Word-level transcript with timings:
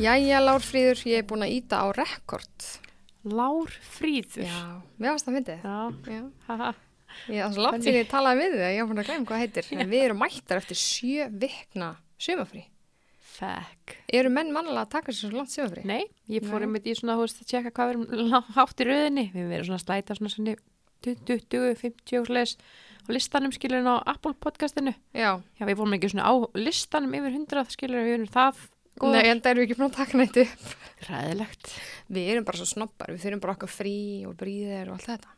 Jæja, 0.00 0.38
Lárfríður, 0.40 1.00
ég 1.10 1.20
er 1.20 1.26
búin 1.28 1.42
að 1.44 1.50
íta 1.58 1.82
á 1.84 1.92
rekord. 1.92 2.66
Lár 3.28 3.74
fríður. 3.84 4.46
Já, 4.48 4.80
mér 4.96 5.12
varst 5.12 5.26
það 5.26 5.34
myndið. 5.36 5.66
Já. 5.66 6.14
Já. 6.14 6.22
haha. 6.46 6.70
Ég 7.28 7.42
er 7.44 7.50
svo 7.52 7.64
langt 7.66 7.84
síðan 7.84 7.98
ég 7.98 8.08
talaði 8.08 8.40
við 8.40 8.54
þig 8.54 8.64
að 8.64 8.72
ég 8.72 8.80
var 8.80 8.88
búin 8.88 9.02
að 9.02 9.10
glemja 9.10 9.28
hvað 9.28 9.42
heitir. 9.42 9.68
En 9.76 9.90
við 9.90 10.04
erum 10.06 10.22
mættar 10.22 10.62
eftir 10.62 10.80
sjö 10.80 11.26
vikna 11.42 11.90
sumafrí. 12.16 12.62
Fekk. 13.34 13.94
Eru 14.16 14.32
menn 14.32 14.54
mannalega 14.56 14.86
að 14.86 14.94
taka 14.96 15.12
sér 15.12 15.26
svo 15.26 15.36
langt 15.36 15.52
sumafrí? 15.52 15.84
Nei, 15.92 16.08
ég 16.32 16.48
fór 16.48 16.64
einmitt 16.64 16.88
í 16.88 16.96
svona, 16.96 17.18
þú 17.20 17.26
veist, 17.26 17.44
að 17.44 17.52
tjekka 17.52 17.76
hvað 17.76 17.92
við 17.92 18.16
erum 18.16 18.50
hátt 18.56 18.80
í 18.80 18.88
rauðinni. 18.88 19.28
Við 19.36 19.54
erum 19.58 19.68
svona 19.68 19.82
að 19.82 19.84
slæta 19.84 20.16
svona 20.16 20.32
svona 20.32 20.58
20, 21.04 21.76
50 21.84 22.20
og 22.22 22.32
slis 22.32 22.56
á 23.04 23.08
listanum 23.12 23.52
skilurinn 23.52 23.92
á 23.92 24.00
Apple 24.08 24.32
podcastinu. 24.40 24.96
Já. 25.12 25.36
Já, 25.60 25.64
við 25.68 25.76
fórum 25.76 26.00
ekki 26.00 26.14
svona 26.14 26.32
á 26.32 26.34
listanum 26.56 27.20
yfir 27.20 27.36
100 27.36 27.72
skilurinn, 27.76 28.08
við 28.08 28.18
erum 28.22 28.32
það 28.32 28.68
góð. 29.00 29.16
Nei, 29.16 29.26
en 29.30 29.40
það 29.40 29.50
erum 29.50 29.62
við 29.62 29.66
ekki 29.66 29.78
búin 29.78 29.88
að 29.88 29.98
taka 29.98 30.20
neitt 30.20 30.38
upp. 30.44 30.72
Ræðilegt. 31.08 31.72
Við 32.10 32.30
erum 32.34 32.46
bara 32.48 32.60
svo 32.60 32.68
snobbar, 32.68 33.12
við 33.14 33.24
þurfum 33.24 33.42
bara 33.44 33.54
okkar 33.56 33.72
frí 33.72 33.96
og 34.28 34.36
bríðir 34.40 34.90
og 34.90 34.98
allt 34.98 35.08
þetta. 35.08 35.34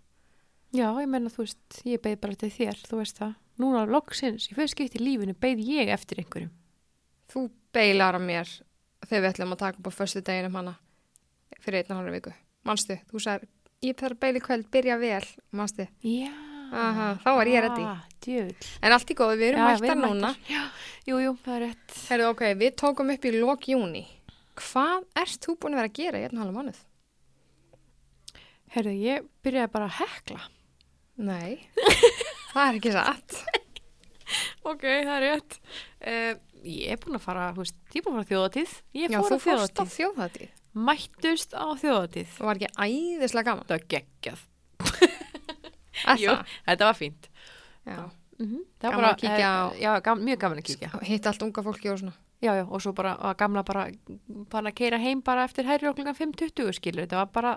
Já, 0.73 0.87
ég 1.03 1.09
menna, 1.13 1.33
þú 1.33 1.45
veist, 1.45 1.81
ég 1.85 2.03
beið 2.03 2.21
bara 2.23 2.39
til 2.41 2.53
þér, 2.53 2.85
þú 2.89 3.01
veist 3.03 3.19
það. 3.21 3.35
Núna 3.61 3.83
loksins, 3.89 4.49
í 4.49 4.57
fyrst 4.57 4.77
skipt 4.77 4.97
í 4.97 5.03
lífinu, 5.03 5.35
beið 5.39 5.65
ég 5.69 5.93
eftir 5.93 6.23
einhverjum. 6.23 6.53
Þú 7.33 7.47
beilar 7.77 8.17
að 8.17 8.25
mér 8.29 8.55
þegar 9.07 9.25
við 9.25 9.29
ætlum 9.33 9.57
að 9.57 9.61
taka 9.65 9.83
upp 9.83 9.91
á 9.93 9.99
föstu 9.99 10.23
deginum 10.25 10.57
hana 10.61 10.79
fyrir 11.63 11.83
einn 11.83 11.93
og 11.93 12.01
hálfur 12.01 12.17
viku. 12.17 12.33
Manstu, 12.67 12.97
þú 13.11 13.27
sagði, 13.27 13.51
ég 13.85 14.01
þarf 14.01 14.17
að 14.17 14.25
beila 14.25 14.41
í 14.41 14.47
kvöld, 14.49 14.73
byrja 14.73 14.99
vel, 15.03 15.27
manstu. 15.53 15.89
Já. 16.07 16.52
Aha, 16.73 17.09
þá 17.21 17.29
var 17.37 17.51
ég 17.51 17.65
ready. 17.67 17.85
Ah. 17.85 18.09
En 18.81 18.95
allt 18.95 19.11
í 19.13 19.17
góðu, 19.19 19.37
við 19.41 19.49
erum 19.51 19.61
Já, 19.67 19.81
mættar 19.83 19.99
núna. 19.99 20.31
Já, 20.49 20.63
jú, 21.11 21.33
það 21.45 21.55
er 21.57 21.63
rétt. 21.67 21.97
Herðu, 22.07 22.29
ok, 22.33 22.43
við 22.61 22.77
tókum 22.81 23.13
upp 23.13 23.27
í 23.29 23.33
lok 23.35 23.69
júni. 23.69 24.03
Hvað 24.63 25.07
ert 25.23 25.45
þú 25.45 25.57
búin 25.61 25.77
að 25.77 25.83
vera 25.83 25.91
að 25.91 25.99
gera 25.99 26.21
í 26.21 26.27
einn 26.27 26.37
og 26.39 26.43
halva 26.45 26.57
mánuð? 26.61 26.79
Herðu, 28.73 28.95
ég 29.03 29.27
byrjaði 29.45 29.73
bara 29.75 29.89
að 29.91 29.99
hekla. 29.99 30.47
Nei, 31.23 31.59
það 32.55 32.63
er 32.63 32.79
ekki 32.79 32.95
satt. 32.95 33.37
Ok, 34.63 34.87
það 34.87 35.13
er 35.17 35.25
rétt. 35.27 35.59
Uh, 35.99 36.33
ég 36.65 36.95
er 36.95 37.03
búin 37.03 37.19
að 37.19 37.27
fara, 37.27 37.51
veist, 37.57 37.77
ég 37.91 38.01
er 38.01 38.07
búin 38.07 38.17
að 38.17 38.23
fara 38.23 38.31
þjóðatíð. 38.31 38.77
Ég 39.03 39.17
fór 39.19 39.37
á 39.37 39.45
þjóðatíð. 39.45 39.93
þjóðhættíð. 39.99 40.57
Mættust 40.89 41.53
á 41.59 41.67
þjóðatíð. 41.83 42.33
Það 42.39 42.49
var 42.49 42.63
ekki 42.63 42.87
æðislega 42.87 43.49
gaman. 43.51 43.69
Það 43.69 43.77
var 43.77 43.87
geggjað. 43.97 44.49
Jú, 46.23 46.35
þetta 46.67 46.89
var 46.89 46.99
fínt. 46.99 47.29
Já. 47.87 48.11
Mm 48.39 48.49
-hmm. 48.49 48.63
Gaman 48.83 49.05
að 49.05 49.17
kíkja 49.21 49.49
á- 49.49 49.75
Já, 49.79 50.01
gam, 50.03 50.25
mjög 50.25 50.39
gaman 50.39 50.59
að 50.59 50.67
kíkja. 50.67 50.91
Hitt 51.03 51.27
allt 51.27 51.43
unga 51.43 51.63
fólki 51.63 51.91
og 51.93 51.99
svona. 51.99 52.13
Já, 52.43 52.55
já, 52.59 52.65
og 52.71 52.83
svo 52.83 52.93
bara 52.93 53.17
var 53.17 53.35
gamla 53.35 53.63
bara, 53.63 53.87
bara 54.51 54.71
að 54.71 54.75
keira 54.75 54.99
heim 54.99 55.21
bara 55.23 55.45
eftir 55.45 55.65
herri 55.65 55.87
og 55.87 55.95
klukkan 55.95 56.15
5.20 56.15 56.73
skilur. 56.73 57.07
Þetta 57.07 57.17
var 57.17 57.27
bara, 57.27 57.53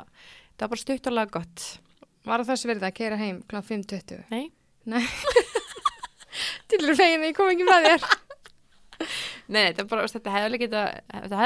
þetta 0.51 0.61
var 0.61 0.69
bara 0.69 0.81
stutt 0.81 1.07
og 1.07 1.13
laga 1.13 1.31
gott. 1.31 1.79
Var 2.25 2.39
það 2.39 2.49
þessi 2.51 2.67
verið 2.67 2.83
að 2.83 2.93
keira 2.93 3.17
heim 3.17 3.41
kl. 3.47 3.55
5.20? 3.55 4.23
Nei. 4.29 4.51
Nei. 4.85 5.01
Tilur 6.69 6.95
fegin 6.95 7.21
að 7.23 7.31
ég 7.31 7.35
kom 7.37 7.49
ekki 7.49 7.65
með 7.67 7.87
þér. 7.87 8.05
Nei, 9.53 9.63
þetta, 9.71 9.85
bara, 9.89 10.05
þetta 10.07 10.33
hefði 10.33 10.45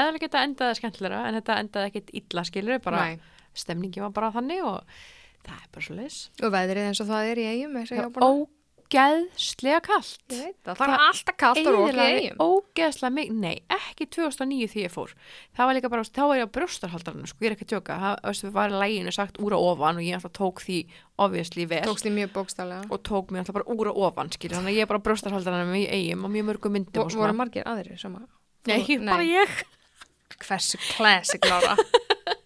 alveg 0.04 0.20
geta 0.22 0.42
endað 0.44 0.74
skemmtilega 0.78 1.24
en 1.28 1.38
þetta 1.40 1.58
endaði 1.64 1.90
ekkit 1.90 2.12
illa 2.20 2.44
skilur, 2.48 2.78
bara 2.84 3.06
Nei. 3.06 3.18
stemningi 3.56 4.00
var 4.04 4.12
bara 4.16 4.30
þannig 4.32 4.62
og 4.64 4.84
það 5.46 5.58
er 5.60 5.68
bara 5.72 5.84
svo 5.86 5.94
leis. 5.98 6.18
Og 6.42 6.52
veðrið 6.54 6.86
eins 6.90 7.00
og 7.04 7.06
það 7.10 7.30
er 7.34 7.36
í 7.42 7.50
eigum. 7.54 7.76
eins 7.80 7.92
og 7.92 7.98
ég 7.98 8.02
var 8.08 8.10
búin 8.10 8.24
að- 8.30 8.56
Ógeðslega 8.90 9.78
kallt. 9.86 10.18
Það. 10.66 10.74
Það 10.74 10.80
er 10.90 11.02
alltaf 11.04 11.36
kallt 11.38 11.58
og 11.60 11.74
rók 11.76 11.90
í 11.94 12.06
eigum. 12.10 12.40
Ógeðslega 12.42 13.10
mikið, 13.14 13.36
nei, 13.44 13.62
ekki 13.70 14.06
2009 14.16 14.66
því 14.72 14.82
ég 14.82 14.90
fór. 14.90 15.12
Það 15.54 15.68
var 15.70 15.74
líka 15.78 15.90
bara, 15.92 16.02
þá 16.02 16.22
var 16.26 16.36
ég 16.40 16.48
á 16.50 16.54
brjóstarhaldarinn, 16.56 17.28
sko, 17.30 17.38
ég 17.44 17.46
er 17.52 17.54
ekki 17.54 17.66
að 17.68 17.70
tjóka. 17.70 17.98
Það 18.26 18.50
var 18.56 18.74
læginu 18.74 19.12
sagt 19.14 19.38
úr 19.38 19.54
og 19.54 19.62
ofan 19.78 20.00
og 20.00 20.02
ég 20.02 20.18
alltaf 20.18 20.32
tók 20.34 20.58
því 20.64 20.78
obviously 21.22 21.66
vel 21.70 21.84
og 22.90 22.98
tók 23.06 23.30
mér 23.30 23.44
alltaf 23.44 23.54
bara 23.60 23.70
úr 23.70 23.92
og 23.94 23.96
ofan, 24.10 24.30
skilur. 24.34 24.58
Þannig 24.58 24.74
að 24.74 24.78
ég 24.80 24.82
er 24.82 24.90
bara 24.90 25.04
brjóstarhaldarinn 25.06 25.70
með 25.70 25.86
eigum 25.94 26.24
og 26.26 26.30
mjög 26.34 26.48
mörgum 26.50 26.72
myndum 26.74 27.04
og 27.04 27.10
svona. 27.14 27.30
Nei, 28.66 28.82
bara 29.06 29.22
ég. 29.22 29.62
Hversu 30.40 30.78
classic, 30.96 31.40
Lára. 31.46 31.76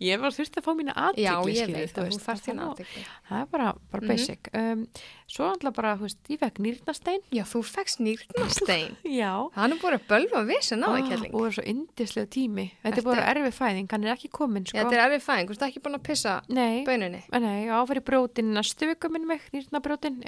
Ég 0.00 0.20
var 0.20 0.30
þurfti 0.30 0.60
að 0.60 0.64
fá 0.66 0.72
mína 0.78 0.94
aðtikli, 0.94 1.24
Já, 1.24 1.34
ég 1.46 1.56
skilur, 1.60 1.76
veit 1.80 1.90
að 1.90 2.00
þú 2.00 2.06
veist, 2.10 2.24
þarft 2.26 2.44
þín 2.48 2.58
það 2.60 2.70
aðtekli. 2.70 3.02
Það 3.30 3.40
er 3.40 3.46
bara, 3.50 3.74
bara 3.90 4.00
Mhm. 4.02 4.08
basic. 4.08 4.48
um, 4.54 4.86
svo 5.30 5.44
alltaf 5.50 5.74
bara, 5.74 5.96
þú 5.96 6.00
veist, 6.06 6.18
ég 6.28 6.38
fekk 6.40 6.58
nýrnastein. 6.64 7.20
Já, 7.30 7.42
þú 7.44 7.62
fegst 7.64 8.00
nýrnastein. 8.00 8.96
Hann 9.54 9.72
er 9.72 9.78
búin 9.78 9.96
að 9.98 10.06
bölva 10.08 10.44
vissin 10.46 10.82
á 10.82 10.88
það, 10.90 11.08
Kjelling. 11.08 11.34
og 11.34 11.46
er 11.46 11.50
svo 11.50 11.64
yndislega 11.64 12.26
tími. 12.28 12.70
Þetta 12.84 12.98
er 12.98 13.02
bara 13.02 13.26
erfið 13.34 13.54
fæðing, 13.60 13.88
hann 13.90 14.04
er 14.04 14.14
ekki 14.16 14.30
komin, 14.30 14.66
sko. 14.66 14.78
Þetta 14.78 14.92
er 14.96 15.04
erfið 15.10 15.22
fæðing, 15.28 15.48
þú 15.48 15.56
ert 15.56 15.66
ekki 15.68 15.80
búin 15.84 15.94
að 15.98 16.02
pissa 16.02 16.42
Nei, 16.48 16.84
bönunni. 16.84 17.22
nei, 17.32 17.66
já, 17.66 17.86
fyrir 17.86 18.02
brótin 18.04 18.52
næstu 18.54 18.86
viku 18.88 19.10
minn 19.10 19.26
mig, 19.26 19.40
nýrnabrótin, 19.52 20.22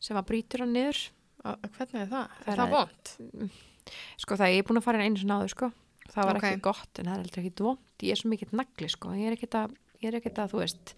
sem 0.00 0.16
að 0.16 0.26
brýtur 0.26 0.60
hann 0.60 0.72
niður. 0.74 1.10
Á- 1.44 1.56
Hvernig 1.62 2.00
er 2.02 2.06
það? 2.06 2.28
Það 2.44 2.46
Er 2.46 2.52
er- 2.52 2.56
það 2.56 2.70
vond? 2.70 3.50
Sko 4.18 4.34
það, 4.36 4.50
ég 4.50 4.58
er 4.58 4.62
búin 4.66 4.78
að 4.80 4.82
fara 4.82 4.98
inn 4.98 5.12
einu 5.14 5.18
sem 5.20 5.28
náður, 5.30 5.50
sko. 5.54 5.72
Það 6.16 6.28
var 6.30 6.38
Ok. 6.40 6.44
ekki 6.48 6.60
gott, 6.64 6.92
en 6.98 7.04
það 7.10 7.12
er 7.12 7.22
heldur 7.26 7.42
ekki 7.42 7.64
vond. 7.66 7.78
Ég 8.06 8.10
er 8.14 8.20
svo 8.22 8.30
mikill 8.32 8.52
nagli, 8.56 8.88
sko. 8.88 9.12
Ég 9.12 9.26
er 9.28 9.36
ekkert 9.36 9.56
að, 9.60 9.74
er 10.00 10.16
að, 10.46 10.50
þú 10.54 10.60
veist, 10.62 10.94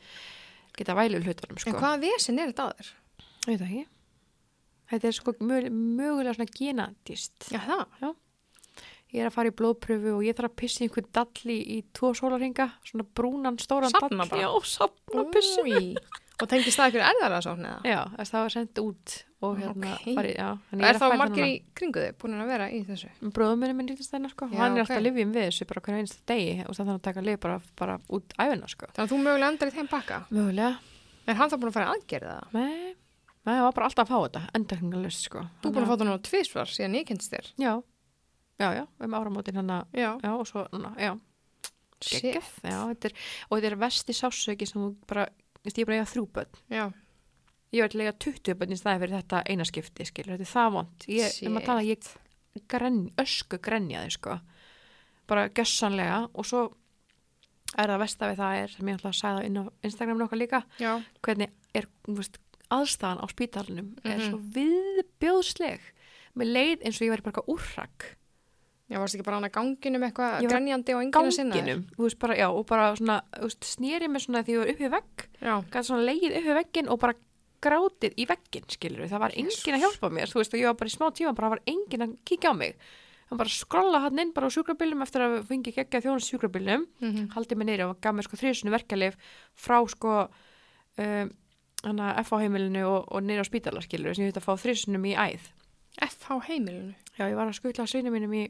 geta 0.78 0.94
vælu 0.94 1.18
hlutunum, 1.24 1.58
sko. 1.58 1.72
En 1.74 1.80
hvaða 1.82 2.00
vissin 2.06 2.38
er 2.38 2.52
þetta 2.52 2.68
aður? 2.70 2.92
Ég 3.48 3.58
veit 3.58 3.66
ekki. 3.66 3.84
Þetta 4.88 5.08
er 5.10 5.12
sko 5.18 5.34
mög, 5.44 5.66
mögulega 5.74 6.34
svona 6.38 6.54
genatist. 6.54 7.50
Já, 7.52 7.60
það. 8.00 8.14
Ég 9.08 9.22
er 9.24 9.28
að 9.30 9.34
fara 9.34 9.48
í 9.48 9.56
blóðpröfu 9.56 10.10
og 10.18 10.22
ég 10.24 10.36
þarf 10.36 10.50
að 10.50 10.56
pissa 10.60 10.82
í 10.84 10.86
einhver 10.88 11.06
dalli 11.16 11.54
í 11.76 11.78
tvo 11.96 12.10
sólarhinga, 12.16 12.66
svona 12.84 13.04
brúnan, 13.16 13.56
stóran 13.60 13.90
Safna 13.90 14.08
dall. 14.24 14.28
bara? 14.28 14.42
Já, 14.42 14.50
safna 14.68 15.24
pissu. 15.32 15.64
Új. 15.64 15.96
Og 16.42 16.48
tengist 16.48 16.78
það 16.78 16.92
ykkur 16.92 17.04
erðarasókn 17.08 17.64
eða? 17.66 17.80
Já, 17.88 18.00
þess 18.18 18.30
það 18.34 18.44
var 18.44 18.54
sendt 18.54 18.78
út 18.84 19.14
og 19.40 19.54
hérna 19.60 19.92
Ókei. 19.94 20.14
farið, 20.16 20.34
já. 20.34 20.48
Er 20.74 20.88
að 20.88 21.00
þá 21.02 21.16
margir 21.20 21.44
í 21.46 21.52
kringu 21.78 22.00
þig 22.02 22.16
búin 22.18 22.36
að 22.42 22.48
vera 22.50 22.66
í 22.74 22.80
þessu? 22.88 23.08
Bróðum 23.36 23.60
minni 23.62 23.74
minn 23.78 23.90
lítast 23.92 24.10
þeirna, 24.14 24.30
sko. 24.32 24.48
Já, 24.50 24.58
hann 24.58 24.74
er 24.74 24.82
ok. 24.82 24.84
alltaf 24.88 24.98
að 24.98 25.04
lifjum 25.06 25.34
við 25.36 25.44
þessu 25.48 25.66
bara 25.70 25.82
hverju 25.86 26.00
einsta 26.02 26.22
degi 26.32 26.54
og 26.66 26.78
þannig 26.78 26.94
að 26.96 27.02
taka 27.06 27.22
lif 27.28 27.38
bara, 27.44 27.58
bara 27.78 27.98
út 28.18 28.34
æfina, 28.38 28.70
sko. 28.72 28.88
Þannig 28.96 29.04
að 29.04 29.12
þú 29.14 29.20
mögulega 29.22 29.50
endar 29.54 29.70
í 29.70 29.76
þeim 29.78 29.90
pakka. 29.92 30.18
Mögulega. 30.34 30.72
Er 31.28 31.38
hann 31.38 31.52
þá 31.52 31.56
búin 31.60 31.70
að 31.70 31.76
fara 31.78 31.86
í 31.86 31.92
aðgerða 31.94 32.34
það? 32.38 32.58
Nei, 32.58 32.94
nei, 33.46 33.54
það 33.54 33.62
var 33.68 33.76
bara 33.78 33.86
alltaf 33.92 34.04
að 34.04 34.10
fá 34.10 34.18
þetta, 34.26 34.42
endakningalust, 34.58 35.24
sko. 35.28 35.44
Þú 35.62 35.68
er 35.70 35.74
búin 35.78 35.84
að 35.86 35.90
fá 35.92 35.94
það 35.94 36.06
núna 36.08 36.22
tvísvar 36.28 36.72
síðan 36.74 36.98
ég 36.98 37.06
kennst 37.12 37.30
þér. 37.36 37.50
Já, 37.62 37.72
já, 38.58 38.68
já, 38.74 38.84
um 39.06 39.14
áramótin 39.20 39.60
hann 39.60 39.70
að, 39.70 39.86
Já. 39.94 40.10
já, 40.24 40.30
og 40.34 40.46
svo, 40.50 40.66
núna, 40.74 40.94
já. 40.98 41.14
Shit. 42.00 42.36
já, 42.62 42.78
þetta 42.94 43.08
er, 43.10 43.14
og 43.50 43.58
þetta 43.58 43.70
er 43.72 43.76
vesti 43.82 44.14
sásöki 44.14 44.66
sem 44.70 44.78
þú 44.80 44.92
bara, 45.10 45.24
ég 45.66 45.78
er 45.82 45.84
bara 45.88 45.96
að 45.96 45.98
eiga 45.98 46.10
þrjú 46.12 46.24
börn 46.36 46.60
Já. 46.70 46.84
Ég 47.72 47.82
var 47.84 47.88
til 47.92 48.00
að 48.00 48.06
eiga 48.06 48.18
20 48.24 48.54
börn 48.58 48.72
í 48.72 48.78
staði 48.80 49.00
fyrir 49.02 49.16
þetta 49.18 49.42
eina 49.50 49.64
skipti, 49.68 50.04
skilur, 50.08 50.36
þetta 50.38 50.46
er 50.48 50.52
það 50.54 50.72
vond 50.78 51.06
ég, 51.08 51.38
um 51.48 51.58
tala, 51.60 51.82
ég 51.84 52.10
gren, 52.68 53.00
ösku 53.20 53.58
grenjaði, 53.62 54.10
sko. 54.16 54.38
Bara 55.28 55.48
gössanlega 55.52 56.28
og 56.34 56.46
svo 56.48 56.62
er 57.76 57.90
það 57.92 58.00
vesta 58.00 58.28
við 58.30 58.38
það 58.40 58.60
er, 58.62 58.68
sem 58.72 58.88
ég 58.88 58.96
ætla 58.98 59.10
að 59.12 59.18
sagða 59.20 59.44
inn 59.44 59.58
á 59.60 59.64
Instagram 59.84 60.18
nokkar 60.22 60.40
líka, 60.40 60.62
Já. 60.80 60.94
hvernig 61.22 61.50
er, 61.76 61.86
þú 62.08 62.16
veist, 62.16 62.38
aðstæðan 62.72 63.20
á 63.20 63.26
spítalunum 63.28 63.90
er 64.04 64.18
Mhm. 64.18 64.30
svo 64.30 64.38
viðbjóðsleg. 64.56 65.80
Með 66.38 66.52
leið 66.54 66.82
eins 66.86 66.98
og 67.00 67.06
ég 67.06 67.12
væri 67.14 67.22
bara 67.28 67.44
úrrak. 67.48 68.14
Já, 68.88 68.96
varst 69.02 69.14
ekki 69.18 69.24
bara 69.24 69.36
hann 69.36 69.44
að 69.44 69.52
ganginum 69.52 70.02
eitthvað 70.06 70.48
grenjandi 70.48 70.94
og 70.96 71.02
enginn 71.02 71.26
að 71.28 71.32
sinna 71.36 71.54
ganginum, 71.58 71.82
þú 71.92 72.04
veist, 72.06 72.18
bara, 72.18 72.34
já, 72.38 72.48
og 72.48 72.66
bara 72.66 72.94
svona, 72.96 73.20
þú 73.36 73.42
veist, 73.50 73.60
snýri 73.76 74.08
mig 74.08 74.22
svona 74.24 74.42
því 74.42 74.54
ég 74.54 74.58
var 74.62 74.70
upp 74.72 74.80
í 74.80 74.90
vegg. 74.94 75.28
Gæti 75.70 75.84
svona 75.84 76.06
leið 76.08 76.36
upp 76.38 76.46
í 76.48 76.54
veggin 76.64 76.88
og 76.88 76.98
bara 77.00 77.14
grátið 77.64 78.14
í 78.20 78.26
veggin, 78.30 78.64
skilur 78.70 79.08
það 79.10 79.22
var 79.24 79.34
engin 79.36 79.76
að 79.78 79.84
hjálpa 79.84 80.10
mér, 80.14 80.30
þú 80.32 80.40
veist, 80.42 80.54
og 80.54 80.60
ég 80.62 80.68
var 80.70 80.78
bara 80.80 80.90
í 80.92 80.94
smá 80.96 81.06
tíma 81.18 81.34
bara 81.38 81.52
var 81.56 81.62
engin 81.66 82.04
að 82.06 82.16
kíkja 82.28 82.52
á 82.52 82.54
mig 82.58 82.76
hann 83.28 83.40
bara 83.42 83.52
skrolla 83.52 83.98
hann 84.06 84.18
inn 84.22 84.30
bara 84.32 84.48
á 84.48 84.54
sjúkrabílum 84.54 85.02
eftir 85.04 85.20
að 85.26 85.34
við 85.34 85.48
fengi 85.50 85.72
geggja 85.76 86.00
þjónast 86.06 86.30
sjúkrabílum 86.32 86.86
Mm 87.02 87.26
haldið 87.34 87.58
mig 87.60 87.66
neyri 87.68 87.84
og 87.84 87.98
gaf 88.00 88.14
mér 88.16 88.24
sko 88.24 88.38
þrjusunni 88.40 88.72
verkalif 88.72 89.18
frá 89.52 89.76
sko 89.92 90.14
um, 90.96 91.32
hann 91.84 92.00
að 92.02 92.22
FH 92.24 92.40
heimilinu 92.46 92.86
og, 92.88 93.04
og 93.12 93.22
neyri 93.26 93.44
á 93.44 93.50
spítala 93.50 93.82
skilur 93.84 94.16
sem 94.16 94.24
ég 94.24 94.32
þetta 94.32 94.40
að 94.42 94.48
fá 94.48 94.62
þrjusunum 94.64 95.04
í 95.10 95.12
æð 95.18 95.50
FH 96.08 96.38
heimilinu. 96.48 96.94
já, 97.18 97.24
ég 97.28 97.36
var 97.36 97.50
að 97.50 97.58
skutla 97.58 97.86
svinu 97.90 98.14
mínum 98.14 98.32
í 98.38 98.46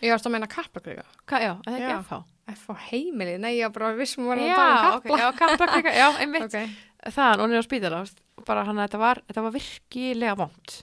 Ég 0.00 0.14
varst 0.14 0.24
að 0.24 0.32
meina 0.32 0.46
kappakrika. 0.48 1.02
Hva, 1.28 1.38
já, 1.44 1.50
eða 1.68 1.76
Já. 1.76 1.88
ekki 1.90 2.04
FH 2.06 2.20
FH 2.54 2.76
heimilinu? 2.88 3.40
Nei, 3.42 3.50
ég 3.58 3.66
var 3.68 3.74
bara 3.74 3.90
vissum 3.98 4.24
að 4.24 4.30
vera 4.30 4.40
að 4.40 4.48
já, 4.48 4.54
tala 4.56 5.26
um 5.26 5.36
kappa. 5.36 5.92
já, 5.92 6.06
einmitt 6.22 6.46
Ok. 6.48 6.78
það 7.18 7.42
og 7.42 7.50
niður 7.50 7.60
á 7.60 7.66
spítala 7.66 7.98
bara 8.46 8.64
hann 8.68 8.78
að 8.78 8.88
þetta 8.88 9.02
var, 9.02 9.22
þetta 9.28 9.46
var 9.46 9.56
virkilega 9.56 10.36
vond. 10.40 10.76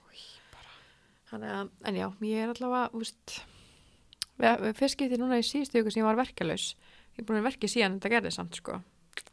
En 1.38 1.98
já, 1.98 2.08
ég 2.24 2.44
er 2.44 2.54
allavega 2.54 2.88
úst, 2.96 3.40
við, 4.40 4.62
við 4.64 4.78
fyrst 4.80 5.00
getið 5.00 5.24
núna 5.24 5.42
í 5.42 5.46
síðustu 5.46 5.82
ykkur 5.82 5.94
sem 5.94 6.02
ég 6.02 6.08
var 6.08 6.22
verkalaus 6.22 6.70
ég 7.18 7.24
er 7.24 7.28
búin 7.28 7.42
að 7.42 7.48
verki 7.50 7.70
síðan 7.72 7.98
þetta 7.98 8.14
gerði 8.14 8.32
samt 8.36 8.60
sko. 8.60 8.82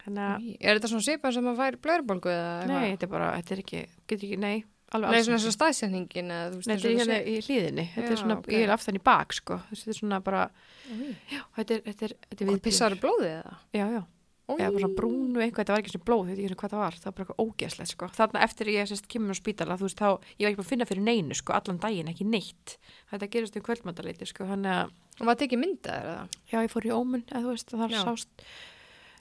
Þannig 0.05 0.55
Er 0.65 0.79
þetta 0.79 0.89
svona 0.89 1.05
svipan 1.05 1.35
sem 1.37 1.49
að 1.51 1.59
fær 1.61 1.77
blöðurbólgu 1.85 2.37
nei, 2.71 2.95
þetta 2.95 3.05
er 3.05 3.11
bara 3.13 3.27
þetta 3.37 3.53
er 3.53 3.61
ekki, 3.61 3.83
ekki, 4.17 4.31
nei 4.41 4.55
alveg 4.95 5.11
Nei, 5.11 5.19
alls 5.19 5.27
svona 5.29 5.39
eins 5.39 5.49
og 5.51 5.55
staðsendingin 5.59 6.31
Nei, 6.31 6.39
þetta 6.65 6.75
er 6.75 6.87
og 6.95 7.03
hérna 7.03 7.19
í 7.21 7.35
hlýðinni, 7.45 7.85
þetta 7.93 8.15
er 8.15 8.21
svona, 8.23 8.39
ok. 8.41 8.49
ég 8.55 8.65
er 8.65 8.73
aftan 8.73 8.97
í 8.97 9.03
bak, 9.05 9.37
sko, 9.37 9.59
þetta 9.69 9.93
er 9.93 9.99
svona 9.99 10.21
bara, 10.25 10.47
já, 10.89 11.43
þetta 11.59 11.77
er, 11.77 11.85
þetta 11.91 12.09
er, 12.09 12.17
þetta 12.31 12.47
er 12.47 12.51
Hvað 12.51 12.63
pissaður 12.65 13.01
blóðið 13.05 13.33
eða? 13.35 13.55
Já, 13.77 13.85
já, 13.93 14.01
eða 14.45 14.71
bara 14.75 14.83
svona 14.85 14.97
brúnu 14.99 15.41
eitthvað, 15.41 15.61
þetta 15.65 15.73
var 15.75 15.83
ekki 15.83 15.93
svona 15.95 16.07
blóð, 16.09 16.25
þetta 16.29 16.43
er 16.45 16.53
ekki 16.53 16.59
hvað 16.61 16.73
það 16.75 16.83
var, 16.85 16.97
það 17.01 17.07
var 17.09 17.15
bara 17.17 17.25
eitthvað 17.25 17.45
ógeðslegt, 17.45 17.93
sko. 17.95 18.09
Þarna 18.19 18.43
eftir 18.45 18.71
ég 18.75 18.91
sérst 18.91 19.09
kemur 19.09 19.33
á 19.33 19.37
spítala, 19.41 19.77
þú 19.81 19.87
veist, 19.89 20.01
þá, 20.03 20.09
ég 20.37 20.45
var 20.45 20.51
ekki 20.53 20.59
bara 20.61 20.67
að 20.67 20.73
finna 20.75 20.89
fyrir 20.91 21.07
neinu, 21.07 21.39
sko, 21.39 21.55
allan 21.57 21.81
daginn, 21.81 22.11
ekki 22.13 22.27
neitt. 22.29 22.77
Þetta 23.13 23.31
gerist 23.33 23.57
um 23.57 23.65
kvöldmandaleiti, 23.65 24.29
sko, 24.29 24.45
hann 24.51 24.69
að, 24.69 24.93
Og 25.21 25.27
var 25.29 25.37
þetta 25.39 25.47
ekki 25.49 25.61
myndaður 25.63 26.09
eða? 26.13 26.29
já, 26.53 26.57
ég 26.67 26.73
fór 26.75 26.87
í 26.89 26.93
ómun, 26.93 27.25
eða 27.31 27.41
þú 27.45 27.53
veist, 27.55 27.73
það 27.73 27.97
sást 28.05 28.47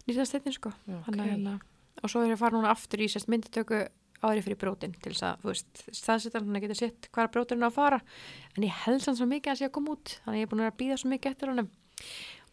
nýtasteytin, 0.07 0.55
sko. 0.57 0.71
Já, 0.89 0.97
Hann 1.07 1.19
að, 1.19 1.23
ok. 1.23 1.31
hérna, 1.31 1.53
og 2.03 2.09
svo 2.11 2.23
er 2.23 2.31
ég 2.33 2.37
að 2.37 2.41
fara 2.43 2.57
núna 2.57 2.71
aftur 2.73 3.03
í 3.03 3.07
sérst 3.13 3.29
myndatöku 3.31 3.83
árið 4.23 4.45
fyrir 4.47 4.59
brótin 4.59 4.93
til 5.03 5.11
þess 5.13 5.25
að, 5.27 5.39
þú 5.43 5.49
veist, 5.51 5.83
staðsettan 5.99 6.45
hann 6.47 6.57
að 6.59 6.63
geta 6.65 6.77
sett 6.79 7.07
hvar 7.13 7.27
brótin 7.31 7.63
á 7.63 7.67
að 7.67 7.75
fara 7.75 7.97
en 8.55 8.63
ég 8.65 8.77
held 8.85 9.03
hann 9.03 9.17
svo 9.19 9.27
mikið 9.27 9.51
að 9.51 9.57
sé 9.59 9.67
að 9.67 9.73
koma 9.75 9.95
út 9.97 10.13
þannig 10.23 10.33
að 10.33 10.39
ég 10.39 10.47
er 10.47 10.51
búin 10.53 10.63
að 10.63 10.69
að 10.71 10.77
býða 10.79 10.97
svo 11.01 11.11
mikið 11.11 11.33
eftir 11.35 11.51
honum 11.51 11.67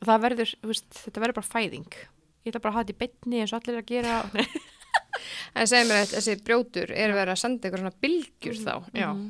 og 0.00 0.08
það 0.10 0.24
verður, 0.24 0.52
þú 0.64 0.70
veist, 0.72 0.88
þetta 1.04 1.22
verður 1.22 1.38
bara 1.38 1.50
fæðing 1.54 1.94
ég 2.44 2.52
ætla 2.52 2.62
bara 2.64 2.72
að 2.72 2.78
hafa 2.78 2.86
þetta 2.88 2.96
í 2.96 3.00
betni 3.04 3.42
eins 3.42 3.52
og 3.54 3.60
allir 3.60 3.76
eru 3.76 3.84
að 3.84 3.90
gera 3.90 4.20
En 5.60 5.66
segir 5.66 5.88
mér 5.88 6.04
að 6.04 6.12
þessi 6.14 6.36
brjótur 6.46 6.92
er 6.94 7.12
verið 7.12 7.34
að 7.34 7.40
senda 7.42 7.68
ykkur 7.68 7.82
svona 7.82 7.96
bylgjur 8.04 8.58
þá. 8.60 8.74
Já. 8.94 9.08
Mhm. 9.10 9.28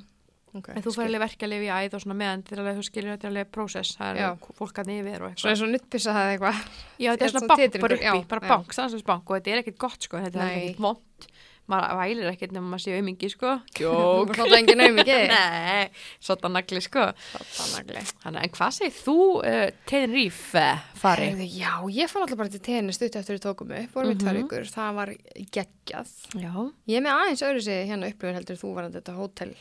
Okay, 0.51 0.75
en 0.75 0.83
þú 0.83 0.93
fær 0.97 1.07
alveg 1.07 1.23
verkeflið 1.23 1.63
í 1.63 1.69
æð 1.71 1.93
og 1.95 2.03
svona 2.03 2.17
meðan 2.19 2.41
þú 2.43 2.83
skilur 2.83 3.13
þetta 3.13 3.27
er 3.29 3.31
alveg 3.31 3.51
prósess 3.55 3.93
það 3.95 4.17
er 4.19 4.49
fólk 4.59 4.81
að 4.83 4.89
yfir 4.97 5.23
og 5.23 5.29
eitthvað 5.29 5.53
eins 5.53 5.61
og 5.63 5.71
nuttpissa 5.71 6.15
það 6.17 6.31
eitthvað. 6.33 6.65
já, 6.99 7.11
þetta 7.13 7.27
er 7.29 7.35
svona 7.35 7.45
er 7.45 7.53
bank 7.53 7.85
bara 7.85 7.99
uppi, 8.01 8.25
bara 8.33 8.49
bank, 8.49 8.75
sannsins 8.75 9.07
bank 9.07 9.31
og 9.31 9.39
þetta 9.39 9.53
er 9.53 9.61
ekkert 9.63 9.79
gott 9.85 10.09
sko, 10.09 10.19
þetta 10.25 10.43
er 10.43 10.57
ekkert 10.57 10.83
vond 10.83 11.29
maður 11.71 11.97
vælir 12.01 12.29
ekkert 12.33 12.53
nema 12.57 12.69
maður 12.73 12.83
sé 12.85 12.97
aumingi 12.99 13.31
sko 13.33 13.53
Þú 13.79 14.35
fótt 14.37 14.55
enginn 14.59 14.83
um 14.85 15.01
ekki. 15.03 15.19
Nei, 15.33 15.89
svona 16.21 16.51
nagli 16.57 16.83
sko 16.85 17.07
Þannig. 17.31 18.13
Þannig, 18.25 18.43
en 18.49 18.55
hvað 18.59 18.77
segir 18.77 18.95
þú 18.99 19.17
uh, 19.41 19.65
Tenerife 19.91 20.67
fari? 21.01 21.31
Heyrðu, 21.31 21.49
Já, 21.57 21.73
ég 21.97 22.11
fór 22.13 22.27
alltaf 22.27 22.41
bara 22.43 22.53
til 22.55 22.63
tennis 22.67 22.99
stutt 23.01 23.17
eftir 23.21 23.39
við 23.39 23.45
tókum 23.47 23.75
upp, 23.79 23.91
vorum 23.97 24.13
við 24.13 24.17
Mhm. 24.19 24.23
tvær 24.27 24.41
ykkur, 24.45 24.71
það 24.75 24.95
var 25.01 25.13
geggjað. 25.57 26.15
Já, 26.37 26.53
Ég 26.91 26.97
er 27.01 27.05
með 27.07 27.17
aðeins 27.17 27.45
öðru 27.49 27.63
sig 27.71 27.89
hérna 27.89 28.11
upplifin 28.13 28.37
heldur 28.41 28.61
þú 28.61 28.75
var 28.77 28.91
þetta 28.91 29.17
hótel. 29.17 29.55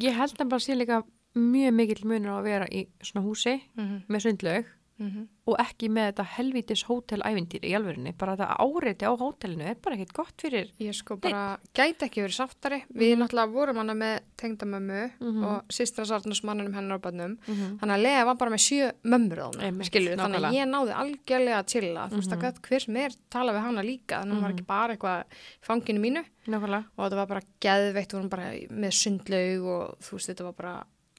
Ég 0.00 0.16
held 0.18 0.36
að 0.40 0.48
bara 0.50 0.60
sé 0.64 0.74
líka 0.76 1.02
mjög 1.38 1.72
mikill 1.78 2.04
munur 2.10 2.34
á 2.34 2.36
að 2.40 2.46
vera 2.48 2.66
í 2.66 2.86
svona 3.06 3.22
húsi 3.24 3.54
Mhm, 3.78 4.00
með 4.10 4.24
sundlaug 4.26 4.64
mhm. 5.00 5.24
og 5.50 5.56
ekki 5.58 5.88
með 5.90 6.10
þetta 6.12 6.24
helvítis 6.36 6.84
hótelævindýri 6.86 7.70
í 7.70 7.74
alvörinni, 7.74 8.12
bara 8.16 8.36
þetta 8.36 8.56
áreiti 8.62 9.08
á 9.08 9.12
hótelinu 9.18 9.64
er 9.66 9.74
bara 9.82 9.96
ekkert 9.96 10.12
gott 10.14 10.36
fyrir 10.44 10.70
Ég 10.78 10.94
sko 10.94 11.16
bara 11.16 11.58
gæti 11.74 12.06
ekki 12.06 12.22
verið 12.22 12.36
sáttari. 12.38 12.82
Við 12.94 13.16
náttúrulega 13.18 13.52
vorum 13.52 13.76
hana 13.82 13.94
með 13.94 14.20
tengdamömmu 14.38 15.00
Mhm. 15.20 15.44
og 15.44 15.64
sýstra 15.68 16.04
sarnus 16.06 16.42
mannunum 16.44 16.74
hennar 16.74 16.98
á 16.98 17.02
bannum. 17.02 17.38
mm 17.48 17.78
Þannig 17.80 17.96
að 17.96 18.02
Lea 18.02 18.24
var 18.24 18.34
bara 18.36 18.50
með 18.50 18.62
sjö 18.68 18.92
mömmur 19.04 19.38
á 19.40 19.48
Einmitt, 19.60 19.86
skilur 19.90 20.16
Þannig 20.16 20.40
nákvæmlega. 20.40 20.50
að 20.50 20.58
ég 20.60 20.68
náði 20.70 20.92
algjörlega 21.02 21.58
að 21.58 21.66
chilla. 21.66 22.08
Þú 22.10 22.16
veist 22.20 22.30
Mhm. 22.30 22.38
að 22.38 22.42
gætt 22.44 22.60
hver 22.60 22.96
er 23.04 23.10
tala 23.30 23.52
við 23.52 23.60
hana 23.62 23.82
líka. 23.82 24.20
Þannig 24.20 24.32
að 24.32 24.36
hún 24.36 24.42
var 24.42 24.50
Mhm. 24.50 24.58
ekki 24.58 24.66
bara 24.66 24.96
eitthvað 24.96 25.24
fanginu 25.62 26.00
mínu. 26.00 26.24
Nákvæmlega 26.46 26.84
Og 26.98 27.10
þetta 27.10 27.16
var 27.16 27.26
bara 27.26 27.40
geðveitt, 27.60 28.12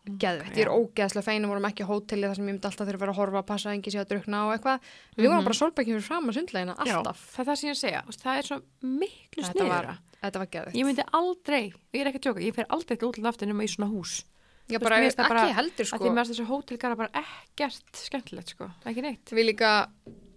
vorum 0.02 0.18
með 0.18 0.20
bara 0.20 0.42
geðveitt. 0.42 0.58
Ég 0.58 0.66
er 0.66 0.72
ógeðslega 0.74 1.24
fein 1.24 1.44
og 1.46 1.52
vorum 1.52 1.66
ekki 1.70 1.84
á 1.86 1.92
hóteli 1.92 2.26
þar 2.28 2.36
sem 2.36 2.46
ég 2.46 2.52
myndi 2.52 2.66
alltaf 2.66 2.88
þurfa 2.88 2.98
að 2.98 3.02
vera 3.02 3.12
að 3.12 3.20
horfa 3.22 3.40
að 3.42 3.46
passa 3.52 3.70
að 3.70 3.76
engi 3.78 3.92
sé 3.92 4.00
að 4.02 4.10
drukna 4.10 4.40
og 4.48 4.54
eitthvað. 4.56 4.80
Við 5.18 5.28
vorum 5.30 5.38
Mhm. 5.42 5.46
bara 5.46 5.60
sólbækjum 5.62 5.96
fyrir 5.98 6.08
fram 6.08 6.26
að 6.30 6.34
sundlaugina, 6.38 6.76
alltaf. 6.78 7.20
Já, 7.22 7.34
það 7.36 7.40
er 7.40 7.46
það 7.46 7.58
sem 7.58 7.70
ég 7.70 7.76
að 7.76 7.82
segja, 7.82 8.02
það 8.22 8.38
er 8.38 8.44
svo 8.44 8.62
miklu 8.82 9.44
Þetta 9.44 9.54
sniðra 9.54 9.70
var, 9.70 9.98
þetta 10.24 10.40
var 10.40 10.48
geðveitt. 10.48 10.76
Ég 10.76 10.86
myndi 10.86 11.04
aldrei, 11.14 11.74
ég 11.94 12.02
er 12.02 12.08
ekki 12.12 12.20
að 12.20 12.26
tjóka, 12.26 12.42
ég 12.42 12.56
fer 12.56 12.66
aldrei 12.70 12.98
til 12.98 13.08
útlanda 13.12 13.30
aftur 13.30 13.48
nema 13.48 13.64
í 13.64 13.68
svona 13.70 13.90
hús 13.92 14.24
Já, 14.70 14.80
bara, 14.80 14.98
veist, 15.02 15.18
ekki 15.20 15.28
bara- 15.30 15.54
heldur 15.54 15.86
Sko. 15.86 15.98
sko. 15.98 16.06
Því 16.06 16.16
finnst 16.16 16.32
þessu 16.32 16.46
hótelgara 16.48 16.96
bara 16.98 17.10
ekkert 17.14 17.92
skemmtilegt 17.94 18.48
sko, 18.50 18.72
ekki 18.86 19.02
neitt 19.02 19.26
Við 19.26 19.46
líka 19.54 19.88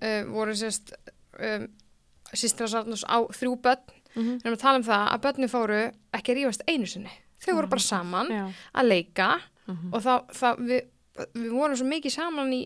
uh, 0.03 0.25
voru 0.33 0.53
sérst 0.53 0.93
um, 1.41 1.69
sýstra 2.35 2.67
mm 9.67 9.75
-hmm. 9.77 9.91
Það 9.91 9.93
mm 9.93 9.95
og 9.95 10.03
þá, 10.03 10.15
þá 10.41 10.57
við, 10.59 10.81
við 11.35 11.51
vorum 11.53 11.77
svo 11.77 11.87
mikið 11.87 12.11
saman 12.13 12.53
í 12.53 12.63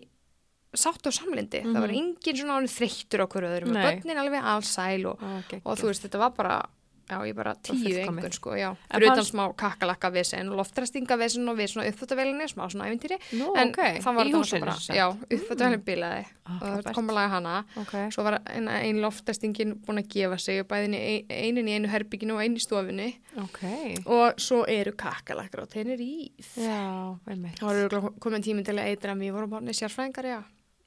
sátt 0.77 1.07
og 1.07 1.13
samlindi. 1.13 1.63
Það 1.65 1.81
var 1.81 1.89
Mhm. 1.89 1.99
engin 1.99 2.37
svona 2.37 2.59
ánum 2.59 2.69
þreyttur 2.69 3.21
hverju 3.29 3.49
öðrum. 3.49 3.69
Og 3.71 3.77
Börnin 3.85 4.19
alveg 4.19 4.43
allsæl 4.45 5.07
og, 5.07 5.23
okay, 5.39 5.61
og 5.65 5.79
þú 5.79 5.87
veist, 5.87 6.03
þetta 6.05 6.19
var 6.19 6.31
bara 6.31 6.63
Já, 7.09 7.17
ég 7.25 7.37
bara 7.37 7.55
tíu 7.65 7.89
einhvern 8.03 8.35
sko, 8.37 8.53
já. 8.59 8.69
Fyrir 8.93 9.13
utan 9.15 9.25
smá 9.25 9.47
kakalakka 9.57 10.11
vesen, 10.13 10.51
loftræstinga 10.53 11.17
vesen 11.17 11.49
og 11.49 11.57
við 11.57 11.71
svona 11.73 11.87
uppþáttavelinni, 11.89 12.49
smá 12.53 12.67
svona 12.69 12.89
ævintýri. 12.91 13.17
Nú, 13.41 13.55
en 13.57 13.73
ok, 13.73 13.81
það 14.05 14.21
í 14.21 14.35
húsinu 14.35 14.67
sem 14.69 14.83
sagt. 14.85 14.99
já, 14.99 15.07
uppþáttavelin 15.09 15.85
bilaði. 15.87 16.27
Ah, 16.45 16.59
og 16.59 16.85
það 16.85 16.99
kom 16.99 17.09
að 17.09 17.19
laga 17.19 17.33
hana. 17.37 17.55
Ok, 17.81 17.95
Svo 18.13 18.27
var 18.29 18.39
ein, 18.45 18.69
ein 18.69 19.01
loftræstingin 19.01 19.75
búin 19.87 20.03
að 20.03 20.11
gefa 20.13 20.39
sig 20.45 20.61
og 20.61 20.69
bæðin 20.69 20.99
í 20.99 21.17
einin 21.33 21.69
í 21.73 21.79
einu 21.79 21.89
herbygginu 21.93 22.37
og 22.37 22.45
einu 22.45 22.61
í 22.61 22.65
stofunni. 22.67 23.09
Ok. 23.41 23.63
Og 24.05 24.37
svo 24.41 24.63
eru 24.69 24.93
kakalakkar 24.93 25.65
á 25.65 25.67
Tenerife. 25.73 26.61
Já, 26.61 27.17
einmitt. 27.29 27.57
Það 27.61 27.71
var 27.71 27.83
örugglega 27.83 28.15
komin 28.21 28.45
tíminn 28.45 28.69
til 28.69 28.77
að 28.77 28.93
eitra 28.93 29.17
mig, 29.17 29.33
voru 29.33 29.49
bara 29.49 29.65
neð 29.65 29.81
sérfræðingar, 29.81 30.29
já. 30.37 30.41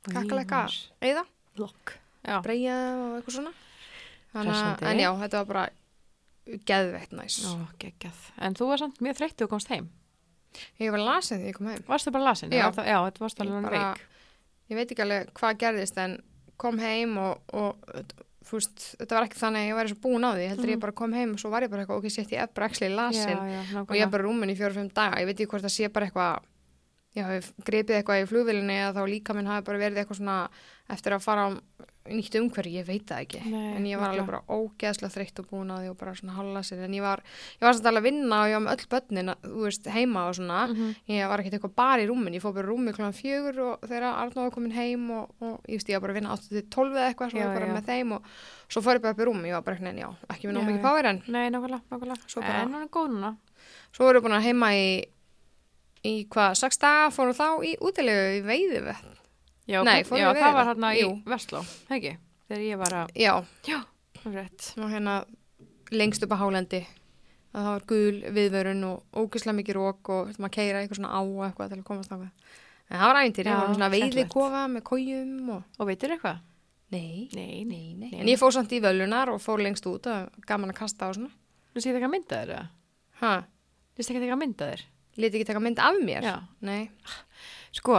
Kakalakka, 0.06 0.66
eða, 1.02 1.26
Lokk. 1.62 1.98
Já, 2.22 2.38
breyja 2.46 2.78
og 2.96 3.18
eitthvað 3.20 3.38
svona. 3.40 3.54
Þannig 4.32 4.56
að, 4.56 4.84
en 4.88 5.00
já, 5.02 5.10
þetta 5.20 5.40
var 5.42 5.48
bara 5.50 5.64
geðveitt 6.46 7.12
næs. 7.16 7.40
Ó, 7.46 7.68
geggjað 7.80 8.22
En 8.42 8.54
þú 8.58 8.68
var 8.72 8.78
samt 8.82 9.00
mjög 9.02 9.18
þreytt 9.22 9.42
og 9.46 9.50
komst 9.54 9.68
heim 9.70 9.90
Ég 10.82 10.92
var 10.92 11.00
lasin 11.00 11.40
því 11.40 11.48
ég 11.52 11.56
kom 11.56 11.68
heim. 11.72 11.84
Varstu 11.88 12.12
bara 12.12 12.24
lasin? 12.32 12.50
Já. 12.52 12.72
Það- 12.76 12.88
Já, 12.92 12.98
þetta 13.08 13.20
varst 13.24 13.40
alveg 13.40 13.64
bara- 13.64 13.84
veik 13.94 14.02
Ég 14.72 14.76
veit 14.76 14.92
ekki 14.92 15.04
alveg 15.06 15.32
hvað 15.34 15.58
gerðist 15.60 15.98
en 15.98 16.18
kom 16.58 16.78
heim 16.80 17.18
og, 17.18 17.40
og 17.54 17.76
veist, 18.52 18.96
þetta 19.00 19.16
var 19.16 19.24
ekki 19.28 19.40
þannig 19.40 19.62
að 19.64 19.70
ég 19.70 19.76
væri 19.80 19.90
svo 19.94 20.00
búin 20.04 20.26
á 20.28 20.32
því. 20.36 20.48
Heldur 20.50 20.66
Mhm. 20.66 20.74
ég 20.76 20.80
bara 20.80 20.92
kom 20.92 21.14
heim 21.14 21.32
og 21.34 21.40
svo 21.40 21.50
var 21.50 21.62
ég 21.64 21.70
bara 21.70 21.86
eitthvað, 21.86 21.98
ok, 22.04 22.10
sett 22.12 22.30
ég 22.32 22.54
bara 22.54 22.68
ekki 22.70 22.90
lasin. 22.96 23.38
Já, 23.38 23.72
já, 23.72 23.80
og 23.82 23.96
ég 23.96 24.02
er 24.02 24.08
bara 24.12 24.24
rúmin 24.24 24.52
í 24.52 24.58
fjóru-fimm 24.58 24.94
daga 24.94 25.18
ég 25.22 25.26
veit 25.26 25.38
ekki 25.40 25.48
hvort 25.48 25.64
það 25.64 25.76
sé 25.78 25.92
bara 25.94 26.06
eitthvað 26.08 26.40
ég 27.16 27.24
hafi 27.26 27.54
gripið 27.64 27.96
eitthvað 28.04 28.22
í 28.24 28.28
flugvilinni 28.28 28.76
eða 28.80 28.94
þá 28.96 29.08
líka 29.10 29.34
minn 29.36 29.46
hafi 29.48 29.64
bara 29.66 29.78
verið 29.80 29.98
eitthvað 30.06 30.20
svona 30.20 30.50
eftir 30.90 31.12
að 31.14 31.22
fara 31.22 31.48
á 31.48 31.50
nýtt 32.10 32.34
umhverfi, 32.40 32.72
ég 32.80 32.86
veit 32.88 33.04
það 33.06 33.20
ekki. 33.26 33.40
Nei, 33.52 33.76
en 33.78 33.86
ég 33.86 34.00
var 34.02 34.10
alveg 34.10 34.26
bara 34.26 34.42
ógeðslega 34.50 35.12
þreytt 35.14 35.40
og 35.44 35.46
búin 35.52 35.70
að 35.70 35.84
því 35.84 35.90
og 35.92 35.98
bara 36.00 36.14
svona 36.18 36.34
hálflasið. 36.34 36.80
En 36.88 36.96
ég 36.98 37.04
var, 37.06 37.22
ég 37.60 37.62
var 37.62 37.74
alveg 37.78 38.00
að 38.02 38.08
vinna 38.08 38.40
og 38.42 38.50
ég 38.50 38.56
var 38.58 38.64
með 38.66 38.74
öll 38.74 38.88
börnin 38.94 39.34
veist, 39.62 39.86
heima 39.94 40.24
og 40.28 40.36
svona. 40.36 40.68
Mhm. 40.72 40.96
ég 41.14 41.28
var 41.30 41.40
ekkert 41.40 41.54
eitthvað 41.60 41.76
bara 41.76 42.02
í 42.02 42.08
rúmin, 42.10 42.34
ég 42.34 42.42
fór 42.42 42.54
bara 42.58 42.68
rúmi 42.68 42.92
klokkan 42.96 43.14
fjögur 43.14 43.60
og 43.68 43.86
þegar 43.86 44.08
Arnóð 44.18 44.42
var 44.48 44.52
komin 44.52 44.72
heim 44.74 45.12
og, 45.12 45.30
og 45.42 45.62
ég 45.70 45.78
veist, 45.78 45.88
ég 45.90 46.00
var 46.00 46.02
bara 46.08 46.14
að 46.14 46.20
vinna 46.22 46.36
8-12 46.36 46.98
eða 46.98 47.08
eitthvað, 47.14 47.34
Já, 47.38 47.54
bara 47.54 47.68
já. 47.70 47.74
með 47.78 47.86
þeim 47.86 48.12
og 48.18 48.24
svo 48.68 48.82
fór 48.82 48.98
ég 48.98 49.02
bara 49.06 49.14
upp 49.14 49.22
í 49.22 49.30
rúmi, 49.30 49.48
ég 49.48 49.54
var 49.54 49.62
bara 49.62 49.76
eitthvað, 49.78 50.02
já, 50.02 50.10
ekki 50.34 50.48
já. 50.50 50.68
ekki 50.74 50.82
power 50.82 51.06
en 51.06 51.22
Nei, 51.28 51.50
nákvæmlega, 51.50 51.82
nákvæmlega. 51.92 52.28
Svo 52.28 52.42
bara- 52.42 52.62
En 52.62 52.74
hún 52.74 52.82
er 52.84 52.88
góð 52.90 53.10
núna. 53.14 53.36
Svo 53.94 54.06
vorum 54.10 54.22
við 54.22 54.26
búin 54.26 54.38
að 54.40 54.48
heima 54.50 54.74
í, 54.74 55.06
í 56.04 56.28
hvað, 56.28 56.56
Já, 59.72 59.80
Nei, 59.88 60.02
já 60.04 60.28
það 60.36 60.56
var 60.58 60.70
hérna 60.72 60.90
í. 60.98 61.04
Vestló, 61.32 61.62
ekki? 61.96 62.16
Þegar 62.50 62.64
ég 62.68 62.80
var 62.82 62.96
að, 63.02 63.14
Já, 63.16 63.34
já, 63.68 63.78
það 64.20 64.32
er 64.34 64.38
rétt 64.42 64.66
og 64.84 64.90
hérna 64.92 65.14
lengst 65.96 66.24
upp 66.26 66.34
á 66.36 66.42
hálendi 66.42 66.82
að 67.52 67.66
það 67.66 67.72
var 67.72 67.86
gul 67.92 68.20
viðvörun 68.36 68.84
og 68.88 69.22
ógislega 69.24 69.58
mikið 69.58 69.78
rók 69.80 70.12
og 70.16 70.30
að 70.36 70.52
keira 70.56 70.82
eitthvað 70.84 71.00
svona 71.02 71.12
á 71.16 71.22
eitthvað 71.48 71.72
til 71.74 71.80
að 71.82 71.88
komast 71.88 72.12
þangað. 72.12 72.54
En 72.92 73.00
það 73.00 73.08
var 73.12 73.20
æfintýri, 73.22 73.48
Já, 73.48 73.56
það 73.56 73.62
var 73.68 73.76
svona 73.76 73.90
veiði 73.92 74.04
skemmtilegt. 74.08 74.34
kofa 74.36 74.62
með 74.72 74.84
kójum 74.92 75.50
og... 75.56 75.62
Og 75.80 75.88
veitir 75.88 76.14
eitthvað? 76.16 76.40
Nei, 76.92 77.30
Nei, 77.32 77.64
nei, 77.64 77.84
nei. 77.96 78.10
En 78.20 78.28
ég 78.28 78.40
fór 78.40 78.52
samt 78.52 78.72
í 78.76 78.82
völunar 78.84 79.32
og 79.32 79.40
fór 79.40 79.62
lengst 79.64 79.86
út 79.88 80.08
og 80.12 80.42
gaman 80.48 80.74
að 80.74 80.80
kasta 80.82 81.08
og 81.08 81.16
svona. 81.16 81.32
Þú 81.72 81.84
séð 81.86 82.00
ekki 82.02 82.08
að 82.10 82.14
mynda 82.18 82.40
þér, 82.42 82.52
eða? 82.52 82.66
Hæ, 83.22 83.32
Þú 83.96 84.04
séð 84.08 84.18
ekki 84.20 84.34
að 84.36 84.42
mynda 84.44 84.68
þér? 84.74 84.84
lítið 85.22 85.38
ekki 85.42 85.48
taka 85.52 85.60
mynd 85.64 85.80
af 85.84 85.98
mér? 86.04 86.24
Já. 86.28 86.36
Nei, 86.68 86.82
Sko, 87.76 87.98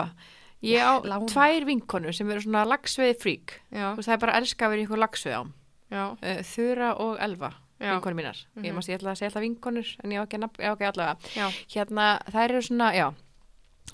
ég 0.63 0.79
á 0.81 0.93
Lána. 1.03 1.27
tvær 1.27 1.65
vinkonur 1.67 2.13
sem 2.15 2.31
eru 2.31 2.41
svona 2.45 2.65
lagsveiði 2.69 3.17
frík 3.19 3.57
og 3.97 3.99
það 4.05 4.13
er 4.15 4.19
bara 4.23 4.33
að 4.33 4.41
elska 4.43 4.67
að 4.67 4.71
vera 4.71 4.83
ykkur 4.87 5.03
lagsveið 5.03 5.37
á. 5.39 5.43
Uh, 6.23 6.43
Þura 6.43 6.93
og 7.01 7.19
Elva, 7.21 7.51
vinkonur 7.99 8.15
mínar. 8.17 8.39
Ég 8.57 8.73
Mhm. 8.73 8.79
ég 8.89 8.99
ætla 9.01 9.11
að 9.13 9.19
segja 9.19 9.29
alltaf 9.31 9.43
vinkonur, 9.43 9.89
en 10.05 10.11
ég 10.11 10.19
á 10.19 10.25
ekki, 10.25 10.39
ekki 10.59 10.87
allavega. 10.89 11.17
Hérna, 11.75 12.07
þær 12.33 12.49
eru 12.51 12.63
svona, 12.63 12.93
já, 12.95 13.13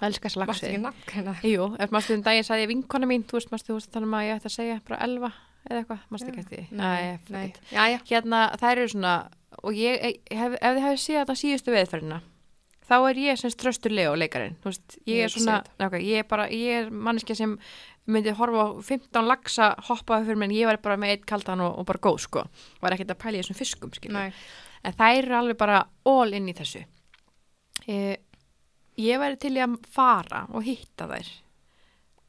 elska 0.02 0.28
þess 0.28 0.36
Varst 0.46 0.62
ekki 0.62 0.76
lagsveið. 0.78 0.82
Jú, 1.42 1.64
ef 1.80 1.90
maður 1.90 2.04
stuðum 2.06 2.22
daginn 2.22 2.44
sagði 2.44 2.62
ég 2.66 2.68
vinkona 2.68 3.06
mín, 3.06 3.24
þú 3.24 3.32
veist, 3.38 3.50
maður 3.50 3.64
stuðum 3.64 3.90
þannig 3.92 4.14
að 4.14 4.26
ég 4.28 4.36
ætti 4.38 4.46
að 4.46 4.56
segja 4.58 4.80
bara 4.86 5.02
Elva 5.02 5.32
eða 5.68 5.78
eitthvað, 5.82 6.00
maður 6.10 6.18
stuðum 6.22 6.38
ekki 6.38 6.44
eftir 6.44 6.58
því. 6.58 6.78
Hérna, 8.08 8.56
þær 8.60 8.76
eru 8.78 8.88
svona, 8.88 9.14
og 9.64 9.72
ég, 9.74 10.20
hef, 10.30 10.52
ef 10.54 10.76
þið 10.76 10.84
hefði 10.86 11.00
séð 11.02 11.18
þetta 11.24 11.36
síðustu 11.42 11.72
veðferðina, 11.74 12.20
þá 12.88 12.96
er 12.98 13.20
ég 13.22 13.40
sem 13.40 13.52
ströstur 13.52 13.94
Leo 13.94 14.14
leikarinn, 14.18 14.56
veist, 14.64 14.98
ég 15.04 15.22
Ég 15.22 15.28
er 15.28 15.34
svona, 15.34 15.60
okay, 15.84 16.02
ég 16.04 16.24
er 16.24 16.28
bara, 16.28 16.48
ég 16.52 16.84
er 16.84 16.90
manneskja 16.90 17.36
sem 17.38 17.56
myndi 18.08 18.32
horfa 18.36 18.64
á 18.64 18.68
15 18.80 19.28
lagsa 19.28 19.72
hoppaði 19.90 20.30
fyrir 20.30 20.40
mér 20.40 20.50
en 20.50 20.56
ég 20.56 20.70
var 20.70 20.80
bara 20.84 21.00
með 21.00 21.16
eitt 21.16 21.26
kaldan 21.28 21.60
og, 21.64 21.74
og 21.80 21.88
bara 21.88 22.00
góð 22.08 22.22
sko, 22.24 22.46
var 22.80 22.96
ekkert 22.96 23.12
að 23.12 23.20
pæla 23.24 23.36
í 23.36 23.42
þessum 23.42 23.58
fiskum 23.58 23.92
en 24.82 24.94
þær 24.94 25.18
eru 25.18 25.36
alveg 25.40 25.58
bara 25.58 25.82
all 26.06 26.32
inn 26.36 26.48
í 26.48 26.54
þessu. 26.56 26.84
Eh, 27.88 28.16
ég 29.00 29.20
væri 29.20 29.38
til 29.40 29.54
að 29.58 29.78
fara 29.92 30.46
og 30.54 30.66
hitta 30.66 31.08
þær. 31.10 31.30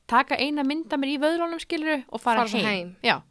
Taka 0.09 0.37
eina 0.41 0.65
mynda 0.65 0.97
mér 0.97 1.13
í 1.13 1.19
vöðlunum 1.21 1.61
skilur 1.61 2.03
og 2.07 2.21
fara, 2.21 2.47
Fara 2.47 2.63
heim, 2.65 2.95
heim. 3.03 3.25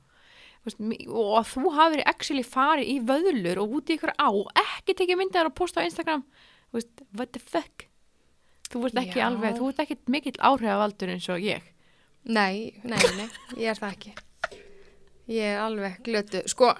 Veist, 0.66 0.78
og 1.08 1.47
þú 1.49 1.73
hafið 1.75 2.04
actually 2.06 2.44
farið 2.47 2.92
í 2.92 2.99
vöðlur 3.08 3.62
og 3.62 3.75
út 3.78 3.90
í 3.90 3.97
ykkur 3.99 4.14
á 4.18 4.28
og 4.28 4.50
ekki 4.58 4.94
tekið 4.99 5.20
myndar 5.20 5.49
og 5.49 5.56
posta 5.58 5.82
á 5.82 5.87
Instagram. 5.87 6.23
Þú 6.23 6.58
veist, 6.77 7.05
what 7.17 7.33
the 7.33 7.41
fuck 7.43 7.89
þú 8.69 8.85
veist 8.85 9.01
ekki 9.01 9.21
Já. 9.23 9.27
alveg, 9.31 9.57
þú 9.57 9.71
veist 9.71 9.83
ekki 9.85 9.99
mikill 10.13 10.39
áhrifavaldur 10.39 11.15
eins 11.15 11.29
og 11.33 11.45
ég 11.45 11.75
Nei, 12.29 12.75
nei, 12.85 12.99
nei, 13.17 13.29
ég 13.57 13.71
er 13.71 13.79
það 13.79 13.93
ekki. 13.95 14.11
Ég 15.33 15.55
er 15.55 15.63
alveg 15.63 15.99
glötu. 16.05 16.43
Sko, 16.51 16.75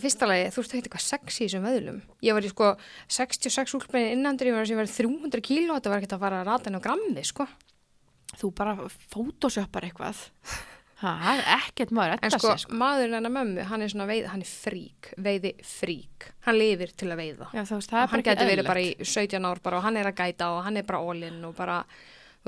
fyrsta 0.00 0.26
lagi, 0.28 0.50
þú 0.52 0.60
ert 0.62 0.74
ekki 0.74 0.80
eitthvað 0.82 1.04
sexy 1.04 1.40
í 1.40 1.46
þessum 1.46 1.64
vöðlum. 1.68 2.00
Ég 2.24 2.36
var 2.36 2.44
í 2.44 2.50
sko 2.52 2.68
66 3.12 3.76
úlpenni 3.78 4.14
innandur, 4.16 4.50
ég 4.50 4.58
var 4.58 4.68
sem 4.68 4.80
var 4.80 4.90
300 4.90 5.44
kíló, 5.44 5.76
þetta 5.78 5.92
var 5.92 6.02
ekkert 6.02 6.16
að 6.16 6.24
fara 6.24 6.40
að 6.42 6.50
rata 6.50 6.68
henni 6.68 6.80
á 6.80 6.86
grammi, 6.86 7.24
sko. 7.28 7.48
þú 8.40 8.52
bara 8.56 8.76
photoshoppar 9.12 9.88
eitthvað 9.88 10.20
það 11.00 11.30
er 11.32 11.42
ekkert 11.56 11.92
maður 11.96 12.24
En 12.26 12.34
sko, 12.34 12.54
sko. 12.60 12.76
maðurinn 12.76 13.16
hennar 13.18 13.32
mömmu, 13.34 13.64
hann 13.70 13.82
er 13.84 13.92
svona 13.92 14.06
veið, 14.10 14.28
hann 14.32 14.44
er 14.44 14.50
frík, 14.50 15.10
veiði 15.16 15.52
frík. 15.64 16.30
Hann 16.46 16.58
lifir 16.60 16.92
til 16.96 17.10
að 17.10 17.20
veiða. 17.22 17.50
Já, 17.56 17.62
veist, 17.64 17.92
og 17.96 18.14
hann 18.14 18.24
getur 18.26 18.50
verið 18.50 18.68
bara 18.68 18.84
í 18.84 18.90
17 19.00 19.48
ár 19.48 19.62
bara 19.64 19.80
og 19.80 19.86
hann 19.88 19.96
er 20.00 20.10
að 20.12 20.18
gæta 20.20 20.50
og 20.54 20.64
hann 20.66 20.76
er 20.80 20.88
bara 20.88 21.00
all-in 21.00 21.44
og 21.48 21.56
bara, 21.56 21.78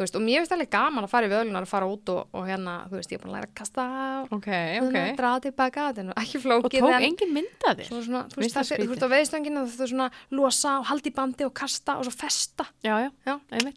veist, 0.00 0.16
og 0.16 0.22
mér 0.24 0.40
finnst 0.40 0.54
alveg 0.56 0.70
gaman 0.72 1.04
að 1.04 1.12
fara 1.12 1.28
í 1.28 1.32
völunar 1.32 1.66
að 1.66 1.68
fara 1.68 1.88
út 1.90 2.12
og, 2.14 2.30
og 2.32 2.46
hérna, 2.48 2.76
þú 2.88 2.96
veist, 2.96 3.12
ég 3.12 3.18
er 3.18 3.22
búin 3.22 3.32
að 3.32 3.36
læra 3.36 3.48
að 3.50 3.56
kasta 3.60 3.84
ok, 4.24 4.48
og 4.48 4.86
ok. 4.86 4.96
draða 5.18 5.42
tilbaka, 5.46 5.86
þetta 5.92 6.56
og 6.56 6.68
tók 6.72 6.78
en 6.88 7.06
engin 7.10 7.34
mynda 7.36 7.74
þér? 7.76 7.90
Svo 7.90 8.00
svona, 8.06 8.22
þú 8.32 8.40
veist, 8.40 8.60
þú 8.72 8.88
veist 8.92 9.04
á 9.04 9.08
veiðstönginu 9.12 9.64
þú 9.68 9.88
svona 9.92 10.08
losa 10.32 10.76
og 10.80 10.88
haldi 10.88 11.12
bandi 11.16 11.48
og 11.48 11.52
kasta 11.60 11.98
og 12.00 12.08
svo 12.08 12.14
festa, 12.14 12.68
já, 12.86 12.94
já, 13.04 13.10
já, 13.28 13.34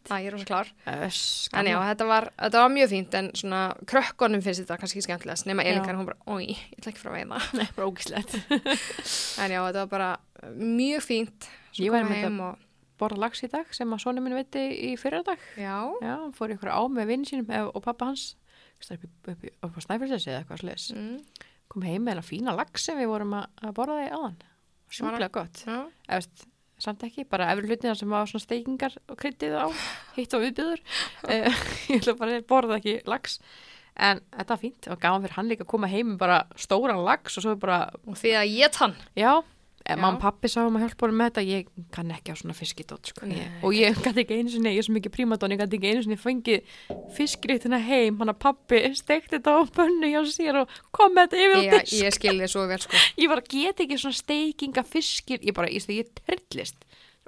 það 0.08 0.30
er 0.30 0.38
rosa 0.38 0.50
klár. 0.50 0.72
Öss, 0.96 1.22
en 1.52 1.72
já, 1.72 1.78
þetta 1.92 2.10
var, 2.14 2.30
þetta 2.40 2.64
var 2.64 2.74
mjög 2.78 2.94
fínt 2.94 3.20
en 3.20 3.30
svona 3.36 3.62
krökkunum 3.92 4.46
finnst 4.46 4.64
þetta 4.64 4.80
kannski 4.80 5.04
skemmtilegast 5.04 5.50
nema. 5.50 5.68
Elinkar, 5.68 6.00
hún 6.00 6.08
bara, 6.08 6.20
oi, 6.32 6.54
ég 6.54 6.80
ætla 6.80 6.94
ekki 6.94 7.04
að 7.04 7.12
að 7.12 7.20
veiða. 7.20 7.44
Nei, 7.60 7.68
bara 7.76 7.92
ógislegt 7.92 8.40
en 8.40 9.52
já, 9.52 9.60
þetta 9.60 9.84
var 9.84 9.92
bara 9.92 10.10
mjög 10.56 11.06
fínt 11.06 11.52
Ég 11.76 11.92
koma 11.92 12.08
með 12.08 12.40
og, 12.40 12.65
borða 13.00 13.22
lags 13.25 13.44
í 13.46 13.50
dag 13.52 13.70
sem 13.75 13.92
að 13.94 14.04
sonu 14.06 14.24
minn 14.24 14.38
veitti 14.38 14.64
í 14.90 14.96
fyrradag. 15.00 15.42
Já, 15.60 15.78
já, 16.04 16.16
fór 16.38 16.54
í 16.54 16.58
ykkur 16.58 16.74
á 16.74 16.82
með 16.92 17.12
vinn 17.12 17.28
sínum 17.28 17.52
og 17.68 17.84
pappa 17.86 18.10
hans 18.12 18.34
upp, 18.92 19.06
á 19.64 19.66
snæfellsessi 19.84 20.32
eða 20.32 20.42
eitthvað 20.44 20.62
slis 20.62 20.90
mm, 20.94 21.46
kom 21.72 21.86
heim 21.88 22.04
með 22.06 22.18
hana 22.18 22.25
fína 22.25 22.56
lags 22.58 22.84
sem 22.86 23.00
við 23.00 23.10
vorum 23.14 23.38
að, 23.40 23.72
borða 23.78 24.02
því 24.02 24.10
áðan. 24.12 24.36
Sjúklega 24.96 25.32
gott. 25.34 25.64
Veist, 26.06 26.46
samt 26.82 27.06
ekki, 27.08 27.25
bara 27.30 27.48
efri 27.54 27.70
hlutina 27.70 27.96
sem 27.98 28.12
var 28.12 28.28
svona 28.30 28.44
steikingar 28.44 28.98
og 29.10 29.18
kryddið 29.20 29.56
á 29.56 29.66
hitt 30.18 30.36
og 30.36 30.44
viðbyður 30.44 30.84
ég 31.32 32.02
ætla 32.02 32.18
bara 32.20 32.38
að 32.40 32.48
borða 32.50 32.80
ekki 32.82 32.98
lags 33.10 33.40
en 33.96 34.20
þetta 34.34 34.52
var 34.52 34.62
fínt 34.62 34.90
og 34.92 35.00
gaman 35.00 35.24
fyrir 35.24 35.38
hann 35.38 35.52
líka 35.52 35.64
að 35.64 35.72
koma 35.72 35.90
heim 35.92 36.16
bara 36.20 36.42
stóran 36.60 37.04
lags 37.08 37.38
og 37.40 37.46
svo 37.46 37.56
bara, 37.60 37.86
og 38.04 38.20
því 38.20 38.34
að 38.42 38.56
ég 38.58 38.74
tann 38.75 38.96
já, 39.16 39.32
Já. 39.86 40.00
og 40.01 40.15
pappi 40.18 40.50
sáum 40.50 40.77
að 40.80 40.88
hjálpa 40.88 41.06
honum 41.06 41.20
með 41.22 41.27
þetta, 41.30 41.42
ég 41.46 41.68
kann 41.94 42.13
ekki 42.15 42.34
á 42.34 42.36
svona 42.39 42.56
fiskidótt 42.58 43.12
sko. 43.12 43.27
Og 43.62 43.75
ég 43.77 44.00
gæti 44.01 44.24
ekki 44.24 44.39
einu 44.39 44.50
sinni, 44.50 44.72
ég 44.74 44.82
er 44.82 44.88
svo 44.88 44.96
mikið 44.96 45.13
prímadón 45.13 45.54
ég 45.54 45.62
gæti 45.62 45.77
ekki 45.77 45.92
einu 45.92 46.06
sinni 46.06 46.18
fengið 46.18 46.72
fiskréttina 47.13 47.77
heim. 47.86 48.18
Hann 48.18 48.34
að 48.34 48.39
pappi 48.48 48.82
stekti 48.98 49.38
þetta 49.38 49.54
á 49.54 49.62
bönnu 49.77 50.10
hjá 50.10 50.24
sér 50.34 50.62
og 50.63 50.74
kom 50.96 51.13
með 51.13 51.36
þetta 51.36 51.44
yfir 51.44 51.62
á 51.62 51.62
ég, 51.62 51.77
disk. 51.77 52.00
ég 52.01 52.18
skil 52.18 52.36
þið 52.39 52.51
svo 52.56 52.65
vel 52.72 52.82
sko. 52.82 53.04
Ég 53.22 53.32
bara 53.32 53.46
get 53.46 53.86
ekki 53.86 54.01
svona 54.01 54.18
steikinga 54.18 54.86
fiskir. 54.89 55.46
Ég 55.46 55.54
bara, 55.54 55.70
ég, 55.70 55.86
ég 55.94 56.10
trillist 56.18 56.82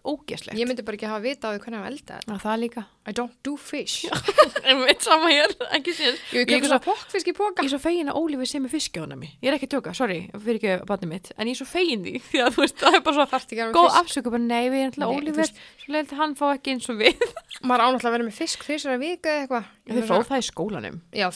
ógeslegt 0.07 0.57
ég 0.59 0.67
myndi 0.69 0.83
bara 0.87 0.97
ekki 0.97 1.09
hafa 1.11 1.23
vita 1.23 1.49
á 1.49 1.51
því 1.53 1.61
hvernig 1.63 1.81
að 1.83 1.89
elda 1.91 2.17
þetta 2.21 2.37
það 2.43 2.61
líka. 2.63 2.83
I 3.07 3.13
don't 3.15 3.35
do 3.47 3.53
fish 3.55 4.07
En 4.67 4.81
veit 4.83 5.03
sama 5.07 5.29
hér, 5.31 5.53
ekki 5.77 5.93
sér. 5.95 6.17
Jú, 6.33 6.41
ég 6.41 6.49
kemur 6.49 6.71
svo- 6.73 6.79
pokkfisk 6.87 7.29
í 7.31 7.35
póka 7.37 7.63
Ég 7.63 7.69
er 7.69 7.73
svo 7.75 7.79
fegin 7.83 8.11
að 8.11 8.19
Ólífi 8.19 8.47
sem 8.51 8.65
er 8.67 8.73
fiskjóna 8.73 9.15
mig. 9.19 9.35
Ég 9.43 9.47
er 9.51 9.55
ekki 9.55 9.69
að 9.69 9.73
tjóka, 9.77 9.93
sorry, 9.95 10.17
fyrir 10.35 10.59
ekki 10.59 10.73
barnið 10.89 11.11
mitt. 11.13 11.31
En 11.37 11.47
ég 11.47 11.55
er 11.55 11.59
svo 11.61 11.67
fegin 11.69 12.03
því, 12.03 12.15
því 12.27 12.41
að 12.43 12.51
þú 12.57 12.63
veist, 12.65 12.77
það 12.81 12.97
er 12.99 13.03
bara 13.07 13.15
svo 13.15 13.25
að 13.27 13.75
góð 13.77 13.99
afsöku, 14.01 14.33
bara 14.35 14.43
nei, 14.43 14.65
við 14.73 14.83
erum 14.87 15.07
alltaf 15.07 15.37
veist- 15.39 15.61
svo 15.83 15.93
leiðilegt 15.93 16.15
að 16.17 16.21
hann 16.23 16.35
fá 16.41 16.47
ekki 16.57 16.73
eins 16.75 16.89
og 16.91 16.99
við. 16.99 17.27
Maður 17.63 17.85
að 18.11 18.17
vera 18.17 18.27
með 18.27 18.37
fisk 18.41 18.67
þrísar 18.67 18.97
að 18.97 19.05
vika 19.07 19.37
eitthvað 19.41 19.71
Þið 19.87 20.09
fóð 20.11 20.27
það 20.27 20.41
í 20.43 20.47
skólanum. 20.51 20.99
Já, 21.15 21.29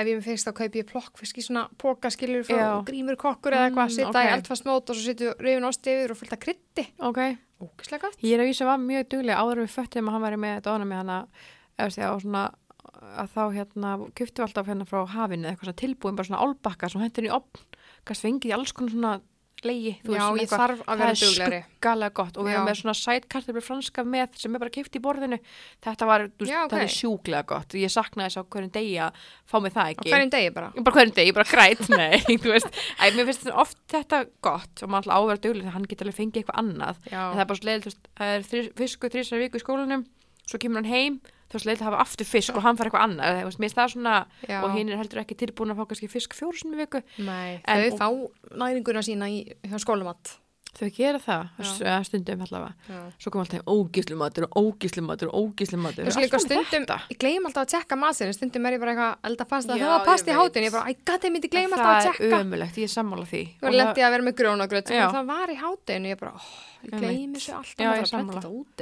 í 0.00 0.02
Ef 0.02 0.08
ég 0.10 0.16
með 0.20 0.26
fisk 0.30 0.48
þá 0.48 0.52
kaupi 0.60 0.80
ég 0.82 0.88
plokkfisk 0.90 1.38
í 1.40 1.44
svona 1.44 1.66
póka 1.78 2.10
skilur 2.10 2.44
frá 2.48 2.56
Já. 2.58 2.70
grímur 2.88 3.16
kokkur 3.20 3.52
eða 3.56 3.68
eitthvað 3.68 3.90
Mm, 3.90 3.96
Sitta 3.96 4.22
í 4.24 4.26
ok. 4.30 4.34
eldfast 4.38 4.64
mót 4.68 4.90
og 4.90 4.96
svo 4.96 5.04
sittu 5.04 5.32
reyfin 5.38 5.68
ásti 5.68 5.94
yfir 5.96 6.10
og 6.14 6.20
fullt 6.20 6.34
að 6.36 6.42
krytti 6.46 6.86
Ok. 7.00 7.20
Ógislega 7.60 8.06
gott 8.08 8.22
Ég 8.24 8.34
er 8.34 8.40
að 8.44 8.48
vísa 8.50 8.64
var 8.70 8.78
mjög 8.80 9.08
duglega 9.12 9.40
áður 9.44 9.62
við 9.64 9.74
föttum 9.76 10.08
að 10.08 10.12
hann 10.16 10.24
væri 10.24 10.40
með 10.40 10.70
ána 10.72 10.84
með 10.88 11.00
hana, 11.02 11.18
eða 11.78 12.06
að 12.10 12.20
svona, 12.24 12.44
að 13.20 13.28
þá 13.34 13.42
hérna, 13.56 13.90
kjöftu 14.16 14.42
alltaf 14.44 14.66
hérna 14.70 14.86
frá 14.88 15.04
hafinu, 15.06 15.48
eitthvað 15.48 15.68
svona 15.68 15.80
tilbúin, 15.82 16.16
bara 16.16 16.28
svona 16.30 16.40
álbakka 16.44 16.88
sem 16.88 17.00
hendur 17.04 17.28
í 17.28 17.32
opn, 17.36 17.60
kannski 18.04 18.26
fengið 18.28 18.50
í 18.50 18.54
alls 18.56 18.72
konar 18.72 18.90
svona 18.94 19.12
leigi, 19.68 19.92
þú 20.04 20.14
Já, 20.14 20.20
veist, 20.20 20.30
ég 20.30 20.40
eitthvað- 20.44 20.60
þarf 20.60 20.80
að 20.86 20.98
vera 21.00 21.10
það 21.10 21.10
er 21.10 21.20
duglegri. 21.20 21.58
skuggalega 21.64 22.14
gott. 22.14 22.36
Og 22.36 22.44
við 22.46 22.52
erum 22.54 22.66
með 22.70 22.78
svona 22.80 22.94
sætkartabli 23.00 23.62
franska 23.62 24.04
með 24.04 24.28
sem 24.40 24.54
er 24.54 24.58
bara 24.62 24.70
keift 24.70 24.96
í 24.96 25.00
borðinu. 25.04 25.38
Þetta 25.82 26.06
var, 26.06 26.20
þú 26.28 26.44
veist, 26.44 26.52
Já, 26.52 26.60
ok. 26.64 26.70
það 26.70 26.82
er 26.84 26.92
sjúklega 26.94 27.46
gott. 27.46 27.68
Ég 27.80 27.90
saknaði 27.92 28.30
þess 28.30 28.40
á 28.40 28.42
hverjum 28.50 28.72
degi 28.72 28.96
að 29.00 29.12
fá 29.50 29.56
mig 29.62 29.72
það 29.74 29.90
ekki. 29.94 30.10
Hverjum 30.10 30.30
degi 30.30 30.50
bara? 30.54 30.70
Bara 30.80 30.94
hverjum 30.96 31.14
degi, 31.20 31.32
bara 31.34 31.48
græt, 31.50 31.88
nei 32.00 32.18
þú 32.40 32.50
veist, 32.54 32.70
Æ, 33.00 33.04
mér 33.16 33.26
finnst 33.30 33.50
oft 33.52 33.78
þetta 33.88 34.22
gott 34.40 34.82
og 34.82 34.88
maður 34.88 35.10
alltaf 35.10 35.18
áverða 35.20 35.42
duglega 35.44 35.64
þegar 35.68 35.76
hann 35.76 35.88
getur 35.90 36.06
alveg 36.06 36.18
fengið 36.20 36.40
eitthvað 36.44 36.60
annað. 36.64 36.96
Já, 37.10 37.20
en 37.20 37.36
það 37.36 37.40
er 37.44 37.50
bara 37.50 37.60
svo 37.60 37.68
leiðilegt, 37.70 37.84
þú 37.84 37.90
veist, 37.90 38.08
það 38.16 38.36
er 38.36 38.72
fisku 38.80 39.10
þrísar 39.10 39.38
viku 39.44 39.60
í 39.60 39.64
skólanum, 39.64 40.06
svo 40.46 40.58
kemur 40.58 40.82
hann 40.82 40.90
heim 40.92 41.20
þú 41.50 41.58
veist, 41.58 41.70
að 41.82 41.86
hafa 41.90 42.00
aftur 42.04 42.26
fisk 42.30 42.56
og 42.56 42.62
hann 42.62 42.76
fara 42.78 42.90
eitthvað 42.90 43.06
annað. 43.08 43.40
Þú 43.40 43.48
veist, 43.50 43.58
mér 43.60 43.68
finnst 43.68 43.78
það 43.80 43.92
svona, 43.94 44.16
já. 44.48 44.58
og 44.64 44.76
hinn 44.76 44.88
er 44.90 45.00
heldur 45.02 45.22
ekki 45.24 45.36
tilbúin 45.44 45.74
að 45.74 45.80
fá 45.82 45.88
kannski 45.90 46.08
fisk 46.10 46.34
fjóru 46.38 46.56
sinni 46.58 46.78
viku. 46.80 47.02
Nei, 47.18 47.60
En- 47.64 47.90
þau 47.90 47.98
fá 47.98 48.08
næringuna 48.56 49.02
sína 49.02 49.28
í 49.28 49.40
skólumatt 49.82 50.38
þau 50.78 50.88
gera 50.96 51.18
það, 51.20 51.42
eða 51.82 51.96
stundum 52.06 52.42
allavega. 52.46 52.74
Já. 52.90 52.98
Svo 53.20 53.30
kom 53.34 53.42
alltaf 53.42 53.58
ógíslumatur 53.74 54.46
og 54.46 54.52
ógíslumatur 54.60 55.30
og 55.30 55.34
ógíslumatur 55.50 56.06
Ég, 56.06 56.12
ég 57.10 57.18
gleym 57.20 57.48
alltaf 57.48 57.62
að 57.66 57.70
tjekka 57.74 57.98
matsinu, 58.00 58.32
stundum 58.36 58.66
er 58.68 58.72
ég 58.76 58.80
bara 58.82 58.92
eitthvað 58.94 59.30
elda 59.30 59.44
pasta, 59.50 59.74
Já, 59.74 59.82
það 59.82 59.92
var 59.96 60.04
pasta 60.06 60.30
ég 60.30 60.36
ég 60.68 60.72
bara, 60.76 60.84
gæti, 61.10 61.24
ég 61.26 61.32
myndi 61.34 61.48
gleyma 61.50 61.72
alltaf 61.74 61.86
að 61.86 61.90
það 61.90 62.00
er 62.00 62.06
tjekka. 62.10 62.40
ömulegt, 62.40 62.74
ég 62.80 62.86
er 62.86 62.92
sammála 62.94 63.26
því. 63.30 63.42
Og 63.50 63.62
var 63.66 63.72
lendið 63.80 64.02
að 64.06 64.12
vera 64.14 64.24
með 64.28 64.34
grónagröð, 64.40 64.84
það 65.16 65.26
var 65.30 65.48
í 65.50 65.58
hátinu, 65.60 66.06
ég 66.10 66.18
bara, 66.20 66.30
ó, 66.30 66.40
ég 66.40 66.90
Einmitt. 66.90 67.00
gleymi 67.02 67.36
þessu 67.40 67.52
alltaf, 67.58 67.74
Já, 67.76 67.88
maður 67.90 67.98
ég 67.98 68.00
að 68.00 68.06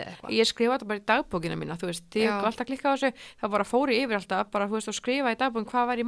eitthvað. 0.09 0.31
ég 0.39 0.45
skrifa 0.47 0.73
þetta 0.77 0.89
bara 0.93 0.99
í 0.99 1.07
dagbókina 1.09 1.57
mína 1.59 1.75
þú 1.81 1.87
veist, 1.89 2.07
ég 2.15 2.29
hef 2.29 2.45
alltaf 2.53 2.67
klikkað 2.69 2.91
á 2.93 2.95
þessu 2.99 3.11
það 3.43 3.51
bara 3.57 3.65
fóru 3.67 3.93
yfir 3.97 4.17
alltaf, 4.21 4.51
bara 4.53 4.69
veist, 4.79 4.89
og 4.93 4.95
skrifa 4.95 5.33
í 5.35 5.41
dagbókin 5.41 5.71
hvað 5.73 5.85
var 5.89 5.99
í 5.99 6.07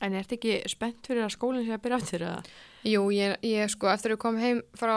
en 0.00 0.14
er 0.14 0.22
þetta 0.24 0.36
ekki 0.38 0.68
spennt 0.70 1.06
fyrir 1.06 1.24
að 1.24 1.34
skólinn 1.34 1.66
sé 1.66 1.72
að 1.74 1.82
byrja 1.82 1.96
aftur 2.02 2.20
eða? 2.28 2.42
Jú, 2.84 3.02
ég, 3.10 3.36
ég 3.42 3.70
sko, 3.72 3.88
eftir 3.92 4.12
að 4.12 4.16
við 4.16 4.22
komum 4.22 4.40
heim 4.40 4.62
frá 4.78 4.94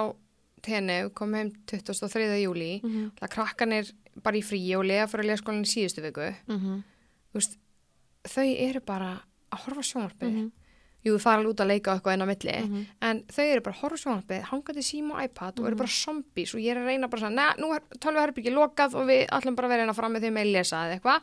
tenni, 0.61 0.99
við 1.07 1.13
komum 1.17 1.35
heim 1.39 1.51
23. 1.65 2.37
júli, 2.43 2.71
Mm 2.83 2.89
-hmm. 2.91 3.11
það 3.19 3.29
krakkanir 3.35 3.91
bara 4.23 4.37
í 4.37 4.43
fríi 4.43 4.75
og 4.77 4.85
lega 4.85 5.07
fyrir 5.07 5.23
að 5.23 5.27
lega 5.27 5.41
skólan 5.41 5.65
í 5.65 5.71
síðustu 5.73 6.01
viku, 6.01 6.33
þú 6.47 7.33
veist, 7.33 7.57
þau 8.23 8.45
eru 8.57 8.79
bara 8.81 9.21
að 9.51 9.59
horfa 9.65 9.81
á 9.81 9.89
sjónvarpið. 9.89 10.31
Mhm. 10.31 10.51
Jú, 11.03 11.15
það 11.17 11.31
er 11.33 11.39
alveg 11.39 11.51
út 11.55 11.61
að 11.63 11.67
leika 11.71 11.93
eitthvað 11.97 12.13
inn 12.13 12.21
á 12.21 12.27
milli, 12.29 12.55
Mhm. 12.61 12.85
en 13.01 13.23
þau 13.23 13.45
eru 13.51 13.61
bara 13.61 13.75
að 13.75 13.97
sjónvarpið, 14.01 14.41
hangandi 14.51 14.83
síma 14.85 15.11
og 15.15 15.23
iPad 15.23 15.59
og 15.59 15.65
eru 15.65 15.75
Mhm. 15.75 15.77
bara 15.77 15.89
zombies 15.89 16.53
og 16.53 16.59
ég 16.61 16.71
er 16.71 16.77
að 16.77 16.85
reyna 16.85 17.09
bara 17.09 17.21
að 17.21 17.33
segja, 17.33 17.57
nú 17.57 17.73
er 17.75 17.81
tölvuherbyggi 17.97 18.51
lokað 18.53 18.93
og 18.95 19.07
við 19.07 19.27
ætlum 19.29 19.55
bara 19.55 19.67
að 19.67 19.71
vera 19.71 19.81
hérna 19.85 19.95
fram 19.95 20.13
með 20.13 20.21
því 20.21 20.31
með 20.31 20.41
að 20.45 20.51
lesa 20.53 20.75
eða 20.77 20.99
eitthvað, 21.01 21.21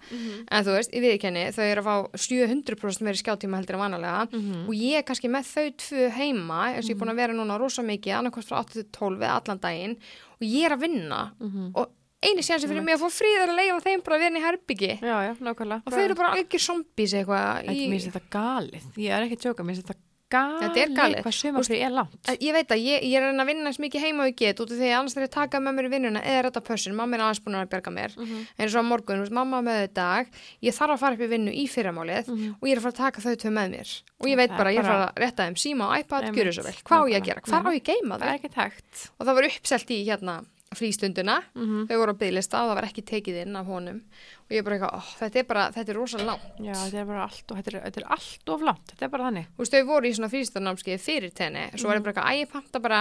en 0.50 0.64
þú 0.64 0.74
veist, 0.74 0.90
í 0.92 1.00
viðkenni, 1.00 1.44
þau 1.54 1.62
eru 1.70 1.82
að 1.82 1.84
fá 1.84 2.10
700% 2.18 3.02
meiri 3.06 3.22
skjátíma 3.22 3.56
heldur 3.58 3.74
en 3.74 3.80
vanalega 3.80 4.28
Mhm. 4.32 4.66
og 4.68 4.74
ég 4.74 4.98
er 4.98 5.02
kannski 5.02 5.28
með 5.30 5.44
þau 5.46 5.70
tvö 5.76 6.10
heima 6.10 6.74
eins 6.74 6.84
og 6.84 6.90
ég 6.90 6.90
er 6.90 6.98
búin 7.06 7.10
að 7.12 7.16
vera 7.16 7.32
núna 7.32 7.58
rosa 7.58 7.82
mikið 7.82 8.18
annarkost 8.18 8.48
frá 8.48 8.58
8-12 8.64 9.18
eða 9.22 9.42
allan 9.42 9.58
daginn 9.60 9.96
og 10.40 10.42
ég 10.42 10.64
er 10.66 10.76
að 10.76 10.80
vinna 10.80 11.32
Mhm. 11.40 11.72
og 11.74 11.88
eini 12.22 12.42
séðan 12.42 12.60
sem 12.64 12.70
fyrir 12.72 12.82
mig 12.84 12.96
að 12.98 13.04
fá 13.04 13.10
fríð 13.20 13.42
er 13.44 13.52
að 13.52 13.60
leiða 13.60 13.78
þeim 13.86 14.02
bara 14.02 14.16
að 14.16 14.24
vera 14.24 14.32
inn 14.32 14.40
í 14.40 14.44
herbyggi 14.48 14.92
já, 14.98 15.16
já, 15.28 15.32
nákvæmlega. 15.38 15.82
Og 15.86 15.92
þau 15.94 16.02
eru 16.04 16.14
bara 16.18 16.34
algjör 16.34 16.64
zombies 16.66 17.14
eitthvað 17.14 17.64
í- 17.70 17.88
mér 17.88 17.96
finnst 18.00 18.12
þetta 18.12 18.34
galið, 18.34 18.92
ég 18.98 19.10
er 19.14 19.22
ekki 19.28 19.38
að 19.38 19.42
tjóka, 19.46 19.64
mér 19.64 19.74
finnst 19.78 19.86
þetta 19.86 20.04
galið, 20.28 20.60
Þetta 20.60 20.80
er 20.82 20.90
galið. 20.92 21.22
hvað 21.24 21.34
sumafrið 21.38 21.82
er 21.86 21.92
langt. 21.96 22.16
Að 22.28 22.42
Ég 22.44 22.52
veit 22.52 22.68
að 22.74 22.80
ég, 22.84 23.04
ég 23.08 23.14
er 23.16 23.22
að 23.32 23.38
að 23.40 23.46
vinna 23.48 23.70
eins 23.70 23.78
mikið 23.80 24.02
heima 24.04 24.20
og 24.20 24.28
ég 24.28 24.36
get 24.36 24.58
út 24.60 24.72
af 24.74 24.76
því 24.76 24.88
að 24.90 24.96
annars 24.98 25.14
þegar 25.16 25.24
ég 25.24 25.32
taka 25.32 25.60
með 25.64 25.72
mér 25.78 25.86
í 25.88 25.92
vinnuna 25.94 26.20
eða 26.20 26.42
þetta 26.50 26.62
pössun, 26.68 26.94
mamma 26.98 27.16
er 27.16 27.22
aðeins 27.24 27.40
búin 27.46 27.56
að 27.56 27.70
bjarga 27.72 27.90
mér. 27.96 28.12
Mhm. 28.18 28.42
eins 28.60 28.74
og 28.76 28.82
á 28.84 28.88
morgun, 28.90 29.24
mamma 29.32 29.62
með 29.64 29.94
dag 29.94 30.26
ég 30.60 30.74
þarf 30.76 30.92
að 30.92 30.98
fara 31.00 31.14
upp 31.16 31.20
í 31.24 31.28
vinnu 31.32 31.48
í 31.54 31.64
fyrramálið 31.64 32.28
Mhm. 32.28 32.54
og 32.60 32.68
ég 32.68 32.72
er 32.72 32.76
að 32.76 32.82
fara 32.84 32.92
að 32.92 33.00
taka 33.08 33.20
þau 33.24 33.36
tvö 33.40 33.50
með 33.56 33.68
mér. 33.72 34.02
Og 34.20 34.26
ég 34.28 34.36
veit 34.36 34.50
bara, 34.52 34.68
ég 34.70 34.78
er 34.78 34.84
að 34.84 34.92
fara 34.92 35.08
að 35.08 35.16
rétta 35.24 35.42
þeim 35.48 35.56
síma 35.56 35.84
og 35.88 35.96
iPad, 35.96 36.22
gjöru 36.36 36.52
svo 36.52 36.62
vel, 36.68 36.76
hvað 36.84 36.98
á 37.00 37.04
ég 37.08 37.16
að 37.16 37.24
gera, 37.24 37.40
hvað 37.40 37.64
á 37.64 37.70
ég 37.72 37.80
að 37.80 37.88
geima 37.88 38.18
þau? 38.18 39.08
og 39.18 39.26
það 39.26 39.34
var 39.34 39.44
uppselt 39.48 39.88
í 39.88 40.04
hérna 40.04 40.44
frístunduna 40.76 41.38
mm 41.54 41.86
þau 41.88 41.98
voru 42.02 42.12
á 42.12 42.20
bygglista 42.20 42.60
og 42.62 42.70
það 42.70 42.78
var 42.78 42.86
ekki 42.88 43.04
tekið 43.08 43.38
inn 43.44 43.56
af 43.56 43.66
honum. 43.70 44.00
Og 44.48 44.52
ég 44.52 44.60
er 44.60 44.66
bara 44.66 44.76
eitthvað, 44.76 44.96
oh, 44.98 45.12
þetta 45.22 45.38
er 45.40 45.46
bara, 45.48 45.62
þetta 45.72 45.92
er 45.94 45.96
rosalega 45.98 46.28
langt. 46.32 46.58
Já, 46.60 46.74
þetta 46.74 47.00
er 47.00 47.08
bara 47.08 47.22
allt 47.24 47.52
og 47.52 47.56
þetta 47.60 47.72
er, 47.72 47.78
þetta 47.86 48.00
er 48.02 48.10
allt 48.18 48.52
of 48.54 48.66
langt, 48.68 48.92
þetta 48.92 49.06
er 49.06 49.12
bara 49.14 49.28
þannig. 49.30 49.48
þú 49.54 49.64
veist, 49.64 49.76
þau 49.78 49.86
voru 49.88 50.08
í 50.10 50.12
svona 50.18 50.30
frístundanámskeið 50.34 51.00
fyrir 51.06 51.32
tenni. 51.34 51.64
Svo 51.76 51.88
var 51.88 52.00
ég 52.00 52.04
bara 52.04 52.14
eitthvað, 52.14 52.28
æ, 52.28 52.42
ég 52.42 52.52
panta 52.52 52.80
bara 52.84 53.00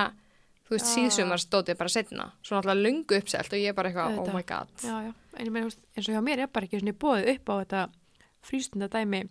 þú 0.67 0.75
veist, 0.75 0.88
Já. 0.88 0.93
síðsumar 0.95 1.39
stótið 1.43 1.77
bara 1.79 1.89
setna 1.91 2.25
svo 2.43 2.57
náttúrulega 2.57 2.83
lungu 2.83 3.19
uppselt 3.21 3.53
og 3.55 3.59
ég 3.59 3.71
er 3.71 3.77
bara 3.77 3.91
eitthvað, 3.91 4.17
oh 4.19 4.33
my 4.36 4.43
god. 4.47 4.71
Já, 4.83 4.95
já, 5.07 5.13
en 5.38 5.45
ég 5.47 5.53
meina, 5.55 5.69
eins 5.95 6.07
og 6.09 6.15
hjá 6.15 6.24
mér 6.24 6.43
er 6.43 6.51
bara 6.51 6.67
ekki 6.67 6.81
svona 6.81 6.95
bóðið 7.03 7.29
upp 7.36 7.51
á 7.51 7.55
þetta 7.63 7.83
frístundadæmi 8.47 9.21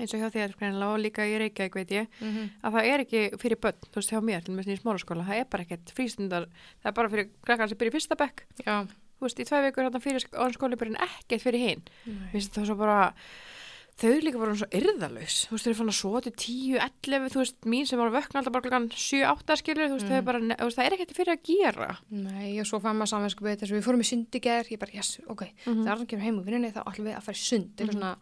eins 0.00 0.14
og 0.14 0.20
hjá 0.22 0.28
þér 0.34 0.54
og 0.88 0.96
líka 0.98 1.26
í 1.28 1.36
Reykjavík 1.38 1.78
veit 1.78 1.94
ég 1.94 2.08
mm 2.20 2.50
að 2.64 2.76
það 2.76 2.88
er 2.90 3.04
ekki 3.04 3.22
fyrir 3.40 3.60
börn, 3.62 3.80
þú 3.90 4.00
veist, 4.00 4.10
hjá 4.10 4.20
mér 4.20 4.44
til 4.44 4.54
með 4.54 4.68
í 4.74 4.80
smáraskóla, 4.80 5.26
það 5.28 5.40
er 5.40 5.48
bara 5.50 5.62
ekkert 5.66 5.94
frístundar 5.94 6.46
það 6.82 6.90
er 6.90 6.96
bara 6.98 7.12
fyrir 7.12 7.28
krakkar 7.44 7.68
sem 7.68 7.78
byrja 7.78 7.92
í 7.92 7.94
fyrsta 7.94 8.16
bekk. 8.18 8.44
Já, 8.64 8.76
þú 9.18 9.26
veist, 9.28 9.40
í 9.40 9.48
tvei 9.48 9.62
vikur 9.68 9.84
hérna 9.86 10.00
fyrir 10.02 10.26
orðinskóli 10.32 10.80
byrja 10.80 11.08
ekkert 11.08 11.44
fyrir 11.46 11.62
hinn 11.68 11.84
það 12.54 12.66
þau 13.94 14.14
líka 14.24 14.40
bara 14.42 14.54
svo 14.58 14.66
yrðalaus 14.74 15.36
þú 15.46 15.54
veist, 15.54 15.64
þau 15.64 15.70
eru 15.70 15.78
fann 15.78 15.92
að 15.92 15.96
svo 16.00 16.20
til 16.24 16.32
10, 16.34 16.78
11 16.82 17.28
þú 17.30 17.40
veist, 17.40 17.58
mín 17.70 17.86
sem 17.86 18.00
var 18.00 18.10
að 18.10 18.16
vökna 18.16 18.40
alltaf 18.40 18.54
bara 18.56 18.64
klokkan 18.64 18.88
7, 18.90 19.20
8 19.30 19.56
skilur, 19.60 19.90
þú 19.92 19.98
veist, 19.98 20.08
eru 20.18 20.26
bara 20.26 20.40
það 20.74 20.88
er 20.88 20.96
ekkert 20.96 21.14
fyrir 21.14 21.34
að 21.34 21.44
gera. 21.46 21.88
Nei, 22.10 22.48
og 22.58 22.66
svo 22.66 22.80
fann 22.82 22.98
maður 22.98 23.12
að 23.70 23.76
við 23.78 23.86
fórum 23.86 24.02
í 24.02 24.08
sund 24.08 24.34
í 24.34 24.42
ger, 24.42 24.70
ég 24.74 24.82
bara, 24.82 24.96
yes, 24.98 25.12
ok. 25.30 25.44
Mhm. 25.46 25.84
þegar 25.84 26.00
hann 26.02 26.10
kemur 26.10 26.26
heim 26.26 26.40
úr 26.40 26.48
vinnunni 26.48 26.72
þá 26.74 26.82
ætlum 26.82 27.06
við 27.06 27.14
að 27.14 27.26
fara 27.28 27.38
í 27.38 27.44
sund 27.44 27.84
svona 27.94 28.12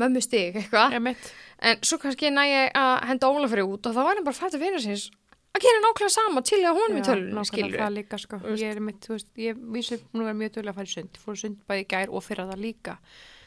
mömmu 0.00 0.22
stig, 0.24 0.56
eitthvað 0.60 0.96
Ég 0.96 1.28
en 1.64 1.84
svo 1.86 1.98
kannski 2.02 2.30
næ 2.34 2.44
ég 2.50 2.72
að 2.78 2.94
henda 3.10 3.30
Ólafri 3.30 3.62
út 3.64 3.86
og 3.86 3.94
þá 3.94 4.00
var 4.02 4.18
hann 4.18 4.26
bara 4.26 4.36
fætt 4.36 4.56
að 4.58 4.64
vinna 4.66 4.80
síns 4.82 5.10
að 5.54 5.62
gera 5.62 5.82
nákvæmlega 5.84 6.14
sama 6.14 6.42
til 6.44 6.60
að 6.64 6.80
honum 6.80 6.98
í 6.98 7.02
nákvæmlega 7.04 7.44
skilur 7.50 7.78
það 7.78 7.94
líka 7.94 8.18
sko, 8.18 8.40
veist. 8.42 8.62
ég 8.64 8.74
er 8.74 8.80
mitt, 8.82 8.98
þú 9.04 9.14
veist 9.14 9.30
ég 9.38 9.60
vísi 9.76 10.00
nú 10.16 10.26
er 10.26 10.34
mjög 10.38 10.56
duglega 10.56 10.74
að 10.74 10.80
fara 10.80 10.90
í 10.90 10.94
sund, 10.94 11.12
Ég 11.14 11.22
fór 11.22 11.38
sund 11.38 11.60
bæði 11.70 11.86
gær 11.94 12.10
og 12.10 12.24
fyrir 12.26 12.50
það 12.50 12.64
líka 12.64 12.96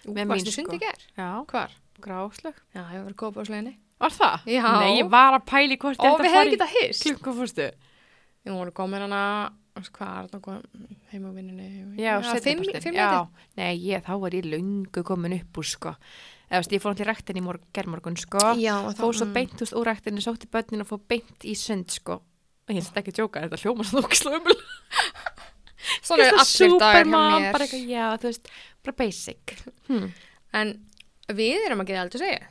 með 0.07 0.31
mín, 0.31 0.39
í 0.47 0.55
sund 0.55 0.71
sko. 0.71 0.77
í 0.77 0.81
ger? 0.85 1.03
já, 1.17 1.27
Hvar? 1.51 1.75
gráslög 1.99 2.63
Já, 2.71 2.81
ég 2.95 3.03
var 3.03 3.17
góð 3.19 3.35
bóðsleginni 3.37 3.75
var 3.97 4.13
það? 4.13 4.47
Já. 4.53 4.63
Nei, 4.77 4.91
ég 5.01 5.11
var 5.11 5.35
að 5.35 5.45
pæli 5.49 5.77
hvort 5.81 6.03
ég 6.05 6.19
við 6.21 6.35
hefði 6.37 6.55
getað 6.55 6.75
hist 6.77 7.05
klukka 7.07 7.35
fórstu 7.41 7.69
Við 8.47 8.55
vorum 8.55 8.75
komin 8.77 9.03
hana, 9.03 9.21
hvað 9.91 10.11
er 10.21 10.27
það 10.31 10.43
kom 10.45 10.59
heim 11.11 11.25
á 11.27 11.31
vinnunni 11.35 11.99
Já, 11.99 12.13
fimm, 12.39 12.63
fimm 12.79 12.95
Já, 12.95 13.27
nei, 13.59 13.73
ég, 13.83 14.05
þá 14.05 14.13
var 14.21 14.37
ég 14.37 14.47
löngu 14.47 15.03
komin 15.03 15.35
upp 15.41 15.59
úr, 15.59 15.67
sko. 15.67 15.95
Eða, 16.47 16.61
veist, 16.61 16.73
ég 16.77 16.83
fór 16.83 16.95
til 16.95 17.07
rektin 17.09 17.39
í 17.39 17.43
mor 17.43 17.59
gerðmorgun, 17.75 18.17
sko. 18.19 18.41
Og 18.55 18.97
Fór 18.97 19.17
svo 19.17 19.27
mm. 19.27 19.35
beint, 19.35 19.55
þú 19.57 19.65
veist, 19.65 19.77
úr 19.79 19.89
rektinni, 19.89 20.23
sótti 20.23 20.49
börnin 20.51 20.83
og 20.85 20.89
fór 20.89 21.01
beint 21.11 21.47
í 21.47 21.55
sund, 21.59 21.91
sko. 21.91 22.21
Og 22.67 22.75
ég 22.75 22.83
ætla 22.83 23.03
ekki 23.03 23.13
að 23.13 23.19
djóka, 23.21 23.43
þetta 23.45 23.61
hljóma 23.63 23.87
svo 23.87 24.33
umul. 24.37 24.57
Svona 26.03 26.29
allir 26.41 26.77
dagar 26.81 27.09
bara 27.55 27.67
já, 27.71 28.05
veist, 28.23 28.51
bara 28.83 28.99
basic. 29.03 29.57
Hm. 29.87 30.07
En 30.55 30.77
við 31.35 31.67
erum 31.67 31.83
að 31.83 31.91
gera 31.91 32.05
aldrei 32.07 32.23
segja 32.23 32.45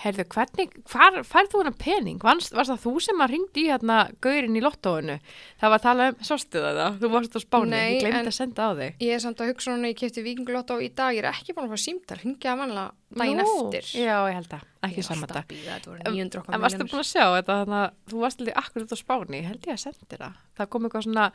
Herðu, 0.00 0.24
hvernig, 0.32 0.70
hvar 0.88 1.16
færð 1.28 1.50
þú 1.52 1.58
hana 1.60 1.72
pening? 1.76 2.20
Varst, 2.24 2.54
varst 2.56 2.70
það 2.72 2.78
þú 2.86 2.92
sem 3.04 3.18
að 3.20 3.32
ringdi 3.34 3.64
í 3.66 3.68
hérna 3.68 3.96
gaurinn 4.24 4.56
í 4.56 4.62
lottóinu? 4.64 5.18
Það 5.60 5.72
var 5.74 5.80
að 5.80 5.84
tala 5.84 6.06
um, 6.08 6.16
sástu 6.24 6.62
það 6.62 6.78
það? 6.80 6.96
Þú 7.02 7.10
varst 7.12 7.36
á 7.36 7.40
spáni, 7.42 7.70
Nei, 7.74 7.90
ég 7.98 8.06
glemdi 8.06 8.30
að 8.32 8.36
senda 8.38 8.68
á 8.68 8.70
þig. 8.78 8.94
Ég 9.04 9.12
er 9.18 9.20
samt 9.26 9.42
að 9.44 9.50
hugsa 9.52 9.74
núna, 9.74 9.90
ég 9.92 9.98
kefti 10.00 10.24
vikingulotto 10.24 10.78
í 10.80 10.88
dag, 10.96 11.12
ég 11.18 11.20
er 11.20 11.28
ekki 11.34 11.52
búin 11.52 11.68
að 11.68 11.74
fara 11.74 11.84
símtal, 11.84 12.18
hringja 12.22 12.54
að 12.54 12.62
vanlega 12.62 12.86
daginn 13.20 13.40
Nú, 13.42 13.54
eftir. 13.68 13.90
Já, 14.00 14.16
ég 14.30 14.36
held 14.38 14.52
að, 14.56 14.64
ekki 14.86 14.96
Ég 14.96 15.02
er 15.02 15.06
saman 15.10 15.24
alltaf 15.26 15.36
þetta. 15.36 15.44
að 15.44 15.52
býða, 15.52 15.76
þetta 15.76 15.90
voru 15.90 16.00
En- 16.00 16.14
900 16.16 16.40
okkar 16.40 16.54
En 16.56 16.62
varstu 16.64 16.84
búin 16.86 17.02
að 17.02 17.08
sjá 17.10 17.24
þetta, 17.36 17.56
þannig 17.60 17.80
að 17.80 17.90
þú 18.12 18.20
varst 18.24 18.40
alveg 18.44 18.60
akkur 18.62 18.84
út 18.86 18.94
á 18.94 18.98
spáni, 19.00 19.36
ég 19.40 19.48
held 19.50 19.66
ég 19.66 19.74
að 19.74 19.82
sendi 19.84 20.16
það. 20.20 20.36
Það 20.60 20.70
kom 20.70 20.86
eitthvað 20.88 21.04
svona, 21.08 21.26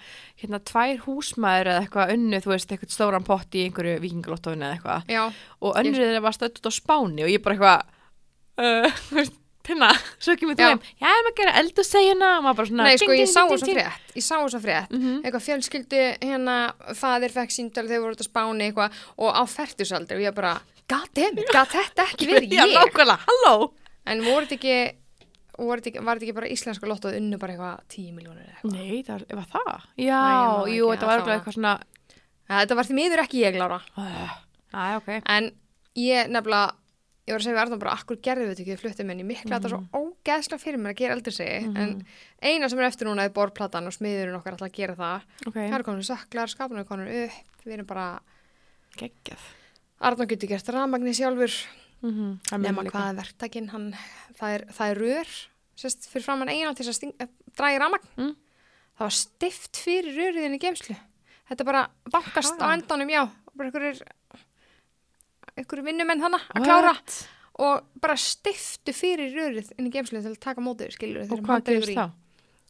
hérna, 0.41 0.59
tvær 0.71 0.97
húsmaður 1.05 1.69
eða 1.75 1.83
eitthvað 1.85 2.13
unnu, 2.15 2.39
þú 2.45 2.53
veist, 2.55 2.71
eitthvað 2.71 2.95
stóran 2.95 3.27
pott 3.27 3.57
í 3.59 3.65
einhverju 3.67 3.99
vikingulottóinu 4.05 4.65
eða 4.65 4.77
eitthvað. 4.79 5.11
Já, 5.11 5.23
Og 5.61 5.75
þeirra 5.75 6.21
var 6.25 6.31
stödd 6.39 6.61
út 6.63 6.69
á 6.71 6.73
spáni 6.79 7.25
og 7.27 7.29
ég 7.35 7.43
bara 7.43 7.55
eitthvað, 7.59 7.91
uh, 8.63 9.01
veist, 9.15 9.33
pinna, 9.65 9.89
svo 10.21 10.35
kemur 10.37 10.53
þú 10.55 10.61
Já. 10.61 10.67
heim, 10.71 10.81
já, 11.01 11.07
erum 11.09 11.29
að 11.31 11.37
gera 11.39 11.53
eldusegjuna 11.61 12.27
og 12.37 12.43
maður 12.45 12.57
bara 12.59 12.69
svona, 12.69 12.83
nei 12.85 12.97
sko, 13.01 13.07
ding, 13.09 13.21
ég 13.23 13.31
sá 13.31 13.41
þess 13.49 13.63
að 13.65 13.71
frétt, 13.73 14.11
ég 14.19 14.25
sá 14.27 14.35
þess 14.43 14.57
að 14.59 14.65
frétt, 14.67 14.91
Mhm. 14.93 15.15
eitthvað 15.25 15.45
fjölskyldu, 15.47 16.01
hérna, 16.21 16.57
fadir 16.99 17.33
fekk 17.33 17.51
símtal 17.55 17.87
þegar 17.89 18.03
voru 18.05 18.13
út 18.17 18.21
að 18.21 18.29
spáni 18.29 18.67
eitthvað 18.69 18.99
og 19.17 19.31
á 19.33 19.41
færtusaldri 19.49 20.19
og 20.19 20.21
ég 20.27 20.35
bara, 20.37 20.53
god 20.87 21.09
damn 21.17 21.37
it, 21.41 21.49
gat 21.51 21.73
þetta 21.73 22.05
ekki 22.13 22.27
verið 22.29 22.53
Já, 22.53 22.61
ég? 22.69 22.77
nákvæmlega, 22.77 23.17
halló. 23.25 23.71
En 24.05 24.21
voru 24.21 24.45
þetta 24.45 24.59
ekki, 24.59 24.77
ekki, 25.57 25.99
var 26.05 26.19
þetta 26.19 26.25
ekki 26.29 26.35
bara 26.37 26.51
íslenska 26.53 26.85
lottoð 26.87 27.17
unnu 27.17 27.37
bara 27.41 27.53
eitthvað 27.55 27.81
10 27.89 28.13
miljónir 28.13 28.45
eitthvað? 28.53 28.71
Nei, 28.77 29.03
það 29.07 29.25
var, 29.33 29.49
það? 29.55 29.83
Já, 29.97 30.21
Nei, 30.21 30.71
ég 30.75 30.77
jú, 30.77 30.89
þetta 30.93 31.09
var 31.09 31.25
eitthvað 31.39 31.57
svona, 31.57 31.75
Ja, 32.45 32.59
þetta 32.61 32.75
var 32.77 32.85
því 32.85 32.93
miður 32.99 33.21
ekki 33.25 33.39
ég, 33.41 33.55
Lára. 33.57 33.79
uh, 33.97 34.33
að, 34.77 34.97
ok. 34.99 35.07
En 35.25 35.47
ég 35.97 36.27
nefnilega, 36.29 36.75
ég 37.25 37.33
var 37.33 37.39
að 37.41 37.45
segja 37.45 37.55
við 37.55 37.61
Arnum 37.63 37.81
bara, 37.81 37.95
akkur 37.97 38.19
gerðu 38.21 38.45
við 38.45 38.51
þetta 38.51 38.63
ekki, 38.63 38.75
þið 38.75 38.81
fluttum 38.83 39.11
inn, 39.11 39.21
ég 39.23 39.29
mikla 39.29 39.57
þetta 39.57 39.71
svo 39.71 39.79
ógeðslega 39.97 40.61
fyrir 40.61 40.81
mér 40.81 40.93
að 40.93 40.99
gera 40.99 41.15
eldur 41.17 41.35
segi, 41.35 41.69
en 41.81 41.93
eina 42.41 42.69
sem 42.69 42.79
er 42.79 42.87
eftir 42.89 43.09
núna 43.09 43.25
er 43.25 43.33
borplatan 43.33 43.89
og 43.89 43.95
smiðurinn 43.95 44.37
okkar 44.37 44.53
alltaf 44.55 44.69
að 44.69 44.77
gera 44.77 44.95
það. 44.99 45.25
Ok, 45.47 45.55
Það 45.55 45.77
eru 45.79 45.87
konur 45.89 46.05
söklar, 46.09 46.53
skapnum 46.53 46.81
eru 46.81 46.89
konur 46.91 47.09
upp, 47.23 47.63
við 47.65 47.73
erum 47.73 47.89
bara, 47.89 48.05
geggjað. 48.99 49.49
Arnum 50.05 50.29
getur 50.29 50.53
gert 50.53 50.69
rafmagni 50.75 51.15
sjálfur, 51.17 51.57
Mm 52.05 52.11
-hmm. 52.11 52.57
nema 52.61 52.83
hvað 52.83 53.09
er 53.09 53.15
verktakinn, 53.15 53.69
það 54.37 54.51
er, 54.53 54.63
er 54.79 54.97
rör, 54.99 55.29
sérst, 55.75 56.07
fyrir 56.11 56.25
framann 56.25 56.49
eina 56.49 56.73
til 56.73 56.85
þess 56.85 57.03
að 57.03 57.29
draga 57.55 57.75
í 57.75 57.79
rafmagn. 57.79 58.09
Mm. 58.17 58.35
Það 58.95 59.05
var 59.07 59.15
stift 59.15 59.77
fyrir 59.77 60.13
röriðinni 60.15 60.59
geimslu. 60.59 60.95
Þetta 61.49 61.65
bara 61.65 61.89
bankast 62.11 62.59
Ha? 62.59 62.67
á 62.71 62.73
endanum, 62.73 63.09
já, 63.09 63.29
bara 63.55 63.69
einhverjir, 63.69 64.01
einhverjir 65.55 65.87
vinnumenn 65.87 66.23
hana 66.25 66.39
að 66.53 66.67
klára. 66.67 66.93
og 67.63 67.87
bara 68.01 68.17
stiftu 68.19 68.93
fyrir 68.95 69.31
rörið 69.35 69.71
inn 69.77 69.87
í 69.89 69.93
geimslu 69.93 70.21
til 70.21 70.33
að 70.33 70.41
taka 70.43 70.63
mótið, 70.63 70.95
skilur 70.97 71.31
Og 71.31 71.41
hvað 71.45 71.65
gerist 71.69 71.95
þá? 71.95 72.09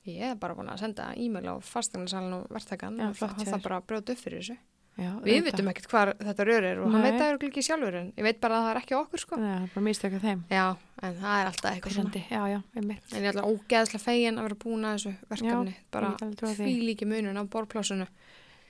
Ég 0.06 0.22
er 0.22 0.38
bara 0.38 0.54
búin 0.54 0.70
að 0.70 0.84
senda 0.84 1.10
e-mail 1.18 1.50
á 1.50 1.56
fastegnasalinn 1.66 2.38
og 2.38 2.50
verktakan 2.54 3.00
Já, 3.02 3.10
og 3.10 3.18
það, 3.18 3.62
bara 3.64 3.80
að 3.82 3.88
brjóta 3.90 4.14
upp 4.14 4.22
fyrir 4.22 4.44
þessu. 4.44 4.58
Já, 4.96 5.10
Við 5.26 5.42
vitum 5.50 5.68
ekkert 5.68 5.90
hvað 5.92 6.12
þetta 6.24 6.44
rör 6.48 6.66
er 6.70 6.78
og 6.80 6.92
hann 6.94 7.02
Nei. 7.02 7.08
veit 7.10 7.18
það 7.20 7.32
eru 7.34 7.48
ekki 7.50 7.64
sjálfur 7.66 7.96
en 8.00 8.12
ég 8.16 8.24
veit 8.24 8.38
bara 8.40 8.60
að 8.60 8.64
það 8.64 8.70
er 8.70 8.78
ekki 8.80 8.96
okkur 8.96 9.22
sko. 9.26 9.40
Er 9.42 9.66
bara 9.74 9.84
mistökja 9.84 10.22
þeim. 10.24 10.44
Já, 10.54 10.68
en 11.02 11.18
það 11.20 11.40
er 11.42 11.50
alltaf 11.50 11.72
eitthvað 11.72 11.98
svona. 11.98 12.22
Já, 12.30 12.44
já. 12.54 12.60
En 12.80 12.94
ég 12.94 13.18
er 13.18 13.28
alltaf 13.34 13.50
ógeðslega 13.50 14.04
fegin 14.06 14.40
að 14.40 14.48
vera 14.48 14.60
búin 14.62 14.88
að 14.88 14.96
þessu 14.96 15.14
verkefni. 15.34 15.76
bara 15.92 16.14
því 16.62 16.78
líki 16.86 17.10
munun 17.10 17.42
á 17.42 17.44
borplásunu. 17.44 18.08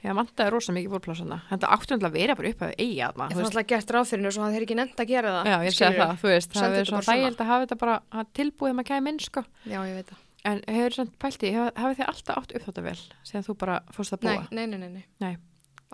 Já, 0.06 0.12
mandaði 0.14 0.52
rosa 0.54 0.74
mikið 0.76 0.92
bórplásana. 0.94 1.40
Þetta 1.50 1.70
áttunlega 1.74 2.10
að 2.12 2.18
vera 2.20 2.36
bara 2.38 2.50
upp 2.52 2.60
að 2.62 2.74
eiga 2.78 3.08
fann 3.16 3.32
veist. 3.32 3.48
alltaf 3.48 3.68
gert 3.72 3.94
ráð 3.96 4.12
fyrir 4.12 4.28
þessu 4.28 4.42
og 4.42 4.46
það 4.46 4.58
er 4.60 4.66
ekki 4.66 4.78
nefnt 4.78 5.02
að 5.02 5.10
gera 5.10 5.32
það. 5.34 5.50
Já, 5.50 5.56
ég 5.66 5.76
skilurðu. 5.76 6.02
það, 6.02 6.20
þú 6.22 6.30
veist. 6.30 6.52
Það 6.54 6.66
er 6.68 6.76
þetta 6.76 6.90
svona 6.92 7.08
þægild 7.08 7.42
að 7.42 7.50
hafa 7.50 7.66
þetta 7.66 7.78
bara 7.82 8.26
tilbúið 8.38 8.76
maður 8.78 8.90
kæmi 8.92 9.14
inn, 9.14 9.20
sko. 9.26 9.44
Já, 9.66 9.80
ég 9.82 9.98
veit 9.98 10.12
það. 10.12 10.22
En 10.46 10.62
hefur 10.70 10.96
samt 11.00 11.16
pælti, 11.18 11.52
hafið 11.58 11.98
þið 11.98 12.10
alltaf 12.12 12.38
átt 12.38 12.52
uppþóttavel 12.60 13.00
síðan 13.26 13.46
þú 13.48 13.56
bara 13.64 13.78
fórst 13.96 14.14
að 14.14 14.26
búa? 14.28 14.44
nei, 14.54 14.66
nei, 14.70 14.78
nei, 14.78 14.90
nei. 15.00 15.06
Nei. 15.24 15.32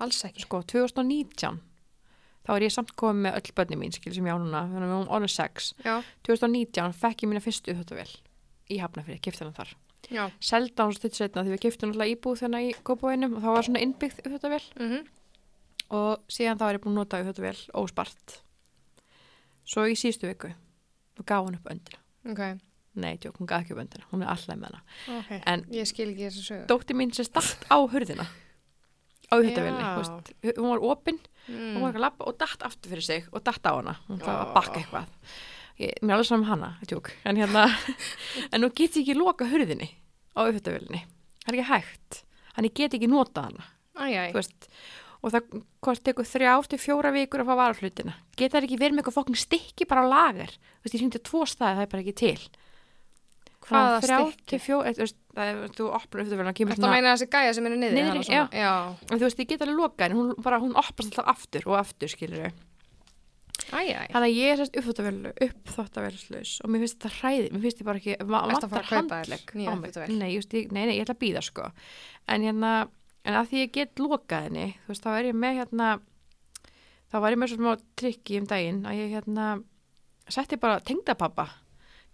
Alls 0.03 0.19
ekki. 0.27 0.43
Sko, 0.43 0.59
2019, 0.67 1.61
þá 2.43 2.51
er 2.57 2.65
ég 2.65 2.73
samt 2.75 2.91
komið 2.99 3.29
með 3.29 3.37
öll 3.39 3.55
börni 3.55 3.79
mín, 3.79 3.95
skil, 3.95 4.11
sem 4.11 4.27
ég 4.27 4.35
á 4.35 4.39
núna, 4.41 4.65
þannig 4.67 4.83
að 4.83 4.91
við 4.91 4.97
erum 4.97 5.15
orðið 5.15 5.33
sex. 5.37 5.71
Já, 5.85 5.93
2019 6.27 6.97
fekk 6.99 7.23
ég 7.23 7.31
mína 7.31 7.43
fyrstu 7.45 7.71
uppþóttavel 7.71 8.11
í 8.71 8.81
Hafnafrið, 8.83 9.21
kipti 9.23 9.45
hann 9.45 9.55
þar. 9.55 9.71
Selda 10.43 10.83
hann 10.87 10.93
stutt 10.97 11.15
setna 11.17 11.43
því 11.45 11.53
við 11.55 11.61
kiptum 11.65 11.91
alltaf 11.93 12.11
íbúð 12.13 12.41
þarna 12.43 12.61
í 12.67 12.71
Kópavænum 12.83 13.35
og 13.37 13.43
þá 13.45 13.49
var 13.55 13.67
svona 13.67 13.83
innbyggð 13.85 14.21
uppþóttavel 14.25 14.63
Mm 14.79 15.01
og 15.91 16.21
síðan 16.31 16.55
þá 16.55 16.65
er 16.69 16.77
ég 16.77 16.83
búin 16.85 16.93
að 16.95 16.99
nota 17.01 17.17
uppþóttavel 17.19 17.61
óspart. 17.75 18.35
Svo 19.67 19.83
í 19.91 19.95
síðustu 19.99 20.29
viku, 20.29 20.51
þá 21.17 21.23
gaf 21.27 21.45
hann 21.49 21.57
upp 21.57 21.67
öndina. 21.73 21.99
Ok, 22.31 22.39
Nei, 22.95 23.17
tjók, 23.23 23.37
hún 23.39 23.47
gaf 23.47 23.63
ekki 23.65 23.73
upp 23.75 23.81
öndina, 23.83 24.05
hún 24.11 24.23
er 24.23 24.31
alltaf 24.31 24.55
með 24.59 24.69
hana. 24.69 24.79
ok. 25.17 25.29
En 25.47 25.65
dótti 26.67 26.95
mín 26.95 27.11
sem 27.15 27.27
statt 27.27 27.67
á 27.71 27.75
hurðina 27.91 28.25
á 29.31 29.35
þú 29.95 29.99
veist, 30.01 30.33
hún 30.59 30.69
var 30.73 30.83
opinn 30.91 31.19
Mm. 31.49 31.73
hún 31.73 31.81
var 31.81 31.89
ekki 31.89 31.97
að 31.97 32.03
lappa 32.05 32.25
og 32.29 32.35
datt 32.37 32.61
aftur 32.67 32.91
fyrir 32.91 33.01
sig 33.03 33.23
og 33.33 33.43
datt 33.43 33.63
á 33.65 33.71
hana, 33.73 33.95
hún 34.07 34.19
þarf 34.21 34.41
að 34.45 34.53
bakka 34.53 34.79
eitthvað 34.79 35.07
ég, 35.79 35.95
mér 36.03 36.11
er 36.11 36.15
alveg 36.19 36.27
saman 36.27 36.43
um 36.43 36.49
hana 36.51 36.77
tjók. 36.85 37.09
en 37.25 37.35
hérna, 37.35 37.63
en 38.53 38.61
nú 38.61 38.69
get 38.69 38.93
ég 38.95 39.01
ekki 39.07 39.15
loka 39.17 39.47
hurðinni 39.49 39.89
á 40.35 40.39
uppfjöldavölinni 40.47 41.03
það 41.45 41.51
er 41.53 41.59
ekki 41.59 41.69
hægt, 41.71 42.23
hann 42.55 42.69
get 42.81 42.97
ekki 42.97 43.11
nota 43.11 43.47
veist 44.35 44.69
og 45.21 45.29
það 45.35 45.61
hvort 45.85 46.03
tekur 46.07 46.25
þrjá 46.25 46.53
til 46.71 46.79
fjóra 46.81 47.11
vikur 47.13 47.43
að 47.43 47.51
fá 47.51 47.55
varaflutina 47.59 48.15
geta 48.41 48.57
það 48.57 48.67
ekki 48.67 48.79
verið 48.81 48.95
með 48.97 49.03
eitthvað 49.03 49.17
fokkin 49.19 49.39
stykki 49.39 49.87
bara 49.89 50.03
á 50.05 50.11
lager? 50.11 50.51
Þú 50.81 50.87
veist, 50.87 50.95
ég 50.95 51.03
hringdi 51.03 51.21
tvo 51.27 51.45
staði, 51.49 51.77
það 51.77 51.85
er 51.85 51.91
bara 51.91 52.01
ekki 52.05 52.15
til. 52.21 52.49
Hvaða 53.61 53.99
til 54.49 54.59
fjóra, 54.63 54.93
þú 54.97 55.03
veist, 55.03 55.17
það 55.37 55.51
er, 55.51 55.59
þú 55.77 55.89
opnar 55.93 56.23
uppfjöldavölina 56.23 56.55
kemur 56.57 56.73
Þetta 56.73 56.89
meina 56.95 57.13
þessi 57.13 57.27
gæja 57.35 57.53
sem 57.57 57.67
er 57.69 57.75
niður? 57.77 57.93
Þú 59.11 59.21
veist, 59.21 59.43
ég 59.43 59.51
get 59.51 59.61
alveg 59.67 59.77
loka 59.77 60.07
en 60.07 60.17
hún, 60.17 60.31
bara, 60.41 60.59
hún 60.63 60.73
opnast 60.73 61.11
alltaf 61.11 61.29
aftur 61.35 61.67
og 61.69 61.77
aftur, 61.83 62.09
skilur 62.11 62.47
æj. 62.49 62.55
Þannig 64.11 64.27
að 64.27 64.37
ég 64.37 64.51
er 64.51 64.59
sérst 64.61 64.79
uppþóttavéluslaus 64.81 66.53
og 66.63 66.71
mér 66.71 66.83
finnst 66.83 66.97
þetta 66.99 67.13
hræði, 67.19 67.49
mér 67.51 67.65
finnst 67.65 67.81
ég 67.81 67.87
bara 67.87 68.01
ekki, 68.01 68.15
vantar 68.31 68.67
nýja 69.55 69.71
á 69.71 69.75
mig. 69.79 69.99
Nei, 70.11 70.29
just, 70.35 70.55
ég, 70.57 70.71
nei, 70.75 70.83
nei, 70.89 70.95
ég 70.97 71.05
ætla 71.05 71.15
að 71.15 71.23
býða 71.23 71.43
sko. 71.45 71.69
En 72.31 72.45
hérna, 72.47 72.73
en 73.27 73.37
að 73.37 73.51
því 73.51 73.63
ég 73.65 73.73
get 73.77 74.01
lokað 74.01 74.47
henni 74.49 74.67
þú 74.85 74.93
veist, 74.93 75.05
þá 75.05 75.11
er 75.15 75.29
ég 75.29 75.37
með 75.37 75.59
hérna 75.61 75.89
þá 77.11 77.17
var 77.19 77.35
ég 77.35 77.41
með 77.41 77.53
svona 77.55 77.75
trikki 77.99 78.39
um 78.41 78.47
daginn 78.49 78.85
að 78.87 79.01
ég 79.01 79.15
hérna 79.17 79.49
setti 80.31 80.59
bara 80.61 80.81
tengdapappa 80.87 81.47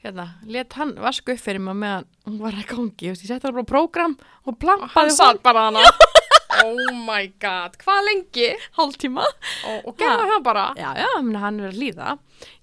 hérna, 0.03 0.27
let 0.49 0.77
hann 0.77 0.95
vaska 1.01 1.33
upp 1.33 1.41
fyrir 1.41 1.63
mig 1.63 1.77
meðan 1.79 2.07
hún 2.27 2.41
var 2.41 2.57
að 2.57 2.69
gangi, 2.73 3.09
ég 3.09 3.17
setti 3.19 3.39
hann 3.47 3.57
bara 3.57 3.67
prógram 3.67 4.17
og 4.17 4.53
Hann 4.53 4.61
plampaði 4.61 5.17
satt 5.17 5.43
bara 5.45 5.69
hana. 5.69 5.85
oh 6.65 6.93
my 7.07 7.27
god, 7.41 7.77
hvað 7.83 8.01
lengi? 8.07 8.49
hálftíma 8.77 9.23
Og, 9.67 9.87
og 9.91 9.97
gerði 9.99 10.27
það 10.31 10.43
bara. 10.47 10.65
já, 10.77 10.89
já, 11.03 11.07
menn 11.21 11.39
hann 11.41 11.59
er 11.61 11.71
að 11.71 11.79
líða 11.81 12.11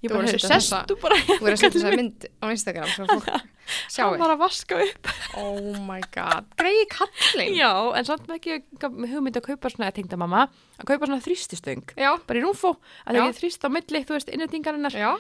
ég 0.04 0.08
Þú 0.08 0.12
bara, 0.12 0.20
voru 0.20 0.28
að 0.28 0.34
setja 0.38 0.54
þessa- 0.54 0.84
þú 0.90 0.96
bara 1.02 1.18
Þú 1.28 1.40
er 1.48 1.52
að 1.56 1.60
setja 1.62 1.74
þessa 1.80 1.96
mynd 1.98 2.26
á 2.40 2.46
Instagram 2.54 2.88
svo 2.94 3.06
fólk 3.10 3.28
hann 3.34 3.50
sjáu. 3.88 4.18
var 4.20 4.32
að 4.34 4.40
vaska 4.44 4.80
upp 4.84 5.08
Oh 5.40 5.78
my 5.88 6.00
god, 6.14 6.44
greiði 6.60 6.84
kallin. 6.92 7.54
já, 7.56 7.70
en 7.96 8.04
samt 8.04 8.26
með 8.28 8.36
ekki 8.40 8.58
hugmynd 8.84 9.38
að 9.40 9.46
kaupa 9.48 9.70
svona, 9.72 9.88
tengda 9.96 10.18
mamma 10.20 10.42
að 10.78 10.90
kaupa 10.92 11.08
svona 11.08 11.22
þrýstistöng 11.24 11.94
Já, 11.96 12.12
bara 12.26 12.38
í 12.38 12.44
rúmfó, 12.44 12.74
að 13.08 13.16
Já. 13.16 13.22
það 13.22 13.30
er 13.32 13.38
þrýst 13.40 13.64
á 13.64 13.68
milli 13.72 14.04
þú 14.04 14.18
veist, 14.18 14.34
innendingarinnar, 14.36 14.92
já. 15.00 15.14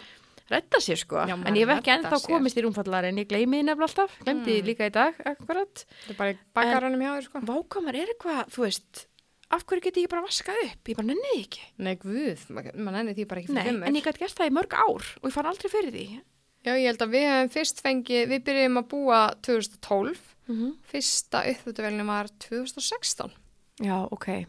Redda 0.52 0.80
sér 0.82 1.00
sko 1.00 1.22
Já, 1.24 1.32
en 1.34 1.40
maður 1.42 1.58
ég 1.58 1.68
hef 1.68 1.80
ekki 1.80 1.92
ennþá 1.94 2.18
sér. 2.20 2.30
komist 2.34 2.58
í 2.58 2.64
rúmfallar 2.64 3.08
en 3.08 3.20
ég 3.22 3.28
gleymi 3.30 3.60
því 3.60 3.66
nefnilega 3.68 3.88
alltaf, 3.88 4.18
glemdi 4.24 4.58
mm. 4.58 4.68
líka 4.68 4.88
í 4.90 4.92
dag 4.94 5.18
akkurat, 5.32 5.84
Þetta 6.04 6.12
er 6.12 6.18
bara 6.18 6.34
í 6.34 6.38
bakarunum 6.58 7.04
hjá 7.04 7.10
þér, 7.14 7.26
sko. 7.28 7.42
vákamar 7.48 7.98
er 8.00 8.12
eitthvað 8.12 8.52
þú 8.54 8.66
veist, 8.66 9.06
af 9.54 9.64
hverju 9.64 9.86
get 9.86 10.00
ég 10.02 10.12
bara 10.12 10.26
vaskað 10.26 10.60
upp 10.66 10.92
ég 10.92 11.00
bara 11.00 11.08
nenni 11.10 11.32
því 11.32 11.40
ekki 11.46 11.64
Nei, 11.86 11.94
guð, 12.02 12.44
mann 12.76 13.00
enni 13.00 13.16
því 13.16 13.28
bara 13.30 13.44
ekki 13.44 13.54
Nei, 13.54 13.62
fyrir 13.62 13.72
fimmur. 13.72 13.88
en 13.88 13.98
ég 13.98 14.06
gæti 14.08 14.24
gert 14.24 14.38
það 14.40 14.50
í 14.50 14.56
mörg 14.58 14.78
ár 14.78 15.10
og 15.20 15.28
ég 15.28 15.36
fann 15.36 15.50
aldrei 15.50 15.72
fyrir 15.72 15.94
því 15.94 16.06
Já, 16.64 16.72
ég 16.80 16.86
held 16.88 17.02
að 17.04 17.12
við 17.12 17.26
hefum 17.28 17.50
fyrst 17.52 17.80
fengið, 17.84 18.22
við 18.30 18.44
byrjum 18.46 18.80
að 18.80 18.86
búa 18.88 19.18
2012, 19.44 20.20
mm 20.48 20.54
-hmm. 20.56 20.70
fyrsta 20.88 21.42
uppvötuvelin 21.50 22.06
var 22.08 22.30
2016. 22.40 23.34
já, 23.84 23.96
ok 24.08 24.46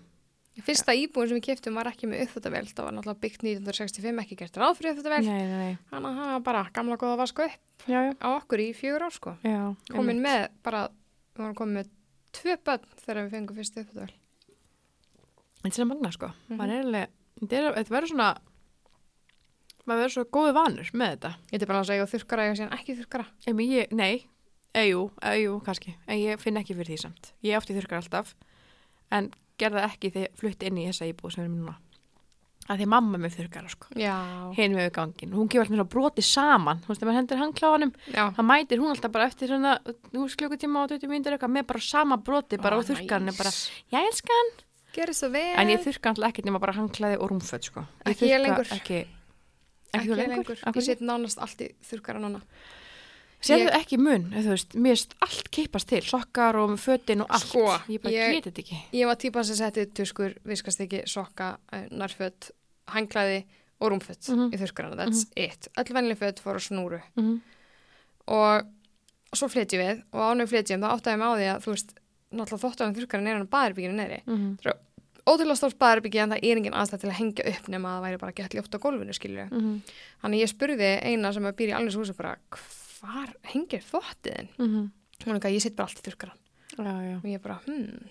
Fyrsta 0.64 0.94
íbúin 0.96 1.28
sem 1.28 1.36
við 1.36 1.44
keftum 1.50 1.76
var 1.76 1.90
ekki 1.90 2.08
með 2.08 2.22
uppvötuvel, 2.30 2.64
það 2.72 2.86
var 2.88 2.94
náttúrulega 2.96 3.22
byggt 3.26 3.42
1965, 3.44 4.22
ekki 4.24 4.38
gert 4.40 4.56
ráð 4.62 4.78
fyrir 4.80 4.96
nei. 5.04 5.74
Þannig 5.92 6.08
að 6.10 6.20
það 6.22 6.30
var 6.32 6.44
bara 6.46 6.62
gamla 6.78 6.96
góða 7.02 7.18
vasku 7.20 7.44
upp 7.44 7.90
Já, 7.92 8.00
já, 8.08 8.14
á 8.24 8.28
okkur 8.40 8.64
í 8.64 8.70
fjögur 8.74 9.04
ár, 9.04 9.12
sko. 9.12 9.34
já 9.44 9.76
Komin 9.92 10.22
með 10.24 10.48
bara, 10.64 10.86
við 11.36 11.44
varum 11.44 11.58
komin 11.60 11.76
með 11.82 11.90
tvö 12.32 12.56
börn 12.64 12.88
þegar 13.04 13.20
við 13.26 13.36
fengum 13.36 13.60
fyrst 13.60 13.78
uppvötuvel. 13.84 14.14
þetta 15.66 15.82
er 15.84 15.90
magna 15.92 16.12
sko. 16.16 16.32
Er 16.56 16.76
alveg, 16.80 17.14
þetta 17.42 17.60
er- 17.60 17.76
þetta 17.82 17.96
verður 17.98 18.14
svona 18.14 18.30
maður 19.86 20.02
verður 20.02 20.14
svo 20.16 20.24
góði 20.34 20.54
vanur 20.56 20.90
með 20.98 21.12
þetta. 21.18 21.32
Ég 21.52 21.62
er 21.62 21.68
bara 21.70 21.80
að 21.84 21.90
segja 21.92 22.08
þurrkara, 22.16 22.46
ég 22.50 22.58
síðan 22.58 22.74
ekki 22.80 22.96
þurrkara. 22.98 23.26
Ég, 23.46 23.92
nei, 23.92 24.26
ejú, 24.74 25.12
ejú, 25.22 25.60
kannski. 25.66 25.96
En 26.08 26.18
ég 26.18 26.40
finn 26.42 26.58
ekki 26.58 26.74
fyrir 26.78 26.96
því 26.96 27.02
samt. 27.04 27.34
Ég 27.44 27.58
átti 27.60 27.76
þurrkar 27.76 28.02
alltaf. 28.02 28.34
En 29.12 29.30
gerða 29.62 29.86
ekki 29.90 30.12
þegar 30.14 30.28
ég 30.30 30.40
flutti 30.42 30.70
inn 30.70 30.78
í 30.82 30.88
þessa 30.90 31.10
íbúð 31.12 31.36
sem 31.38 31.46
í 31.48 31.52
núna 31.56 31.76
að 32.66 32.80
því 32.82 32.86
mamma 32.90 33.18
með 33.22 33.36
þurrkara 33.38 33.70
sko 33.70 33.88
hinn 34.58 34.74
með 34.74 34.88
gangin, 34.96 35.34
hún 35.38 35.50
gefur 35.54 35.68
alltaf 35.70 35.90
broti 35.94 36.24
saman 36.26 36.80
þú 36.82 36.88
veist, 36.90 37.02
þegar 37.02 37.10
maður 37.12 37.20
hendur 37.20 37.42
handkláðanum 37.44 37.92
Já. 38.10 38.24
það 38.40 38.48
mætir 38.50 38.82
hún 38.82 38.90
alltaf 38.96 39.12
bara 39.14 39.28
eftir 39.30 39.52
svona 39.52 39.74
klukkutíma 40.12 40.82
og 40.82 40.90
20 40.96 41.12
mínútur 41.12 41.36
eitthvað 41.38 41.54
með 41.60 41.68
bara 41.70 41.84
sama 41.86 42.18
broti 42.18 42.58
bara 42.58 42.80
á 42.80 42.82
þurrkarinu 42.88 43.30
næs. 43.30 43.38
bara, 43.38 43.52
ég 43.94 44.10
elska 44.10 44.40
hann 44.40 44.52
Gerið 44.96 45.18
svo 45.20 45.30
vel. 45.30 45.54
en 45.62 45.70
ég 45.76 45.84
þurrka 45.86 46.10
alltaf 46.16 46.30
ekkert 46.32 46.46
nema 46.50 46.60
bara 46.64 46.74
handklæði 46.80 47.20
og 47.22 47.30
rúmföt 47.30 47.70
sko 47.70 47.86
Ekki 48.10 48.32
ég 48.32 48.42
lengur. 48.42 48.66
ekki, 48.74 49.00
Ekki 49.94 50.00
ekki, 50.00 50.16
lengur. 50.18 50.56
lengur, 50.58 50.58
Ég 50.76 50.84
set 50.90 51.02
nánast 51.06 51.38
allt 51.40 51.62
í 51.62 51.70
þurrkara 51.86 52.18
núna. 52.24 52.42
Sérðu 53.46 53.68
Ég- 53.70 53.76
ekki 53.78 53.98
mun, 54.02 54.24
þú 54.34 54.50
veist, 54.56 54.72
mér 54.74 54.96
erst 54.96 55.12
allt 55.22 55.50
kippast 55.54 55.88
til, 55.92 56.02
sokkar 56.02 56.56
og 56.58 56.72
fötin 56.82 57.22
og 57.22 57.28
allt. 57.30 57.46
Sko, 57.46 57.66
ég 57.92 58.02
bara 58.02 58.14
ég- 58.16 58.34
get 58.40 58.48
þetta 58.50 58.64
ekki. 58.64 58.80
Ég 58.98 59.06
var 59.06 59.16
típan 59.22 59.46
sem 59.46 59.56
setti 59.60 59.86
tuskur, 59.94 60.34
viskast 60.50 60.80
ekki, 60.82 61.04
sokka, 61.06 61.58
eh, 61.72 61.86
nærföt, 61.92 62.50
hangklæði 62.90 63.44
og 63.82 63.92
rúmföt 63.92 64.30
Mhm. 64.30 64.50
í 64.54 64.58
þurrkarana. 64.58 64.96
That's 65.06 65.26
it. 65.36 65.68
Öll 65.78 65.94
vennileg 65.94 66.18
föt 66.18 66.40
fór 66.42 66.56
á 66.58 66.62
snúru. 66.62 67.02
Mm 67.18 67.24
-hmm. 67.24 67.40
Og 68.28 68.66
svo 69.36 69.48
flytjum 69.48 69.82
við 69.82 70.04
og 70.14 70.22
ánum 70.22 70.48
flytjum, 70.48 70.82
þá 70.82 70.90
áttaði 70.96 71.18
mig 71.20 71.28
á 71.28 71.34
því 71.36 71.46
að 71.56 71.62
þú 71.64 71.70
veist, 71.76 71.94
náttúrulega 72.34 72.64
þóttuðan 72.66 72.96
þurrkarana 72.96 73.30
er 73.30 73.38
hann 73.38 73.48
baðherbygginu 73.48 73.94
neyri. 73.96 74.22
Mm 74.26 74.38
-hmm. 74.58 74.74
Ótrúlega 75.28 75.58
stórt 75.58 75.78
baðherbyggi 75.80 76.20
en 76.22 76.30
það 76.30 76.40
er 76.44 76.58
engin 76.58 76.74
aðstæð 76.74 77.00
til 77.02 77.10
að 77.10 77.20
hengja 77.20 77.48
upp 77.50 77.68
nema 77.68 77.88
að 77.90 77.98
það 77.98 78.06
væri 78.06 78.18
bara 78.20 78.32
gett 78.32 78.54
ljótt 78.54 78.76
á 78.76 78.80
gólfinu, 78.80 79.14
skilju. 79.14 79.50
Mm 79.52 79.82
Þannig 80.24 80.42
ég 80.42 80.50
spurði 80.50 81.04
eina 81.04 81.34
sem 81.34 81.44
að 81.44 81.54
býr 81.54 81.70
í 81.70 81.74
alveg 81.74 81.96
húsi 81.96 82.14
bara, 82.16 82.36
hvar 83.06 83.34
hengir 83.54 83.82
þvottiðin? 83.86 84.50
-hmm. 84.58 84.92
Hún 85.26 85.32
er 85.32 85.40
ekki 85.40 85.48
að 85.50 85.56
ég 85.56 85.62
sitt 85.62 85.76
bara 85.76 85.88
allt 85.88 86.00
í 86.00 86.06
já. 87.08 87.16
Og 87.18 87.24
ég 87.32 87.42
bara, 87.42 87.60
hmm, 87.66 88.10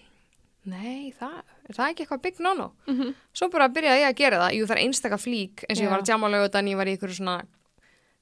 nei, 0.65 1.13
það, 1.19 1.43
er 1.69 1.75
það 1.77 1.91
ekki 1.91 2.03
eitthvað 2.07 2.23
big 2.23 2.39
no-no? 2.41 2.73
Mm 2.87 2.95
-hmm. 3.01 3.15
Svo 3.35 3.49
bara 3.51 3.69
byrjaði 3.69 4.01
ég 4.01 4.09
að 4.09 4.17
gera 4.17 4.39
það. 4.39 4.55
Jú, 4.57 4.65
það 4.67 4.77
er 4.77 4.83
einstaka 4.87 5.19
flík 5.19 5.65
eins 5.69 5.79
og 5.79 5.85
Já. 5.85 5.87
ég 5.87 5.91
var 5.91 6.01
að 6.01 6.07
djama 6.07 6.27
á 6.27 6.31
lögutan, 6.33 6.69
ég 6.69 6.77
var 6.77 6.87
í 6.87 6.97
ykkur 6.97 7.13
svona 7.15 7.43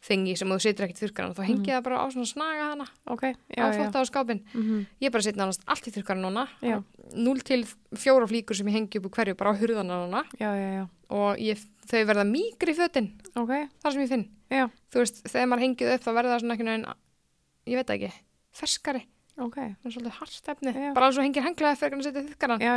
þingi 0.03 0.37
sem 0.37 0.49
þú 0.49 0.59
situr 0.59 0.85
ekkert 0.85 0.99
í 0.99 1.07
þurrkaran. 1.07 1.35
Þá 1.35 1.43
hengi 1.47 1.59
Mhm. 1.63 1.67
ég 1.71 1.77
það 1.79 1.83
bara 1.85 1.99
á 2.03 2.07
svona 2.11 2.27
snaga 2.27 2.65
hana 2.71 2.87
Ok, 3.07 3.23
á 3.23 3.35
já, 3.57 3.73
já. 3.73 3.73
þvótt 3.79 3.95
á 3.95 4.03
skápin. 4.05 4.41
Mm 4.55 4.63
-hmm. 4.63 4.87
Ég 5.01 5.11
bara 5.13 5.23
sitt 5.23 5.37
nánast 5.37 5.63
allt 5.67 5.87
í 5.87 5.91
þurrkaran 5.93 6.23
núna. 6.23 6.49
Já. 6.61 6.83
0 7.15 7.41
til 7.45 7.65
fjóra 7.95 8.27
flíkur 8.27 8.55
sem 8.57 8.67
ég 8.67 8.73
hengi 8.73 8.99
upp 8.99 9.13
hverju 9.15 9.35
bara 9.37 9.53
á 9.53 9.59
hurðana 9.61 10.07
núna. 10.07 10.25
Já. 10.41 10.89
Og 11.11 11.37
ég, 11.39 11.59
þau 11.91 12.03
verða 12.09 12.25
mýgri 12.29 12.75
fötin, 12.79 13.09
Ok, 13.37 13.53
þar 13.83 13.93
sem 13.93 14.03
ég 14.05 14.09
finn. 14.13 14.27
já, 14.51 14.69
Þú 14.93 15.03
veist, 15.03 15.23
þegar 15.27 15.49
maður 15.51 15.65
hengið 15.67 15.95
upp 15.97 16.05
þá 16.05 16.11
verða 16.13 16.33
það 16.35 16.41
svona 16.43 16.55
einhvern 16.57 16.71
veginn, 16.73 16.95
ég 17.67 17.77
veit 17.81 17.91
ekki, 17.97 18.13
ferskari. 18.53 19.03
ok. 19.39 19.57
Það 19.57 19.87
er 19.89 19.95
svolítið 19.97 20.17
harstefni. 20.21 20.73
Já. 20.77 20.93
Bara 20.95 21.07
alveg 21.07 21.15
svo 21.17 21.23
hengir 21.27 21.43
henglaði 21.47 21.79
fyrir 21.81 21.97
að 21.99 22.03
setja 22.07 22.23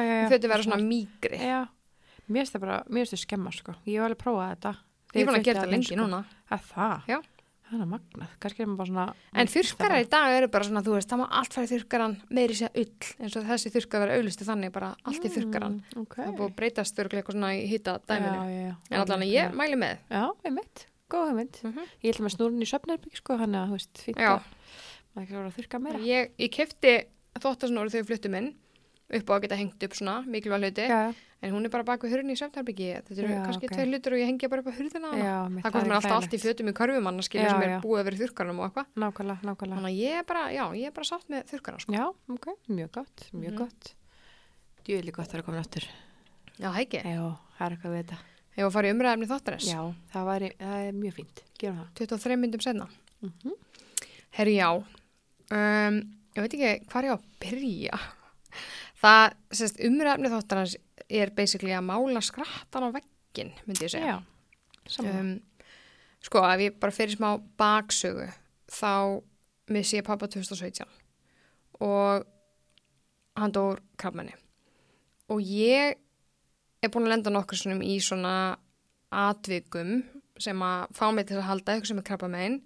já. 0.05 0.29
Fötin 0.31 0.49
verða 0.53 0.63
svona 0.65 0.81
mýgri. 0.81 1.37
Já, 1.43 1.61
mér 2.29 2.41
finnst 2.45 2.55
það 2.55 2.61
bara, 2.65 2.77
mér 2.89 3.03
finnst 3.05 3.13
það 3.15 3.23
skemma, 3.25 3.51
sko. 3.53 3.75
Ég 3.85 3.99
hef 3.99 4.05
alveg 4.07 4.21
prófað 4.23 4.49
þetta. 4.55 4.75
Ég 5.15 5.21
er 5.21 5.27
búin 5.29 5.39
að 5.39 5.43
gera 5.45 5.59
þetta 5.61 5.71
lengi 5.71 5.85
sko. 5.91 5.95
núna. 6.01 6.25
Að 6.51 6.61
það? 6.71 7.05
Já. 7.07 7.19
Það 7.65 7.81
er 7.81 7.89
magnað. 7.89 8.33
Kannski 8.43 8.61
er 8.61 8.67
maður 8.69 8.79
bara 8.79 8.89
svona... 8.91 9.05
En 9.41 9.49
þurrkarar 9.49 10.03
í 10.03 10.07
dag 10.13 10.33
eru 10.37 10.49
bara 10.53 10.67
svona, 10.67 10.81
þú 10.85 10.95
veist, 10.95 11.09
það 11.11 11.21
má 11.21 11.25
allt 11.39 11.55
fara 11.55 11.65
í 11.65 11.69
þurrkaran 11.71 12.15
meiri 12.37 12.57
sér 12.59 12.75
ull, 12.81 13.11
eins 13.25 13.37
og 13.39 13.47
þessi 13.49 13.71
þurrkar 13.73 14.03
vera 14.03 14.17
auðlistu 14.19 14.45
þannig 14.45 14.73
bara 14.75 14.89
allt 15.09 15.25
í 15.25 15.31
þurrkaran. 15.33 15.79
Mm, 15.81 16.03
ok. 16.03 16.17
Það 16.19 16.35
búið 16.37 16.51
að 16.51 16.57
breytast 16.59 16.99
þurrklega 16.99 17.23
eitthvað 17.23 17.37
svona 17.39 17.53
í 17.57 17.63
hýta 17.71 17.95
dæminu. 18.05 18.35
Já, 18.35 18.51
já, 18.53 18.67
já. 18.67 18.75
En 18.91 18.99
allan 19.01 19.25
að 19.25 19.33
ég 19.33 19.57
mæli 19.57 19.79
með. 19.81 20.03
Já, 20.13 20.23
einmitt. 20.45 20.85
Góð 21.09 21.31
hugmynd. 21.31 21.57
Mm 21.65 21.81
Ég 22.05 22.13
ætla 22.13 22.25
með 22.25 22.35
snúrun 22.35 22.65
í 22.65 22.69
söfnarbygg, 22.69 23.17
sko, 23.19 23.39
hann 23.41 23.57
að, 23.57 23.73
þú 23.73 23.79
veist, 23.79 24.03
fínt 24.05 24.21
Já, 24.21 24.31
að 24.35 24.47
maður 25.15 25.25
ekki 25.25 25.37
voru 25.37 25.49
að 25.49 25.57
þurrka 25.57 25.81
meira. 25.81 26.01
ég, 26.05 26.31
ég 26.41 26.53
kefti 26.53 26.93
þóttasnóru 27.41 27.93
þegar 27.93 28.05
við 28.05 28.09
fluttum 28.09 28.37
inn 28.39 28.49
upp 29.13 29.29
á 29.29 29.33
að 29.37 29.41
geta 29.45 29.55
hengt 29.59 29.83
upp 29.85 29.93
svona 29.93 30.15
mikilvæg 30.25 30.63
hluti, 30.65 30.85
Já, 30.89 31.13
en 31.45 31.51
hún 31.53 31.65
er 31.65 31.69
bara 31.69 31.83
bak 31.85 32.01
við 32.01 32.15
hurðin 32.15 32.33
í 32.33 32.37
söfnarbyggi. 32.39 32.87
Þetta 33.05 33.17
eru 33.21 33.29
Já, 33.35 33.41
kannski 33.45 33.67
ok. 33.69 33.73
tveir 33.75 33.89
hlutur 33.91 34.13
og 34.15 34.19
ég 34.19 34.25
hengi 34.31 34.49
bara 34.49 34.61
upp 34.63 34.69
á 34.71 34.73
hurðina 34.79 35.11
já, 35.13 35.35
Það 35.61 35.71
kom 35.71 35.81
er 35.81 35.85
mér 35.91 35.97
alltaf 35.99 36.15
allt 36.17 36.33
í 36.33 36.39
fötum 36.41 36.69
í 36.71 36.73
körfumann 36.73 37.19
að 37.21 37.27
skilja 37.27 37.45
Já, 37.45 37.51
sem 37.53 37.61
er 37.69 37.81
búið 37.85 38.09
í 38.09 38.19
þurrkaranum 38.23 38.59
og 38.59 38.65
eitthvað. 38.71 38.87
Nákvæmlega, 39.03 39.39
nákvæmlega. 39.45 39.77
Þannig 39.77 39.91
að 39.91 39.99
ég 40.01 40.17
er 40.17 40.25
bara, 40.25 40.43
já, 40.55 40.65
ég 40.73 40.85
er 40.89 40.95
bara 40.95 41.09
sátt 41.11 41.27
með 41.29 41.45
þurrkaran, 41.51 41.79
sko. 41.85 41.93
Já, 41.93 42.05
ok, 42.33 42.47
mjög 42.69 42.91
gott, 42.97 43.27
mjög 43.33 43.53
Mhm. 43.53 43.57
gott. 43.61 43.93
Djúðli 44.85 45.11
gott 45.13 45.27
að 45.27 45.31
það 45.31 45.37
er 45.37 45.43
komin 45.45 45.59
aftur. 45.61 45.85
Já, 46.57 46.69
ekki. 46.73 46.99
Já, 47.05 47.37
það 47.59 47.65
er 47.65 47.71
eitthvað 47.77 47.93
við 47.93 48.01
þetta. 48.05 48.17
Ég 48.55 48.63
var 48.63 48.69
að 48.69 48.73
fara 48.73 48.87
í 48.87 48.93
umræðefni 48.95 49.27
þáttarins. 49.29 49.67
Já, 49.69 49.81
það, 50.13 50.25
væri, 50.31 50.49
það 50.57 50.87
er 50.87 50.93
mjög 50.93 51.13
fínt. 51.19 51.43
Gerum 51.59 51.77
það. 51.77 51.87
23 51.93 52.35
Það, 59.05 59.35
sérst, 59.53 59.81
umræfni 59.85 60.31
þáttarans 60.33 60.77
er 61.05 61.29
basically 61.37 61.75
að 61.77 61.85
mála 61.85 62.21
skrattan 62.25 62.87
á 62.87 62.95
veggin, 62.95 63.51
myndi 63.67 63.85
ég 63.85 63.93
segja. 63.93 64.15
Um, 65.01 65.35
sko, 66.25 66.41
ef 66.49 66.63
ég 66.63 66.79
bara 66.81 66.95
fyrir 66.95 67.13
smá 67.13 67.35
baksögu, 67.59 68.25
þá 68.73 69.21
missi 69.69 69.99
ég 69.99 70.07
pappa 70.07 70.29
2017 70.29 70.89
og 71.85 72.25
hann 73.37 73.53
dór 73.53 73.81
krabmenni. 73.99 74.33
Og 75.29 75.41
ég 75.41 75.99
er 76.81 76.93
búin 76.93 77.05
að 77.05 77.15
lenda 77.15 77.33
nokkur 77.33 77.59
svonum 77.59 77.83
í 77.85 77.97
svona 78.01 78.55
atvikum 79.13 79.99
sem 80.41 80.61
að 80.65 80.95
fá 80.95 81.05
mig 81.13 81.27
til 81.29 81.39
að 81.39 81.49
halda 81.49 81.75
eitthvað 81.75 81.91
sem 81.91 82.01
er 82.01 82.07
krabba 82.07 82.29
megin 82.31 82.59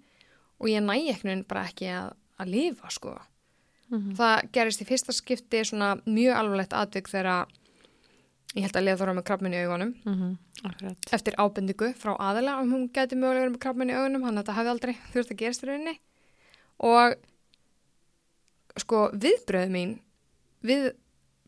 og 0.60 0.68
ég 0.70 0.84
næ 0.84 0.96
ekkert 1.12 1.46
bara 1.48 1.66
ekki 1.68 1.90
að, 1.94 2.14
að 2.40 2.52
lifa 2.54 2.90
sko. 2.92 3.14
Mhm. 3.90 4.14
Það 4.16 4.52
gerist 4.52 4.82
í 4.82 4.86
fyrsta 4.86 5.12
skipti 5.12 5.60
svona 5.64 5.96
mjög 6.06 6.36
alvarlegt 6.36 6.72
atvik 6.72 7.08
þegar 7.08 7.46
ég 8.54 8.62
held 8.62 8.76
að 8.76 8.84
liða 8.86 8.98
þóra 9.00 9.14
með 9.18 9.24
krabbminni 9.24 9.56
í 9.56 9.64
augunum 9.66 9.94
Mhm, 10.04 10.36
Akkurat. 10.64 10.96
eftir 11.12 11.34
ábendingu 11.38 11.94
frá 11.94 12.16
aðila 12.18 12.60
um 12.62 12.70
hún 12.72 12.88
geti 12.92 13.14
mögulega 13.16 13.46
verið 13.46 13.54
með 13.56 13.60
krabbminni 13.64 13.92
í 13.92 13.96
augunum 13.98 14.22
hann 14.24 14.38
að 14.38 14.44
þetta 14.44 14.56
hefði 14.58 14.70
aldrei 14.74 14.94
þurft 15.12 15.30
að 15.30 15.36
gerast 15.42 15.62
í 15.64 15.66
rauninni 15.68 15.98
og 16.80 17.14
sko 18.80 19.10
viðbröðu 19.12 19.70
mín 19.74 19.94
við 20.64 20.92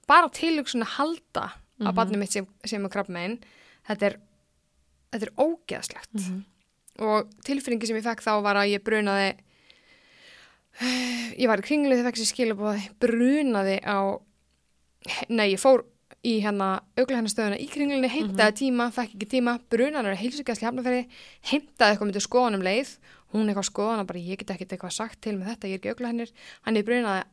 bara 0.09 0.29
tilugsun 0.29 0.83
að 0.83 0.95
halda 0.99 1.45
að 1.81 1.87
Mhm. 1.89 1.95
barnið 1.97 2.19
mitt 2.19 2.33
sem 2.33 2.85
er 2.85 2.89
krabbmein 2.91 3.39
þetta 3.89 4.03
er, 4.07 4.17
þetta 5.13 5.23
er 5.27 5.35
ógeðslegt 5.39 6.15
Mhm. 6.15 6.45
og 6.99 7.31
tilfinningi 7.45 7.87
sem 7.87 7.97
ég 7.97 8.03
fekk 8.05 8.23
þá 8.23 8.43
var 8.43 8.55
að 8.57 8.71
ég 8.79 8.83
brunaði 8.85 9.39
ég 10.81 11.49
var 11.51 11.61
í 11.61 11.67
kringlu 11.67 11.97
þegar 11.97 12.11
fekk 12.11 12.21
sér 12.21 12.31
skilabóð 12.31 12.87
brunaði 13.03 13.79
á 13.85 13.99
nei, 15.29 15.53
ég 15.53 15.61
fór 15.61 15.85
í 16.23 16.37
hérna 16.43 16.77
auglahennastöðuna 17.01 17.59
í 17.59 17.67
kringlinni, 17.71 18.11
heimtaði 18.11 18.59
tíma, 18.61 18.87
fekk 18.95 19.17
ekki 19.17 19.29
tíma, 19.35 19.57
brunan 19.73 20.07
er 20.07 20.19
heilsugjastli 20.21 20.69
hafnaferði, 20.69 21.07
heimtaði 21.51 21.95
eitthvað 21.95 22.09
myndi 22.09 22.23
skoðan 22.23 22.59
um 22.59 22.67
leið, 22.67 22.93
hún 23.35 23.51
eitthvað 23.51 23.69
skoðan 23.69 24.05
og 24.05 24.11
bara 24.11 24.23
ég 24.23 24.39
get 24.39 24.53
ekkert 24.55 24.77
eitthvað 24.77 24.95
sagt 24.95 25.21
til 25.25 25.35
með 25.39 25.51
þetta, 25.53 25.71
ég 25.71 25.75
er 25.75 25.81
ekki 25.81 25.95
auglahennir, 25.97 26.33
hann 26.69 26.79
er 26.79 26.87
brunaði 26.87 27.25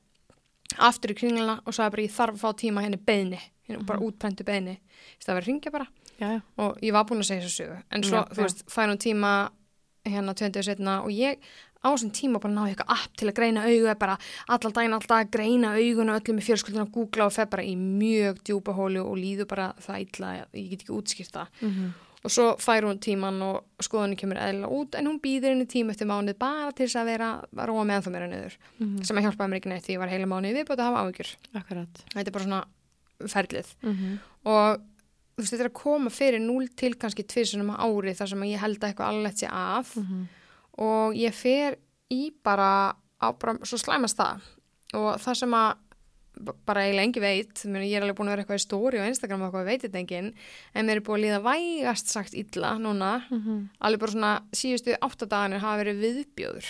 aftur 0.89 1.13
í 1.13 1.19
kringlina 1.19 1.59
og 1.65 1.75
sagði 1.75 1.95
bara 1.95 2.05
ég 2.07 2.17
þarf 2.17 2.39
að 2.39 2.41
fá 2.41 2.59
tíma 2.63 2.85
henni 2.85 3.01
beðni, 3.05 3.39
henni 3.69 3.85
bara 3.89 4.03
útprentu 4.05 4.47
beðni, 4.47 4.79
að 5.19 5.27
það 5.27 5.39
verið 5.39 5.51
ringja 5.51 5.75
bara. 5.75 5.89
Já, 6.19 6.27
já. 6.33 6.41
og 6.59 6.81
ég 6.83 6.95
var 6.97 7.05
búin 7.07 7.21
að 7.23 7.29
segja 7.29 7.45
þessu 7.45 7.69
en 7.95 8.03
svo, 8.03 8.19
Já, 8.19 8.33
þú 8.35 8.43
veist, 8.43 8.65
fær 8.73 8.89
hún 8.89 8.99
tíma 8.99 9.33
hérna 10.09 10.33
20 10.35 10.65
setna 10.65 10.99
og 11.05 11.13
ég 11.13 11.39
á 11.79 11.87
þessum 11.93 12.11
tíma 12.11 12.39
bara 12.43 12.53
náði 12.53 12.73
eitthvað 12.75 12.91
app 12.95 13.13
til 13.17 13.29
að 13.29 13.35
greina 13.39 13.61
augu 13.63 13.95
bara 13.99 14.17
allan 14.49 14.73
daginn 14.75 14.93
alltaf 14.97 15.17
að 15.23 15.31
greina 15.31 15.71
augun 15.77 16.09
og 16.09 16.19
öllum 16.21 16.41
í 16.41 16.45
fjölskyldun 16.47 16.83
að 16.85 16.91
googla 16.91 17.25
og 17.29 17.33
feð 17.37 17.49
bara 17.49 17.63
í 17.63 17.75
mjög 17.79 18.41
djúpa 18.43 18.73
hólu 18.75 19.05
og 19.05 19.15
líður 19.17 19.47
bara 19.47 19.73
það 19.79 19.99
illa 20.05 20.33
ég 20.53 20.69
get 20.69 20.83
ekki 20.83 20.97
útskýrta 20.97 21.47
Mhm. 21.61 21.93
og 22.23 22.31
svo 22.31 22.57
fær 22.59 22.83
hún 22.83 22.99
tíman 22.99 23.41
og 23.41 23.63
skoðunni 23.79 24.17
kemur 24.19 24.35
eðla 24.37 24.67
út 24.67 24.95
en 24.99 25.05
hún 25.07 25.21
býður 25.21 25.53
henni 25.55 25.65
tíma 25.71 25.91
eftir 25.95 26.05
mánuð 26.07 26.37
bara 26.37 26.71
til 26.73 26.85
þess 26.87 26.99
að 26.99 27.05
vera 27.05 27.29
að 27.55 27.67
róa 27.71 27.85
með 27.87 28.03
það 28.03 28.11
meira 28.11 28.27
niður 28.27 28.57
Mhm. 28.79 29.03
sem 29.05 29.15
að 29.17 29.23
hjálpaði 29.23 29.49
mér 29.49 29.59
ekki 29.61 29.69
neitt 29.69 29.83
því 29.85 29.93
ég 29.95 29.99
var 29.99 30.09
heila 30.09 30.25
mánuð 30.25 30.55
viðbúið 30.59 30.79
að 30.79 30.89
hafa 30.89 31.07
Akkurat. 31.55 32.03
þetta 32.13 32.27
er 32.27 32.31
bara 32.31 32.43
svona 32.43 32.63
ferlið 33.23 33.73
Mhm. 33.83 34.19
og 34.45 34.79
þú 35.37 35.41
veist 35.41 35.53
þetta 35.53 35.63
er 35.63 35.69
að 35.69 35.73
koma 35.73 36.09
fyrir 36.09 36.41
0 36.41 36.67
til 36.75 36.93
kannski 36.95 37.23
tvisunum 37.23 37.71
á 37.71 37.79
ári 37.87 38.11
þar 38.13 38.27
sem 38.27 38.41
ég 38.41 38.57
held 38.59 38.79
að 38.79 38.93
eitthvað 38.93 39.07
alveg 39.13 39.33
sé 39.39 39.47
af 39.49 39.95
Mhm. 39.95 40.27
Og 40.79 41.13
ég 41.19 41.35
fer 41.35 41.77
í 42.13 42.31
bara 42.43 42.95
á 43.19 43.27
bara 43.35 43.57
svo 43.67 43.77
slæmast 43.81 44.17
það 44.17 44.41
og 44.97 45.19
það 45.21 45.35
sem 45.43 45.53
að 45.59 45.77
bara 46.65 46.85
eiginlega 46.87 47.03
engi 47.03 47.19
veit, 47.19 47.61
ég 47.67 47.95
er 47.97 48.03
alveg 48.05 48.15
búin 48.15 48.29
að 48.29 48.35
vera 48.37 48.43
eitthvað 48.45 48.59
í 48.61 48.63
stóri 48.63 48.99
og 49.01 49.07
Instagram 49.09 49.41
og 49.43 49.47
eitthvað 49.49 49.65
veit 49.67 49.81
þetta 49.83 49.99
engin 49.99 50.29
en 50.73 50.85
mér 50.87 51.01
er 51.01 51.03
búin 51.03 51.19
að 51.19 51.25
líða 51.25 51.41
vægast 51.43 52.07
sagt 52.13 52.33
illa 52.33 52.77
núna, 52.79 53.23
Mhm. 53.29 53.69
alveg 53.81 53.99
bara 53.99 54.11
svona 54.11 54.31
síðustu 54.55 54.95
áttadaganir 55.01 55.59
hafa 55.59 55.83
verið 55.83 55.99
viðbjóður 56.05 56.65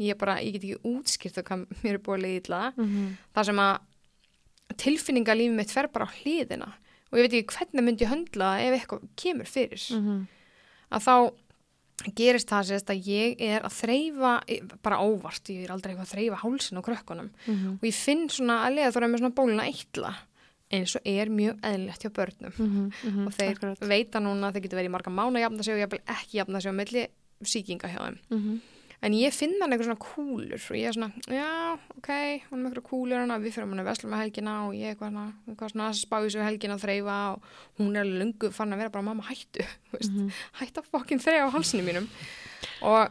ég 0.00 0.16
bara, 0.18 0.36
ég 0.40 0.52
get 0.54 0.62
ekki 0.64 0.80
útskýrt 0.88 1.42
hvað 1.44 1.66
mér 1.84 1.94
er 1.94 1.98
búin 1.98 2.18
að 2.18 2.24
líða 2.24 2.40
illa 2.46 2.72
Mhm. 2.78 3.16
þar 3.36 3.44
sem 3.44 3.56
að 3.56 3.78
tilfinningalífið 4.80 5.54
mitt 5.56 5.70
fer 5.74 5.88
bara 5.92 6.06
á 6.06 6.14
hliðina 6.22 6.72
og 7.10 7.18
ég 7.18 7.26
veit 7.26 7.32
ekki 7.42 7.56
hvernig 7.58 7.84
myndi 7.84 8.06
ég 8.06 8.12
höndla 8.12 8.50
það 8.54 8.64
ef 8.66 8.80
eitthvað 8.80 9.08
kemur 9.16 9.46
fyrir 9.50 9.84
Mhm. 10.00 10.26
að 10.92 11.00
þá 11.04 11.32
gerist 12.16 12.48
það 12.48 12.64
sérst 12.70 12.90
að 12.90 13.04
ég 13.06 13.36
er 13.40 13.60
að 13.62 13.74
þreyfa 13.76 14.32
bara 14.82 14.98
óvart, 15.04 15.44
ég 15.52 15.64
er 15.64 15.70
aldrei 15.74 15.92
eitthvað 15.94 16.08
að 16.08 16.14
þreyfa 16.14 16.40
hálsin 16.42 16.78
á 16.80 16.82
krökkunum 16.82 17.30
Mhm. 17.46 17.68
og 17.76 17.80
ég 17.82 17.94
finn 17.94 18.28
svona 18.28 18.64
að 18.66 18.74
leiða 18.76 18.92
þóra 18.96 19.10
með 19.10 19.18
svona 19.20 19.34
bóluna 19.34 19.66
eitla 19.68 20.14
eins 20.72 20.94
og 20.96 21.02
er 21.04 21.26
mjög 21.26 21.60
eðlilegt 21.60 22.02
hjá 22.04 22.10
börnum 22.10 22.52
Mhm. 22.58 22.92
Mhm. 23.04 23.26
og 23.26 23.32
þeir 23.34 23.54
Akkurat. 23.56 23.78
veita 23.80 24.18
núna 24.20 24.48
að 24.48 24.54
þeir 24.54 24.62
getur 24.62 24.78
verið 24.78 24.88
í 24.88 24.94
marga 24.96 25.10
mánu 25.10 25.36
að 25.36 25.44
jafna 25.50 25.62
sig 25.64 25.74
og 25.74 25.80
ég 25.80 25.90
vil 25.90 26.00
ekki 26.06 26.38
jafna 26.38 26.60
sig 26.62 26.70
á 26.70 26.74
milli 26.74 27.06
síkinga 27.42 27.88
hjá 27.90 27.98
þeim 28.06 28.18
Mhm. 28.30 28.60
En 29.02 29.12
ég 29.16 29.32
finn 29.32 29.54
hann 29.62 29.72
eitthvað 29.72 29.88
svona 29.88 30.02
kúlur 30.04 30.64
og 30.70 30.76
ég 30.76 30.88
er 30.90 30.96
svona, 30.96 31.10
já, 31.32 31.78
ok 31.96 32.10
hún 32.50 32.58
er 32.58 32.62
með 32.64 32.70
eitthvað 32.72 32.88
kúlur 32.90 33.22
hana, 33.22 33.38
við 33.40 33.54
fyrir 33.56 33.68
hann 33.70 33.80
að 33.84 33.88
vesla 33.90 34.10
með 34.12 34.22
helgina 34.24 34.56
og 34.66 34.74
ég 34.76 34.92
eitthvað, 34.94 35.12
svona- 35.14 35.34
eitthvað 35.48 35.72
svona 35.72 35.86
að 35.90 36.00
spá 36.02 36.16
í 36.20 36.32
svo 36.34 36.44
helgina 36.44 36.76
að 36.76 36.84
þreyfa 36.84 37.16
og 37.32 37.54
hún 37.80 37.96
er 37.96 38.04
lungu 38.10 38.50
fann 38.52 38.72
að 38.76 38.82
vera 38.84 38.90
bara 38.98 39.06
mamma 39.08 39.24
hættu, 39.30 39.64
veist, 39.94 40.12
Mhm. 40.12 40.28
hættu 40.60 40.82
að 40.84 40.90
fokkin 40.92 41.18
þreyfa 41.24 41.48
á 41.48 41.54
halsinu 41.56 41.82
mínum. 41.86 42.10
Og 42.82 43.08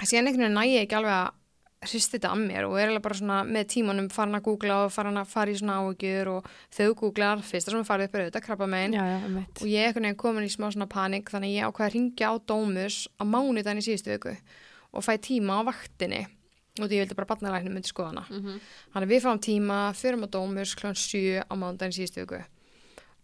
síðan 0.00 0.30
einhvern 0.30 0.46
veginn 0.48 0.56
næ 0.56 0.64
ég 0.72 0.86
ekki 0.88 0.96
alveg 0.96 1.12
að 1.18 1.36
hristi 1.80 2.18
þetta 2.18 2.30
að 2.34 2.40
mér 2.44 2.66
og 2.68 2.74
er 2.76 2.88
alveg 2.90 3.02
bara 3.02 3.16
svona 3.16 3.36
með 3.48 3.64
tímanum 3.72 4.08
farin 4.12 4.36
að 4.36 4.42
googla 4.44 4.74
og 4.84 4.90
farin 4.92 5.16
að 5.16 5.30
fara 5.32 5.48
í 5.52 5.56
svona 5.56 5.78
áhugjur 5.80 6.28
og 6.28 6.48
þau 6.76 6.90
googlar, 6.94 7.40
fyrsta 7.40 7.72
sem 7.72 7.84
farið 7.88 8.08
upp 8.10 8.14
er 8.18 8.24
auðvitað 8.26 8.44
krabba 8.44 8.66
megin 8.68 8.96
Já, 8.98 9.04
já, 9.08 9.44
og 9.62 9.66
ég 9.68 9.96
er 9.96 10.14
komin 10.20 10.44
í 10.44 10.52
smá 10.52 10.68
svona 10.72 10.88
panik 10.92 11.30
þannig 11.32 11.48
að 11.48 11.56
ég 11.56 11.70
ákvaði 11.70 11.88
að 11.88 11.94
ringja 11.96 12.28
á 12.28 12.34
Dómus 12.44 12.98
á 13.16 13.22
mánudaginn 13.24 13.80
í 13.80 13.86
síðustu 13.88 14.12
viku 14.12 14.34
og 14.92 15.02
fæ 15.04 15.16
tíma 15.20 15.60
á 15.60 15.68
vaktinni 15.70 16.26
og 16.80 16.86
því 16.88 16.96
ég 16.96 17.02
vildi 17.04 17.14
bara 17.18 17.26
barnalæknum 17.34 17.74
myndi 17.74 17.90
skoða 17.92 18.12
hana 18.14 18.24
Mhm. 18.30 18.60
þannig 18.94 19.06
að 19.06 19.12
við 19.12 19.22
fáum 19.26 19.40
tíma, 19.40 19.78
förum 19.94 20.24
á 20.24 20.28
Dómus 20.30 20.74
kl. 20.76 20.94
7 20.94 21.42
á 21.50 21.54
mánudaginn 21.54 21.92
í 21.94 21.98
síðustu 22.00 22.20
viku 22.26 22.44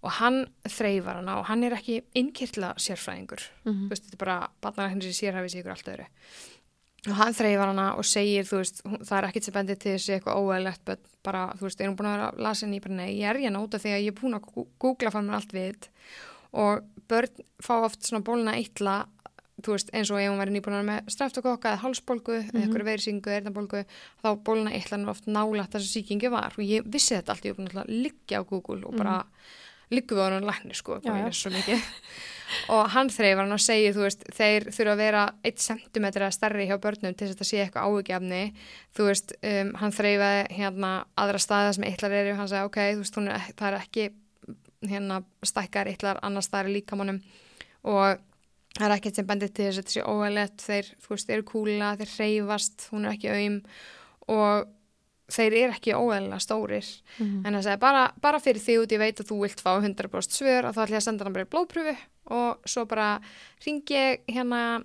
og 0.02 0.11
hann 0.12 0.46
þreifar 0.68 1.16
hana 1.16 1.38
og 1.38 1.46
hann 1.46 1.64
er 1.64 1.72
ekki 1.72 2.02
innkirtla 2.14 2.74
sérfræðingur 2.76 3.42
Mhm. 3.64 3.87
þú 3.87 3.88
veist, 3.90 4.05
þetta 4.05 4.12
er 4.14 4.24
bara 4.24 4.48
barnalæknir 4.62 5.02
sem 5.12 5.33
sérhæfi 5.33 5.50
sig 5.50 5.62
ykkur 5.64 5.70
allt 5.72 5.88
öðru 5.94 6.07
og 7.09 7.14
hann 7.14 7.33
þreifar 7.35 7.66
hana 7.70 7.94
og 7.96 8.05
segir, 8.05 8.42
þú 8.44 8.57
veist, 8.59 8.83
það 8.83 9.18
er 9.22 9.29
ekkit 9.31 9.44
sem 9.44 9.55
bendir 9.55 9.79
til 9.79 9.92
þessi 9.94 10.20
eitthvað 10.20 10.37
óæðlegt, 10.42 10.81
but 10.85 10.98
bara, 11.22 11.52
þú 11.55 11.61
veist, 11.61 11.81
er 11.81 11.88
hún 11.88 11.96
búin 11.96 12.07
að 12.11 12.16
vera 12.18 12.42
lasin 12.42 12.74
í 12.74 12.81
bara 12.83 12.94
nei, 12.94 13.14
ég 13.20 13.31
er 13.31 13.37
af 13.57 13.70
því 13.70 13.90
að 13.94 14.02
ég 14.02 14.09
er 14.09 14.20
búin 14.20 14.35
að 14.35 14.66
googla 14.81 15.11
fann 15.12 15.26
mér 15.29 15.35
allt 15.35 15.52
við 15.52 15.88
og 16.52 16.83
börn 17.09 17.29
fá 17.62 17.85
oft 17.85 18.00
svona 18.02 18.24
bóluna 18.24 18.55
eitla, 18.57 19.07
þú 19.64 19.73
veist, 19.73 19.92
eins 19.97 20.11
og 20.12 20.21
ef 20.21 20.31
hún 20.31 20.40
væri 20.40 20.55
nýbúin 20.55 20.77
að 20.77 20.88
með 20.90 21.11
streftakokka 21.14 21.73
eða 21.73 21.83
hálsbólgu 21.85 22.35
eða 22.42 22.62
eitthvað 22.62 22.88
veirsingu, 22.90 23.33
eirnabólgu, 23.33 23.85
þá 24.23 24.29
bóluna 24.45 24.75
er 24.77 25.09
oft 25.09 25.29
nálægt 25.31 25.73
þess 25.73 25.87
að 25.87 25.95
sýkingi 25.95 26.33
var. 26.33 26.57
Og 26.59 26.64
ég 26.66 26.85
vissi 26.85 27.16
þetta 27.16 27.33
allt, 27.33 27.47
ég 27.47 27.55
er 27.55 27.61
búin 27.61 27.71
að 27.73 27.92
liggja 28.05 28.42
á 28.45 28.49
Google 28.49 28.83
og 28.85 28.99
bara 29.01 29.16
liggum 29.95 30.19
við 30.19 30.25
á 30.27 30.29
hann 30.35 30.49
lækni, 30.51 30.77
sko, 30.77 30.99
bara 31.01 31.23
ég 31.25 31.31
er 31.31 31.38
svo 31.38 31.53
mikið. 31.55 31.85
Og 32.71 32.85
hann 32.95 33.09
þreifar 33.11 33.42
hann 33.42 33.57
og 33.57 33.62
segir 33.62 33.95
þú 33.95 34.05
veist, 34.05 34.21
þeir 34.37 34.69
þurfa 34.71 34.92
að 34.92 35.01
vera 35.01 35.23
1 35.51 35.62
cm 35.64 36.07
stærri 36.31 36.69
hjá 36.69 36.77
börnum 36.79 37.16
til 37.19 37.27
þess 37.27 37.42
að 37.42 37.49
sé 37.49 37.62
eitthvað 37.64 37.88
áhugjafni 37.88 38.42
þú 38.95 39.09
veist, 39.09 39.35
um, 39.51 39.73
hann 39.81 39.95
þreifaði 39.97 40.45
hérna 40.55 40.90
aðra 41.19 41.40
staða 41.42 41.73
sem 41.75 41.88
eitlar 41.88 42.14
eru 42.14 42.37
hann 42.38 42.51
sagði 42.53 42.71
ok, 42.71 42.79
þú 42.92 43.03
veist, 43.03 43.19
hún 43.19 43.33
er, 43.35 43.49
það 48.77 48.87
er 48.91 48.97
ekkert 48.99 49.15
sem 49.21 49.27
bendir 49.27 49.49
til 49.53 49.67
þess 49.67 49.79
að 49.79 49.83
þetta 49.83 49.95
sé 49.97 50.03
óæðlegt 50.07 50.65
þeir, 50.67 50.89
þú 51.03 51.09
veist, 51.15 51.31
eru 51.31 51.43
kúla, 51.49 51.91
þeir 51.97 52.11
hreyfast 52.17 52.89
hún 52.93 53.07
er 53.07 53.15
ekki 53.17 53.31
aum 53.33 53.61
og 54.29 54.67
þeir 55.37 55.55
eru 55.59 55.73
ekki 55.75 55.95
óæðlega 55.97 56.41
stórir 56.45 56.87
Mhm. 57.19 57.47
en 57.47 57.55
það 57.55 57.62
segi 57.67 57.81
bara, 57.81 58.12
bara 58.23 58.39
fyrir 58.39 58.61
því 58.62 58.77
út 58.83 58.93
ég 58.93 58.99
veit 59.03 59.19
að 59.21 59.27
þú 59.31 59.41
vilt 59.43 59.61
fá 59.62 59.73
100% 59.81 60.37
svör 60.39 60.65
og 60.69 60.75
þá 60.75 60.83
ætlum 60.85 60.95
ég 60.95 61.01
að 61.03 61.07
senda 61.09 61.25
hann 61.25 61.33
bara 61.33 61.45
í 61.45 61.51
blóðpröfu 61.51 61.97
og 62.31 62.59
svo 62.67 62.85
bara 62.87 63.21
ringi 63.67 64.19
hérna 64.29 64.85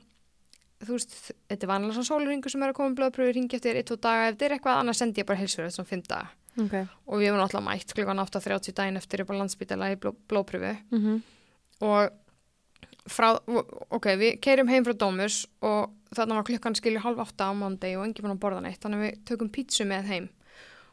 þú 0.81 0.95
veist, 0.97 1.13
þetta 1.49 1.63
er 1.63 1.69
vanlega 1.69 1.93
svona 1.93 2.09
sólurringu 2.09 2.49
sem 2.49 2.63
er 2.63 2.71
að 2.71 2.77
koma 2.79 2.89
í 2.89 2.97
blóðpröfu, 2.97 3.33
ringi 3.35 3.53
eftir 3.59 3.75
1-2 3.77 3.97
daga 4.01 4.29
ef 4.29 4.35
þetta 4.37 4.45
er 4.45 4.55
eitthvað, 4.57 4.79
annars 4.81 4.97
sendi 4.97 5.21
ég 5.21 5.27
bara 5.27 5.37
heilsverð 5.39 5.75
svona 5.75 5.91
5 5.91 6.07
daga 6.07 6.29
Ok. 6.57 6.73
og 7.07 7.19
við 7.21 7.27
erum 7.29 7.39
alltaf 7.45 7.63
mætt 7.63 7.93
klukkan 7.93 8.19
8.30 8.19 8.73
daginn 8.73 8.97
eftir 8.97 9.21
upp 9.21 9.29
á 9.29 9.35
landsbytala 9.37 9.91
í 9.93 9.95
bló, 10.01 10.15
blóðpröfu 10.27 10.77
Mhm. 10.91 11.21
og 11.81 12.09
frá, 13.09 13.31
ok, 13.89 14.05
við 14.19 14.39
keirum 14.41 14.67
heim 14.69 14.83
frá 14.85 14.93
Dómus 14.93 15.45
og 15.61 15.91
þarna 16.13 16.35
var 16.35 16.43
klukkan 16.43 16.75
skilju 16.77 17.01
halv 17.01 17.19
átta 17.23 17.49
á 17.49 17.51
mándegi 17.55 17.97
og 17.97 18.05
enginn 18.05 18.25
búin 18.27 18.35
að 18.35 18.41
borða 18.43 18.61
neitt 18.61 18.81
þannig 18.83 18.99
að 18.99 19.05
við 19.07 19.23
tökum 19.25 19.49
pítsu 19.49 19.85
með 19.89 20.05
heim. 20.11 20.29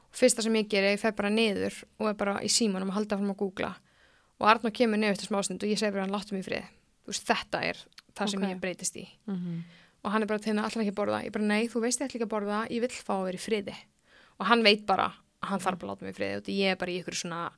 Og 0.09 0.17
fyrsta 0.17 0.43
sem 0.43 0.55
ég 0.57 0.69
geri, 0.71 0.95
ég 0.95 1.01
fer 1.03 1.13
bara 1.13 1.29
niður 1.31 1.75
og 1.99 2.09
er 2.09 2.15
bara 2.15 2.39
í 2.41 2.49
símanum 2.49 2.89
að 2.91 2.99
halda 3.01 3.19
fram 3.19 3.35
að 3.35 3.41
googla. 3.43 3.75
Og 4.41 4.47
Arnó 4.49 4.71
kemur 4.73 4.97
niður 4.99 5.17
eftir 5.19 5.29
smásnind 5.29 5.63
og 5.63 5.69
ég 5.69 5.79
segi 5.79 5.93
bara 5.93 6.07
hann 6.07 6.15
láttu 6.15 6.33
mig 6.33 6.47
frið 6.47 6.65
þú 7.05 7.13
veist, 7.13 7.27
þetta 7.29 7.61
er 7.65 7.77
það 8.15 8.29
sem 8.31 8.43
Ok. 8.43 8.49
ég 8.51 8.61
breytist 8.61 8.97
í. 8.97 9.09
Mhm. 9.27 9.63
og 10.05 10.13
hann 10.13 10.23
er 10.23 10.27
bara 10.27 10.39
til 10.39 10.53
henni 10.53 10.63
allar 10.63 10.85
ekki 10.85 10.93
að 10.95 11.01
borða. 11.01 11.25
Ég 11.27 11.33
bara 11.33 11.45
nei, 11.45 11.67
þú 11.69 11.81
veist 11.83 11.99
ég 12.01 12.07
ætla 12.09 12.17
ekki 12.21 12.27
að 12.29 12.35
borða, 12.35 12.59
ég 12.71 12.81
vill 12.81 12.89
fá 12.89 13.15
að 13.19 13.25
vera 13.25 13.37
í 13.37 13.43
friði. 13.43 13.75
Og 14.41 14.47
hann 14.47 14.63
veit 14.63 14.87
bara 14.87 15.13
að 15.43 15.49
hann 15.49 15.59
þarf 15.61 15.79
bara 15.81 15.91
að 15.93 15.97
láta 15.99 16.03
mig 16.07 16.15
í 16.15 16.19
friði. 16.19 16.37
Og 16.39 16.45
ég 16.55 16.71
er 16.71 16.77
bara 16.77 16.91
í 16.93 17.03
ykkur 17.03 17.17
svona 17.19 17.51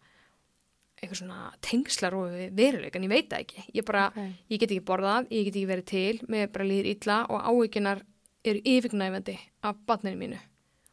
eitthvað 1.00 1.18
svona 1.22 1.38
tengslar 1.64 2.14
og 2.18 2.34
veruleik 2.56 2.96
en 2.98 3.06
ég 3.06 3.12
veit 3.12 3.28
það 3.30 3.44
ekki, 3.46 3.62
ég 3.78 3.84
bara 3.88 4.06
Ok. 4.10 4.20
ég 4.52 4.60
get 4.60 4.70
ekki 4.74 4.84
borðað, 4.84 5.28
ég 5.32 5.44
get 5.46 5.54
ekki 5.56 5.66
verið 5.70 5.86
til 5.88 6.20
mér 6.28 6.50
bara 6.52 6.64
líður 6.68 6.90
illa 6.94 7.18
og 7.30 7.40
áhygjunar 7.48 8.02
eru 8.44 8.60
yfirgnæfandi 8.64 9.38
af 9.64 9.76
barninu 9.86 10.16
mínu 10.20 10.38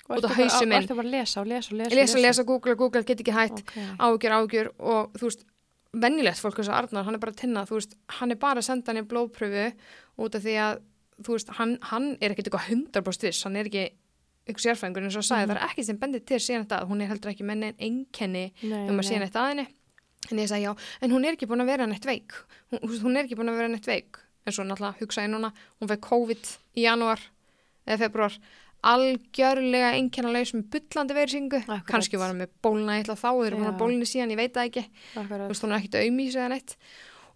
Og 0.10 0.22
bara- 0.22 0.34
hausinn 0.36 0.70
minn. 0.70 0.88
Að 0.88 1.04
lesa 1.12 1.42
og 1.42 1.48
lesa 1.48 1.72
og 1.74 1.78
lesa 1.78 1.96
lesa, 1.96 2.18
lesa, 2.18 2.44
google, 2.44 2.76
google, 2.76 3.04
get 3.04 3.20
ekki 3.20 3.34
hætt 3.36 3.60
Ok. 3.60 3.74
áhyggjur, 4.00 4.32
áhyggjur 4.32 4.68
og 4.80 5.14
þú 5.14 5.22
veist 5.28 5.44
venjulegt 5.94 6.40
fólk 6.40 6.60
eins 6.60 6.70
og 6.70 6.76
Arnar, 6.76 7.04
hann 7.04 7.16
er 7.16 7.20
bara 7.20 7.32
að 7.32 7.38
tinna 7.42 7.66
þú 7.66 7.76
veist, 7.76 7.96
hann 8.08 8.32
er 8.32 8.36
bara 8.36 8.60
að 8.62 8.64
senda 8.64 8.94
hann 8.94 9.04
í 9.04 9.08
blóðpröfu 9.08 9.74
út 10.20 10.36
af 10.36 10.42
því 10.44 10.56
að, 10.56 10.80
þú 11.24 11.32
veist, 11.36 11.50
hann, 11.58 11.78
hann 11.82 12.18
er 12.22 12.30
ekkit 12.32 12.48
eitthvað 12.48 12.68
100% 12.72 13.22
viss, 13.28 13.44
hann 13.44 13.56
er 13.58 13.66
ekki 13.66 13.90
ykkur 14.48 14.64
sérfræðingur 14.64 15.04
eins 15.04 15.18
og 15.18 15.24
sagði, 15.28 15.48
Mhm. 15.48 15.52
það 15.52 15.58
er 15.58 15.68
ekki 15.68 15.84
sem 15.84 15.98
bendir 15.98 16.26
til 16.26 16.38
síðan 16.40 16.66
þetta 16.68 16.80
að 16.82 16.88
hún 16.88 17.02
er 17.04 17.08
heldur 17.08 17.32
ekki 17.34 17.44
með 17.44 17.58
neinn 17.58 17.76
einkenni 17.80 18.54
Nei, 18.64 18.88
um 18.90 18.98
að 19.00 19.04
síðan 19.10 19.24
eitt 19.28 19.36
að 19.36 19.48
henni 19.50 19.68
en 20.32 20.44
ég 20.44 20.52
sagði 20.52 20.68
já, 20.68 20.74
en 21.02 21.16
hún 21.16 21.26
er 21.28 21.38
ekki 21.38 21.50
búin 21.50 21.64
að 21.64 21.72
vera 21.74 21.90
neitt 21.90 22.06
veik. 22.08 22.38
Hún, 22.72 22.84
hún 23.04 23.18
er 23.18 23.26
ekki 23.26 23.40
búin 23.40 23.52
að 23.52 23.60
vera 23.62 23.72
neitt 23.74 23.90
veik. 23.90 24.22
En 24.48 24.56
svo 24.56 24.64
náttúrulega 24.64 25.02
hugsa 25.02 25.26
ég 25.26 25.34
núna 25.34 25.52
hún 25.82 25.92
fekk 25.92 26.06
COVID 26.08 26.54
í 26.80 26.86
janúar 26.88 27.20
eða 27.88 28.00
februar 28.06 28.38
algjörlega 28.88 29.94
einkennalaus 29.98 30.54
með 30.56 30.68
bullandi 30.76 31.16
veiringu 31.18 31.60
Akkurat. 31.64 31.86
kannski 31.90 32.20
var 32.20 32.32
hann 32.32 32.42
með 32.44 32.54
bólna 32.64 32.98
eitthvað 32.98 33.22
þá 33.24 33.30
þeir 33.30 33.48
eru 33.48 33.60
búin 33.60 33.70
að 33.72 33.80
bólni 33.82 34.08
síðan, 34.08 34.34
ég 34.34 34.40
veit 34.40 34.54
það 34.56 34.70
ekki. 34.70 34.84
Þú 35.16 35.40
veist, 35.50 35.66
hún 35.66 35.74
er 35.74 35.80
ekkit 35.82 36.00
auðmís 36.02 36.38
eða 36.38 36.50
neitt. 36.54 36.76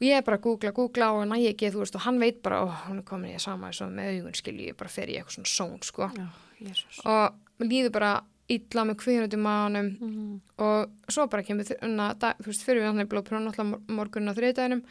Og 0.01 0.05
ég 0.07 0.17
er 0.17 0.25
bara 0.25 0.37
að 0.39 0.45
googla, 0.45 0.73
googla 0.77 1.09
og 1.13 1.25
næ 1.29 1.37
ekki, 1.51 1.71
þú 1.73 1.83
veist, 1.83 1.97
og 1.97 2.05
hann 2.05 2.19
veit 2.21 2.39
bara, 2.45 2.61
ó, 2.63 2.65
hún 2.87 3.01
er 3.01 3.07
komin 3.07 3.35
í 3.35 3.41
sama 3.41 3.69
með 3.69 4.13
augun 4.15 4.37
skilju, 4.37 4.71
ég 4.71 4.77
bara 4.77 4.89
fer 4.89 5.11
í 5.11 5.17
eitthvað 5.19 5.37
svona 5.37 5.51
són, 5.51 5.75
sko. 5.85 6.09
Já, 6.17 6.77
og 7.05 7.65
líður 7.65 7.93
bara 7.97 8.13
illa 8.55 8.83
með 8.89 8.97
kvíðnötu 9.03 9.39
maðanum 9.41 9.89
Mhm. 10.01 10.41
og 10.59 10.91
svo 11.11 11.27
bara 11.29 11.43
kemur 11.43 11.65
þurna, 11.69 12.09
þú 12.19 12.45
veist, 12.51 12.65
fyrir 12.65 12.81
við 12.81 12.89
hann 12.91 12.99
er 12.99 13.09
blóðprjónu 13.11 13.51
alltaf 13.51 13.89
morgunin 13.89 14.31
á 14.31 14.37
þriðdaginum 14.37 14.83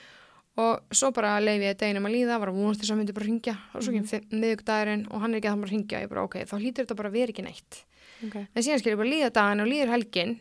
og 0.61 0.81
svo 0.92 1.12
bara 1.14 1.38
leiði 1.40 1.68
ég 1.70 1.77
deginum 1.79 2.07
að 2.09 2.14
líða, 2.16 2.38
var 2.40 2.49
að 2.51 2.59
vonast 2.61 2.81
þess 2.81 2.90
að 2.90 2.94
hann 2.94 2.99
myndi 3.05 3.14
bara 3.16 3.27
ringja 3.31 3.57
og 3.75 3.83
svo 3.83 3.92
kemur 3.92 4.40
miðugdagurinn 4.42 5.07
og 5.11 5.20
hann 5.23 5.35
er 5.35 5.38
ekki 5.40 5.49
að 5.49 5.55
það 5.55 5.61
bara 5.64 5.75
ringja, 5.75 6.01
ég 6.03 6.09
bara 6.11 6.25
ok, 6.27 6.35
þá 6.44 6.55
hlýtur 6.59 6.85
þetta 6.85 6.96
bara 6.96 7.11
vera 7.11 7.33
ekki 7.33 7.44
neitt. 7.46 7.85
Ok. 8.27 8.35
en 8.55 8.62
síðan 8.62 8.81
skilur 8.83 8.99
bara 9.01 9.09
líða 9.14 9.31
daginn 9.33 9.61
og 9.64 9.68
líður 9.70 9.92
helgin. 9.94 10.40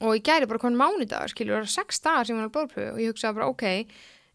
Og 0.00 0.14
ég 0.16 0.22
gæri 0.24 0.46
bara 0.48 0.58
konum 0.58 0.78
mánudagur 0.80 1.28
skilur, 1.30 1.54
það 1.58 1.66
var 1.66 1.74
sex 1.74 2.00
dagar 2.00 2.24
sem 2.26 2.36
hann 2.38 2.48
var 2.48 2.54
blóðpröfu 2.56 2.92
og 2.94 2.98
ég 2.98 3.12
hugsaði 3.12 3.34
bara 3.34 3.48
ok, 3.52 3.86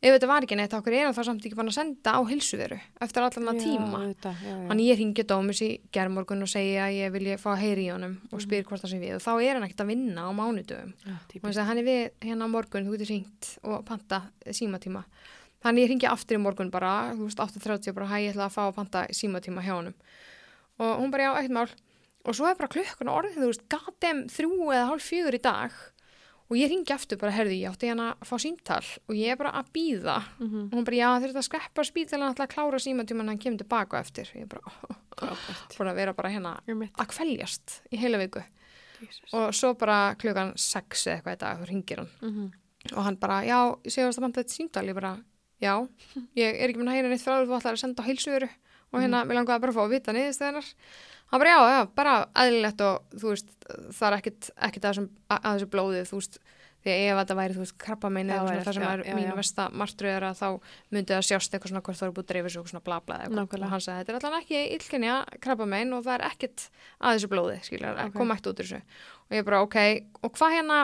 ef 0.04 0.12
þetta 0.18 0.28
var 0.28 0.46
ekki 0.46 0.58
neitt 0.60 0.74
okkur 0.76 0.96
er 0.98 1.06
hann 1.08 1.16
þá 1.16 1.24
samt 1.30 1.46
ekki 1.48 1.56
bara 1.58 1.72
að 1.72 1.78
senda 1.78 2.14
á 2.16 2.22
hilsuveru 2.28 2.78
eftir 3.06 3.24
allan 3.24 3.52
að 3.54 3.62
tíma 3.64 4.02
Já, 4.04 4.10
já, 4.20 4.34
já. 4.44 4.56
Þannig 4.70 4.90
ég 4.90 5.00
ringi 5.00 5.26
Dómus 5.30 5.62
í 5.64 5.70
gerðmorgun 5.96 6.44
og 6.44 6.52
segja 6.52 6.88
að 6.90 6.98
ég 6.98 7.14
vilja 7.16 7.38
fá 7.40 7.48
að 7.54 7.62
heyri 7.64 7.86
í 7.88 7.94
honum 7.94 8.18
og 8.34 8.44
spyr 8.44 8.66
hvort 8.68 8.84
það 8.84 8.92
sé 8.94 9.00
við 9.00 9.16
og 9.18 9.24
þá 9.24 9.32
er 9.38 9.54
hann 9.56 9.68
ekkert 9.70 9.86
að 9.86 9.92
vinna 9.94 10.26
á 10.28 10.32
mánudöfum. 10.36 10.92
Og 11.40 11.48
að 11.64 11.70
hann 11.70 11.80
er 11.84 11.88
við 11.88 12.02
hérna 12.28 12.50
á 12.52 12.54
morgun, 12.54 12.88
þú 12.90 12.98
getur 12.98 13.12
ringt 13.14 13.50
og 13.64 13.86
panta 13.88 14.22
símatíma. 14.52 15.06
Þannig 15.64 15.86
ég 15.86 15.92
ringi 15.94 16.12
aftur 16.12 16.36
í 16.36 16.44
morgun 16.44 16.72
bara, 16.74 16.92
þú 17.16 17.30
veist, 17.30 17.40
8.30 17.40 17.94
og 17.94 17.96
bara 18.02 18.10
hæ, 18.12 18.18
ég 18.26 18.34
ætla 18.36 18.50
að 18.50 18.56
fá 18.58 18.62
að 18.68 18.76
panta 18.82 19.06
símatíma 19.16 19.64
hjá 19.64 19.78
honum. 19.78 19.96
Og 20.84 20.94
hún 21.00 21.14
bara, 21.14 21.30
já, 21.30 21.32
ekkert 21.40 21.56
mál. 21.56 21.70
Og 22.24 22.36
svo 22.36 22.48
er 22.48 22.60
bara 22.60 22.72
klukkun 22.72 23.12
orðið, 23.12 23.40
þú 23.40 23.48
veist, 23.54 23.64
gatem 23.72 24.26
þrjú 24.32 24.58
eða 24.72 24.90
hálf 24.90 25.08
fjögur 25.08 25.36
í 25.40 25.42
dag 25.44 25.80
og 26.54 26.60
ég 26.62 26.70
ringi 26.70 26.94
aftur 26.94 27.18
bara, 27.18 27.32
herðu, 27.34 27.56
ég 27.58 27.72
átti 27.74 27.88
hérna 27.90 28.12
að 28.22 28.28
fá 28.30 28.36
símtal 28.38 28.84
og 29.10 29.16
ég 29.18 29.32
er 29.34 29.38
bara 29.40 29.52
að 29.58 29.72
býða 29.74 30.18
Mhm. 30.40 30.60
og 30.70 30.76
hún 30.78 30.86
bara, 30.86 30.98
já, 31.02 31.10
þurfti 31.24 31.40
að 31.42 31.48
skeppa 31.50 31.86
spítalan 31.88 32.28
alltaf 32.30 32.46
að 32.48 32.54
klára 32.54 32.80
símatíman 32.84 33.28
hann 33.32 33.40
kemur 33.42 33.58
tilbaka 33.64 33.98
eftir. 34.00 34.30
Ég 34.38 34.48
bara, 34.48 34.62
Frábært. 35.18 35.78
búin 35.78 35.90
að 35.92 35.96
vera 35.96 36.14
bara 36.14 36.30
hérna 36.30 36.60
að 36.68 37.08
kvæljast 37.10 37.82
í 37.92 37.98
heila 37.98 38.18
viku 38.22 38.44
Jesus. 39.02 39.34
og 39.34 39.50
svo 39.54 39.74
bara 39.78 40.16
klukkan 40.16 40.54
6 40.56 41.08
eða 41.08 41.22
eitthvað 41.24 41.38
dag, 41.40 41.58
þú 41.60 41.68
ringir 41.70 41.98
hann 41.98 42.10
Mhm. 42.22 42.52
og 42.98 43.04
hann 43.04 43.16
bara, 43.16 43.42
já, 43.44 43.76
segast 43.88 44.20
að 44.20 44.22
banda 44.22 44.44
þetta 44.44 44.58
símdal 44.58 44.86
ég 44.88 44.94
bara, 44.96 45.18
já, 45.62 45.88
ég 46.38 46.62
er 46.62 46.70
ekki 46.70 46.78
mun 46.78 46.88
að 46.88 46.96
heyra 47.02 47.10
neitt 47.10 47.22
frá 47.26 47.46
þú 47.46 47.58
ætlar 47.60 47.74
að 47.74 47.80
senda 47.80 48.04
á 48.04 48.08
heilsuveru 48.08 48.50
og 48.94 49.02
hérna, 49.02 49.24
mér 49.28 49.42
langaði 49.42 49.66
bara 49.66 49.74
að 49.74 49.80
fá 49.80 49.84
að 49.84 49.94
vita 49.98 50.16
niðurstöðunar 50.16 50.72
hann 51.34 51.42
bara, 51.42 51.54
já, 51.54 51.62
já, 51.74 51.86
bara 51.98 52.18
eðlilegt 52.44 52.84
og 52.86 53.20
þú 53.22 53.32
veist, 53.32 53.54
það 53.68 54.10
er 54.10 54.18
ekkit, 54.20 54.52
ekkit 54.68 54.84
að, 54.84 54.92
þessum, 54.92 55.08
að, 55.28 55.48
þessu 55.48 55.72
blóðið, 55.74 56.06
þú 56.12 56.20
veist 56.20 56.44
því 56.84 56.94
ef 57.08 57.20
þetta 57.22 57.36
væri, 57.40 57.56
þú 57.56 57.62
veist, 57.64 57.76
krabba 57.80 58.10
meina 58.12 58.38
það 58.44 58.76
sem 58.76 58.86
er 58.86 59.04
já, 59.08 59.14
mín 59.16 59.30
já. 59.30 59.36
versta 59.38 59.68
martröð 59.72 60.18
er 60.18 60.26
að 60.28 60.42
þá 60.42 60.48
myndi 60.92 61.16
það 61.16 61.28
sjást 61.30 61.54
eitthvað 61.56 61.72
svona 61.72 61.84
hvort 61.86 62.00
það 62.00 62.08
eru 62.10 62.16
búið 62.18 62.28
dreifis 62.34 62.58
og 62.60 62.68
svona 62.68 62.84
bla 62.84 62.98
bla 63.06 63.20
eitthvað. 63.24 63.56
Og 63.64 63.72
hann 63.72 63.84
sagði, 63.86 64.02
þetta 64.02 64.14
er 64.14 64.18
allan 64.20 64.42
ekki 64.42 64.64
illkynja 64.76 65.16
krabba 65.46 65.68
mein 65.72 65.96
og 65.96 66.04
það 66.04 66.18
er 66.18 66.26
ekkit 66.28 66.66
að 67.00 67.16
þessu 67.16 67.32
blóði 67.32 67.56
skiljar, 67.64 67.96
Ok. 67.96 68.04
okay. 68.04 68.18
kom 68.18 68.36
ekkert 68.36 68.52
út 68.52 68.60
úr 68.60 68.68
þessu 68.68 68.82
og 69.24 69.38
ég 69.38 69.48
bara, 69.48 69.62
ok, 69.64 69.80
og 70.20 70.36
hvað 70.36 70.58
hérna 70.58 70.82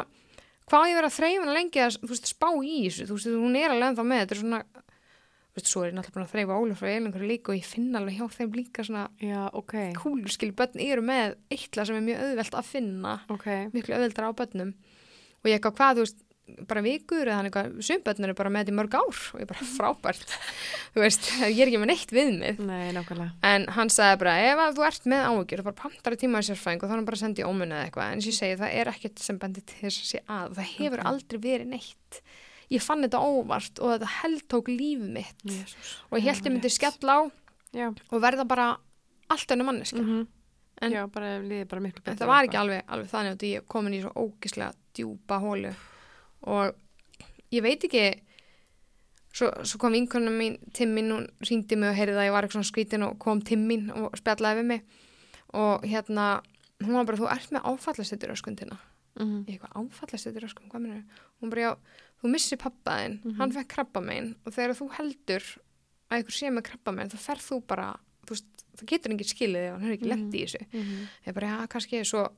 hvað 0.70 0.88
ég 0.88 1.00
verið 1.00 1.10
að 1.10 1.18
þreifina 1.18 1.58
lengi 1.58 1.84
að 1.84 1.98
þú 2.00 2.12
veist, 2.14 2.32
spá 2.32 2.50
í 2.56 2.78
þessu, 2.86 3.10
þú 3.10 3.18
veist, 3.18 3.32
hún 3.44 3.60
er 3.60 3.74
alveg 3.74 3.92
ennþá 3.92 4.08
með 4.08 4.24
þetta 4.24 4.36
er 4.38 4.42
svona, 4.44 4.62
veist, 5.60 5.70
svo 5.72 5.84
er 5.86 5.92
ég 5.92 5.98
náttúrulega 6.00 6.16
búin 6.18 6.26
að 6.26 6.34
þreifa 6.34 6.58
Ólaf 6.64 6.80
frá 6.82 6.90
eilingur 6.94 7.28
líka 7.30 7.54
og 7.54 7.60
ég 7.60 7.68
finn 7.70 8.00
alveg 8.00 8.18
hjá 8.18 8.26
þeim 8.40 8.56
líka 8.58 8.86
svona 8.88 9.04
Já, 9.22 9.44
ok. 9.54 9.76
kúlur 10.00 10.34
skil, 10.34 10.52
börn 10.58 10.80
eru 10.88 11.04
með 11.06 11.36
eitla 11.54 11.86
sem 11.90 12.00
er 12.00 12.08
mjög 12.08 12.24
auðvelt 12.30 12.58
að 12.64 12.72
finna 12.74 13.20
Ok. 13.30 13.46
miklu 13.76 13.96
auðveldra 14.00 14.32
á 14.32 14.38
börnum. 14.42 14.74
Og 15.40 15.48
ég 15.52 15.60
eitthvað 15.60 15.78
hvað, 15.80 15.96
þú 16.00 16.04
veist, 16.08 16.26
bara 16.66 16.82
vikur 16.82 17.28
eða 17.30 17.36
hann 17.38 17.46
eitthvað, 17.46 17.76
sumbörn 17.86 18.26
eru 18.26 18.34
bara 18.34 18.50
með 18.50 18.64
þetta 18.66 18.74
í 18.74 18.78
mörg 18.80 18.96
ár 18.98 19.20
og 19.36 19.42
ég 19.44 19.50
bara 19.52 19.68
frábært. 19.78 20.32
Þú 20.96 21.04
veist, 21.04 21.30
ég 21.54 21.62
er 21.62 21.70
ekki 21.70 21.82
með 21.84 21.92
neitt 21.92 22.14
við 22.16 22.32
mig. 22.40 22.60
Nei, 22.66 22.90
en 23.46 23.68
hann 23.78 23.92
sagði 23.94 24.18
bara, 24.24 24.34
ef 24.50 24.64
þú 24.80 24.86
ert 24.90 25.06
með 25.14 25.26
áhugjur 25.30 25.62
þú 25.62 25.68
bara 25.70 25.80
pantar 25.84 26.18
í 26.18 26.22
tíma 26.26 26.42
í 26.42 26.48
sérfæðing 26.50 26.82
og 26.82 26.90
þá 26.90 26.94
er 26.96 26.98
hann 26.98 27.10
bara 27.12 27.22
í 27.44 27.46
ómunni 27.46 27.78
eða 27.78 27.86
eitthvað, 27.92 28.14
en 28.16 28.26
sem 28.26 28.34
ég 28.34 28.40
segi, 28.42 28.60
það 28.64 28.76
er 28.82 28.92
ég 32.70 32.82
fann 32.86 33.02
þetta 33.06 33.20
óvart 33.22 33.80
og 33.82 33.96
þetta 33.96 34.10
heldtók 34.22 34.68
líf 34.72 35.00
mitt. 35.00 35.36
Jesus. 35.46 35.96
og 36.12 36.20
ég 36.20 36.28
held 36.30 36.46
ég 36.46 36.54
myndi 36.54 36.70
skella 36.70 37.16
á 37.18 37.22
Já. 37.74 37.88
og 38.12 38.22
verða 38.22 38.46
bara 38.48 38.78
allt 39.30 39.52
önnu 39.52 39.64
manneska 39.66 39.98
Mm 40.02 40.28
En- 40.82 40.92
Já, 40.94 41.08
bara 41.12 41.42
bara 41.68 41.82
en 41.82 42.18
það 42.18 42.28
var 42.28 42.46
ekki 42.46 42.56
alveg, 42.58 42.84
alveg 42.88 43.10
þannig 43.12 43.34
að 43.36 43.42
ég 43.52 43.66
komin 43.68 43.94
í 43.94 44.02
svo 44.02 44.12
ógislega 44.16 44.72
djúpa 44.96 45.40
hólu. 45.44 45.74
Og 46.48 46.74
ég 47.52 47.62
veit 47.62 47.84
ekki 47.84 48.22
svo, 49.34 49.50
svo 49.66 49.78
kom 49.78 49.92
vinkonum 49.92 50.38
mín 50.40 50.56
til 50.72 50.88
mín 50.88 51.12
og 51.12 51.28
ringdi 51.50 51.76
mig 51.76 51.90
og 51.92 51.96
heyrði 52.00 52.16
að 52.16 52.28
ég 52.30 52.32
var 52.32 52.48
eitthvað 52.48 52.70
skrítin 52.70 53.04
og 53.04 53.20
kom 53.20 53.42
til 53.42 53.58
mín 53.58 53.90
og 53.92 54.16
spjallaði 54.16 54.62
við 54.62 54.66
mig. 54.72 54.82
Og 55.54 55.84
hérna 55.84 56.42
hún 56.80 56.96
var 56.96 57.06
bara, 57.10 57.18
þú 57.18 57.28
ert 57.28 57.52
með 57.52 57.68
áfallastættur 57.74 58.32
öskundina 58.32 58.78
Mm 59.20 59.46
ég 59.48 59.60
eitthvað 59.60 59.76
áfallastættur 59.80 60.46
öskund, 60.48 60.70
hvað 60.72 60.82
minnur 60.82 61.04
hún 61.42 61.50
bara, 61.50 61.62
já, 61.62 61.72
þú 62.24 62.30
missir 62.32 62.58
pappaðinn 62.58 63.20
Mhm. 63.24 63.36
hann 63.38 63.52
fekk 63.52 63.68
krabba 63.68 64.02
megin 64.02 64.36
og 64.46 64.54
þegar 64.54 64.76
þú 64.80 64.90
heldur 64.98 65.44
að 66.12 66.24
ykkur 66.24 66.36
sé 66.40 66.48
með 66.50 66.64
krabba 66.64 66.92
megin 66.96 67.12
þá 67.12 67.18
ferð 67.28 67.44
þú 67.50 67.68
bara, 67.68 68.00
þú 68.26 68.30
veist, 68.30 68.46
það 68.78 68.86
getur 68.88 69.12
ekki 69.14 69.28
skilið 69.34 69.66
ef 69.68 69.72
hann 69.74 69.82
hefur 69.82 69.98
ekki 69.98 70.08
Mhm. 70.08 70.10
lent 70.10 70.34
í 70.34 70.44
þessu. 70.46 70.62
-hmm. 70.72 71.08
ég 71.28 71.34
bara, 71.34 71.48
já, 71.48 71.68
kannski, 71.68 72.00
svo 72.06 72.30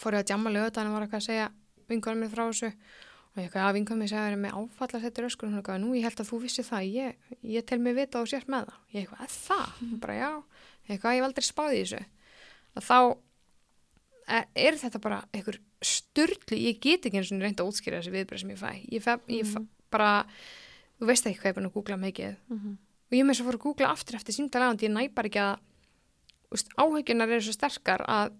fór 0.00 0.12
ég 0.12 0.20
að 0.20 0.26
djamma 0.26 0.50
lögðan 0.50 0.86
og 0.86 0.92
var 0.92 1.02
eitthvað 1.02 1.22
að 1.22 1.26
segja 1.26 1.48
vinkonum 1.88 2.20
mér 2.20 2.30
frá 2.34 2.44
þessu 2.50 2.66
og 2.66 3.36
ég 3.36 3.44
eitthvað, 3.48 3.62
já, 3.64 3.72
vinkonum 3.72 3.98
mér 4.02 4.08
segja 4.08 4.22
að 4.26 4.30
vera 4.30 4.42
með 4.42 4.52
áfalla 4.56 5.00
þetta 5.00 5.24
öskur 5.26 5.44
og 5.46 5.52
hún 5.52 5.62
eitthvað, 5.62 5.80
nú, 5.80 5.94
ég 5.94 6.02
held 6.02 6.20
að 6.20 6.28
þú 6.30 6.40
vissi 6.42 6.62
það 6.62 6.92
ég, 6.92 7.14
ég 7.44 7.64
tel 7.66 7.78
mig 7.78 7.94
vita 7.94 8.20
og 8.20 8.26
sért 8.28 8.46
með 8.48 8.66
það. 8.66 8.74
Ég 8.92 9.00
eitthvað, 9.08 9.20
að 9.20 9.32
það? 9.46 10.00
Bara, 10.00 10.14
já. 10.14 10.42
Eitthvað, 10.88 11.14
að 15.76 15.84
er, 15.84 16.30
er 16.30 16.36
styrlu 16.36 16.58
ég 16.58 16.80
get 16.80 17.06
ekki 17.06 17.20
eins 17.20 17.32
og 17.32 17.40
reynda 17.40 17.64
að 17.64 17.70
útskýra 17.72 18.00
þessi 18.00 18.14
viðbröð 18.14 18.40
sem 18.40 18.50
ég 18.50 18.58
fæ. 18.58 18.70
Ég, 18.92 19.02
fæ, 19.02 19.12
ég 19.28 19.46
fæ, 19.46 19.60
bara 19.90 20.26
þú 21.00 21.06
veist 21.06 21.26
ekki 21.26 21.38
hvað 21.38 21.50
ég 21.50 21.52
er 21.52 21.58
búin 21.60 21.70
að 21.70 21.76
googla 21.76 21.96
mikið. 21.96 22.36
Mhm. 22.48 22.76
og 23.06 23.12
ég 23.14 23.24
með 23.24 23.36
svo 23.36 23.44
fór 23.46 23.54
að 23.54 23.62
googla 23.62 23.92
aftur 23.92 24.16
eftir 24.16 24.34
símdalegandi 24.34 24.88
ég 24.88 24.90
næ 24.90 25.14
bara 25.14 25.28
ekki 25.28 25.38
að 25.38 25.58
úst, 26.50 26.68
áhugjunar 26.76 27.28
eru 27.28 27.40
svo 27.40 27.52
sterkar 27.52 28.02
að 28.08 28.32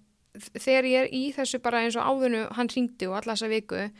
þegar 0.58 0.84
ég 0.84 1.00
er 1.04 1.08
í 1.14 1.32
þessu 1.32 1.60
bara 1.62 1.84
eins 1.84 1.96
og 1.96 2.02
áðunu 2.02 2.52
hann 2.56 2.68
ringdi 2.68 3.06
og 3.06 3.14
alla 3.14 3.36
þessa 3.36 3.48
viku 3.48 3.90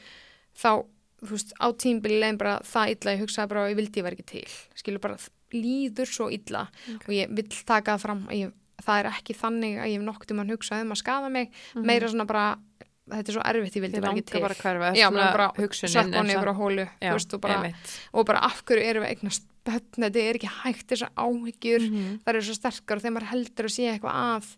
þá, 0.57 0.85
þú 1.23 1.31
veist, 1.31 1.53
á 1.61 1.67
tímbili 1.73 2.19
legin 2.21 2.39
bara 2.39 2.61
það 2.67 2.93
illa, 2.97 3.15
ég 3.15 3.21
hugsaði 3.21 3.49
bara 3.49 3.65
að 3.65 3.71
ég 3.71 3.77
vildi 3.77 4.01
ég 4.01 4.05
vera 4.05 4.15
ekki 4.19 4.27
til. 4.27 4.45
Skilur 4.75 5.01
bara, 5.01 5.17
líður 5.53 6.07
svo 6.07 6.29
illa 6.31 6.69
og 7.07 7.13
ég 7.15 7.29
vill 7.31 7.49
taka 7.65 7.97
það 7.97 8.01
fram 8.01 8.27
að 8.29 8.37
ég, 8.37 8.53
það 8.83 8.99
er 8.99 9.07
ekki 9.07 9.35
þannig 9.35 9.79
að 9.79 9.87
ég 9.87 9.97
hef 10.01 10.07
nokkuð 10.11 10.35
um 10.35 10.41
að 10.41 10.51
hugsa 10.51 10.81
um 10.83 10.93
að 10.93 10.97
skada 10.97 11.29
mig, 11.29 11.53
meira 11.75 12.09
svona 12.09 12.27
bara 12.27 12.59
þetta 13.09 13.29
er 13.31 13.37
svo 13.37 13.43
erfitt, 13.47 13.77
ég 13.77 13.83
vildi 13.87 14.01
vera 14.01 14.13
ekki 14.13 14.25
til 14.27 14.41
bara 14.41 14.55
að 14.55 14.63
hverfa. 14.63 14.89
Já, 14.99 15.11
bara 15.11 15.51
hann 15.55 16.27
samt- 16.27 16.37
yfir 16.37 16.51
á 16.51 16.55
hólu 16.59 16.89
Já, 17.01 17.13
veist, 17.13 17.35
og, 17.35 17.41
bara, 17.41 17.73
og 18.13 18.27
bara 18.27 18.39
af 18.45 18.65
hverju 18.65 18.83
erum 18.91 19.03
við 19.05 19.11
eignast 19.17 19.43
börn, 19.67 19.83
þetta 19.99 20.17
er 20.23 20.35
ekki 20.41 20.51
hægt 20.63 20.87
þessar 20.89 21.11
áhyggjur 21.17 21.87
Mhm. 21.91 22.19
það 22.25 22.29
eru 22.35 22.43
svo 22.43 22.55
sterkar 22.55 22.97
og 22.97 23.03
þegar 23.03 23.15
maður 23.17 23.31
heldur 23.35 23.65
að 23.67 23.75
sé 23.77 23.85
eitthvað 23.93 24.15
að 24.15 24.57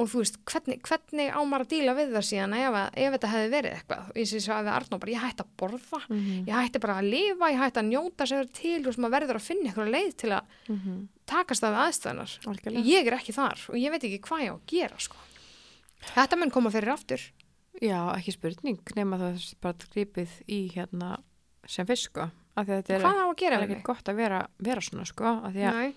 og 0.00 0.06
þú 0.06 0.18
veist, 0.22 0.36
hvernig, 0.46 0.76
hvernig 0.86 1.28
á 1.34 1.40
maður 1.42 1.64
að 1.64 1.70
díla 1.74 1.92
við 1.98 2.12
það 2.14 2.26
síðan 2.28 2.52
ef, 2.54 2.74
að- 2.78 2.92
ef 3.02 3.12
þetta 3.14 3.30
hefði 3.32 3.48
verið 3.50 3.72
eitthvað 3.74 4.02
og 4.08 4.14
ég 4.14 4.26
sé 4.30 4.38
svo 4.38 4.52
að 4.54 4.64
við 4.68 4.74
Arnó 4.78 4.98
bara, 5.00 5.12
ég 5.12 5.22
hætti 5.24 5.42
að 5.42 5.48
borða 5.58 6.00
Mhm. 6.08 6.44
ég 6.46 6.54
hætti 6.54 6.80
bara 6.80 6.94
að 7.02 7.10
lifa, 7.10 7.50
ég 7.50 7.58
hætti 7.58 7.80
að 7.82 7.88
njóta 7.90 8.24
sér 8.30 8.52
til, 8.52 8.78
þú 8.82 8.86
veist, 8.86 8.98
maður 9.02 9.16
verður 9.18 9.34
að 9.40 9.48
finna 9.48 9.68
eitthvað 9.72 9.90
leið 9.90 10.16
til 10.16 10.30
að 10.30 10.42
Mhm. 10.68 11.08
takast 11.26 11.60
það 11.62 11.74
við 11.74 11.82
aðstæðanar 11.88 12.38
ég 12.86 13.06
er 13.06 13.12
ekki 13.18 13.34
þar 13.34 13.58
og 13.68 13.74
ég 13.74 13.90
veit 13.90 14.02
ekki 14.04 14.20
hvað 14.20 14.40
ég 14.44 14.50
á 14.52 14.54
að 14.54 14.66
gera 14.66 14.98
sko. 14.98 15.16
þetta 16.14 16.38
mun 16.38 16.50
koma 16.50 16.70
fyrir 16.70 16.92
aftur 16.94 17.20
Já, 17.82 18.00
ekki 18.16 18.32
spurning, 18.34 18.80
nema 18.96 19.18
það 19.20 19.36
er 19.38 19.46
bara 19.62 19.88
gripið 19.94 20.32
í 20.50 20.60
hérna 20.74 21.12
sem 21.68 21.86
fyrst 21.86 22.08
sko, 22.10 22.28
að 22.58 22.66
þetta 22.72 22.94
er, 22.96 23.00
hvað 23.04 23.18
á 23.22 23.26
að 23.28 23.30
er 23.30 23.38
gera 23.38 23.56
við 23.60 23.64
ekki 23.68 23.76
mig? 23.78 23.84
gott 23.86 24.08
að 24.10 24.16
vera, 24.18 24.42
vera 24.58 24.80
svona 24.82 25.04
sko, 25.06 25.24
að 25.46 25.58
Nei. 25.76 25.94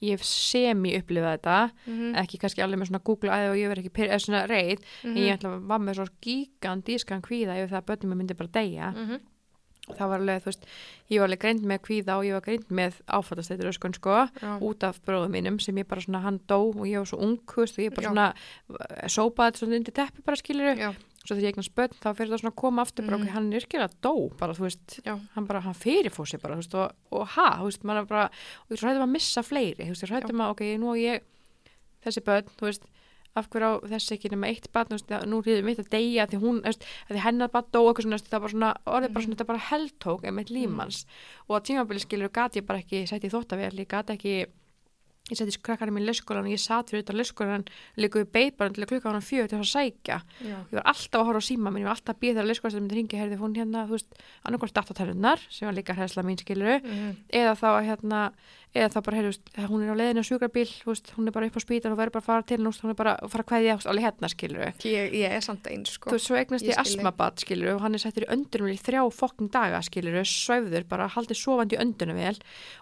ég 0.00 0.14
hef 0.14 0.22
semi 0.24 0.92
upplifað 0.96 1.34
þetta, 1.36 1.56
Mhm, 1.88 2.14
ekki 2.22 2.38
kannski 2.38 2.62
alveg 2.62 2.78
með 2.78 2.88
svona 2.92 3.04
Google 3.04 3.30
aðeins 3.34 3.50
og 3.50 3.58
ég 3.58 3.68
verð 3.72 3.84
ekki 3.84 4.06
eða 4.08 4.20
svona 4.24 4.44
reið, 4.48 4.78
en 5.04 5.10
mhm, 5.10 5.16
ég 5.18 5.34
ætla 5.38 5.50
að 5.56 5.66
var 5.66 5.78
með 5.80 5.94
svo 5.98 6.06
gigandískan 6.22 7.20
kvíða 7.22 7.58
yfir 7.58 7.72
það 7.74 7.82
að 7.82 7.88
börnum 7.90 8.10
mér 8.14 8.20
myndi 8.22 8.36
bara 8.38 8.48
deyja. 8.54 8.92
mhm, 8.94 9.20
Það 9.88 10.08
var 10.10 10.20
alveg, 10.20 10.42
þú 10.42 10.48
veist, 10.50 10.64
ég 11.08 11.18
var 11.18 11.28
alveg 11.30 11.38
greind 11.40 11.62
með 11.64 11.78
kvíða 11.80 12.16
og 12.20 12.24
ég 12.28 12.34
var 12.36 12.42
greind 12.44 12.66
með 12.68 12.98
áfattastættur 13.08 13.70
öskun 13.70 13.94
sko, 13.96 14.28
já. 14.36 14.60
út 14.60 14.82
af 14.84 14.98
bróðum 15.00 15.32
mínum 15.32 15.56
sem 15.58 15.74
ég 15.80 15.88
bara 15.88 16.02
svona, 16.04 16.20
hann 16.20 16.40
dó 16.46 16.58
og 16.76 16.84
ég 16.84 16.98
var 17.00 17.06
svo 17.08 17.16
ung, 17.24 17.38
og 17.40 17.78
ég 17.80 17.94
bara 17.96 18.04
Já. 18.04 18.12
svona 18.12 18.34
sópaði 19.08 19.56
svona 19.62 19.78
undir 19.80 19.94
teppi 19.96 20.20
bara 20.26 20.36
skilur 20.36 20.76
Já. 20.76 20.92
Svo 21.28 21.36
þegar 21.36 21.44
ég 21.44 21.52
eignast 21.54 21.74
börn 21.76 21.96
þá 22.00 22.08
fyrir 22.16 22.30
það 22.32 22.40
svona 22.42 22.52
að 22.54 22.60
koma 22.64 22.82
aftur 22.86 23.04
bara 23.06 23.18
Mhm. 23.18 23.26
ok, 23.28 23.32
hann 23.36 23.52
er 23.52 23.60
yrkilega 23.60 23.90
dó 24.02 24.14
bara, 24.40 24.54
þú 24.56 24.64
veist, 24.66 24.98
Já. 25.04 25.14
hann 25.36 25.46
bara, 25.46 25.60
hann 25.60 25.74
fyrirfór 25.76 26.26
sig 26.28 26.40
bara, 26.40 26.54
þú 26.56 26.62
veist, 26.64 26.74
og, 26.74 26.92
og 27.12 27.26
ha, 27.36 27.48
þú 27.60 27.66
veist, 27.68 27.84
maður 27.84 28.08
bara 28.08 28.24
og 28.30 28.70
ég 28.76 28.80
rættum 28.82 29.04
að 29.04 29.12
missa 29.12 29.42
fleiri, 29.44 29.84
þú 29.84 29.92
veist, 29.92 30.06
ég 30.08 30.14
rættum 30.16 30.40
að 30.40 30.50
ok, 30.56 30.62
nú 30.80 30.88
á 30.88 30.94
ég 30.96 31.20
þessi 32.04 32.24
börn, 32.24 32.48
þú 32.56 32.64
veist 32.70 32.82
af 33.36 33.46
hverju 33.52 33.68
á 33.70 33.72
þessi 33.92 34.14
ekki 34.16 34.30
nema 34.32 34.48
eitt 34.48 34.66
barn, 34.72 34.88
þú 34.88 34.96
veist, 34.96 35.10
að 35.14 35.26
nú 35.30 35.38
ríðum 35.44 35.64
mitt 35.68 35.78
að 35.78 35.90
deyja 35.92 36.24
því 36.26 36.38
hún, 36.42 36.56
þú 36.64 36.70
veist, 36.72 36.86
að 37.06 37.12
því 37.14 37.20
hennar 37.26 37.50
bara 37.54 37.66
dó 37.70 37.80
eitthvað 37.86 38.06
svona, 38.08 38.18
þú 38.18 38.30
það 38.32 38.32
var 38.32 38.40
bara 38.40 38.54
svona, 38.54 38.70
orðið 38.96 39.12
bara 39.14 39.24
svona, 39.26 39.36
þetta 39.36 39.50
bara 39.52 39.66
heldtók 39.68 40.24
einmitt 40.24 40.50
lífmanns 40.50 41.04
og 41.46 41.52
á 41.54 41.58
tímabili 41.68 42.00
skilur 42.02 42.32
gati 42.34 42.58
ég 42.62 42.66
bara 42.66 42.80
ekki 42.82 43.04
sett 43.06 43.22
í 43.22 43.30
þóttavél, 43.30 43.76
ég 43.78 43.86
gati 43.86 44.16
ekki 44.16 44.34
ég 45.28 45.36
setti 45.38 45.58
krakkarinn 45.62 45.94
minn 45.94 46.04
í 46.06 46.08
leskólan 46.10 46.46
og 46.48 46.52
ég 46.54 46.60
satt 46.62 46.90
fyrir 46.92 47.02
þetta 47.04 47.16
leskólan 47.18 47.64
líka 48.00 48.22
við 48.22 48.30
beibarinn 48.32 48.74
til 48.78 48.86
klukka 48.88 49.12
hann 49.12 49.24
fjögur 49.24 49.48
til 49.52 49.58
að 49.60 49.68
sækja 49.72 50.20
Já. 50.40 50.56
ég 50.70 50.76
var 50.78 50.86
alltaf 50.92 51.20
að 51.20 51.26
horfa 51.28 51.42
á 51.44 51.48
síma 51.48 51.72
minn, 51.72 51.82
ég 51.84 51.88
var 51.90 51.96
alltaf 51.98 52.14
að 52.16 52.20
býða 52.22 52.36
þegar 52.38 52.50
leskólan 52.52 52.72
sem 52.76 52.82
myndi 52.86 52.98
ringi, 53.00 53.20
heyrði 53.20 53.40
hún 53.42 53.56
hérna, 53.58 53.86
þú 53.88 53.96
veist 53.98 54.22
annarkvært 54.48 54.76
datatennunar, 54.78 55.44
sem 55.50 55.68
var 55.68 55.76
líka 55.76 55.94
hræðsla 55.98 56.24
mín 56.24 56.40
skiluru, 56.40 56.78
Mhm. 56.82 57.16
eða 57.32 57.54
þá 57.60 57.68
hérna 57.84 58.22
eða 58.76 58.88
þá 58.92 58.98
bara, 59.02 59.22
veist, 59.24 59.40
hún 59.56 59.82
er 59.82 59.90
á 59.92 59.96
leiðinu 59.96 60.20
á 60.20 60.28
sjúkrabíl, 60.28 60.68
veist, 60.84 61.12
hún 61.16 61.26
er 61.26 61.32
bara 61.32 61.46
upp 61.48 61.56
á 61.56 61.60
spítan 61.64 61.92
og 61.92 61.98
verður 61.98 62.12
bara 62.12 62.20
að 62.20 62.28
fara 62.28 62.42
til 62.42 62.58
veist, 62.64 62.82
hún 62.84 62.90
er 62.90 62.94
bara 62.94 63.16
að 63.16 63.30
fara 63.32 63.44
að 63.44 63.64
veist, 63.64 63.86
alveg 63.88 64.04
hérna 64.04 64.28
skiluru 64.28 64.72
Ég, 64.84 65.12
ég 65.16 65.30
er 65.32 65.40
samt 65.40 65.64
eins 65.66 65.88
sko. 65.96 66.10
Þú 66.10 66.36
eignast 66.36 66.64
Ég 66.68 66.76
asmabat, 66.76 67.40
skilur, 67.40 67.74
og 67.76 67.80
hann 67.80 67.94
er 67.94 67.98
settur 67.98 68.24
í 68.26 68.28
öndunum 68.28 68.68
í 68.68 68.76
þrjá 68.76 69.08
fokking 69.12 69.50
daga, 69.50 69.80
skilur, 69.80 70.20
svæfður, 70.20 70.84
bara 70.86 71.08
haldið 71.08 71.40
sofandi 71.40 71.76
í 71.76 71.80
öndunum 71.80 72.16
vel 72.20 72.36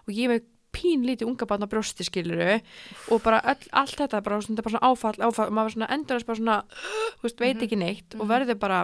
og 0.07 0.13
ég 0.13 0.27
með 0.27 0.43
pínlítið 0.77 1.27
unga 1.31 1.47
barn 1.49 1.65
á 1.65 1.69
brjósti, 1.71 2.05
skilur, 2.07 2.61
og 3.11 3.23
bara 3.25 3.41
öll, 3.51 3.67
allt 3.81 3.97
þetta, 3.99 4.21
bara, 4.23 4.37
svona, 4.45 4.61
bara 4.63 4.73
svona 4.75 4.91
áfall, 4.91 5.17
áfall, 5.27 5.49
maður 5.57 5.75
svona 5.75 5.89
endurist 5.97 6.27
bara 6.29 6.39
svona, 6.41 6.57
veist, 7.23 7.39
veit 7.41 7.57
Mhm. 7.57 7.63
ekki 7.67 7.79
neitt 7.81 8.15
og 8.19 8.27
verður 8.29 8.59
bara 8.59 8.83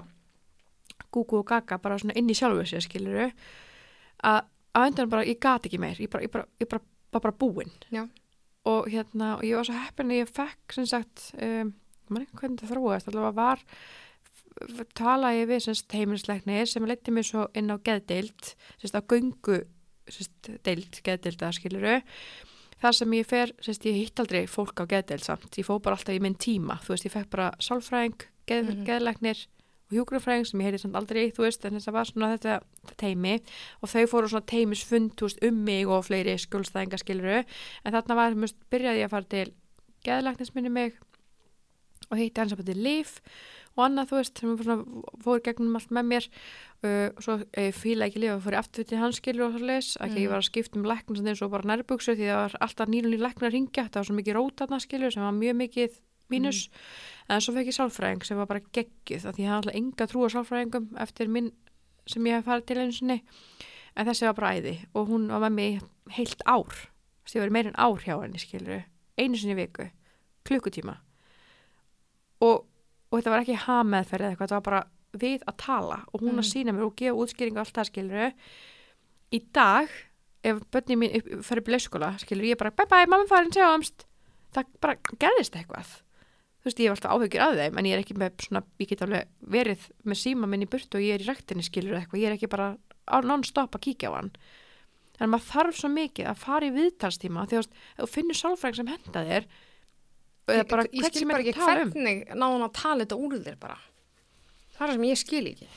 gúgu 1.14 1.40
og 1.40 1.46
gaga 1.48 1.78
bara 1.78 2.00
svona 2.02 2.16
inn 2.18 2.30
í 2.30 2.34
sjálfu 2.38 2.66
sér, 2.66 2.82
skilur, 2.82 3.32
að 4.24 4.42
öndunum 4.76 5.10
bara, 5.10 5.26
ég 5.26 5.40
gat 5.40 5.64
ekki 5.70 5.80
meir, 5.80 5.96
ég 6.02 6.10
bara, 6.10 6.24
ég 6.26 6.32
bara, 6.32 6.46
ég 6.60 6.70
bara, 6.70 6.82
bara, 7.12 7.22
bara 7.30 7.38
búin. 7.38 7.72
Já. 7.92 8.08
Og 8.66 8.88
hérna, 8.88 9.36
og 9.38 9.44
ég 9.44 9.56
var 9.56 9.66
svo 9.68 9.76
heppin 9.76 10.10
að 10.10 10.24
ég 10.24 10.30
fekk, 10.32 10.74
sem 10.74 10.86
sagt, 10.86 11.34
um, 11.42 11.74
maður 12.10 12.26
ekki 12.26 12.40
hvernig 12.40 12.60
þetta 12.60 12.72
þróast, 12.74 13.08
allavega 13.12 13.36
var 13.36 13.60
talaði 14.98 15.40
ég 15.42 15.48
við 15.50 15.62
semst 15.66 15.94
heimilisleikni 15.98 16.60
sem 16.70 16.86
leytti 16.86 17.12
mig 17.14 17.26
svo 17.28 17.48
inn 17.58 17.72
á 17.74 17.78
geðdeild 17.84 18.54
á 18.86 19.02
göngu 19.02 19.64
deild, 20.64 21.00
geðdeilda 21.06 21.52
skiluru 21.56 22.02
þar 22.84 22.96
sem 22.98 23.14
ég 23.16 23.26
fer, 23.30 23.54
semst 23.64 23.86
ég 23.88 23.96
hitt 23.96 24.20
aldrei 24.20 24.44
fólk 24.52 24.82
á 24.84 24.86
geðdeild 24.92 25.24
samt, 25.24 25.56
ég 25.56 25.64
fó 25.68 25.78
bara 25.82 25.96
alltaf 25.96 26.16
í 26.18 26.20
minn 26.20 26.36
tíma. 26.36 26.80
Þú 26.84 26.90
veist, 26.96 27.06
ég 27.08 27.14
fekk 27.14 27.30
bara 27.32 27.52
sálfræðing 27.64 28.26
geð, 28.46 28.74
Mhm. 28.74 28.86
geðleiknir 28.90 29.46
og 29.88 29.96
hjúgrunfræðing 29.96 30.46
sem 30.48 30.60
ég 30.60 30.66
heiti 30.68 30.82
samt 30.82 30.96
aldrei, 30.96 31.32
þú 31.32 31.46
veist, 31.48 31.64
en 31.66 31.80
þetta 31.80 31.92
var 31.94 32.06
svona 32.06 32.38
þetta, 32.38 32.60
þetta 32.84 32.98
teimi 32.98 33.40
og 33.82 33.90
þau 33.90 34.04
fóru 34.12 34.28
svona 34.28 34.46
teimisfund, 34.46 35.16
þú 35.16 35.22
veist, 35.30 35.44
um 35.48 35.64
mig 35.64 35.88
og 35.88 36.04
fleiri 36.04 36.36
skjólstæðinga 36.36 37.00
skiluru, 37.00 37.46
en 37.86 37.94
þarna 37.94 38.16
var, 38.16 38.34
mjög, 38.36 38.54
byrjaði 38.70 39.00
ég 39.00 39.06
að 39.08 39.10
fara 39.16 39.30
til 39.30 39.54
geðleiknis 40.04 40.54
minni 40.56 40.70
mig 40.70 40.94
og 42.12 42.18
hitti 42.18 42.42
hans 42.42 42.52
að 42.52 42.66
bæti 42.66 42.76
líf 42.84 43.20
og 43.76 43.82
annað 43.88 44.10
þú 44.12 44.18
veist 44.20 44.40
sem 44.40 44.84
fór 45.24 45.42
gegnum 45.46 45.76
allt 45.80 45.90
með 45.96 46.06
mér 46.12 46.28
uh, 46.84 47.10
og 47.16 47.22
svo 47.26 47.34
uh, 47.42 47.72
fíla 47.74 48.06
ekki 48.10 48.22
lífa 48.22 48.40
fór 48.44 48.54
ég 48.58 48.62
aftur 48.64 48.86
til 48.86 49.00
hans 49.02 49.18
skilur 49.22 49.48
og 49.48 49.56
svo 49.58 49.66
leis 49.66 49.94
að 49.98 50.10
Mhm. 50.14 50.18
ég 50.24 50.30
var 50.30 50.38
að 50.44 50.50
skipta 50.52 50.78
um 50.80 50.86
læknum 50.86 51.16
sem 51.18 51.26
þeim 51.26 51.38
svo 51.40 51.50
bara 51.50 51.70
nærbuksu 51.72 52.14
því 52.16 52.28
það 52.30 52.42
var 52.44 52.56
alltaf 52.62 52.88
nýlun 52.94 53.16
í 53.18 53.22
læknar 53.24 53.50
að 53.50 53.54
ringja 53.58 53.88
það 53.90 53.96
var 54.02 54.06
svo 54.10 54.16
mikið 54.20 54.38
rótatna 54.38 54.80
skilur 54.80 55.12
sem 55.12 55.24
var 55.24 55.32
mjög 55.34 55.56
mikið 55.64 56.00
mínus. 56.30 56.70
En 57.30 57.42
svo 57.42 57.54
fekk 57.54 57.68
ég 57.68 57.76
sálfræðing 57.78 58.24
sem 58.26 58.38
var 58.38 58.48
bara 58.48 58.60
geggið 58.74 59.22
því 59.26 59.44
ég 59.44 59.50
hafði 59.50 59.70
alltaf 59.70 59.76
enga 59.76 60.08
trú 60.08 60.24
á 60.26 60.30
sálfræðingum 60.34 60.88
eftir 61.04 61.28
minn 61.30 61.52
sem 62.08 62.24
ég 62.26 62.34
hef 62.40 62.46
farið 62.46 62.66
til 62.66 62.78
einu 62.78 62.92
sinni. 62.96 63.18
En 63.96 64.06
þessi 64.08 64.26
var 64.26 64.34
bara 64.34 64.54
æði 64.58 64.78
og 64.96 65.08
hún 65.10 65.28
var 65.30 65.40
með 65.40 65.52
mig 65.54 65.82
heilt 66.18 66.42
ár 66.48 66.72
þess 67.24 67.36
að 67.36 67.38
ég 67.38 67.44
var 67.46 67.50
meir 67.54 67.68
en 67.68 67.78
ár 67.78 68.00
hjá 68.02 68.16
henni 68.22 68.40
skilur 68.42 68.84
einu 69.18 69.38
sinni 69.38 69.56
viku, 69.56 69.86
klukkutíma. 70.44 70.98
Og, 72.42 72.66
og 73.14 73.20
þetta 73.20 73.34
var 73.36 73.44
ekki 73.44 73.60
hameðferð 73.68 74.26
eða 74.26 74.34
eitthvað, 74.34 74.48
þetta 74.50 74.58
var 74.58 74.68
bara 74.68 74.84
við 75.22 75.44
að 75.46 75.58
tala 75.62 76.00
og 76.10 76.24
hún 76.24 76.40
að 76.40 76.42
Mm. 76.42 76.50
sína 76.50 76.74
mér 76.74 76.88
og 76.88 76.96
gefa 76.98 77.20
útskýringu 77.22 77.60
allt 77.62 77.76
það 77.78 77.90
skilur 77.92 78.34
í 79.34 79.40
dag 79.54 79.90
ef 80.44 80.64
börnin 80.74 81.00
mín 81.00 81.14
upp, 81.20 81.28
fer 81.46 81.62
upp 81.62 81.70
í 81.70 81.74
leikskóla 81.76 82.10
skilur 82.20 82.48
ég 82.50 82.58
bara 82.58 82.72
bye 82.74 82.88
bye, 82.90 83.06
mamma 83.08 83.28
farin, 83.30 83.52
sjáumst. 83.54 84.06
Það 84.54 84.66
bara 84.82 84.96
gerðist 85.22 85.56
eitthvað. 85.56 85.94
Þú 86.64 86.68
veist, 86.70 86.80
ég 86.80 86.90
hef 86.90 86.98
alltaf 86.98 87.14
áhugir 87.14 87.42
að 87.44 87.58
þeim 87.62 87.78
en 87.80 87.86
ég 87.90 87.94
er 87.98 88.02
ekki 88.04 88.18
með 88.18 88.44
svona, 88.46 88.64
ég 88.80 88.88
get 88.90 89.02
alveg 89.06 89.28
verið 89.56 89.86
með 90.06 90.20
síma 90.20 90.48
minn 90.50 90.64
í 90.66 90.70
burtu 90.70 90.98
og 91.00 91.04
ég 91.06 91.16
er 91.18 91.24
í 91.24 91.28
rektinni 91.30 91.64
skilur 91.66 91.98
eitthvað, 92.00 92.22
ég 92.22 92.30
er 92.30 92.36
ekki 92.38 92.50
bara 92.52 92.78
non-stop 93.24 93.76
að 93.76 93.84
kíkja 93.88 94.12
á 94.12 94.18
hann. 94.18 94.32
En 95.20 95.30
maður 95.30 95.48
þarf 95.52 95.76
svo 95.80 95.90
mikið 95.94 96.30
að 96.32 96.40
fara 96.44 96.66
í 96.70 96.74
viðtalstíma 96.76 97.48
því 97.50 97.58
að 97.62 97.68
þú 98.00 98.08
finnur 98.14 98.40
sálfræðing 98.40 98.78
sem 98.80 98.92
henda 98.94 99.26
þér 99.28 99.48
bara 100.48 100.86
ég 100.90 101.02
hvern 101.02 101.14
skil 101.14 101.28
bara 101.30 101.42
er 101.44 101.50
ekki 101.52 101.64
um. 101.64 101.92
hvernig 101.94 102.24
náðan 102.34 102.68
að 102.68 102.74
tala 102.80 103.06
þetta 103.06 103.20
úr 103.20 103.36
þér 103.48 103.60
bara. 103.62 103.78
Það 104.74 104.82
er 104.82 104.88
það 104.88 104.96
sem 104.96 105.06
ég 105.10 105.22
skil 105.22 105.44
ekki. 105.52 105.70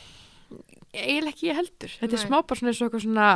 Eiginlega 0.97 1.35
ekki 1.35 1.51
ég 1.51 1.61
heldur, 1.61 1.93
þetta 2.01 2.17
er 2.17 2.21
Nei. 2.23 2.25
smá 2.25 2.37
bara 2.41 2.59
svona 2.61 2.73
eins 2.73 2.81
og 2.81 2.87
eitthvað 2.89 3.05
svona 3.05 3.29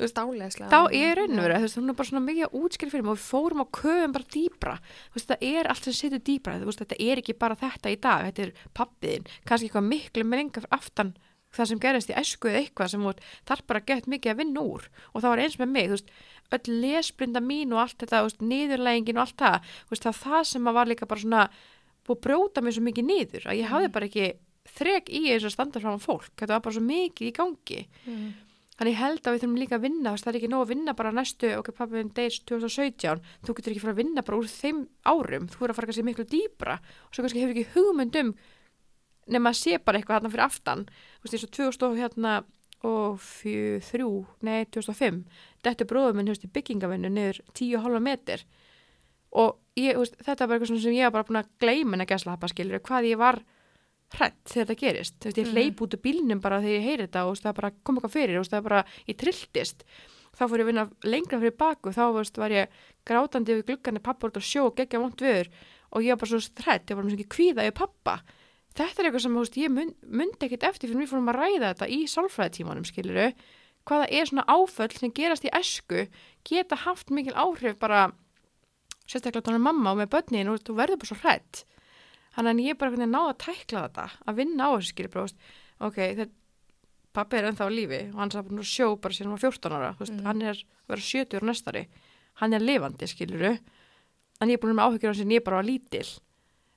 stálegslega 0.00 0.70
þá 0.72 0.94
er 0.96 1.18
raunveru, 1.18 1.56
þú 1.56 1.66
veist, 1.66 1.78
hún 1.78 1.92
er 1.92 1.96
bara 1.98 2.08
svona 2.08 2.22
mikið 2.24 2.54
útskýra 2.58 2.92
fyrir 2.92 3.04
mig 3.04 3.12
og 3.12 3.18
við 3.18 3.26
fórum 3.28 3.62
á 3.62 3.66
köfum 3.76 4.14
bara 4.16 4.30
dýbra 4.34 4.74
þú 4.80 5.18
veist, 5.18 5.28
það 5.28 5.44
er 5.48 5.68
allt 5.70 5.86
sem 5.86 5.96
situr 5.98 6.22
dýbra 6.26 6.56
þú 6.58 6.68
veist, 6.70 6.82
þetta 6.82 6.98
er 7.06 7.22
ekki 7.22 7.36
bara 7.38 7.58
þetta 7.60 7.92
í 7.92 7.98
dag, 8.02 8.24
þetta 8.30 8.46
er 8.46 8.54
pappiðin, 8.78 9.28
kannski 9.48 9.68
eitthvað 9.68 9.88
miklu 9.90 10.26
með 10.26 10.42
lenga 10.42 10.64
aftan 10.72 11.12
það 11.52 11.70
sem 11.70 11.82
gerist 11.82 12.12
í 12.12 12.16
æsku 12.16 12.50
eða 12.50 12.62
eitthvað 12.62 12.92
sem 12.92 13.08
þarf 13.48 13.66
bara 13.68 13.84
gett 13.88 14.08
mikið 14.10 14.32
að 14.32 14.40
vinna 14.42 14.64
úr. 14.64 14.86
Og 15.12 15.22
það 15.22 15.32
var 15.32 15.42
eins 15.44 15.58
með 15.60 15.74
mig, 15.74 15.90
þú 15.90 15.98
veist, 15.98 16.14
öll 16.52 16.78
lesblinda 16.82 17.42
mín 17.44 17.74
og 17.74 17.82
allt 17.84 17.98
þetta, 18.00 18.22
þú 18.22 18.28
veist, 18.28 18.46
niðurlægingin 18.52 19.18
og 19.20 19.26
allt 19.26 19.42
það, 19.42 19.74
þú 19.82 19.94
veist, 19.94 20.06
það 20.06 20.22
það 20.22 20.46
sem 20.52 20.70
var 20.78 20.90
líka 20.90 21.08
bara 21.08 21.24
svona 21.24 21.42
búið 22.06 22.22
brjóta 22.26 22.62
mig 22.62 22.76
svo 22.76 22.86
mikið 22.86 23.08
niður 23.08 23.44
að 23.48 23.60
ég 23.60 23.70
hafði 23.70 23.90
bara 23.94 24.08
ekki 24.08 24.30
þrek 24.72 25.10
í 25.12 25.22
eins 25.32 25.44
og 25.46 25.52
standa 25.54 25.82
fram 25.82 25.98
á 25.98 26.02
fólk, 26.02 26.32
þetta 26.38 26.56
var 26.56 26.64
bara 26.64 26.76
svo 26.76 26.84
mikið 26.86 27.28
í 27.28 27.36
gangi. 27.36 27.84
Mm. 28.06 28.32
Þannig 28.78 28.96
held 28.98 29.20
að 29.20 29.34
við 29.34 29.42
þurfum 29.42 29.58
líka 29.60 29.76
að 29.76 29.84
vinna, 29.84 30.12
það 30.18 30.30
er 30.30 30.38
ekki 30.38 30.50
nóg 30.50 30.62
að 30.64 30.70
vinna 30.72 30.94
bara 30.98 31.12
næstu, 31.14 31.50
ok, 31.58 31.68
pappi 31.76 31.98
minn 31.98 32.14
deyrs 32.16 32.40
2017, 32.48 33.20
þú 33.44 33.54
getur 33.58 33.74
ekki 33.74 33.82
fara 33.84 33.94
að 33.94 34.00
vinna 34.00 34.24
bara 34.26 34.40
úr 34.40 34.48
þeim 34.50 34.80
árum, 35.06 35.46
þú 35.52 35.66
er 35.66 35.72
að 35.72 35.78
fara 35.78 35.90
kannski 35.90 36.06
miklu 36.06 36.26
dýbra 36.32 36.78
og 36.80 37.12
svo 37.12 37.22
kannski 37.26 37.42
hefur 37.44 37.54
ekki 37.54 37.76
hugmynd 37.76 38.18
um 38.22 38.32
nema 39.30 39.52
að 39.52 39.60
sé 39.60 39.78
bara 39.78 40.00
eitthvað 40.00 40.18
þarna 40.18 40.32
fyrir 40.32 40.44
aftan, 40.46 40.84
þú 41.20 41.26
veist, 41.26 41.36
eins 41.36 41.46
og 41.46 41.54
2000 41.58 41.88
og 41.88 42.00
hérna 42.00 42.34
og 42.82 43.18
fjö, 43.22 43.78
þrjú, 43.86 44.10
nei, 44.46 44.64
2005, 44.74 45.22
þetta 45.62 45.86
bróðum 45.90 46.18
minn, 46.18 46.28
þú 46.28 46.34
veist, 46.34 46.46
í 46.46 46.54
byggingavinnu 46.56 47.10
niður 47.12 47.42
10,5 47.54 48.02
meter. 48.02 48.44
Og 49.38 49.52
ég, 49.78 49.94
þú 49.94 50.02
veist, 50.02 50.16
þetta 50.26 50.48
var 50.48 50.56
eitthvað 50.56 50.72
svona 50.72 50.84
sem 50.84 50.96
ég 50.96 51.06
var 51.06 51.14
bara 51.16 51.28
búin 51.28 51.42
að 51.42 51.52
gleyma 51.62 51.96
en 51.96 52.04
að 52.04 52.10
gæsla 52.12 52.38
skilur, 52.50 52.82
hvað 52.88 53.10
ég 53.12 53.20
var 53.20 53.42
hrætt 54.12 54.40
þegar 54.50 54.66
þetta 54.66 54.80
gerist, 54.82 55.14
þú 55.20 55.30
veist, 55.30 55.38
ég 55.40 55.52
hleyp 55.54 55.84
út 55.84 55.94
úr 55.96 56.02
bílnum 56.02 56.42
bara 56.42 56.60
þegar 56.60 56.74
ég 56.76 56.88
heyri 56.88 57.06
þetta 57.06 57.22
og 57.28 57.38
það 57.38 57.56
bara 57.60 57.70
kom 57.80 58.00
eitthvað 58.00 58.16
fyrir, 58.16 58.40
veist, 58.42 58.52
það 58.52 58.66
bara, 58.66 58.82
ég 59.08 59.20
trilltist. 59.22 59.86
Þá 60.32 60.44
fór 60.48 60.62
ég 60.62 60.68
vinna 60.68 60.84
lengra 61.04 61.38
fyrir 61.40 61.56
baku 61.60 61.92
þá 61.92 62.02
þú 62.02 62.18
veist, 62.18 62.38
var 62.40 62.52
ég 62.52 62.76
grátandi 63.08 63.56
við 63.56 63.66
gluggan 63.70 64.02
pappa 64.04 64.28
á 64.32 64.40
sjó 64.40 64.68
og 64.70 64.76
geggja 64.76 65.00
vont 65.00 65.20
viður 65.20 65.50
og 65.92 66.04
ég 66.04 66.14
var 66.14 66.22
bara 66.22 66.30
svo 66.32 66.64
hrætt, 66.64 66.88
ég 66.88 66.96
var 66.96 67.04
mjög 67.04 67.18
ekki 67.20 67.34
kvíða 67.36 67.66
yfir 67.68 67.76
pappa 67.82 68.14
þetta 68.78 69.02
er 69.02 69.08
eitthvað 69.08 69.24
sem, 69.26 69.34
veist, 69.36 69.56
ég 69.60 69.72
mun, 69.72 69.94
mundi 70.06 70.46
ekkit 70.46 70.64
eftir 70.68 70.90
fyrir 70.90 71.04
við 71.04 71.10
fórum 71.12 71.28
að 71.32 71.38
ræða 71.40 71.72
þetta 71.72 71.88
í 71.92 72.00
sálfræðitímanum, 72.12 72.84
skiluru 72.88 73.32
hvaða 73.88 74.06
er 74.14 74.28
svona 74.30 74.44
áföll 74.46 74.92
sem 74.94 75.12
gerast 75.12 75.44
í 75.44 75.50
esku 75.58 76.06
geta 76.48 76.78
haft 76.84 77.10
mikil 77.10 77.34
áhrif 77.34 77.78
bara 77.82 78.12
sérstaklega 79.06 79.42
tónum 79.48 79.66
mamma 79.66 79.92
og 79.92 79.98
með 79.98 80.12
börnin 80.14 80.52
og 80.52 80.62
þú 80.62 80.76
verður 80.78 81.02
bara 81.02 81.10
svo 81.12 81.20
hrætt 81.24 81.64
Þannig 82.32 82.52
að 82.52 82.60
ég 82.64 82.78
bara 82.80 83.06
náða 83.06 83.32
að 83.34 83.40
tækla 83.42 83.80
þetta, 83.84 84.04
að 84.24 84.38
vinna 84.38 84.64
á 84.64 84.70
þessu 84.72 84.92
skilur 84.94 85.10
bara, 85.12 85.22
þú 85.22 85.26
veist, 85.26 85.50
ok, 85.84 85.98
þetta, 86.16 86.32
pappi 87.12 87.36
er 87.36 87.48
ennþá 87.50 87.66
á 87.68 87.76
lífi 87.76 87.98
og 88.08 88.20
hann 88.22 88.32
er 88.32 88.38
að 88.40 88.62
sjó 88.72 88.86
bara 88.96 89.16
síðan 89.18 89.34
var 89.34 89.42
14 89.42 89.74
ára, 89.76 89.90
veist, 89.98 90.12
Mhm. 90.14 90.24
hann 90.24 90.42
er 90.42 90.54
að 90.56 90.62
vera 90.88 91.04
70 91.04 91.36
ára 91.36 91.48
næstari, 91.50 91.82
hann 92.40 92.54
er 92.54 92.64
lifandi 92.64 93.04
skiluru, 93.10 93.52
en 94.40 94.48
ég 94.48 94.56
er 94.56 94.62
búin 94.64 94.72
með 94.72 94.86
áhyggjur 94.88 95.12
á 95.12 95.18
síðan 95.20 95.36
ég 95.36 95.44
bara 95.44 95.56
var 95.60 95.68
lítil. 95.68 96.08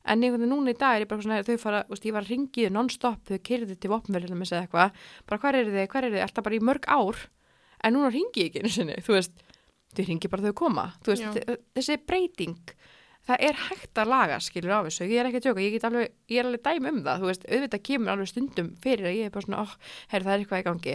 En 0.06 0.22
einhvern 0.22 0.43
veginn 0.43 0.53
núna 0.53 0.74
í 0.74 0.78
dag 0.78 0.95
er 0.95 1.06
ég 1.06 1.10
bara 1.10 1.24
svona, 1.24 1.39
þau 1.45 1.56
fara, 1.62 1.80
veist, 1.89 2.03
ég 2.06 2.14
var 2.14 2.26
að 2.26 2.32
ringið 2.34 2.74
non-stop, 2.76 3.24
þau 3.26 3.39
kyrði 3.47 3.78
til 3.82 3.89
vopnverðinu 3.89 4.38
með 4.38 4.51
segja 4.51 4.66
eitthvað, 4.68 4.99
bara 5.26 5.41
hvað 5.41 5.58
er 5.58 5.72
þið, 5.72 5.88
hvað 5.89 6.06
er 6.08 6.14
þið, 6.14 6.26
alltaf 6.28 6.45
bara 6.45 6.58
í 6.58 6.66
mörg 6.70 6.86
ár, 6.93 7.24
en 7.82 7.95
núna 7.95 8.12
ringi 8.14 8.43
ég 8.43 8.51
ekki 8.51 8.62
einu 8.62 8.74
sinni, 8.76 8.99
þú 9.01 9.18
veist, 9.18 9.41
þau 9.97 10.03
ringi 10.12 10.30
bara 10.30 10.45
þau 10.45 10.56
koma, 10.62 10.86
veist, 11.10 11.41
þessi 11.74 11.97
breyting, 12.06 12.76
það 13.26 13.47
er 13.49 13.62
hægt 13.66 14.03
að 14.03 14.14
laga 14.14 14.38
skilur 14.45 14.78
af 14.78 14.91
þessu, 14.91 15.10
ég 15.10 15.18
er 15.24 15.32
ekki 15.32 15.41
að 15.41 15.47
tjóka, 15.47 15.66
ég, 15.66 15.82
alveg, 15.89 16.16
ég 16.30 16.38
er 16.38 16.51
alveg 16.51 16.66
dæmi 16.70 16.93
um 16.93 17.01
það, 17.01 17.24
þú 17.24 17.32
veist, 17.32 17.49
auðvitað 17.49 17.86
kemur 17.89 18.14
alveg 18.14 18.30
stundum 18.30 18.70
fyrir 18.86 19.10
að 19.10 19.18
ég 19.18 19.26
er 19.26 19.34
bara 19.34 19.47
svona, 19.49 19.66
oh, 19.66 19.74
herri 20.14 20.30
það 20.30 20.36
er 20.36 20.45
eitthvað 20.45 20.62
í 20.62 20.68
gangi, 20.70 20.93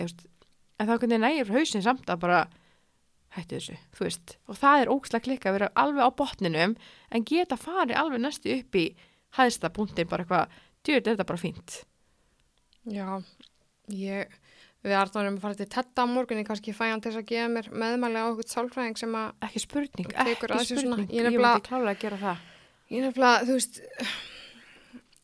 en 0.79 0.87
þá 0.87 0.95
hættu 3.37 3.59
þessu, 3.61 3.77
þú 3.95 4.05
veist, 4.07 4.33
og 4.51 4.57
það 4.59 4.81
er 4.85 4.91
ókslega 4.95 5.25
klikka 5.27 5.51
að 5.51 5.57
vera 5.59 5.69
alveg 5.79 6.03
á 6.03 6.11
botninum 6.19 6.73
en 7.15 7.25
geta 7.31 7.57
farið 7.61 7.97
alveg 8.01 8.21
næstu 8.25 8.55
upp 8.59 8.79
í 8.81 8.85
hæðsta 9.39 9.71
punktin, 9.75 10.09
bara 10.11 10.25
eitthvað, 10.25 10.57
er 10.99 11.05
þetta 11.07 11.27
bara 11.29 11.39
fínt. 11.39 11.77
Já, 12.91 13.07
ég, 13.95 14.33
við 14.83 14.97
erum 15.29 15.39
að 15.39 15.45
fara 15.45 15.59
til 15.61 15.69
Tetta 15.71 16.03
á 16.03 16.07
morgunni, 16.11 16.43
kannski 16.49 16.75
fæ 16.75 16.87
hann 16.91 17.03
til 17.05 17.13
þess 17.13 17.21
að 17.23 17.29
gefa 17.31 17.53
mér 17.55 17.69
meðmæli 17.71 18.19
á 18.19 18.27
okkur 18.33 18.49
sálfræðing 18.51 18.99
sem 18.99 19.15
að, 19.21 19.31
Ekki 19.47 19.63
spurning, 19.63 20.11
ekki 20.11 20.35
sér 20.65 20.81
svona, 20.81 20.97
spurning, 20.97 21.11
ég 21.15 21.21
ég 21.21 21.29
nefnilega- 21.29 21.61
að 21.95 22.01
gera 22.03 22.19
það. 22.25 22.45
ég 22.91 23.05
nefnilega, 23.07 23.45
þú 23.47 23.59
veist, 23.61 23.81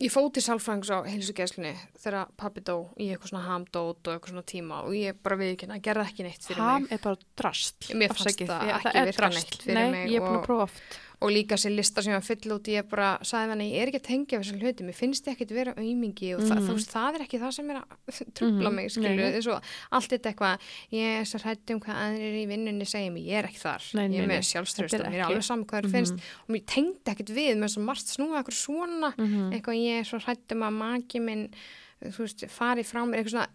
ég 0.02 0.12
fóti 0.12 0.42
sálfrængs 0.44 0.90
á 0.92 0.98
heilsugjæslinni 1.08 1.72
þegar 2.02 2.28
pappi 2.36 2.60
dó 2.66 2.74
í 3.00 3.06
eitthvað 3.14 3.30
svona 3.32 3.44
hamdót 3.46 4.02
og 4.04 4.12
eitthvað 4.12 4.34
svona 4.34 4.46
tíma 4.50 4.80
og 4.84 4.92
ég 4.98 5.16
bara 5.24 5.38
viðkynna, 5.40 5.78
gerði 5.80 6.04
ekki 6.10 6.26
neitt 6.26 6.44
fyrir 6.44 6.60
Ham 6.60 6.82
mig. 6.84 6.92
er 6.92 7.00
bara 7.06 7.16
drast. 7.40 7.88
Mér 7.96 8.12
fannst 8.12 8.26
það 8.26 8.32
ekki 8.34 8.92
er 9.06 9.12
drast. 9.16 9.38
neitt 9.40 9.62
fyrir 9.64 9.78
Nei, 9.80 9.90
mig 9.94 10.10
ég 10.12 10.20
er 10.20 10.26
búin 10.26 10.40
að 10.40 10.46
prófa 10.50 10.66
oft. 10.68 10.98
Og 11.20 11.30
líka 11.32 11.56
sér 11.56 11.72
lista 11.74 12.02
sem 12.04 12.12
ég 12.12 12.18
var 12.18 12.24
fyll 12.26 12.52
út 12.52 12.68
ég 12.68 12.84
bara 12.90 13.18
sagði 13.24 13.50
henni, 13.54 13.66
ég 13.72 13.80
er 13.82 13.88
ekki 13.88 14.00
að 14.02 14.08
tengja 14.10 14.38
þessar 14.42 14.58
hluti 14.60 14.84
mér 14.84 14.94
finnst 14.98 15.24
ég 15.26 15.32
ekkit 15.32 15.54
vera 15.56 15.72
aumingi 15.80 16.34
og 16.36 16.42
það, 16.44 16.58
Mhm. 16.60 16.74
veist, 16.76 16.90
það 16.92 17.14
er 17.16 17.22
ekki 17.24 17.40
það 17.40 17.52
sem 17.56 17.70
er 17.70 17.76
að 17.80 17.86
trubla 18.36 18.68
Mhm, 18.70 18.74
mig, 18.76 18.96
nei. 19.00 19.32
þess 19.32 19.46
að 19.48 19.62
allt 19.96 20.10
þetta 20.12 20.28
eitthvað, 20.32 20.58
ég 20.92 21.20
er 21.20 21.24
svo 21.24 21.38
hrætt 21.40 21.70
um 21.72 21.80
hvað 21.80 21.96
aðrir 22.04 22.36
í 22.36 22.44
vinnunni 22.52 22.84
segja 22.86 23.10
mig, 23.12 23.24
ég 23.24 23.38
er 23.40 23.48
ekki 23.48 23.62
þar. 23.64 23.82
Nei, 23.96 24.08
ég 24.12 24.22
er 24.22 24.28
með 24.28 24.44
sjálfströst 24.50 24.94
og 24.94 25.00
mér 25.00 25.06
er 25.06 25.24
ekki- 25.24 25.30
alveg 25.32 25.42
saman 25.48 25.64
hvað 25.66 25.82
það 25.88 25.96
finnst. 25.96 26.12
Og 26.44 26.48
mér 26.52 26.64
tengdi 26.66 27.10
ekkit 27.14 27.30
við 27.32 27.56
með 27.56 27.76
að 27.76 27.84
margt 27.88 28.06
snúa 28.12 28.36
eitthvað 28.42 28.60
svona, 28.60 29.14
Mhm. 29.16 29.52
eitthvað 29.56 29.76
ég 29.80 30.00
er 30.00 30.04
svo 30.04 30.18
hrætt 30.20 30.52
um 30.52 30.60
að 30.68 30.72
maki 30.84 31.20
minn 31.20 31.48
veist, 31.96 32.44
fari 32.50 32.82
frá 32.84 33.00
mér, 33.08 33.24
eitthvað 33.24 33.30
svona 33.32 33.48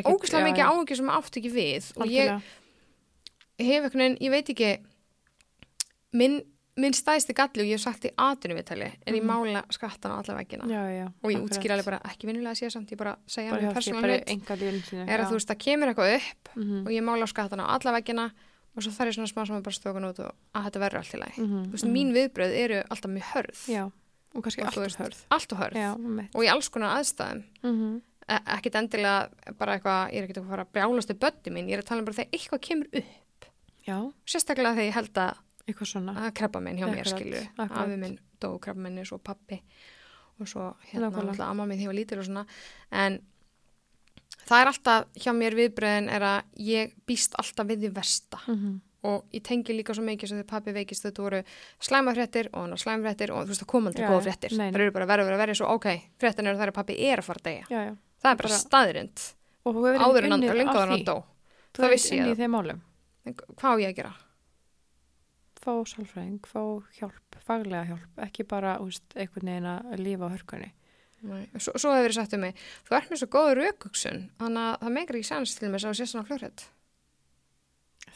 ekki... 0.00 0.08
ógæslega 0.08 0.46
mikið 0.48 0.64
áhengi 0.64 0.96
sem 0.96 1.08
átt 1.12 1.36
ekki 1.36 1.52
við. 1.52 1.92
Og 2.00 2.06
ég 2.08 2.40
hef 3.60 3.92
veginn, 3.92 4.16
ég 4.22 4.30
veit 4.30 4.48
ekki 4.48 4.78
minn, 6.14 6.40
minn 6.78 6.94
stæðsti 6.94 7.34
galli 7.34 7.64
og 7.64 7.68
ég 7.68 7.74
hef 7.78 7.82
sagt 7.82 8.04
í 8.06 8.10
aðtunumvitali 8.14 8.86
er 9.06 9.14
ég 9.14 9.22
Mhm. 9.22 9.30
mála 9.30 9.62
skattan 9.74 10.12
á 10.14 10.16
alla 10.22 10.34
veggina. 10.38 10.64
Og 11.22 11.30
ég 11.32 11.42
útskýra 11.42 11.74
alveg 11.74 11.84
bara 11.84 11.98
ekki 12.06 12.26
vinnulega 12.28 12.54
að 12.54 12.60
sé 12.62 12.70
samt, 12.70 12.90
ég 12.92 12.96
bara 12.98 13.16
segja 13.26 13.50
mér 13.52 13.74
persónulega 13.74 14.24
er 15.08 15.18
að 15.20 15.26
þú 15.28 15.34
veist, 15.38 15.48
það 15.48 15.58
kemur 15.58 15.88
eitthvað 15.88 16.16
upp 16.16 16.48
Mhm. 16.56 16.86
og 16.86 16.92
ég 16.92 17.02
mála 17.02 17.26
skattan 17.28 17.60
á 17.60 17.66
alla 17.66 17.92
veggina 18.00 18.30
og 18.76 18.82
svo 18.82 18.90
þarf 18.92 19.08
ég 19.08 19.14
svona 19.18 19.32
smá 19.32 19.46
sem 19.46 19.56
að 19.56 19.62
bara 19.62 19.74
stókun 19.74 20.08
út 20.08 20.18
og 20.20 20.32
að 20.54 20.64
þetta 20.70 20.80
verður 20.80 20.98
allt 20.98 21.14
í 21.14 21.18
lagi. 21.18 21.38
Mhm, 21.42 21.64
þú 21.66 21.70
veist, 21.72 21.84
mhm. 21.84 21.92
mín 21.92 22.12
viðbröð 22.14 22.52
eru 22.54 22.82
alltaf 22.90 23.10
mjög 23.10 23.28
hörð. 23.34 23.66
Já, 23.68 23.84
og 24.34 24.44
kannski 24.44 24.60
Og 24.62 24.66
alltaf 24.68 24.84
veist, 24.84 24.98
hörð. 24.98 25.24
allt 25.30 25.52
og 25.52 25.58
hörð. 25.58 25.74
Já, 25.74 25.92
og 26.34 26.42
í 26.44 26.48
alls 26.48 26.68
konar 26.70 26.98
aðstæðum. 27.00 27.42
Mhm. 27.64 28.02
e 28.30 28.34
ekkit 28.46 28.74
endilega 28.76 29.30
bara 29.58 29.78
eitthvað, 29.78 30.12
ég 30.12 30.16
er 30.22 30.28
ekkit 30.28 30.36
að 30.42 30.48
fara 30.50 30.64
að 30.64 30.72
brjálast 30.72 31.08
í 31.10 31.14
bötti 31.18 31.50
mín, 31.50 31.66
ég 31.66 31.72
er 31.78 31.82
að 31.82 31.86
tala 31.86 31.98
um 32.00 32.04
bara 32.04 32.14
þegar 32.14 32.30
eitthvað 32.30 32.60
kemur 32.60 32.86
upp. 32.92 33.44
Sérstaklega 34.26 34.74
þegar 34.76 34.86
ég 34.88 34.92
held 34.92 35.12
að 35.14 35.36
eitthvað 35.68 35.90
svona. 35.92 36.14
að 36.26 36.34
krabba 36.40 36.60
minn 36.64 36.78
hjá 36.80 36.86
mér 36.88 37.04
Akkurat, 37.04 37.14
skilju 37.14 37.42
afi 37.68 37.96
minn 38.00 38.18
dó 38.40 38.58
krabba 38.58 38.80
minni 38.88 39.04
svo 39.06 39.18
pappi. 39.18 39.60
Og 40.40 40.46
svo 40.48 40.68
hérna 40.92 41.10
alltaf 41.12 41.48
amma 41.50 41.66
minn 41.66 41.86
var 41.86 41.94
lítil 41.98 42.18
og 42.22 42.26
svona. 42.28 42.44
En 42.90 43.20
það 44.48 44.60
er 44.62 44.70
alltaf 44.72 45.08
hjá 45.18 45.32
mér 45.36 45.56
viðbröðin 45.58 46.10
er 46.14 46.22
að 46.22 46.42
ég 46.64 46.92
býst 47.08 47.34
alltaf 47.38 47.66
við 47.68 47.84
því 47.86 47.94
versta. 47.94 48.38
Mhm. 48.46 48.80
og 49.06 49.24
ég 49.30 49.42
tengi 49.46 49.70
líka 49.76 49.94
svo 49.94 50.02
mikið 50.02 50.28
sem 50.28 50.38
þegar 50.40 50.48
pappi 50.50 50.72
veikist 50.74 51.04
þetta 51.06 51.22
voru 51.22 51.38
slæmafréttir 51.86 52.48
og 52.52 52.72
slæmafréttir 52.82 53.30
og 53.30 53.44
þú 53.46 53.52
veist 53.52 53.62
það 53.62 53.68
kom 53.70 53.86
aldrei 53.86 54.02
Já, 54.02 54.08
góða 54.10 54.24
fréttir. 54.26 54.50
Það 54.58 54.74
eru 54.80 54.90
bara 54.96 55.06
verður 55.06 55.34
að 55.36 55.42
verið 55.44 55.58
svo 55.60 55.68
ok 55.76 55.86
fréttin 56.18 56.46
eru 56.50 56.58
þær 56.58 56.72
að 56.72 56.74
pappi 56.74 56.96
er 57.06 57.22
að 57.22 57.28
fara 57.28 57.38
að 57.38 57.46
já. 57.70 57.96
það 58.18 58.30
er 58.32 58.36
bara, 58.42 58.48
Bara- 58.48 58.58
Og 59.64 59.74
hefur 59.74 60.02
áður 60.02 60.24
en 60.24 60.32
unnið 60.32 60.54
lengur 60.58 60.74
að 60.82 60.92
en 60.98 61.04
það 61.06 61.84
hefur 61.84 61.94
vissi 61.94 62.16
ég 62.18 62.24
það. 62.24 62.36
hvað 63.54 63.70
á 63.70 63.76
ég 63.78 63.88
að 63.88 63.96
gera? 63.96 64.12
Fá 65.68 65.74
sálfræðing, 65.84 66.48
fá 66.48 66.62
hjálp, 66.96 67.40
faglega 67.44 67.90
hjálp, 67.90 68.12
ekki 68.24 68.48
bara, 68.48 68.78
úst, 68.80 69.04
einhvern 69.12 69.50
veginn 69.52 69.66
að 69.68 70.00
lífa 70.00 70.30
á 70.30 70.32
hörkunni. 70.32 70.70
Svo, 71.58 71.74
svo 71.74 71.90
hefur 71.90 72.04
verið 72.06 72.14
sagt 72.14 72.34
um 72.36 72.44
mig 72.46 72.58
þú 72.86 72.94
ert 72.94 73.08
með 73.10 73.20
svo 73.20 73.26
góða 73.32 73.54
raukugsun 73.58 74.20
þannig 74.38 74.66
að 74.68 74.74
það 74.84 74.92
meikar 74.94 75.16
ekki 75.18 75.26
sens 75.26 75.54
til 75.58 75.70
mig 75.72 75.82
sá 75.82 75.88
sér 75.90 76.10
svona 76.12 76.28
fljórætt 76.28 76.68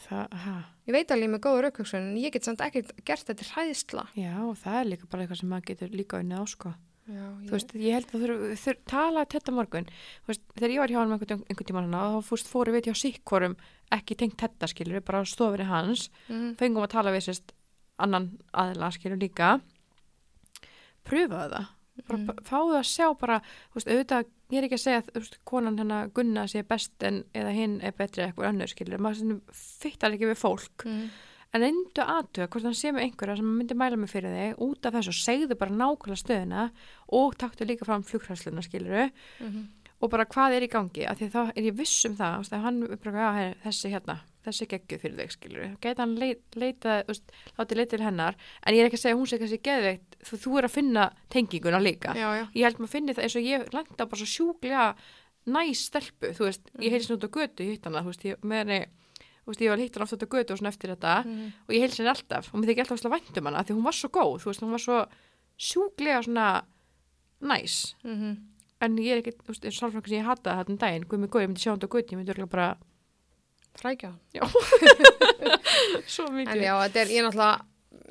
Það, 0.03 0.37
ha, 0.43 0.53
ég 0.87 0.95
veit 0.95 1.11
alveg 1.11 1.31
með 1.33 1.41
góða 1.43 1.65
raukugsun 1.65 1.99
en 1.99 2.21
ég 2.21 2.31
get 2.31 2.47
samt 2.47 2.63
ekki 2.63 2.85
gert 3.03 3.27
þetta 3.27 3.49
hræðsla 3.49 4.05
já, 4.15 4.31
það 4.63 4.79
er 4.79 4.89
líka 4.93 5.09
bara 5.11 5.25
eitthvað 5.25 5.41
sem 5.41 5.51
maður 5.51 5.67
getur 5.73 5.93
líka 5.99 6.21
unnið 6.23 6.39
á, 6.39 6.45
sko. 6.53 6.73
Já, 7.03 7.23
Þú 7.43 7.51
veist, 7.51 7.73
ég 7.75 7.97
held 7.97 8.11
að 8.15 8.21
þú 8.23 8.35
þurf 8.61 8.83
tala 8.87 9.25
þetta 9.27 9.51
morgun, 9.51 9.87
þú 10.23 10.29
veist, 10.31 10.43
þegar 10.55 10.71
ég 10.71 10.79
var 10.79 10.91
hjá 10.93 10.99
hann 11.01 11.11
einhvern, 11.11 11.41
einhvern 11.51 11.67
tíma 11.67 11.81
hana, 11.83 12.03
þá 12.13 12.27
fúst 12.29 12.47
fóru 12.47 12.71
við 12.71 12.87
hjá 12.87 12.95
sikkorum, 12.95 13.57
ekki 13.91 14.15
tengt 14.21 14.37
þetta 14.39 14.69
skilur, 14.71 15.03
bara 15.03 15.19
á 15.19 15.23
stofinni 15.27 15.67
hans, 15.67 16.05
mm, 16.29 16.53
fengum 16.61 16.85
að 16.85 16.93
tala 16.95 17.11
við 17.11 17.25
sérst 17.27 17.51
annan 17.99 18.29
aðila 18.55 18.87
skilur 18.95 19.19
líka, 19.19 19.59
pröfaðu 21.03 21.57
það, 21.57 21.67
bara 22.07 22.19
Mm. 22.19 22.39
fáðu 22.47 22.77
að 22.79 22.87
sjá 22.89 23.07
bara, 23.19 23.39
þú 23.41 23.75
veist, 23.75 23.87
auðvitað, 23.91 24.25
ég 24.53 24.57
er 24.57 24.63
ekki 24.69 24.79
að 24.79 24.83
segja 24.85 25.01
að 25.03 25.11
þú 25.11 25.19
veist, 25.19 25.37
konan 25.45 25.77
hennar 25.77 26.07
Gunna 26.15 26.47
sé 26.47 26.63
best 26.63 27.03
en 27.03 27.23
eða 27.35 27.51
hinn 27.53 27.81
er 27.83 27.91
betri 27.91 28.23
eitthvað 28.23 28.49
önnur 28.53 28.71
skilur, 28.71 28.97
maður 28.99 29.41
fyttar 29.51 30.15
ekki 30.15 30.31
við 30.31 30.39
fólk, 30.39 30.85
mm, 30.87 31.09
en 31.53 31.61
reyndu 31.61 32.01
aðtöða 32.03 32.49
hvort 32.49 32.67
hann 32.67 32.77
sé 32.77 32.91
með 32.93 33.07
einhverja 33.07 33.37
sem 33.39 33.53
myndi 33.59 33.77
mæla 33.77 33.99
mig 33.99 34.11
fyrir 34.11 34.33
þig 34.33 34.65
út 34.65 34.89
af 34.89 34.97
þessu 34.97 35.13
og 35.13 35.19
segðu 35.19 35.57
bara 35.59 35.77
nákvæmlega 35.77 36.21
stöðuna 36.23 36.65
og 37.19 37.37
taktu 37.41 37.67
líka 37.69 37.87
fram 37.87 38.05
flugræsluna 38.07 38.65
skiluru 38.65 39.05
mm, 39.07 39.63
og 40.01 40.11
bara 40.13 40.27
hvað 40.29 40.57
er 40.57 40.65
í 40.65 40.71
gangi 40.73 41.07
af 41.07 41.19
því 41.21 41.31
þá 41.35 41.41
er 41.45 41.67
ég 41.69 41.77
viss 41.77 42.05
um 42.09 42.17
það 42.17 42.53
að 42.57 42.65
hann 42.65 42.85
já, 42.89 43.27
hey, 43.37 43.57
þessi 43.67 43.93
hérna 43.93 44.19
þessi 44.43 44.67
geggjuð 44.71 45.03
fyrir 45.03 45.19
þig 45.21 45.35
skiluru 45.37 45.67
geta 45.83 46.03
hann 46.03 46.15
leit, 46.19 46.43
leita, 46.59 46.97
þú 47.05 47.13
veist, 47.13 47.35
látið 47.59 47.79
leita 47.79 47.93
til 47.93 48.03
hennar 48.03 48.39
en 48.39 48.75
ég 48.75 48.83
er 48.83 48.89
ekki 48.89 48.99
að 48.99 49.03
segja 49.03 49.15
að 49.15 49.21
hún 49.21 49.29
sé 49.31 49.39
kannski 49.39 49.61
geðveikt 49.67 50.17
þú, 50.27 50.39
þú 50.43 50.55
er 50.59 50.67
að 50.67 50.73
finna 50.73 51.05
tenginguna 51.33 51.79
líka. 51.83 52.15
Já, 52.17 52.27
já, 52.39 52.43
ég 52.49 52.67
held 52.67 52.81
maður 52.81 52.93
finni 52.95 53.15
það 53.15 53.27
eins 53.27 53.37
og 53.39 53.47
ég 53.47 53.69
lenda 53.75 54.09
bara 54.09 54.19
svo 54.19 54.29
sjúklega 54.33 54.89
næs 55.53 55.85
stelpu, 55.89 56.33
þú 56.35 56.49
veist, 56.49 56.73
ég 56.81 56.95
heilsin 56.95 57.15
út 57.17 57.27
á 57.27 57.35
götu 57.37 57.67
ég 57.67 57.77
hitt 57.77 57.87
hana, 57.87 58.03
þú 58.03 58.11
veist, 58.11 58.27
ég, 58.27 58.43
með 58.43 58.63
henni 58.63 58.81
þú 59.43 59.51
veist, 59.51 59.61
ég 59.65 59.71
var 59.73 59.81
hitt 59.83 59.95
hana 59.97 60.05
oft 60.07 60.15
út 60.15 60.23
á 60.23 60.33
götu 60.33 60.55
og 60.55 60.59
svona 60.61 60.71
eftir 60.71 60.93
þetta 60.93 61.13
mm, 61.25 61.47
og 61.67 61.75
ég 61.75 61.83
heilsin 61.83 62.07
alltaf 62.11 62.49
og 62.53 62.59
mér 62.61 62.71
þykir 62.71 62.85
alltaf 62.85 63.07
að 63.09 63.15
væntum 63.17 63.49
hana 63.49 63.63
því 63.67 63.75
hún 63.77 63.87
var 63.87 63.97
svo 63.97 64.09
góð, 64.15 64.33
þú 64.43 64.49
veist, 64.51 64.63
hún 64.63 64.73
var 64.75 64.83
svo 64.83 64.99
sjúklega 65.59 66.21
svona 66.23 66.47
næs. 67.43 67.75
Mm, 68.07 68.33
en 68.87 68.97
ég 69.03 69.11
er 69.17 69.21
ekki, 69.21 69.35
þú 69.43 69.51
veist, 69.51 69.67
eins 69.67 69.75
og 69.75 69.81
sálfræðingur 69.81 70.13
sem 70.13 70.19
ég 70.21 70.29
hataði 70.29 70.61
þetta 70.63 70.73
um 70.73 70.79
daginn, 70.85 71.07
guð 71.11 71.19
mig 71.23 71.31
góð, 71.33 71.43
ég 71.43 71.51
myndi 71.51 71.63
sjá 71.63 71.71
hann 71.73 71.83
á 71.83 71.87
götu 71.91 72.15
ég 72.15 72.19
myndi 72.21 72.33
örugglega 72.33 72.53
bara, 72.55 72.69
frækja 73.79 74.13
svo 76.13 76.27
mikið. 76.31 76.51
en 76.53 76.63
já, 76.63 76.73
þetta 76.85 77.03
er, 77.03 77.13
ég 77.13 77.25
náttúrulega 77.25 77.53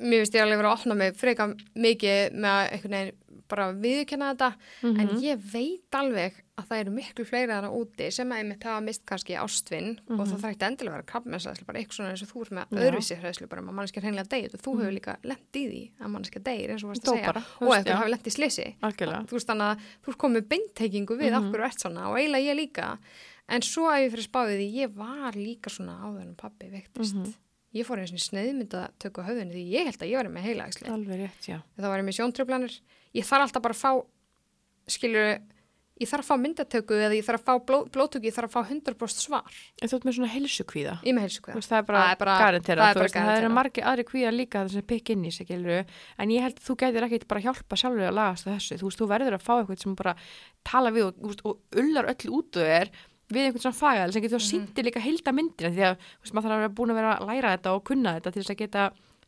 mér 0.03 0.23
finnst 0.23 0.35
ég 0.37 0.43
alveg 0.43 0.59
verið 0.59 0.69
að 0.69 0.77
opna 0.77 0.95
mig 0.99 1.17
freka 1.19 1.45
mikið 1.85 2.37
með 2.43 2.61
einhvern 2.73 2.95
veginn 2.97 3.19
bara 3.53 3.67
viðkenna 3.73 4.31
þetta 4.33 4.49
Mhm. 4.83 4.99
en 4.99 5.07
ég 5.23 5.37
veit 5.53 5.97
alveg 5.99 6.33
að 6.57 6.67
það 6.69 6.79
eru 6.83 6.91
miklu 6.93 7.23
fleiri 7.25 7.49
þarna 7.53 7.69
úti 7.73 8.11
sem 8.13 8.29
að 8.29 8.37
einmitt 8.43 8.63
hafa 8.67 8.81
mist 8.85 9.05
kannski 9.09 9.33
ástvinn 9.37 9.97
og 10.09 10.17
Mhm. 10.19 10.25
það 10.29 10.41
þarf 10.41 10.53
ekki 10.53 10.67
endilega 10.69 10.93
að 10.93 10.97
vera 10.97 11.09
krabbmennsæðslu 11.11 11.65
bara 11.65 11.79
eitthvað 11.79 11.97
svona 11.97 12.11
eins 12.13 12.21
og 12.21 12.29
þú 12.29 12.41
ert 12.43 12.53
með 12.53 12.65
Já. 12.69 12.77
öðruvísi 12.83 13.15
hræðslu 13.21 13.49
bara 13.49 13.61
að 13.61 13.73
manneskja 13.73 14.01
hreinlega 14.03 14.29
deyð 14.29 14.53
og 14.53 14.61
þú 14.61 14.71
hefur 14.79 14.93
líka 14.99 15.17
lent 15.23 15.53
í 15.53 15.63
því 15.69 15.83
að 16.01 16.11
manneskja 16.13 16.43
deyr 16.43 16.69
eins 16.69 16.83
og 16.83 16.89
þú 16.89 16.93
varst 16.93 17.03
að 17.07 17.13
segja 17.17 17.25
bara, 17.33 17.41
þú 17.41 17.65
og 17.67 17.73
eitthvað 17.73 17.93
já. 17.93 17.99
hafi 18.03 18.09
lent 18.13 18.27
í 18.27 18.75
algjörlega 18.83 19.25
þú 19.27 19.33
veist 19.37 19.47
þannig 19.47 19.69
að 19.71 19.79
þú 20.03 20.07
ert 20.13 20.17
komið 20.23 20.47
beinteikingu 20.53 21.13
við 21.17 21.31
Mhm. 21.31 21.37
af 21.37 21.43
hverju 21.53 21.65
ert 21.65 21.79
svona 21.81 22.07
og 22.09 22.17
eiginlega 22.17 22.49
ég 22.51 22.57
líka 22.61 22.97
en 23.49 23.61
svo 23.61 23.83
að 23.89 23.99
ég 24.03 24.11
fyrir 24.13 24.27
spáðið 24.29 24.73
ég 24.73 24.93
var 24.93 25.31
líka 25.33 25.69
svona 25.69 25.99
áður 26.01 26.21
en 26.21 26.35
Mhm. 26.35 27.33
ég 27.73 27.85
fór 27.85 27.97
eins 27.97 28.13
og 28.13 28.19
sneiðmynda 28.21 28.79
að 28.87 28.91
tökka 28.99 29.25
höfðinu 29.25 29.53
því 29.55 29.63
ég 29.73 29.85
held 29.85 29.97
að 29.97 30.09
ég 30.11 30.17
var 30.21 30.29
með 30.29 30.45
heilaæksli 30.45 30.89
alveg 30.93 31.19
rétt, 31.23 31.47
já 31.49 31.57
þá 31.79 31.87
var 31.89 31.99
ég 31.99 32.05
með 32.05 32.17
sjóntröflanir 32.19 32.79
ég 33.13 33.25
þarf 33.27 33.47
alltaf 33.47 33.63
bara 33.65 33.75
að 33.77 33.81
fá 33.83 33.91
skilur, 34.93 35.37
ég 36.01 36.09
þarf 36.09 36.25
að 36.25 36.29
fá 36.31 36.41
myndatöku 36.41 36.97
eða 36.97 37.15
ég 37.15 37.23
þarf 37.27 37.43
að 37.43 37.45
fá 37.47 37.65
bló, 37.67 37.77
blótöku, 37.93 38.27
ég 38.27 38.35
þarf 38.35 38.49
að 38.49 38.65
fá 38.65 38.71
100% 38.73 39.23
svar. 39.23 39.59
En 39.79 39.91
þú 39.91 39.99
ert 39.99 40.07
með 40.09 40.17
svona 40.17 40.31
helsukvíða 40.33 40.95
ég 41.05 41.15
með 41.15 41.27
veist, 41.53 41.69
það 41.69 41.77
er 41.77 41.87
bara, 41.87 42.03
er 42.11 42.19
garantera, 42.43 42.89
það 42.91 43.13
það 43.13 43.37
eru 43.37 43.53
margir 43.53 43.87
aðri 43.87 44.07
kvíða 44.09 44.33
líka 44.33 44.63
það 44.65 44.75
sem 44.75 44.87
pikk 44.89 45.13
inn 45.13 45.23
í 45.29 45.31
sig, 45.31 45.53
en 45.53 46.33
ég 46.33 46.43
held 46.43 46.57
að 46.59 46.67
þú 46.67 46.77
gætir 46.81 47.07
ekkit 47.07 47.27
bara 47.29 47.45
hjálpa 47.45 47.79
sjálfur 47.79 48.09
að 48.09 48.17
lagast 48.17 48.47
að 48.47 48.57
þessu, 48.57 48.79
þú 48.81 48.89
veist, 48.89 48.99
þú 49.03 49.09
verður 49.13 49.37
að 49.37 49.45
fá 49.47 49.53
eitthvað 49.59 49.83
sem 49.85 49.95
bara 49.95 50.15
tala 50.65 50.91
við 50.91 51.07
og, 51.07 51.23
veist, 51.29 51.45
og 51.45 51.81
ullar 51.83 52.09
öll 52.11 52.33
út 52.33 52.59
og 52.59 52.67
er 52.81 52.91
við 53.33 53.47
einhvern 53.47 53.63
svona 53.63 53.79
fagæðal 53.79 54.13
sem 54.13 54.23
getur 54.25 54.39
mm 54.39 54.43
Mhm. 54.43 54.51
síndi 54.51 54.83
líka 54.83 55.01
heildamyndina 55.01 55.69
því 55.73 55.83
að 55.87 55.95
veist, 56.21 56.33
maður 56.33 56.49
þarf 56.49 56.57
að 56.57 56.63
vera 56.63 56.75
búin 56.77 56.91
að 56.91 56.99
vera 56.99 57.13
að 57.17 57.27
læra 57.29 57.53
þetta 57.57 57.73
og 57.73 57.83
kunna 57.87 58.13
þetta 58.17 58.33
til 58.33 58.41
þess 58.43 58.53
að 58.53 58.61
geta 58.63 58.83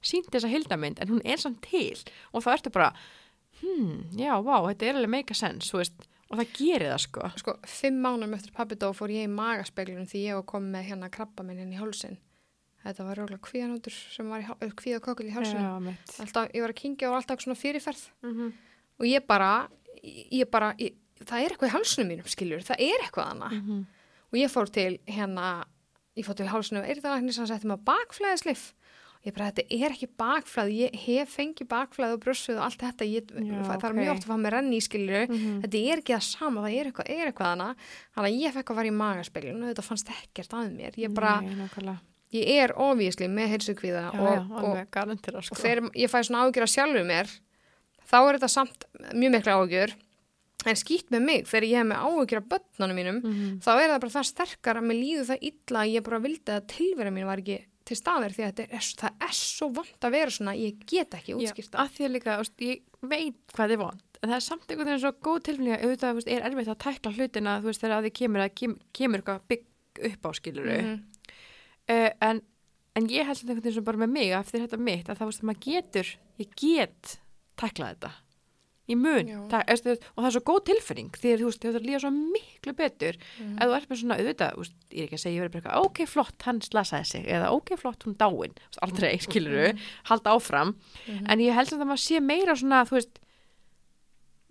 sínt 0.05 0.27
þessa 0.29 0.51
heildamynd 0.51 0.99
en 1.01 1.07
hún 1.09 1.21
er 1.25 1.37
samt 1.41 1.61
til. 1.65 1.97
Og 2.33 2.43
þá 2.43 2.49
ertu 2.53 2.71
bara 2.75 2.91
hmm, 3.65 4.19
já, 4.21 4.33
vá, 4.45 4.55
þetta 4.69 4.85
er 4.85 4.99
alveg 4.99 5.13
make 5.15 5.33
a 5.35 5.39
sense, 5.39 5.71
þú 5.71 5.81
veist, 5.81 6.07
og 6.29 6.39
það 6.39 6.53
gerir 6.59 6.91
það 6.91 7.01
sko. 7.05 7.31
Sko, 7.41 7.57
fimm 7.69 7.99
mánum 8.05 8.37
eftir 8.37 8.53
pappi 8.55 8.77
dó 8.79 8.91
fór 8.93 9.13
ég 9.13 9.27
í 9.27 9.31
magaspeglunum 9.31 10.07
því 10.09 10.23
ég 10.29 10.39
var 10.39 10.47
komið 10.53 10.77
með 10.77 10.87
hérna 10.91 11.11
krabba 11.13 11.45
minn 11.45 11.61
inn 11.63 11.73
í 11.73 11.81
hálsin 11.81 12.17
þetta 12.85 13.07
var 13.07 13.19
röglega 13.19 13.45
kvíðanútur 13.45 13.95
sem 14.13 14.29
var 14.29 14.43
í 14.43 14.69
kvíðakökul 14.81 15.25
í 15.29 15.33
hálsinu 15.33 15.63
Já, 15.63 15.95
alltaf, 16.21 16.51
ég 16.53 16.65
var 16.65 16.73
að 16.73 16.81
kingja 16.81 17.09
og 17.09 17.17
alltaf 17.19 17.41
svona 17.41 17.57
fyrirferð. 17.57 18.03
Mm 18.21 18.33
-hmm. 18.33 18.51
og 18.99 19.05
ég 19.09 19.27
bara, 19.27 19.69
ég 20.03 20.49
bara 20.51 20.73
ég, 20.77 20.93
það 21.23 21.39
er 21.39 21.49
eitthvað 21.49 21.69
í 21.69 21.75
hálsunum 21.75 22.11
mínum 22.11 22.27
skiljur 22.27 22.61
það 22.61 22.79
er 22.79 23.05
eitthvað 23.05 23.31
annað. 23.31 23.51
Mhm. 23.61 23.85
og 24.31 24.35
ég 24.37 24.51
fór 24.51 24.69
til 24.69 24.99
hérna 25.07 25.65
ég 26.15 26.25
fór 26.25 26.35
til 26.35 26.47
hálsunum 26.47 26.83
og 26.83 26.87
læknir 26.87 27.33
sem 27.33 27.47
setti 27.47 27.67
maður 27.67 27.83
bakflæðislif. 27.85 28.73
og 28.73 28.84
ég 29.25 29.33
bara, 29.33 29.51
þetta 29.51 29.65
er 29.73 29.89
ekki 29.95 30.07
bakflæð 30.21 30.69
ég 30.77 30.95
hef 31.05 31.35
fengið 31.35 31.67
bakflæð 31.67 32.11
og 32.13 32.19
brössuð 32.25 32.57
og 32.59 32.63
allt 32.67 32.79
þetta, 32.85 33.05
ég, 33.09 33.31
Já, 33.33 33.61
það 33.65 33.83
er 33.83 33.91
ok. 33.91 33.97
mjög 33.99 34.11
oft 34.15 34.25
að 34.25 34.31
fá 34.31 34.37
mér 34.45 34.51
renni 34.59 34.77
í 34.77 34.83
skiljur 34.85 35.27
Mhm. 35.29 35.61
þetta 35.63 35.81
er 35.91 35.97
ekki 36.03 36.13
það 36.15 36.23
sama, 36.29 36.61
það 36.61 36.75
er 36.79 36.85
eitthvað, 36.91 37.09
er 37.09 37.31
eitthvað 37.31 37.49
hana 37.53 37.69
þannig 38.15 38.29
að 38.29 38.41
ég 38.45 38.53
fekk 38.53 38.69
að 38.69 38.75
fara 38.75 38.87
í 38.91 38.97
magaspeglun 39.01 39.63
og 39.63 39.69
þetta 39.73 39.83
fannst 39.89 40.09
ekkert 40.13 40.53
að 40.53 40.75
mér, 40.77 40.93
ég 40.97 41.13
bara 41.13 41.41
Nei, 41.41 41.67
ég 42.35 42.47
er 42.63 42.73
ofísli 42.77 43.27
með 43.31 43.47
heilsukvíða 43.53 44.01
já, 44.05 44.19
og, 44.19 44.33
já, 44.35 44.41
og, 44.41 45.43
sko. 45.43 45.55
og 45.55 45.61
þegar 45.61 45.89
ég 45.95 46.09
fæ 46.11 46.19
svona 46.23 46.41
ágjur 46.45 46.65
að 46.65 46.73
sjálfur 46.75 47.05
mér 47.05 47.27
þá 48.05 48.17
er 48.29 48.37
þetta 48.37 48.49
samt 48.49 48.85
mjög 49.13 49.31
mikla 49.31 49.53
ágjur 49.61 49.93
en 50.65 50.75
skýtt 50.75 51.09
með 51.13 51.21
mig 51.25 51.45
þegar 51.45 51.65
ég 51.69 51.77
hef 51.77 51.85
með 51.85 52.01
áhugir 52.05 52.37
af 52.41 52.49
börnunum 52.49 52.95
mínum 52.97 53.17
Mhm. 53.23 53.59
þá 53.61 53.69
er 53.81 53.89
það 53.89 53.99
bara 54.01 54.15
það 54.17 54.25
sterkar 54.31 54.75
að 54.77 54.85
mér 54.89 54.97
líður 55.01 55.25
það 55.29 55.39
illa 55.49 55.79
að 55.85 55.91
ég 55.93 56.03
bara 56.03 56.19
vildi 56.19 56.51
að 56.53 56.67
tilvera 56.67 57.11
mín 57.11 57.25
var 57.25 57.37
ekki 57.37 57.59
til 57.85 57.97
staðir 57.99 58.33
því 58.35 58.43
að 58.47 58.59
er, 58.65 58.87
það 59.01 59.25
er 59.27 59.35
svo 59.37 59.67
vond 59.77 60.07
að 60.07 60.15
vera 60.15 60.31
svona 60.33 60.55
ég 60.57 60.79
get 60.89 61.13
ekki 61.19 61.35
útskýrta 61.37 61.79
að 61.83 61.91
því 61.95 62.05
að 62.07 62.13
líka, 62.15 62.37
veist, 62.41 62.55
ég 62.65 62.81
veit 63.05 63.53
hvað 63.53 63.73
þið 63.75 63.81
vond 63.83 64.01
en 64.21 64.29
það 64.31 64.35
er 64.39 64.45
samt 64.47 64.65
einhvern 64.71 64.89
veginn 64.89 65.03
svo 65.03 65.11
góð 65.27 65.39
tilfinning 65.45 65.75
að 65.75 65.83
auðvitað 65.85 66.15
veist, 66.17 66.31
er 66.33 66.45
erfitt 66.49 66.71
að 66.73 66.79
tækla 66.85 67.11
hlutina 67.19 67.55
þú 67.61 67.69
veist 67.69 67.83
þegar 67.83 67.95
að 67.99 68.07
þið 68.07 68.15
kemur, 68.21 68.41
að 68.45 68.55
kem, 68.61 68.75
kemur 68.97 69.21
eitthvað 69.21 69.45
bygg 69.53 70.03
upp 70.11 70.25
á 70.25 70.29
skiluru 70.39 70.77
Mhm. 70.81 70.95
uh, 71.93 72.11
en, 72.29 72.41
en 72.95 73.07
ég 73.11 73.27
held 73.29 73.37
einhvern 73.43 73.61
veginn 73.61 73.77
sem 73.77 73.83
bara 73.85 74.01
með 74.01 74.13
mig 74.17 74.31
eftir 74.33 74.63
þetta 74.65 74.77
mitt 74.81 75.09
að 75.09 75.19
það 75.21 75.29
veist 75.29 75.43
að 75.43 75.49
maður 75.51 75.65
getur 75.69 76.13
ég 76.41 76.55
get 76.57 77.17
tæklað 77.61 77.93
þetta 77.95 78.11
ég 78.87 78.97
mun, 78.97 79.25
það, 79.49 79.63
er, 79.67 79.97
og 80.15 80.19
það 80.21 80.27
er 80.29 80.33
svo 80.35 80.41
góð 80.45 80.59
tilfinning 80.69 81.09
því 81.17 81.31
að 81.33 81.39
þú 81.41 81.45
veist, 81.49 81.61
þetta 81.65 81.81
líða 81.85 81.99
svo 82.03 82.11
miklu 82.13 82.73
betur. 82.77 83.15
Mhm. 83.39 83.55
ef 83.57 83.65
þú 83.69 83.75
ert 83.79 83.89
með 83.89 83.99
svona 84.01 84.17
auðvitað 84.19 84.51
þú 84.53 84.59
veist, 84.65 84.75
ég 84.91 84.99
er 84.99 85.05
ekki 85.07 85.17
að 85.17 85.23
segja, 85.25 85.35
ég 85.35 85.41
verið 85.45 85.53
bara 85.55 85.61
eitthvað, 85.63 85.85
ok 85.85 86.05
flott 86.11 86.41
hann 86.45 86.61
slasaði 86.61 87.05
sig, 87.05 87.25
eða 87.25 87.51
ok 87.55 87.75
flott 87.81 88.03
hún 88.05 88.15
dáin. 88.15 88.53
Þú 88.75 88.79
aldrei, 88.85 89.13
skiluru, 89.25 89.69
halda 90.11 90.35
áfram. 90.35 90.75
Mhm. 91.07 91.25
en 91.29 91.39
ég 91.39 91.53
held 91.53 91.69
að 91.73 91.85
maður 91.89 92.03
sé 92.05 92.19
meira 92.21 92.55
svona, 92.55 92.85
þú 92.85 92.99
veist 92.99 93.19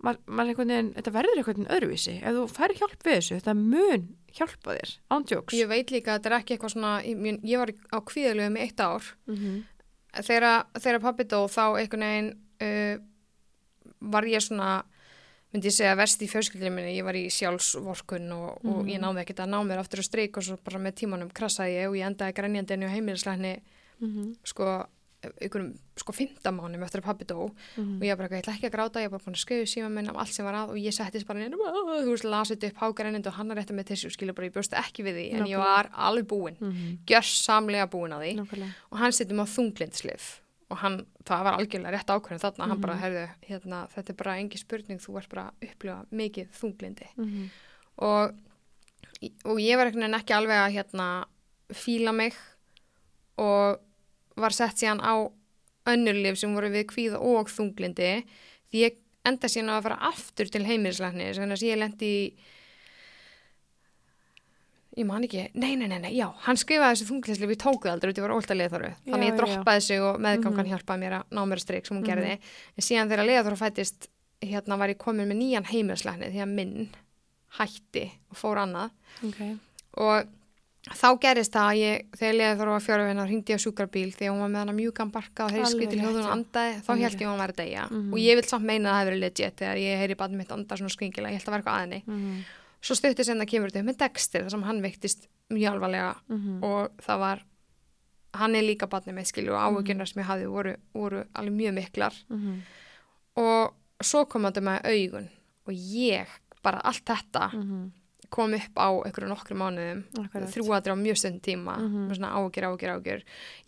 maður, 0.05 0.19
maður 0.27 0.51
einhvern 0.51 0.71
veginn, 0.73 0.91
þetta 0.99 1.13
verður 1.15 1.39
einhvern 1.39 1.57
veginn 1.63 1.73
öðruvísi. 1.75 2.15
Ef 2.21 2.35
þú 2.35 2.43
fær 2.53 2.73
hjálp 2.77 2.99
við 3.07 3.15
þessu, 3.17 3.37
þetta 3.39 3.55
mun 3.57 4.03
hjálpa 4.35 4.75
þér, 4.75 4.91
ándjóks 5.15 5.53
ég 5.55 5.67
veit 5.71 5.91
líka 5.95 6.11
að 6.11 6.19
þetta 6.19 6.29
er 6.31 6.37
ekki 6.41 6.57
eitthvað 6.57 6.73
svona 6.75 6.91
ég, 7.07 7.39
ég- 7.47 7.57
var 7.61 7.71
á 7.95 7.97
kvíðalegu 8.03 8.51
með 8.51 8.61
eitt 8.67 8.79
ár. 8.83 9.03
Mm 9.27 9.35
-hmm. 9.35 9.63
þegar, 10.27 10.65
þegar 10.75 10.99
pappi 11.01 11.23
dó 11.23 11.39
þá 11.47 11.63
einhvern 11.79 12.05
veginn 12.05 12.31
uh, 12.61 12.97
var 14.11 14.27
ég 14.29 14.43
svona 14.43 14.83
myndi 15.53 15.69
ég 15.69 15.75
segja 15.77 15.95
verst 15.95 16.21
í 16.21 16.27
fjölskyldinu 16.27 16.73
minni, 16.75 16.97
ég 16.97 17.05
var 17.07 17.15
í 17.15 17.29
sjálfsvorkun 17.31 18.27
og, 18.35 18.65
og 18.67 18.89
ég 18.91 18.99
náði 18.99 19.23
ekkert 19.23 19.45
að 19.45 19.53
ná 19.53 19.61
mér 19.63 19.79
aftur 19.83 20.01
að 20.03 20.09
streik 20.09 20.37
og 20.37 20.43
svo 20.43 20.57
bara 20.63 20.81
með 20.83 20.97
tímanum 21.01 21.31
krassaði 21.31 21.77
ég 21.77 21.87
og 21.89 21.95
ég 21.95 22.09
endaði 22.09 22.35
grænjandinu 22.35 22.89
og 22.89 22.93
heimilisleikni 22.95 23.55
sko 24.43 24.67
einhverjum 25.41 25.71
sko 25.97 26.13
fymtamánum 26.13 26.83
eftir 26.85 27.01
að 27.01 27.05
pappi 27.07 27.25
dó. 27.25 27.47
Og 27.79 28.03
ég 28.05 28.17
bara, 28.19 28.27
ég 28.29 28.43
ætla 28.43 28.53
ekki 28.53 28.67
að 28.67 28.73
gráta, 28.75 29.01
ég 29.01 29.09
bara 29.09 29.23
búin 29.23 29.33
að 29.33 29.41
skrifa 29.41 29.65
síma 29.65 29.89
minn 29.89 30.09
af 30.11 30.19
allt 30.21 30.33
sem 30.35 30.45
var 30.45 30.53
að. 30.53 30.69
Og 30.75 30.77
ég 30.77 30.93
settist 30.93 31.25
bara 31.25 31.39
inn 31.41 31.55
þú 31.55 32.11
veist, 32.11 32.27
lasið 32.29 32.67
upp 32.69 32.77
hágrænjandi 32.83 33.27
og 33.31 33.33
hann 33.39 33.51
er 33.51 33.57
rétt 33.57 33.71
með 33.73 33.89
þessu 33.93 34.11
skilur 34.13 34.35
bara, 34.37 34.45
ég 34.45 34.53
bjóst 34.53 34.75
ekki 34.77 35.05
við 35.07 35.15
því 35.17 35.25
en 35.39 35.47
ég 35.49 35.57
var 35.57 35.89
alveg 35.95 36.27
búin, 36.29 36.57
gjörsamlega 37.09 37.87
búin 37.89 38.13
að 38.13 38.21
því. 38.27 38.33
Og 38.91 38.97
hann 39.01 39.11
setjum 39.15 39.41
á 39.41 39.45
þunglindislif 39.49 40.41
og 40.71 40.77
hann, 40.81 41.05
það 41.25 41.43
var 41.45 41.53
algjörlega 41.59 41.91
rétt 41.93 42.09
ákvörðin 42.15 42.41
þarna, 42.41 42.67
hann 42.67 42.77
Mhm. 42.77 42.81
bara, 42.81 42.95
herðu, 42.97 43.29
hérna, 43.47 43.87
þetta 43.93 44.09
er 44.09 44.15
bara 44.23 44.35
engi 44.41 44.57
spurning, 44.57 44.99
þú 44.99 45.17
ert 45.17 45.29
bara 45.29 45.51
að 45.61 45.69
upplifa 45.69 46.05
mikið 46.11 46.47
þunglindi 46.59 47.07
Mhm. 47.17 47.49
og, 47.97 48.35
og 49.45 49.57
ég 49.61 49.77
var 49.77 49.85
einhvern 49.85 50.01
veginn 50.05 50.19
ekki 50.19 50.33
alveg 50.33 50.57
að 50.63 50.73
hérna 50.75 51.25
fíla 51.73 52.13
mig 52.13 52.33
og 53.37 53.79
var 54.37 54.49
sett 54.51 54.75
síðan 54.75 55.01
á 55.01 55.31
önnurlif 55.87 56.37
sem 56.37 56.53
voru 56.55 56.69
við 56.73 56.87
kvíða 56.89 57.19
og 57.21 57.47
þunglindi 57.47 58.25
því 58.71 58.81
ég 58.85 58.97
enda 59.25 59.47
síðan 59.47 59.69
að 59.77 59.83
fara 59.83 59.99
aftur 60.11 60.49
til 60.51 60.63
heimilislæknis 60.65 61.37
þannig 61.37 61.59
að 61.59 61.69
ég 61.69 61.77
lendi 61.81 62.05
í 62.05 62.33
ég 64.97 65.05
man 65.05 65.23
ekki, 65.27 65.49
nei, 65.53 65.75
nei, 65.75 65.87
nei, 65.87 65.99
nei, 65.99 66.11
já. 66.15 66.29
Hann 66.45 66.55
skrifaði 66.55 66.95
þessu 66.95 67.07
þunglindislif, 67.09 67.49
ég 67.51 67.59
tók 67.59 67.81
það 67.83 67.91
aldrei 67.95 68.13
ég 68.13 68.21
var 68.23 68.31
ólt 68.37 68.47
að 68.53 68.59
leðþóru, 68.61 68.91
þannig 69.09 69.29
ég 69.31 69.37
droppaði 69.39 69.81
sig 69.81 69.99
og 70.01 70.19
meðgangan 70.23 70.65
Mhm. 70.65 70.71
hjálpaði 70.71 70.99
mér 71.03 71.15
að 71.19 71.23
ná 71.31 71.41
mér 71.51 71.59
streik 71.59 71.85
sem 71.85 71.97
hún 71.97 72.03
Mhm. 72.03 72.09
gerði, 72.11 72.31
en 72.77 72.81
síðan 72.87 73.09
þegar 73.09 73.27
leðþóru 73.27 73.57
fættist 73.57 74.07
hérna 74.41 74.77
var 74.77 74.87
ég 74.89 74.97
komin 74.97 75.27
með 75.27 75.37
nýjan 75.41 75.65
heimilislækni 75.65 76.31
því 76.31 76.41
að 76.43 76.53
minn 76.55 76.89
hætti 77.57 78.11
og 78.31 78.37
fór 78.37 78.57
annað. 78.63 78.91
Ok, 79.23 79.57
og 79.97 80.25
þá 80.85 81.07
gerist 81.19 81.51
það 81.55 81.69
að 81.71 81.79
ég, 81.81 82.01
þegar 82.15 82.35
liðið 82.39 82.57
þarf 82.59 82.73
að 82.75 82.83
fjóra 82.85 83.05
vinna, 83.09 83.25
hringdi 83.25 83.53
ég 83.53 83.57
á 83.57 83.63
sjúkrabíl 83.63 84.11
því 84.13 84.25
að 84.27 84.31
hún 84.35 84.39
var 84.43 84.49
með 84.53 84.61
hana 84.63 84.75
mjúkan 84.79 85.11
barka 85.11 85.45
og 85.45 85.51
skutil 85.51 85.87
rétt, 85.87 86.01
hljóðun 86.03 86.25
og 86.27 86.33
andaði, 86.35 86.73
þá 86.85 86.91
held 86.99 87.19
ég 87.19 87.27
hún 87.31 87.37
var 87.41 87.51
að 87.51 87.55
deyja. 87.63 87.87
Mhm. 87.89 88.13
og 88.13 88.19
ég 88.19 88.35
vil 88.35 88.43
samt 88.43 88.65
meina 88.65 88.89
að 88.91 88.93
það 88.93 89.05
hefur 89.05 89.19
legit 89.19 89.55
þegar 89.57 89.77
ég 89.81 89.97
heyri 89.97 90.15
barnið 90.15 90.37
mitt 90.37 90.51
anda 90.51 90.75
svona 90.77 90.93
skringilega, 90.93 91.31
ég 91.33 91.39
held 91.41 91.47
að 91.47 91.51
vera 91.51 91.61
eitthvað 91.63 91.79
aðinni 91.81 92.03
Mhm. 92.05 92.43
Svo 92.85 92.95
stuttir 92.97 93.25
sem 93.25 93.39
það 93.41 93.49
kemur 93.51 93.71
þetta 93.73 93.87
með 93.87 93.97
Dexter 94.03 94.43
þar 94.45 94.53
sem 94.55 94.65
hann 94.67 94.81
veiktist 94.85 95.27
mjög 95.53 95.71
alvarlega 95.75 96.15
Mhm. 96.29 96.63
og 96.63 96.97
það 97.01 97.19
var 97.23 97.43
hann 98.35 98.55
er 98.55 98.65
líka 98.67 98.87
barnið 98.91 99.13
mitt 99.15 99.27
skilju 99.31 99.53
og 99.55 99.59
Mhm. 99.59 99.65
áhugjurnar 99.77 100.07
sem 100.11 100.21
ég 100.23 100.27
hafði 100.27 100.47
voru, 100.51 100.75
voru 100.93 101.23
alveg 101.33 101.53
mjög 101.55 101.73
miklar 101.79 102.13
Mhm. 102.29 102.61
og 103.37 103.73
svo 104.03 104.25
kom 104.29 104.43
þetta 104.43 104.61
með 104.61 104.85
augun 104.85 105.29
og 105.67 105.73
ég, 105.73 106.27
bara 106.61 106.81
allt 106.83 107.05
þetta 107.05 107.51
Mhm. 107.53 107.91
Kom 108.35 108.51
upp 108.57 108.75
á 108.75 108.87
einhverju 109.07 109.29
nokkru 109.31 109.55
mánuðum 109.55 110.01
þrjúadri 110.51 110.91
á 110.91 110.97
mjög 110.99 111.17
stund 111.21 111.39
tíma 111.45 111.75
Mhm. 111.79 112.01
með 112.09 112.17
svona 112.17 112.31
ágjur, 112.35 112.65
ágjur, 112.67 112.91
ágjur 112.95 113.21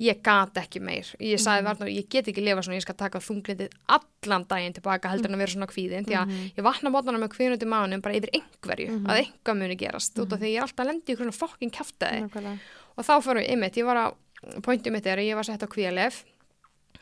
ég 0.03 0.21
gat 0.21 0.53
ekki 0.59 0.81
meir, 0.83 1.07
ég 1.23 1.39
sagði 1.39 1.61
Mhm. 1.63 1.67
varna 1.69 1.85
ég 1.87 2.09
get 2.09 2.27
ekki 2.27 2.43
lifa 2.43 2.61
svona, 2.65 2.75
ég 2.75 2.81
skal 2.83 2.95
taka 2.95 3.19
þunglindið 3.23 3.71
allan 3.87 4.45
daginn 4.47 4.73
tilbaka 4.75 5.07
heldur 5.09 5.31
en 5.31 5.35
að 5.35 5.43
vera 5.45 5.53
svona 5.55 5.71
kvíðin 5.71 6.05
því 6.05 6.15
að 6.19 6.27
Mhm. 6.27 6.51
ég 6.57 6.63
vakna 6.67 6.89
mótana 6.91 7.17
með 7.23 7.29
kvíðin 7.37 7.55
út 7.55 7.63
í 7.63 7.71
mánum 7.71 8.01
bara 8.01 8.15
yfir 8.15 8.29
einhverju, 8.33 8.89
Mhm. 8.89 9.05
að 9.07 9.17
einhver 9.23 9.55
muni 9.57 9.75
gerast 9.77 10.15
út 10.19 10.33
af 10.33 10.39
því 10.39 10.51
ég 10.51 10.57
er 10.57 10.63
alltaf 10.67 10.83
að 10.85 10.87
lendi 10.91 11.05
í 11.07 11.15
einhverjum 11.15 11.39
fokkin 11.39 11.71
kæftæði 11.71 12.59
og 12.97 13.05
þá 13.05 13.21
fórum 13.23 13.41
við 13.45 13.51
ymmit, 13.53 13.73
ég 13.77 13.85
var 13.85 13.95
á 13.95 14.13
pointið 14.61 14.91
mitt 14.91 15.05
er 15.07 15.17
að 15.17 15.27
ég 15.31 15.35
var 15.35 15.43
sett 15.43 15.63
á 15.63 15.67
kvíðalef 15.67 16.23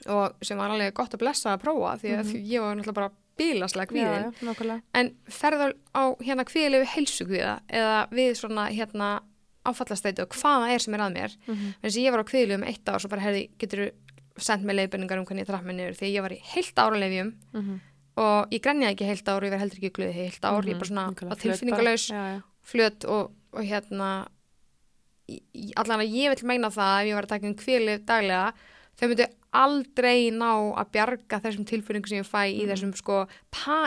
og 0.08 0.36
sem 0.44 0.58
var 0.58 0.70
alveg 0.70 0.94
gott 0.94 1.12
að 1.12 1.20
blessa 1.20 1.58
að 1.58 1.62
prófa 1.64 2.00
því 2.00 2.10
að 2.20 2.26
Mhm. 2.26 2.46
ég 2.46 2.60
var 2.62 2.76
náttúrulega 2.76 2.94
bara 2.94 3.12
bílaslega 3.38 3.86
Já, 3.86 3.92
kvíðin 3.92 4.24
já, 4.24 4.46
nákvæmlega. 4.48 4.82
en 4.94 5.10
ferður 5.30 5.74
á 5.96 6.04
hérna 6.24 6.46
kvíðilegu 6.48 6.86
heilsugvíða 6.96 7.56
eða 7.70 7.98
við 8.12 8.32
svona 8.40 8.70
hérna 8.72 9.10
áfallastæti 9.66 10.22
og 10.22 10.30
hvaða 10.38 10.70
er 10.76 10.80
sem 10.80 10.94
er 10.94 11.00
að 11.00 11.14
mér 11.16 11.36
Mhm. 11.48 11.74
þess 11.84 11.96
að 11.98 12.04
ég 12.06 12.12
var 12.12 12.22
á 12.24 12.30
kvíðilegu 12.30 12.56
um 12.62 12.64
eitt 12.70 12.86
ár 12.86 13.00
svo 13.02 13.10
bara 13.10 13.22
herði, 13.22 13.50
getur 13.60 13.80
þú 13.80 13.92
sendt 14.38 14.64
mig 14.64 14.76
leiðbenningar 14.76 15.18
um 15.20 15.26
hvernig 15.26 15.44
ég 15.46 15.48
trapp 15.48 15.64
mig 15.66 15.76
niður 15.76 15.96
því 16.00 16.14
ég 16.16 16.22
var 16.22 16.32
í 16.32 16.40
heilt 16.54 16.76
ára 16.76 16.98
leifjum 17.00 17.34
Mhm. 17.54 17.80
og 18.18 18.50
ég 18.52 18.62
grenjaði 18.62 18.94
ekki 18.96 19.06
heilt 19.10 19.28
ár 19.28 19.42
ég 19.44 19.50
var 19.52 19.60
heldur 19.60 19.78
ekki 19.80 19.92
glöðið 19.92 20.14
heilt 20.14 20.42
ár, 20.46 20.62
ég 20.64 20.76
er 20.76 20.80
bara 20.80 20.90
svona 20.92 21.08
Nákvæmlega. 21.12 21.32
að 21.32 21.42
tilfinningalös 21.42 22.10
Já, 22.12 22.24
já. 22.36 22.42
flöt 22.64 23.06
og, 23.10 23.32
og 23.54 23.62
hérna 23.64 24.28
allan 25.76 26.02
að 26.04 26.12
ég 26.14 26.30
vil 26.36 26.48
meina 26.48 26.70
það 26.70 27.02
ef 27.02 27.08
ég 27.10 27.16
var 27.18 27.26
að 27.26 27.32
taka 27.34 27.48
um 27.50 27.56
kvíðilegu 27.56 28.06
daglega 28.06 28.54
þau 29.00 29.08
myndu 29.12 29.26
aldrei 29.56 30.30
ná 30.32 30.50
að 30.76 30.90
bjarga 30.92 31.40
þessum 31.44 31.66
tilfinningum 31.68 32.08
sem 32.10 32.20
ég 32.20 32.28
fæ 32.28 32.42
í 32.52 32.62
Mhm. 32.64 32.70
þessum 32.72 32.94
sko, 32.96 33.28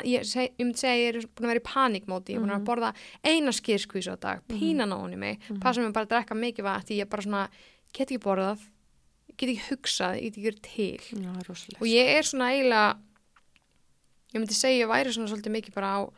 ég, 0.05 0.25
seg, 0.25 0.53
ég 0.59 0.65
myndi 0.67 0.79
segja 0.79 0.95
að 0.97 1.03
ég 1.05 1.09
er 1.15 1.29
búin 1.29 1.45
að 1.45 1.53
vera 1.53 1.61
í 1.61 1.69
panikmóti, 1.73 2.29
ég 2.33 2.37
er 2.37 2.41
búin 2.41 2.55
að 2.57 2.61
Mhm. 2.61 2.65
borða 2.67 2.95
eina 3.25 3.53
skýrskvísu 3.53 4.13
á 4.13 4.21
dag, 4.21 4.41
pínan 4.49 4.93
á 4.93 4.97
henni 5.03 5.17
mig 5.19 5.39
Mhm. 5.49 5.61
passa 5.61 5.81
mig 5.81 5.93
bara 5.93 6.07
að 6.07 6.11
drekka 6.25 6.35
mikið 6.35 6.65
vatn 6.65 6.87
því 6.87 7.03
ég 7.05 7.09
bara 7.09 7.23
svona, 7.23 7.49
get 7.93 8.09
ekki 8.11 8.19
borðað 8.19 8.59
get 9.37 9.49
ekki 9.51 9.69
hugsað, 9.71 10.21
get 10.21 10.33
ekki 10.37 10.45
verið 10.51 10.63
til 10.63 10.99
Já, 11.23 11.33
það 11.33 11.47
rosalegt. 11.49 11.81
og 11.81 11.87
ég 11.89 12.07
er 12.19 12.23
svona 12.23 12.51
eiginlega 12.53 12.99
ég 14.35 14.41
myndi 14.41 14.55
segja 14.55 14.85
ég 14.87 14.89
væri 14.91 15.13
svona 15.15 15.29
svolítið 15.29 15.53
mikið 15.57 15.75
bara 15.75 15.87
á 15.97 16.13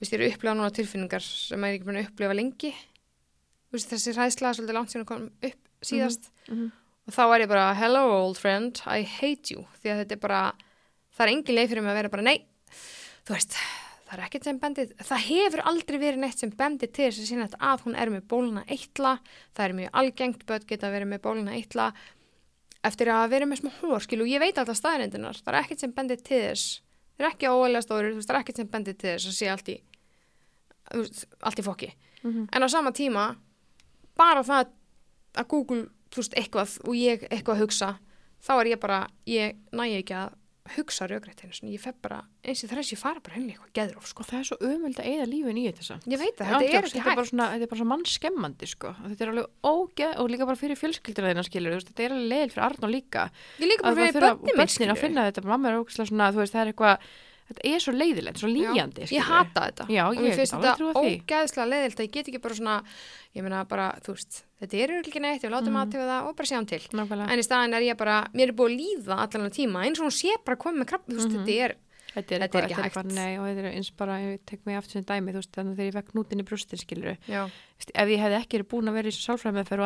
Vist, 0.00 0.12
ég 0.12 0.20
er 0.20 0.30
að 0.30 0.32
upplefa 0.36 0.56
núna 0.56 0.70
tilfinningar 0.72 1.20
sem 1.20 1.60
ég 1.60 1.74
er 1.74 1.78
ekki 1.78 1.84
búin 1.84 1.98
að 2.00 2.08
upplefa 2.08 2.34
lengi 2.34 2.74
Vist, 3.72 3.90
þessi 3.90 4.14
ræðsla 4.16 4.54
svolítið 4.56 4.72
langt 4.74 4.90
sem 4.90 5.04
kom 5.04 5.30
upp 5.42 5.58
síðast 5.82 6.30
Mhm. 6.48 6.72
Og 7.10 7.14
þá 7.16 7.22
er 7.34 7.42
ég 7.44 7.50
bara 7.50 7.68
hello 7.74 8.02
old 8.20 8.38
friend, 8.38 8.78
I 8.86 9.02
hate 9.02 9.50
you 9.54 9.64
því 9.82 9.90
að 9.92 10.02
þetta 10.04 10.16
er 10.16 10.22
bara, 10.22 10.40
það 11.16 11.26
er 11.26 11.32
engin 11.34 11.56
leið 11.58 11.70
fyrir 11.72 11.82
mig 11.86 11.90
að 11.94 11.98
vera 12.00 12.12
bara 12.12 12.26
nei, 12.26 12.36
þú 13.26 13.34
veist 13.34 13.56
það 14.10 14.14
er 14.18 14.22
ekkert 14.26 14.46
sem 14.48 14.58
bendið, 14.62 14.92
það 15.06 15.24
hefur 15.26 15.60
aldrei 15.70 15.98
verið 16.02 16.22
neitt 16.24 16.40
sem 16.42 16.50
bendið 16.58 16.92
til 16.96 17.04
þess 17.08 17.20
að 17.22 17.28
sína 17.30 17.48
að 17.72 17.84
hún 17.86 17.98
er 17.98 18.10
með 18.10 18.24
bóluna 18.30 18.64
eitla, 18.66 19.12
það 19.54 19.66
er 19.66 19.76
mjög 19.80 19.92
algengt 20.02 20.46
börn 20.48 20.66
geta 20.70 20.90
verið 20.90 21.10
með 21.12 21.22
bóluna 21.26 21.54
eitla 21.58 21.90
eftir 22.86 23.10
að 23.12 23.28
vera 23.34 23.46
með 23.50 23.60
smá 23.60 23.70
hór 23.82 24.02
skilu, 24.06 24.26
ég 24.30 24.40
veit 24.42 24.58
alltaf 24.58 24.78
staðarindunar, 24.80 25.38
það 25.44 25.52
er 25.54 25.60
ekkert 25.60 25.84
sem 25.84 25.92
bendið 25.94 26.24
til 26.26 26.40
þess 26.46 26.66
það 27.20 27.26
er 27.26 27.30
ekki 27.34 27.50
þú 27.50 27.60
veist, 28.16 28.26
það 28.30 28.34
er 28.34 28.40
ekkert 28.40 28.60
sem 28.62 28.70
bendið 28.72 28.98
til 29.02 29.10
þess 29.14 29.30
að 29.30 29.36
sé 29.38 29.50
allt 29.52 29.68
í 29.74 29.76
allt 31.46 31.60
í 31.60 31.66
fokki 31.66 31.90
Mhm. 32.24 32.48
en 32.52 32.62
á 32.62 32.68
sama 32.68 32.90
tíma 32.92 33.36
bara 34.18 34.42
það 34.42 34.66
að 35.38 35.48
Google 35.48 35.86
þú 36.10 36.22
veist, 36.22 36.36
eitthvað 36.38 36.76
og 36.84 36.98
ég 36.98 37.26
eitthvað 37.30 37.56
að 37.56 37.64
hugsa 37.64 37.90
þá 38.40 38.52
er 38.58 38.70
ég 38.72 38.82
bara, 38.82 39.00
ég 39.28 39.58
næ 39.76 39.86
ekki 40.00 40.16
að 40.16 40.36
hugsa 40.76 41.06
raugrættinu, 41.08 41.70
ég 41.72 41.80
fer 41.82 41.94
bara 42.02 42.20
eins 42.46 42.62
og 42.64 42.70
þess 42.70 42.92
ég 42.92 43.00
fara 43.00 43.22
bara 43.24 43.36
henni 43.36 43.54
eitthvað 43.54 43.72
geðróf 43.78 44.08
sko. 44.10 44.22
Og 44.22 44.28
það 44.28 44.38
er 44.38 44.46
svo 44.48 44.58
umöld 44.68 45.00
að 45.00 45.08
eigða 45.10 45.26
lífin 45.30 45.58
í 45.58 45.64
þetta 45.66 45.96
ég 46.12 46.20
veit 46.20 46.36
það, 46.36 46.50
þetta 46.50 46.60
er 46.60 46.88
ekki 46.88 47.02
hægt. 47.06 47.32
þetta 47.32 47.56
er 47.56 47.70
bara 47.72 47.80
svona 47.80 47.92
mannskemmandi 47.94 48.68
sko. 48.70 48.92
þetta 49.00 49.24
er 49.26 49.32
alveg 49.32 49.48
ógeð 49.72 50.20
og 50.22 50.30
líka 50.30 50.48
bara 50.50 50.60
fyrir 50.60 50.80
fjölskyldina 50.80 51.32
þeirna 51.32 51.46
skilur, 51.48 51.78
þetta 51.88 52.06
er 52.06 52.14
alveg 52.16 52.30
leil 52.34 52.52
fyrir 52.52 52.66
Arn 52.68 52.86
og 52.86 52.94
líka. 52.94 53.26
Ég 53.58 53.72
líka 53.72 53.86
bara 53.88 53.96
fyrir 53.98 54.26
bönni 54.28 54.46
minn 54.46 54.60
börnin 54.60 54.94
að 54.94 55.02
finna 55.02 55.26
þetta, 55.30 55.46
mamma 55.48 55.72
er 55.72 55.80
ógeðslega 55.80 56.12
svona 56.12 56.30
veist, 56.36 56.54
það 56.54 56.62
er 56.62 56.72
eitthvað, 56.74 57.10
þetta 57.50 57.64
er 57.70 57.82
svo 57.84 57.92
leiðilegt 57.96 58.40
svo 58.40 58.48
líjandi, 58.50 59.08
ég 59.10 59.26
hata 59.26 59.66
þetta. 59.66 59.86
Já, 59.90 60.02
og 60.06 60.20
mér 60.22 60.38
finnst 60.38 60.54
þetta 60.54 60.94
ógeðslega 61.00 61.66
leðilt 61.70 62.00
að 62.00 62.06
ég 62.06 62.14
get 62.14 62.30
ekki 62.30 62.40
bara 62.46 62.54
svona 62.60 62.76
ég 63.34 63.44
meina 63.46 63.60
bara, 63.68 63.90
þú 64.06 64.14
veist, 64.16 64.40
þetta 64.62 64.80
er 64.84 64.94
ekki 65.00 65.20
neitt 65.24 65.44
ég 65.44 65.52
látum 65.52 65.74
mm. 65.74 65.82
aðtöfa 65.82 66.08
það 66.10 66.30
og 66.30 66.34
bara 66.40 66.50
sjáum 66.50 66.66
til. 66.70 66.82
Nákvæmlega. 66.94 67.28
En 67.34 67.42
í 67.42 67.46
staðin 67.46 67.76
er 67.76 67.86
ég 67.90 67.98
bara, 68.00 68.16
mér 68.34 68.48
er 68.50 68.56
búið 68.58 68.70
að 68.70 68.80
líða 68.80 69.14
allan 69.26 69.54
tíma 69.54 69.84
eins 69.86 70.00
og 70.00 70.06
hún 70.08 70.14
sé 70.16 70.34
bara 70.46 70.56
komið 70.60 70.84
með 70.84 70.90
krabb, 70.94 71.06
veist, 71.10 71.28
Mhm. 71.30 71.38
þetta 71.46 71.64
er 71.68 71.76
Þetta 72.10 72.34
er, 72.34 72.40
Þetta 72.40 72.42
er 72.42 72.42
eitthvað, 72.42 72.64
ekki 72.64 72.74
þetta 72.74 72.80
er 72.80 72.82
hægt. 72.82 72.96
eitthvað, 72.96 73.14
nei, 73.14 73.32
og 73.38 73.44
þetta 73.46 73.60
er 73.60 73.70
eins 73.70 73.90
bara, 73.94 74.14
ég 74.18 74.40
tek 74.44 74.66
mig 74.66 74.74
aftur 74.74 74.90
sem 74.98 75.04
dæmi, 75.04 75.30
þú 75.30 75.38
veist, 75.38 75.52
þannig 75.54 75.76
þegar 75.78 75.86
ég 75.86 75.94
fekk 75.94 76.10
nútin 76.18 76.40
í 76.42 76.46
brústin, 76.48 76.80
skilur 76.82 77.16
Já, 77.30 77.42
ef 77.94 78.08
ég 78.10 78.18
hefði 78.18 78.38
ekki 78.40 78.66
búin 78.66 78.90
að 78.90 78.96
vera 78.98 79.06
í 79.06 79.14
sálfræðmeðferð 79.14 79.84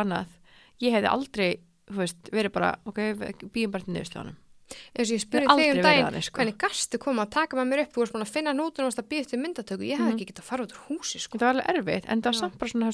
og 4.65 4.99
eins 4.99 5.11
og 5.11 5.17
ég 5.17 5.23
spurði 5.23 5.47
þig 5.59 5.71
um 5.77 5.83
daginn 5.85 6.23
sko. 6.25 6.39
hvernig 6.41 6.57
gastu 6.59 6.99
koma 6.99 7.27
að 7.27 7.31
taka 7.37 7.57
með 7.57 7.67
mér 7.71 7.83
upp 7.85 7.93
að 8.25 8.31
finna 8.33 8.53
og 8.85 8.89
varst 8.89 9.03
að 9.03 9.09
býða 9.12 9.27
til 9.29 9.39
myndatöku 9.45 9.85
ég 9.85 9.99
hef 9.99 10.07
Mhm. 10.09 10.15
ekki 10.17 10.27
getað 10.31 10.43
að 10.45 10.49
fara 10.51 10.65
út 10.65 10.73
úr 10.73 10.83
húsi 10.89 11.21
sko. 11.21 11.39
Þetta 11.39 11.47
var 11.47 11.55
alveg 11.55 11.69
erfitt, 11.75 12.05
en 12.09 12.23
það 12.23 12.25
var 12.25 12.39
samt 12.41 12.59
bara 12.59 12.71
svona, 12.71 12.87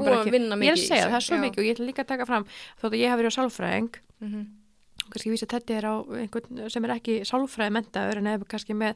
búin 0.00 0.04
bara 0.04 0.24
að 0.24 0.30
vinna 0.30 0.54
Ég 0.54 0.70
er 0.70 0.74
mikið 0.74 0.84
að 0.84 0.88
segja, 0.88 1.06
það 1.10 1.20
er 1.20 1.26
svo 1.28 1.36
mikið 1.44 1.58
og 1.58 1.64
ég 1.64 1.74
ætla 1.76 1.86
líka 1.90 2.02
að 2.04 2.12
taka 2.14 2.26
fram, 2.26 2.44
þótt 2.80 2.92
að 2.94 3.00
ég 3.02 3.08
hef 3.10 3.18
verið 3.18 3.32
á 3.34 3.36
sálfræðing, 3.38 3.94
Mhm. 4.20 4.46
kannski 5.10 5.30
vísa 5.34 5.46
þetta 5.46 5.70
er 5.76 5.84
á 5.84 5.94
einhvern 6.16 6.70
sem 6.70 6.84
er 6.84 6.90
ekki 6.94 7.20
sálfræði 7.28 7.72
mentaður 7.74 8.16
en 8.16 8.24
hefur 8.26 8.46
kannski 8.48 8.72
með 8.74 8.94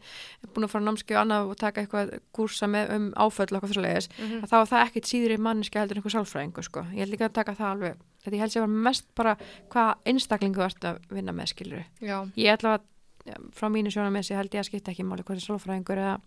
búin 0.54 0.64
að 0.64 0.70
fara 0.70 0.84
á 0.84 0.88
námskeið 0.88 1.16
og 1.18 1.22
annað 1.26 1.50
og 1.50 1.56
taka 1.58 1.80
eitthvað 1.84 2.20
kúrsa 2.32 2.66
með 2.70 2.90
um 2.94 3.12
áföll 3.12 3.52
og 3.52 3.60
eitthvað 7.44 8.17
Mhm. 8.18 8.24
þetta 8.24 8.36
ég 8.36 8.40
held 8.40 8.50
sér 8.56 8.68
mest 8.68 9.04
bara 9.14 9.36
hvað 9.70 9.94
einstaklingu 10.06 10.64
ert 10.64 10.80
að 10.84 10.98
vinna 11.10 11.32
með 11.32 11.46
skilur 11.54 11.84
Já, 12.00 12.24
ég 12.36 12.58
ætla 12.58 12.78
að 12.78 12.80
frá 13.52 13.68
mínu 13.68 13.90
sig 14.24 14.36
held 14.36 14.50
ég 14.50 14.60
að 14.60 14.68
skipta 14.70 14.90
ekki 14.92 15.04
máli 15.04 15.22
hvernig 15.22 15.44
sálfræðingur 15.44 15.98
eða 15.98 16.20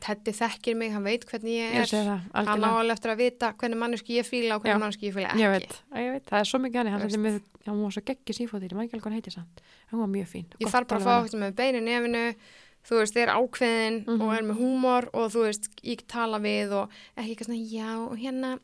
Teddy 0.00 0.32
þekkir 0.32 0.74
mig, 0.76 0.90
hann 0.92 1.04
veit 1.04 1.24
hvernig 1.28 1.52
ég 1.52 1.74
er. 1.76 1.84
það 1.84 2.06
hann 2.08 2.30
á 2.32 2.40
algjörlega. 2.40 2.78
alveg 2.80 2.92
eftir 2.96 3.10
að 3.12 3.18
vita 3.20 3.52
hvernig 3.52 3.76
manneski 3.78 4.16
ég 4.16 4.24
fíla 4.26 4.56
og 4.56 4.62
hvernig 4.64 4.80
manneski 4.80 5.10
ég 5.10 5.14
fíla 5.14 5.28
ekki. 5.28 5.42
ég 5.44 5.50
veit, 5.52 5.74
ég 5.94 6.12
veit, 6.14 6.24
það 6.26 6.38
er 6.40 6.48
svo 6.48 6.58
mikið 6.58 6.74
hann 6.74 7.40
hann 7.68 7.82
var 7.84 7.90
svo 7.92 8.02
geggi 8.02 8.32
sífóttir, 8.32 8.70
ég 8.72 8.72
maður 8.72 8.88
ekki 8.88 8.96
alveg 8.96 9.04
hann 9.04 9.12
heiti 9.12 9.30
samt. 9.30 9.60
Hann 9.90 10.00
var 10.00 10.08
mjög 10.08 10.26
fín 10.32 10.46
ég 10.58 10.72
þarf 10.72 10.88
bara 10.88 11.00
að 11.00 11.04
fá 11.04 11.12
okkur 11.20 11.40
með 11.44 11.54
beinu 11.54 11.80
nefinu. 11.84 12.34
Þú 12.88 12.94
veist, 13.02 13.16
er 13.20 13.28
ákveðin 13.28 14.04
Mhm. 14.06 14.20
og 14.22 14.32
er 14.38 14.42
með 14.42 14.56
húmor 14.56 15.08
og 15.12 15.30
þú 15.30 15.40
veist, 15.44 15.68
ég 15.84 16.06
tala 16.08 16.38
við 16.40 16.72
og 16.72 16.88
ekki 17.18 17.36
eitthvað 17.36 17.46
svona, 17.46 17.68
já, 17.68 18.16
hérna 18.16 18.58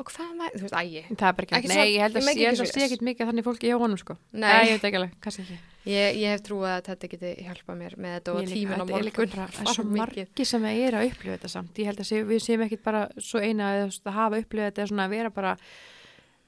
og 0.00 0.08
hvað 0.08 0.30
var, 0.40 0.54
þú 0.56 0.62
veist, 0.64 0.76
ægi 0.78 1.02
það 1.10 1.26
er 1.28 1.36
bara 1.36 1.46
ekki, 1.46 1.56
Ekki 1.58 1.68
nei, 1.68 1.92
ég 1.92 2.02
held 2.02 2.16
ég 2.16 2.22
að 2.22 2.40
ég 2.40 2.48
ekki 2.52 2.64
að 2.64 2.72
sé 2.72 2.84
ekkit 2.86 3.04
mikið 3.08 3.28
þannig 3.30 3.46
fólki 3.46 3.68
hjá 3.68 3.76
honum 3.82 4.00
sko. 4.00 4.16
Nei. 4.32 4.50
ég 4.66 4.72
veit 4.72 4.86
ekki 4.88 5.00
alveg, 5.00 5.14
kannski 5.24 5.44
ekki. 5.44 5.58
Ég, 5.82 6.18
ég 6.22 6.32
hef 6.32 6.42
trúið 6.46 6.68
að 6.72 6.82
Teddy 6.88 7.10
geti 7.12 7.32
hjálpað 7.42 7.78
mér 7.82 7.96
með 7.98 8.14
þetta 8.16 8.32
og 8.32 8.40
Ég 8.42 8.52
tímin 8.52 8.72
á 8.72 8.84
þetta 8.86 8.96
morgun. 8.96 9.32
það 9.36 9.62
er 9.66 9.72
svo 9.76 9.84
margi 9.90 10.46
sem 10.48 10.68
er 10.70 10.98
að 10.98 11.08
upplifa 11.10 11.36
þetta 11.36 11.52
samt. 11.52 11.80
Ég 11.82 11.90
held 11.90 12.02
að 12.04 12.08
sé, 12.08 12.22
við 12.28 12.44
séum 12.46 12.64
ekkit 12.66 12.84
bara 12.86 13.02
svo 13.18 13.42
eina 13.42 13.72
að, 13.82 13.98
að 14.06 14.16
hafa 14.16 14.40
upplifað 14.42 14.70
þetta 14.70 14.88
svona 14.92 15.08
að 15.08 15.16
vera 15.18 15.34
bara 15.34 15.56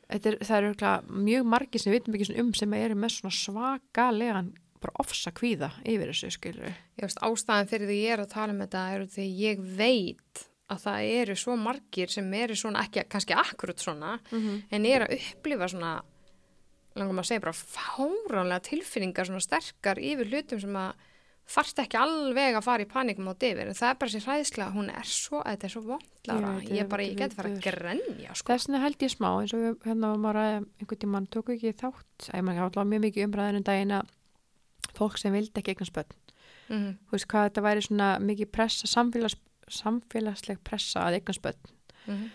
þetta 0.09 0.31
er, 0.31 0.39
það 0.41 0.57
eru 0.59 0.71
örugglega 0.71 1.23
mjög 1.29 1.49
margi 1.55 1.81
sem 1.83 1.93
við 1.93 2.01
vitum 2.01 2.19
ekki 2.19 2.39
um 2.43 2.53
sem 2.55 2.77
eru 2.79 2.99
með 2.99 3.15
svona 3.19 3.37
svakalegan 3.39 4.53
bara 4.85 5.01
ofsa 5.01 5.33
kvíða 5.35 5.71
yfir 5.89 6.13
þessu 6.13 6.33
skilur 6.35 6.73
ég 7.01 7.07
ástæðan 7.09 7.71
fyrir 7.71 7.89
því 7.91 8.01
ég 8.03 8.17
er 8.17 8.25
að 8.25 8.35
tala 8.35 8.55
um 8.55 8.61
þetta 8.65 8.85
eru 10.75 10.81
að 10.81 10.85
það 10.89 11.15
eru 11.23 11.39
svo 11.39 11.57
margir 11.61 12.13
sem 12.13 12.35
eru 12.35 12.59
svona 12.59 12.85
ekki, 12.85 13.07
kannski 13.09 13.39
akkurat 13.39 13.81
svona 13.81 14.19
-hmm. 14.31 14.63
en 14.71 14.87
er 14.87 15.07
að 15.07 15.17
upplifa 15.21 15.69
svona 15.69 16.03
langum 16.95 17.19
að 17.19 17.27
segja 17.31 17.41
bara 17.41 17.53
fáránlega 17.53 18.63
tilfinningar 18.69 19.27
svona 19.27 19.41
sterkar 19.41 19.99
yfir 19.99 20.31
hlutum 20.31 20.61
sem 20.61 20.77
að 20.77 20.95
þarft 21.45 21.81
ekki 21.83 21.99
alveg 22.01 22.57
að 22.57 22.65
fara 22.65 22.85
í 22.85 22.89
paníkum 22.89 23.29
á 23.29 23.35
divir 23.37 23.69
en 23.69 23.77
það 23.77 23.91
er 23.91 23.99
bara 24.01 24.13
sér 24.15 24.25
hræðslega, 24.25 24.73
hún 24.73 24.91
er 24.93 25.09
svo 25.09 25.43
þetta 25.45 25.67
er 25.67 25.73
svo 25.75 25.83
vondlára, 25.85 26.53
Ég 26.65 26.73
ég 26.79 26.89
bara, 26.89 27.05
ég 27.05 27.19
geti 27.19 27.37
fara 27.37 27.53
að 27.53 27.61
grenja 27.67 28.35
sko. 28.35 28.53
þess 28.53 28.69
vegna 28.69 28.83
held 28.85 29.05
ég 29.05 29.13
smá 29.13 29.29
eins 29.43 29.55
og 29.57 29.61
við 29.61 29.75
hérna 29.85 30.13
var 30.15 30.23
maður 30.25 30.41
að 30.41 30.55
einhvern 30.81 31.03
tímann 31.05 31.29
tóku 31.29 31.55
ekki 31.55 31.75
þátt. 31.77 32.29
Að 32.31 32.39
ég 32.41 32.47
maður 32.49 32.67
alltaf 32.69 32.89
mjög 32.89 33.05
mikið 33.05 33.27
umræðin 33.29 33.61
um 33.61 33.67
daginn 33.69 33.97
að 33.99 34.15
fólk 34.97 35.21
sem 35.21 35.37
vildi 35.37 35.61
ekki 35.61 35.75
eignast 35.75 35.97
börn. 35.97 36.17
Mm 36.73 36.91
þú 37.05 37.19
veist 37.19 37.29
hvað 37.29 37.49
þetta 37.51 37.67
væri 37.69 37.85
svona 37.85 38.11
mikið 38.25 38.53
pressa 38.55 38.89
samfélags, 38.89 39.37
samfélagsleg 39.69 40.61
pressa 40.65 41.07
að 41.09 41.21
eignast 41.21 41.43
börn 41.43 41.75
-hmm. 42.07 42.31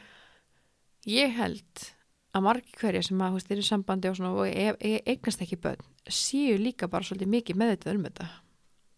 Ég 1.08 1.32
held 1.36 1.94
að 2.36 2.44
margi 2.44 2.74
hverja 2.78 3.04
sem 3.04 3.22
að, 3.22 3.40
í 3.52 3.62
sambandi 3.64 4.10
og 4.10 4.16
svona 4.16 4.34
og 4.34 4.48
e 4.48 4.76
e 4.80 5.02
eignast 5.06 5.42
ekki 5.42 5.56
börn 5.58 5.86
séu 6.10 6.58
líka 6.58 6.88
bara 6.88 7.04
svolítið 7.04 7.28
mikið 7.34 7.56
með 7.56 7.76
þetta 7.76 7.96
um 7.96 8.04
þetta. 8.04 8.28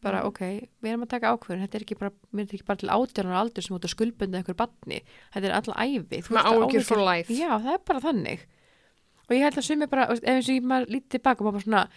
Bara, 0.01 0.21
Mm. 0.23 0.27
ok, 0.27 0.39
við 0.81 0.89
erum 0.89 1.03
að 1.03 1.09
taka 1.09 1.31
ákvörðin, 1.35 1.61
þetta 1.61 1.75
er 1.77 1.81
ekki 1.81 1.97
bara, 1.99 2.11
mér 2.33 2.47
er 2.47 2.55
ekki 2.55 2.65
bara 2.65 2.79
til 2.81 2.89
átjörnar 2.89 3.37
aldur 3.37 3.61
sem 3.61 3.75
út 3.75 3.85
að 3.85 3.93
skuldbunda 3.93 4.37
einhver 4.39 4.55
barni, 4.57 5.03
þetta 5.33 5.45
er 5.45 5.53
alltaf 5.53 5.77
æfi. 5.77 6.21
Life 7.05 7.33
Já, 7.37 7.59
það 7.61 7.73
er 7.73 7.83
bara 7.85 7.99
þannig. 7.99 8.39
Og 9.29 9.35
ég 9.35 9.43
held 9.45 9.57
að 9.57 9.67
sumi 9.67 9.87
bara, 9.87 10.07
ef 10.09 10.23
eins 10.23 10.49
og 10.49 10.55
ég 10.55 10.63
maður 10.63 10.89
lítið 10.89 11.09
tilbaka 11.09 11.39
og 11.39 11.45
maður 11.45 11.53
bara 11.53 11.67
svona, 11.67 11.89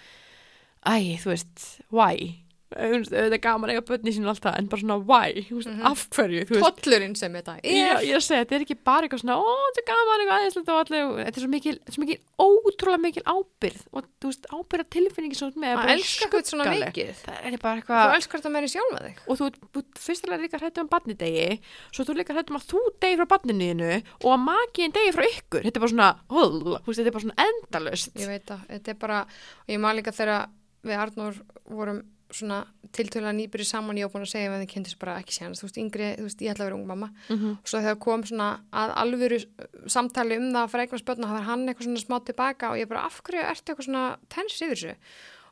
æ, 0.84 1.16
þú 1.16 1.32
veist, 1.32 1.80
why? 1.90 2.43
Þú 2.74 3.04
Þetta 3.06 3.36
er 3.36 3.38
gaman 3.44 3.70
að 3.70 3.74
eiga 3.76 3.82
börni 3.86 4.10
sín 4.10 4.24
og 4.24 4.30
allt 4.32 4.42
það, 4.42 4.54
en 4.58 4.66
bara 4.72 4.80
svona, 4.82 4.96
why? 5.06 5.42
Þú 5.46 5.56
veist, 5.60 5.68
Mhm. 5.68 5.82
af 5.86 6.00
hverju? 6.10 6.40
Þú 6.48 6.54
veist, 6.56 6.78
tollurinn 6.82 7.14
sem 7.16 7.32
þetta 7.32 7.52
er 7.62 7.70
ég 7.70 8.10
er 8.10 8.16
að 8.18 8.24
segja, 8.24 8.44
þetta 8.44 8.54
er 8.56 8.64
ekki 8.64 8.76
bara 8.82 9.06
eitthvað 9.06 9.20
svona, 9.22 9.36
ó, 9.38 9.50
þetta 9.68 9.82
er 9.82 9.86
gaman, 9.90 10.22
eitthvað 10.24 10.38
aðeinslega 10.40 10.74
og 10.74 10.80
allir, 10.82 11.24
þetta 11.24 11.36
er 11.38 11.44
svo 11.44 11.50
mikil, 11.54 11.74
þetta 11.78 11.94
svo 11.94 12.02
mikil, 12.02 12.18
ótrúlega 12.40 13.00
mikil 13.04 13.22
ábyrð 13.30 13.82
og 13.92 14.04
þú 14.18 14.26
veist, 14.32 14.46
ábyrða 14.50 14.86
tilfinningi 14.96 15.38
svo 15.38 15.50
með, 15.54 15.76
að 15.78 15.92
elska 15.94 16.24
eitthvað 16.26 16.50
svona 16.50 16.64
mikið 16.74 17.14
Það 17.24 17.38
er 17.44 17.56
bara 17.62 17.74
þú 17.76 17.84
eitthvað, 17.84 18.14
elskar 18.16 18.40
þetta 18.40 18.52
meira 18.56 18.72
sjálfa 18.74 19.02
þig 19.04 19.16
og 19.28 19.38
þú, 19.38 19.50
þú 19.70 19.84
fyrstulega 20.08 20.42
líka 20.42 20.58
hrættu 20.58 20.80
um 20.80 20.88
barnidegi, 20.88 21.60
svo 21.94 22.04
þú 22.08 22.16
líka 22.18 22.34
hrættu 22.34 22.50
um 22.50 22.58
að 22.58 22.66
þú 22.74 22.80
degi 23.04 23.16
frá 23.20 23.26
barninu 23.36 23.92
og 24.24 24.30
að 24.34 24.44
makiðin 24.48 24.96
degi 24.98 25.14
frá 25.14 25.24
ykkur, 25.30 25.62
þetta 25.62 25.76
er 25.78 25.84
bara 25.84 25.94
svona, 25.94 26.10
hul, 26.28 26.50
þú 26.82 26.86
veist, 26.90 26.98
þetta 26.98 27.06
er 27.06 27.16
bara 27.18 27.26
svona 27.28 27.46
endalust. 27.46 28.14
ég 28.18 28.26
veit 28.26 28.46
að 28.50 28.66
þetta 28.72 28.88
er 28.88 28.94
bara 29.04 29.26
ég 29.68 29.78
maður 29.78 30.00
líka 30.02 30.12
þegar 30.16 30.48
við 30.84 30.98
Arnór 31.00 31.38
vorum 31.70 32.02
svona 32.32 32.64
tiltölulega 32.94 33.34
nýbyrði 33.36 33.66
saman 33.68 33.98
ég 33.98 34.06
var 34.06 34.14
búin 34.14 34.26
að 34.26 34.32
segja 34.32 34.50
að 34.52 34.62
þið 34.62 34.70
kynntist 34.72 34.98
bara 35.00 35.16
ekki 35.20 35.36
séðan 35.36 35.56
þú 35.58 35.66
veist, 35.66 35.78
yngri, 35.82 36.08
þú 36.18 36.26
veist, 36.28 36.42
ég 36.44 36.54
ætla 36.54 36.64
að 36.64 36.68
vera 36.70 36.78
ung 36.78 36.86
mamma. 36.86 37.08
Mm 37.28 37.36
-hmm. 37.38 37.52
og 37.58 37.68
svo 37.68 37.78
þegar 37.78 37.98
kom 37.98 38.24
svona 38.24 38.48
að 38.72 38.94
alvöru 39.02 39.38
uh, 39.44 39.66
samtali 39.86 40.36
um 40.36 40.52
það 40.52 40.62
að 40.62 40.70
fara 40.70 40.82
eignast 40.82 41.04
börn 41.04 41.24
og 41.24 41.28
það 41.28 41.38
var 41.38 41.48
hann 41.50 41.68
eitthvað 41.68 41.84
svona 41.84 42.06
smá 42.06 42.16
tilbaka 42.24 42.70
og 42.70 42.76
ég 42.78 42.88
bara 42.88 43.04
af 43.04 43.22
hverju 43.22 43.42
ertu 43.42 43.72
eitthvað 43.72 43.84
svona 43.84 44.16
tens 44.28 44.62
yfir 44.62 44.76
þessu? 44.76 44.94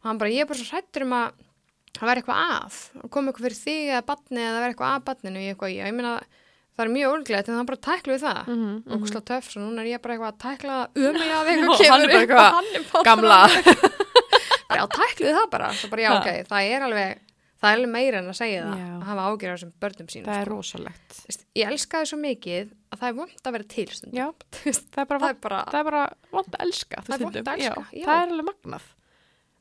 Og 0.03 0.05
hann 0.09 0.19
bara, 0.19 0.31
ég 0.31 0.41
er 0.41 0.47
bara 0.47 0.59
svo 0.59 0.71
hrættur 0.71 1.03
um 1.03 1.13
að 1.13 1.33
það 1.99 2.09
verði 2.09 2.21
eitthvað 2.23 2.41
að, 2.53 2.75
kom 3.11 3.29
eitthvað 3.29 3.45
fyrir 3.47 3.61
þig 3.65 3.85
eða 3.93 4.09
batni 4.11 4.41
eða 4.41 4.55
það 4.55 4.63
verði 4.63 4.73
eitthvað 4.73 4.95
að 4.95 5.05
batninu 5.09 5.39
ég, 5.43 5.51
eitthvað, 5.53 5.75
ég, 5.77 5.93
meina 5.93 6.15
það 6.73 6.85
er 6.87 6.93
mjög 6.93 7.13
ólglega 7.13 7.43
en 7.43 7.59
það 7.59 7.69
bara 7.71 7.85
tæklu 7.89 8.15
við 8.15 8.23
það. 8.27 8.41
Mm 8.49 8.77
og 8.93 9.09
slá 9.11 9.21
töff, 9.29 9.51
svo 9.53 9.61
núna 9.61 9.83
er 9.83 9.91
ég 9.93 10.03
bara 10.03 10.15
eitthvað 10.15 10.33
að 10.33 10.43
tækla 10.47 10.77
ömulega 10.97 11.37
að 11.37 11.47
Já, 11.47 11.53
eitthvað 11.53 11.69
hann 11.69 12.01
kemur 12.01 12.15
eitthvað 12.17 12.49
og 12.49 12.57
hann 12.57 13.05
Gamla. 13.09 13.41
Já, 14.79 14.85
tækluðu 14.97 15.35
það 15.39 15.51
bara, 15.57 15.69
svo 15.79 15.91
bara 15.93 16.03
já, 16.07 16.11
Ha. 16.13 16.19
ok, 16.23 16.49
það 16.53 16.71
er 16.77 16.87
alveg 16.89 17.21
það 17.63 17.69
er 17.71 17.77
alveg 17.79 17.93
meira 17.95 18.19
en 18.19 18.31
að 18.33 18.39
segja 18.41 18.63
það 18.67 18.79
Já. 18.83 18.87
að 18.97 19.03
hafa 19.07 19.25
ágjör 19.31 19.51
á 19.53 19.55
þessum 19.55 19.73
börnum 19.85 20.09
sínum 20.11 20.27
Það 20.27 20.39
er 20.41 20.49
sko. 20.49 20.55
rosalegt. 20.57 21.19
Veist, 21.29 21.45
ég 21.55 21.69
elska 21.71 21.99
það 22.01 22.09
svo 22.11 22.19
mikið 22.23 22.73
að 22.93 22.99
það 23.03 23.09
er 23.13 23.15
vond 23.21 23.45
að 23.47 23.55
vera 23.57 23.67
til 23.75 23.85
stundum 23.93 24.19
Já, 24.19 24.27
það 24.93 25.03
er 25.05 25.07
bara 25.13 25.21
það 25.23 25.29
er 25.31 25.39
bara, 25.45 25.61
það 25.71 25.79
er 25.79 25.87
bara 25.91 26.03
vond 26.35 26.57
að 26.59 26.65
elska 26.67 26.97
þú 27.03 27.07
Það 27.07 27.15
er 27.15 27.23
stundum. 27.23 27.47
að 27.47 27.55
elska, 27.63 27.85
já, 27.87 28.01
já. 28.01 28.07
það 28.09 28.19
er 28.25 28.33
alveg 28.35 28.49
magnað 28.51 28.89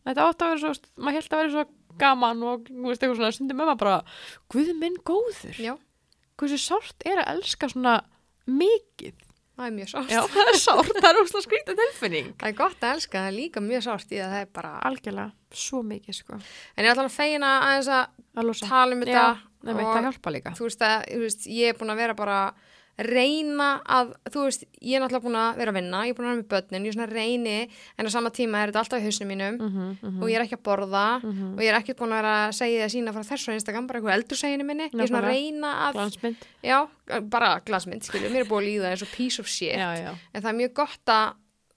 þetta 0.01 0.25
átt 0.31 0.41
að 0.41 0.49
vera 0.55 0.61
svo, 0.65 0.73
maður 0.97 1.19
held 1.19 1.35
að 1.37 1.41
vera 1.43 1.53
svo 1.53 1.65
gaman 2.01 2.43
og 2.49 2.71
veist 2.89 3.05
svona 3.05 3.31
stundum 3.37 3.59
með 3.61 3.69
maður 3.69 3.81
bara, 3.85 3.97
guð 4.49 4.71
minn 4.81 4.97
góður 5.05 5.61
já, 5.61 5.73
hversu 6.41 6.57
sárt 6.57 7.05
er 7.05 7.21
að 7.21 7.35
elska 7.35 7.69
svona 7.69 7.99
mikið 8.49 9.13
það 9.61 9.67
er 9.69 9.75
mjög 9.77 9.91
sárt. 9.91 10.11
Já, 10.11 10.21
það 10.33 10.51
er 10.51 10.57
sárt, 10.61 10.91
það 10.97 11.09
er 11.11 11.19
úrslega 11.21 11.45
skrítið 11.45 11.79
tilfinning. 11.81 12.33
Það 12.41 12.49
er 12.49 12.57
gott 12.57 12.81
að 12.81 12.95
elska, 12.95 13.19
það 13.19 13.29
er 13.29 13.37
líka 13.37 13.63
mjög 13.65 13.85
sárt 13.87 14.11
í 14.11 14.19
að 14.21 14.33
það 14.33 14.43
er 14.45 14.51
bara, 14.57 14.73
algjörlega, 14.89 15.55
svo 15.61 15.81
mikið 15.85 16.17
sko. 16.17 16.41
En 16.75 16.83
ég 16.85 16.89
er 16.89 16.93
alltaf 16.95 17.15
fegin 17.15 17.47
að 17.47 17.67
aðeins 17.69 17.91
að 17.95 18.21
að 18.41 18.51
tala 18.63 18.95
um 18.95 19.01
þetta 19.03 19.21
já, 19.21 19.39
nefnir, 19.67 19.85
og 19.85 19.93
það 19.95 20.05
hjálpa 20.07 20.33
líka. 20.35 20.53
þú 20.57 20.67
veist 20.67 20.85
að, 20.87 20.97
þú 21.11 21.23
veist, 21.25 21.47
ég 21.51 21.71
er 21.73 21.79
búin 21.79 21.93
að 21.93 22.01
vera 22.01 22.17
bara 22.17 22.37
reyna 22.99 23.67
að, 23.87 24.11
þú 24.33 24.43
veist, 24.45 24.63
ég 24.81 24.95
er 24.97 25.01
náttúrulega 25.03 25.23
búin 25.25 25.37
að 25.39 25.57
vera 25.57 25.71
að 25.71 25.77
vinna, 25.79 26.01
ég 26.05 26.11
er 26.13 26.17
búin 26.17 26.27
að 26.27 26.31
vera 26.31 26.41
með 26.41 26.49
börnin, 26.51 26.83
ég 26.85 26.91
er 26.91 26.95
svona 26.97 27.13
reyni, 27.13 27.55
en 27.97 28.05
á 28.05 28.09
sama 28.11 28.29
tíma 28.35 28.61
er 28.61 28.71
þetta 28.71 28.81
alltaf 28.83 29.01
í 29.01 29.05
hausnum 29.07 29.27
mínum 29.31 29.55
mm 29.57 29.69
-hmm, 29.71 30.21
og 30.21 30.29
ég 30.29 30.35
er 30.35 30.45
ekki 30.45 30.57
að 30.59 30.63
borða 30.67 31.05
Mhm. 31.23 31.53
og 31.55 31.59
ég 31.61 31.69
er 31.73 31.79
ekki 31.81 31.93
búin 31.97 32.11
að 32.13 32.19
vera 32.21 32.35
að 32.47 32.53
segja 32.53 32.85
það 32.85 32.93
sína 32.95 33.13
frá 33.13 33.23
þessu 33.31 33.51
á 33.51 33.57
Instagram, 33.57 33.87
bara 33.87 33.99
eitthvað 33.99 34.17
eldurseginu 34.17 34.63
minni, 34.65 34.83
ég 34.89 35.01
er 35.01 35.07
svona 35.07 35.21
að 35.21 35.31
reyna 35.31 35.71
að, 35.87 35.93
glansmynd. 35.93 36.37
Já, 36.63 36.87
bara 37.29 37.59
glasmynd, 37.65 38.03
skilju, 38.03 38.29
mér 38.29 38.41
er 38.41 38.49
búin 38.49 38.63
að 38.63 38.69
líða 38.69 38.91
eins 38.91 39.01
og 39.01 39.07
piece 39.17 39.39
of 39.39 39.47
shit, 39.47 39.73
já, 39.75 39.95
já, 39.97 40.13
en 40.33 40.41
það 40.41 40.49
er 40.49 40.57
mjög 40.61 40.73
gott 40.73 41.05
að 41.07 41.33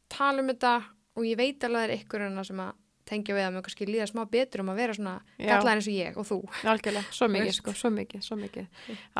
tala 0.08 0.40
um 0.42 0.48
þetta 0.48 0.82
og 1.16 1.22
ég 1.24 1.36
veit 1.36 1.60
alveg 1.64 1.76
að 1.78 1.88
það 1.88 1.90
er 1.90 1.98
ykkur 2.04 2.20
hana 2.20 2.44
sem 2.44 2.56
að 2.60 2.72
tengja 3.08 3.36
við 3.36 3.46
að 3.46 3.54
mér 3.54 3.64
kannski 3.66 3.88
líða 3.88 4.08
smá 4.10 4.22
betur 4.30 4.64
um 4.64 4.72
að 4.72 4.80
vera 4.80 4.96
svona 4.96 5.14
gallaðin 5.38 5.80
eins 5.80 5.88
og 5.90 5.96
ég 5.98 6.18
og 6.20 6.28
þú. 6.28 6.38
algjörlega, 6.72 7.12
svo 7.12 7.28
mikið 7.28 7.54
sko, 7.58 7.74
svo 7.76 7.90
mikið, 7.94 8.24
svo 8.24 8.38
mikið. 8.40 8.66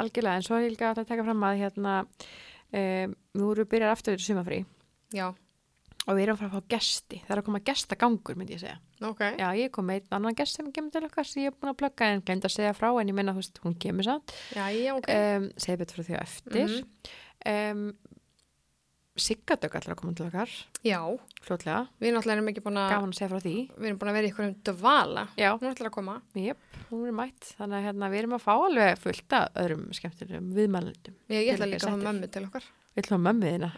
Algjörlega, 0.01 0.41
en 0.41 0.47
svo 0.47 0.59
er 0.59 0.67
ég 0.67 0.75
líka 0.75 0.91
að 0.93 1.05
taka 1.09 1.27
fram 1.27 1.47
að 1.49 1.63
hérna, 1.63 1.95
um, 2.73 3.17
við 3.35 3.49
vorum 3.49 3.73
byrjar 3.75 3.95
aftur 3.95 4.17
þetta 4.17 4.29
sumafrí 4.29 4.61
Já, 5.15 5.27
og 6.05 6.17
við 6.17 6.25
erum 6.27 6.37
að 6.37 6.41
fara 6.43 6.51
að 6.51 6.57
fá 6.57 6.73
gesti, 6.75 7.21
það 7.25 7.35
er 7.35 7.41
að 7.41 7.47
koma 7.47 7.61
gestagangur 7.65 8.37
myndi 8.41 8.57
ég 8.57 8.63
segja, 8.65 8.79
ok. 9.09 9.23
já 9.41 9.47
ég 9.61 9.71
kom 9.73 9.87
með 9.89 10.01
einn 10.03 10.17
annan 10.19 10.37
gest 10.37 10.59
sem 10.59 10.73
kemur 10.75 10.93
til 10.93 11.05
okkar 11.07 11.29
sem 11.29 11.45
ég 11.45 11.53
er 11.53 11.57
búin 11.57 11.73
að 11.73 11.79
plugga 11.81 12.09
en 12.13 12.25
glemt 12.25 12.49
að 12.49 12.57
segja 12.57 12.75
frá 12.77 12.91
en 12.93 13.13
ég 13.13 13.17
minna, 13.17 13.33
þú 13.37 13.41
veist, 13.45 13.61
hún 13.65 13.77
kemur 13.81 14.09
samt. 14.09 14.35
Já, 14.57 14.65
já, 14.75 14.91
ok. 14.99 15.09
um, 15.15 15.47
segja 15.57 15.81
betur 15.81 16.01
frá 16.01 16.09
því 16.09 16.19
á 16.19 16.23
eftir. 16.25 16.75
Mhm. 16.75 17.15
um, 17.55 18.14
Siggadögg 19.15 19.77
allar 19.79 19.93
að 19.95 19.99
koma 20.01 20.13
til 20.19 20.25
okkar, 20.27 20.51
Já, 20.83 20.99
fljótlega, 21.47 21.85
við 22.03 22.09
erum 22.35 22.49
ekki 22.51 22.63
búin 22.65 22.79
að, 22.83 22.89
gaman 22.91 23.13
að 23.13 23.19
segja 23.21 23.29
frá 23.31 23.41
því. 23.45 23.53
við 23.79 23.87
erum 23.87 23.99
búin 24.01 24.11
að 24.11 24.17
vera 24.19 24.27
í 24.27 24.31
ykkur 24.33 24.47
um 24.49 24.55
dvala. 24.67 25.23
Já, 25.39 25.51
Hún 25.55 25.63
er 25.63 25.71
alltaf 25.71 25.87
að 25.87 25.95
koma. 25.95 26.17
jöp, 26.35 26.57
hún 26.91 27.05
er 27.07 27.15
mætt, 27.15 27.51
þannig 27.61 27.79
að 27.79 27.85
hérna, 27.87 28.09
við 28.11 28.19
erum 28.25 28.35
að 28.35 28.43
fá 28.43 28.53
alveg 28.59 28.99
fullt 28.99 29.37
af 29.39 29.61
öðrum 29.63 29.85
skemmtilegum 29.95 30.49
viðmælendum. 30.59 31.15
Ég, 31.31 31.53
ætla 31.55 31.69
líka 31.71 31.87
að 31.87 31.95
settir. 31.95 32.09
mömmu 32.09 32.31
til 32.35 32.43
okkar. 32.49 32.67
Við 32.95 33.05
ætlum 33.05 33.21
að 33.21 33.31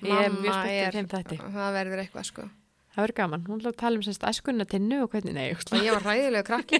ég 0.09 0.24
er 0.24 0.30
mjög 0.32 0.57
Mamma 0.57 0.72
er- 0.72 0.93
þætti. 1.12 1.39
Það 1.53 1.76
verður 1.76 2.01
eitthvað, 2.07 2.24
sko. 2.32 2.49
Það 2.97 3.05
verður 3.05 3.16
gaman, 3.18 3.42
hún 3.44 3.59
ætla 3.61 3.70
að 3.74 3.80
tala 3.82 3.99
um 3.99 4.05
sérst 4.07 4.22
æskunna 4.24 4.64
tinnu 4.64 5.03
og 5.05 5.11
hvernig, 5.12 5.34
nei, 5.36 5.51
Og 5.53 5.82
ég 5.84 5.92
var 5.92 6.05
hræðilegu 6.07 6.47
krakki. 6.47 6.78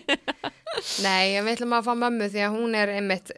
Nei, 1.05 1.37
við 1.45 1.51
ætlum 1.51 1.75
að 1.77 1.91
fá 1.91 1.93
mömmu 1.97 2.29
því 2.33 2.41
að 2.45 2.55
hún 2.55 2.77
er 2.77 2.93
einmitt, 2.95 3.33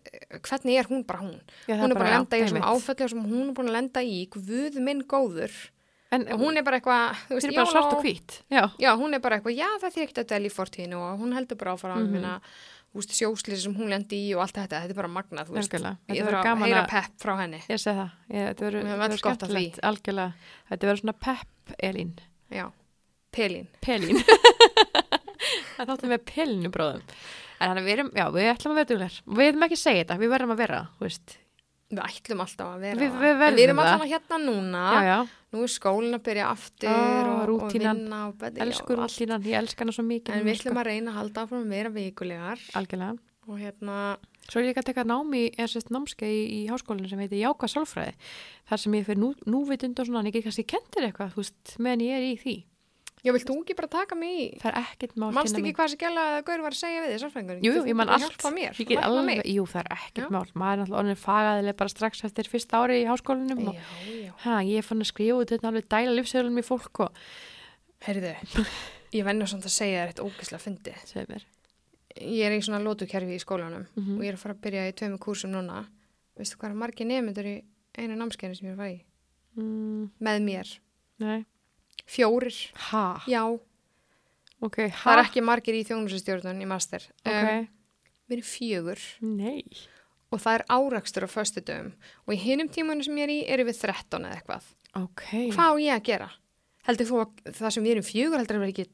hvernig 0.47 0.79
er 0.79 0.87
hún 0.91 1.03
bara 1.07 1.24
hún? 1.24 1.41
Já, 1.66 1.74
Hún 1.81 1.91
er 1.91 1.99
bara 1.99 2.12
að 2.12 2.14
lenda 2.16 2.39
í 2.39 2.45
þessum 2.45 2.68
áföllum 2.70 3.11
sem 3.12 3.26
hún 3.33 3.43
er 3.43 3.53
búin 3.57 3.70
að 3.72 3.76
lenda 3.79 4.05
í, 4.07 4.20
guð 4.31 4.79
minn 4.83 5.03
góður. 5.11 5.59
En 6.14 6.24
Og 6.33 6.41
hún 6.41 6.59
er 6.59 6.64
bara 6.66 6.79
eitthvað, 6.79 7.18
veist, 7.35 7.49
eru 7.49 7.59
bara 7.59 7.72
svart 7.74 7.99
og 7.99 8.07
hvít. 8.07 8.39
Já, 8.55 8.62
Já, 8.79 8.91
hún 8.97 9.18
er 9.18 9.22
bara 9.26 9.41
eitthvað, 9.41 9.59
já 9.59 9.66
það 9.83 9.89
er 9.91 10.07
ekkert 10.07 10.22
að 10.22 10.31
dæla 10.33 10.49
í 10.49 10.55
fortíðinu 10.55 11.03
og 11.03 11.20
hún 11.24 11.35
heldur 11.37 11.59
bara 11.59 11.74
áfram 11.74 11.99
mm. 11.99 12.07
-hmm. 12.07 12.14
minna, 12.14 12.41
sjóslýsi 12.95 13.62
sem 13.66 13.74
hún 13.74 13.91
lendi 13.91 14.22
í 14.31 14.35
og 14.35 14.47
allt 14.47 14.57
þetta, 14.57 14.87
þetta 14.87 14.95
er 14.95 15.01
bara 15.03 15.14
magnað, 15.18 15.51
Ég 16.14 16.24
þarf 16.24 16.47
að 16.47 16.64
heyra 16.64 16.87
pepp 16.87 17.18
frá 17.18 17.37
henni. 17.43 17.61
ég 17.68 17.79
segi 17.83 17.99
það. 17.99 18.11
Ég, 18.31 18.49
þetta 18.49 18.97
verður 19.03 19.18
skemmtilegt, 19.18 19.79
algjörlega. 19.83 20.33
Þetta 20.70 20.87
verður 20.87 21.03
svona 21.03 21.18
pepp, 21.26 21.76
Elín. 21.79 22.14
Já, 22.55 22.66
pelín. 23.34 23.66
Pelín. 23.84 24.22
það 25.76 25.90
þáttum 25.92 26.12
við 26.14 26.22
pelinu 26.28 26.70
bróðum. 26.74 27.03
En 27.59 27.72
þannig 27.72 27.86
við 27.88 27.94
erum, 27.96 28.09
já, 28.14 28.24
við 28.34 28.49
ætlum 28.53 28.72
að 28.74 28.78
vera 28.80 28.88
duglegar. 28.92 29.18
Við 29.38 29.49
erum 29.51 29.64
ekki 29.66 29.76
að 29.78 29.82
segja 29.82 30.03
þetta, 30.05 30.16
við 30.22 30.32
verðum 30.34 30.55
að 30.55 30.61
vera, 30.62 30.80
þú 30.99 31.07
veist. 31.09 31.34
Við 31.88 32.01
ætlum 32.05 32.42
alltaf 32.44 32.68
að 32.68 32.82
vera 32.84 33.01
Við- 33.01 33.12
það. 33.14 33.22
við 33.24 33.38
verðum 33.42 33.59
við 33.59 33.64
erum 33.64 33.78
það. 33.80 33.90
alltaf 33.92 34.11
hérna 34.12 34.38
núna, 34.44 34.82
Já, 34.92 35.01
já, 35.09 35.18
nú 35.57 35.62
er 35.64 35.72
skólinn 35.72 36.18
að 36.18 36.24
byrja 36.28 36.49
aftur 36.53 36.90
Ó, 36.92 36.99
og, 36.99 37.53
og 37.64 37.72
vinna 37.72 38.18
og 38.28 38.34
beði. 38.42 38.61
elsku 38.66 38.99
rútínan, 38.99 39.46
ég 39.49 39.57
elska 39.62 39.84
hana 39.86 39.94
svo 39.96 40.05
mikið. 40.05 40.34
En 40.36 40.44
við 40.44 40.59
ætlum 40.59 40.80
að 40.82 40.88
reyna 40.90 41.11
að 41.14 41.18
halda 41.22 41.44
áfram 41.46 41.64
að 41.64 41.72
vera 41.78 41.92
vikulegar 41.96 42.61
sko. 42.61 42.76
Algjörlega. 42.82 43.18
og 43.49 43.57
hérna, 43.64 43.99
Svo 44.49 44.62
er 44.62 44.64
ég 44.64 44.72
ekki 44.72 44.80
að 44.80 44.88
taka 44.94 45.05
námi, 45.05 45.42
eða 45.59 45.68
sérst 45.74 45.90
námskeið 45.92 46.32
í, 46.32 46.44
í 46.57 46.61
háskólinu 46.70 47.09
sem 47.11 47.20
heitir 47.20 47.42
Jáka 47.42 47.68
Sálfræði. 47.68 48.14
Þar 48.70 48.80
sem 48.80 48.94
ég 48.96 49.05
fyrir 49.11 49.20
nú, 49.20 49.34
núvitund 49.44 50.01
og 50.01 50.09
svona, 50.09 50.22
en 50.24 50.32
get 50.32 50.46
kannski 50.46 50.64
kentir 50.64 51.05
eitthvað, 51.05 51.34
þú 51.36 51.42
veist, 51.44 51.74
meðan 51.84 52.05
ég 52.07 52.16
er 52.16 52.24
í 52.30 52.34
því. 52.40 52.55
já, 53.26 53.32
vilt 53.34 53.49
þú 53.51 53.55
ekki 53.61 53.74
bara 53.76 53.88
taka 53.92 54.14
mig 54.16 54.32
í? 54.38 54.46
Það 54.62 54.70
er 54.70 54.76
ekkert 54.86 55.16
mál 55.18 55.32
Manst 55.36 55.53
ekki 55.59 55.62
mig. 55.66 55.74
hvað 55.76 55.88
þessi 55.90 55.99
gæla 56.01 56.24
að 56.32 56.38
Gaur 56.49 56.62
var 56.64 56.72
að 56.76 56.78
segja 56.78 57.01
við 57.03 57.11
þið, 57.12 57.20
sálfræðingurinn? 57.24 57.64
Jú, 57.66 57.72
ég 57.90 57.96
man 57.99 58.12
allt. 58.14 58.46
Mér, 58.55 58.78
Ég 58.78 59.03
alveg, 59.05 59.42
jú, 59.53 59.64
það 59.68 59.80
er 59.82 59.90
ekkert 59.99 60.22
Já. 60.22 60.30
mál. 60.38 60.53
Maður 60.55 60.72
er 60.72 60.80
náttúrulega 60.84 61.01
orðin 61.03 61.20
fagaðileg 61.26 61.76
bara 61.82 61.92
strax 61.92 62.24
eftir 62.30 62.49
fyrsta 62.49 62.80
ári 62.80 63.01
í 63.03 63.09
háskólinum 63.11 63.62
og 63.68 63.74
Já, 63.74 63.82
já. 64.22 64.32
ha, 64.46 64.57
ég 64.70 64.86
fann 64.86 65.03
að 65.03 65.11
skrifa 65.11 65.44
þetta 65.51 65.68
alveg 65.72 65.88
dæla 65.90 66.14
lífsöðlum 66.14 66.62
í 66.62 66.64
fólk 66.70 67.03
og 67.09 67.20
Heyrðu, 68.07 68.32
ég 69.18 69.26
venni 69.26 69.51
samt 69.51 69.66
að 69.66 69.74
segja 69.74 70.07
eitt 70.07 70.22
ógislega 70.22 70.62
fyndi. 70.62 70.94
segir 71.05 71.26
mér. 71.34 71.44
Ég 72.21 72.47
er 72.47 72.53
í 72.57 72.61
svona 72.64 72.81
lótukerfi 72.83 73.35
í 73.37 73.43
skólanum 73.43 73.87
Mhm. 73.97 74.16
og 74.19 74.23
ég 74.25 74.29
er 74.29 74.35
að 74.35 74.39
fara 74.43 74.55
að 74.55 74.61
byrja 74.62 74.89
í 74.89 74.95
tveimu 74.95 75.19
kúrsum 75.19 75.51
núna. 75.53 75.87
Veistu 76.39 76.57
hvað 76.57 76.71
er 76.71 76.75
margir 76.75 77.07
nefndur 77.07 77.45
í 77.47 77.64
einu 77.99 78.16
námskeiðinu 78.16 78.57
sem 78.57 78.69
ég 78.71 78.77
fara 78.77 78.91
í? 78.93 79.01
Mm, 79.59 80.11
Með 80.21 80.43
mér. 80.43 80.79
nei. 81.19 81.45
Fjórir. 82.07 82.55
Ha, 82.91 83.23
Já, 83.27 83.43
ok, 84.62 84.77
það 84.89 84.93
ha, 85.03 85.12
er 85.19 85.25
ekki 85.25 85.43
margir 85.45 85.75
í 85.75 85.85
þjónusastjórnun 85.85 86.62
í 86.62 86.66
master. 86.66 87.03
ok, 87.27 87.33
Um, 87.33 87.69
við 88.29 88.39
erum 88.39 88.49
fjögur 88.49 88.99
nei. 89.23 89.64
og 90.33 90.41
það 90.41 90.55
er 90.61 90.64
árakstur 90.69 91.25
á 91.25 91.29
föstudöfum 91.29 91.93
og 92.27 92.35
í 92.35 92.39
hinum 92.39 92.69
tímunum 92.69 93.05
sem 93.05 93.16
ég 93.16 93.23
er 93.25 93.29
í 93.35 93.49
erum 93.49 93.66
við 93.69 93.81
13 93.81 94.25
eða 94.25 94.37
eitthvað. 94.41 94.62
Ok. 94.95 95.23
Hvað 95.53 95.69
á 95.69 95.75
ég 95.81 95.95
að 96.01 96.05
gera? 96.05 96.31
Heldur 96.87 97.07
þú 97.07 97.16
að 97.27 97.53
það 97.53 97.73
sem 97.73 97.85
við 97.85 97.91
erum 97.91 98.09
fjögur 98.09 98.39
heldur 98.39 98.57
að 98.57 98.61
vera 98.61 98.73
ekki 98.73 98.87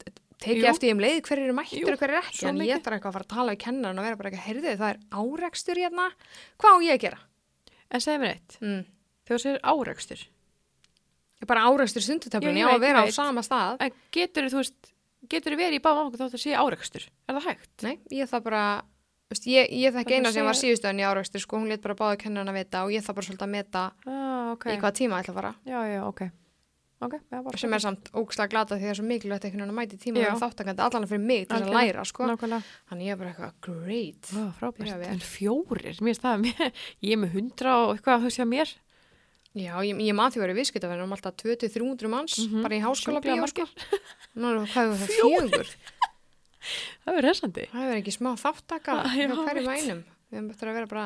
tekið 0.43 0.67
eftir 0.69 0.87
því 0.89 0.93
um 0.95 0.99
leið 1.05 1.21
hver 1.29 1.39
eru 1.45 1.53
mættur 1.55 1.93
og 1.93 1.99
hver 2.01 2.09
er 2.13 2.19
ekki 2.21 2.47
en 2.49 2.57
ég 2.65 2.81
þarf 2.83 2.97
eitthvað 2.97 3.11
að 3.11 3.17
fara 3.17 3.25
að 3.25 3.33
tala 3.35 3.53
í 3.55 3.59
kennaran 3.61 3.99
og 3.99 4.05
vera 4.05 4.15
bara 4.19 4.29
eitthvað, 4.29 4.45
heyrðu 4.49 4.73
það 4.81 4.89
er 4.89 4.99
árekstur 5.21 5.81
hérna 5.81 6.07
hvað 6.59 6.75
á 6.75 6.77
ég 6.85 6.95
að 6.97 7.03
gera? 7.05 7.19
En 7.91 8.01
segir 8.01 8.19
mér 8.19 8.33
eitt, 8.35 8.57
Mm. 8.61 8.85
þegar 9.25 9.39
þú 9.39 9.43
segir 9.45 9.59
áreikstur, 9.63 10.25
Ég 11.35 11.43
er 11.43 11.47
bara 11.51 11.61
sundutöflunni, 12.05 12.59
Já, 12.59 12.65
ég 12.65 12.67
ég 12.67 12.71
á 12.71 12.75
að 12.75 12.79
vera 12.79 13.05
ég 13.05 13.11
á 13.11 13.19
sama 13.19 13.41
stað 13.43 13.77
en 13.83 13.91
getur 14.11 14.43
þú 14.49 14.59
veist, 14.61 14.91
getur 15.29 15.51
þú 15.53 15.57
verið 15.59 15.75
í 15.79 15.83
báðum 15.83 16.07
okkur 16.09 16.19
þótt 16.23 16.37
að 16.37 16.43
sé 16.45 16.51
áreikstur? 16.55 17.07
Er 17.27 17.35
það 17.35 17.47
hægt? 17.49 17.83
Nei, 17.83 17.99
ég 18.11 18.29
það 18.31 18.43
bara 18.43 18.61
veist, 19.29 19.45
ég, 19.49 19.67
ég 19.71 19.91
Það 19.91 19.99
þekki 19.99 20.11
er 20.11 20.17
eina 20.19 20.29
að 20.29 20.33
sem 20.33 20.45
var 20.45 20.55
enn 20.89 20.99
í 20.99 21.05
árekstur 21.09 21.41
sko, 21.43 21.57
hún 21.59 21.67
let 21.69 21.81
bara 21.81 21.95
báða 21.95 22.17
kennaran 22.23 22.49
að 22.53 22.59
vita 22.61 22.83
og 22.85 22.91
ég 22.95 23.03
það 23.03 23.15
bara 23.15 23.25
svolítið 23.27 23.45
að 23.47 23.53
meta 23.55 23.83
Ah, 24.07 24.51
ok. 24.55 24.65
í 24.71 24.77
hvaða 24.79 24.95
tíma 24.95 25.19
ég 25.19 25.25
ætla 25.25 25.33
að 25.33 25.39
fara 25.41 25.53
Já, 25.65 25.79
já, 25.91 26.01
ok. 26.07 26.21
Ok, 27.05 27.15
já, 27.31 27.39
bara. 27.45 27.57
sem 27.61 27.73
er 27.77 27.83
samt 27.83 28.09
ógslega 28.13 28.49
glata 28.51 28.75
því 28.77 28.85
það 28.87 28.91
er 28.93 28.99
svo 28.99 29.05
mikilvægt 29.09 29.45
einhvern 29.45 29.61
veginn 29.61 29.73
að 29.73 29.79
mæti 29.79 29.99
tíma 30.01 30.23
og 30.31 30.39
þáttakandi 30.41 30.83
allan 30.85 31.07
fyrir 31.11 31.23
mig 31.25 31.47
til 31.47 31.59
að 31.61 31.73
læra 31.75 32.05
sko. 32.05 32.25
Þannig 32.25 33.05
ég 33.05 33.11
er 33.13 33.19
bara 33.21 33.33
eitthvað 33.33 33.53
great 33.67 34.31
Vá, 34.31 34.45
frábært. 34.59 35.05
En 35.11 35.19
fjórir, 35.21 35.99
mér 36.01 36.15
finnst 36.15 36.25
það, 36.25 36.49
ég 37.05 37.13
er 37.15 37.21
með 37.21 37.35
hundra 37.37 37.75
og 37.85 37.93
eitthvað, 37.97 38.25
að 38.45 38.49
mér. 38.55 38.73
Já, 39.55 39.71
ég, 39.87 39.99
ég 40.03 40.11
maður 40.17 40.33
því 40.35 40.39
að 40.41 40.43
vera 40.43 40.55
viðskiptaverðin 40.57 41.05
um 41.07 41.13
alltaf 41.15 41.35
20-300 41.39 42.09
manns 42.11 42.33
Mhm. 42.43 42.63
bara 42.65 42.75
í 42.75 42.81
háskóla 42.83 43.21
bíó 43.23 43.45
sko. 43.47 43.63
Nú 44.35 44.49
er 44.51 44.65
hvað 44.67 44.89
er 44.91 44.97
það 44.99 45.13
fjögur 45.15 45.69
Það 47.05 47.17
er 47.19 47.23
resandi. 47.29 47.63
Það 47.71 47.91
er 47.93 47.99
ekki 48.01 48.13
smá 48.17 48.31
þáttaka 48.41 48.95
Ah, 49.05 49.13
já, 49.15 49.27
hjá 49.29 49.35
hverju 49.45 49.63
veit. 49.63 49.85
vænum 49.85 50.01
Við 50.31 50.37
erum 50.39 50.47
betur 50.49 50.67
að 50.71 50.77
vera 50.79 50.87
bara 50.91 51.05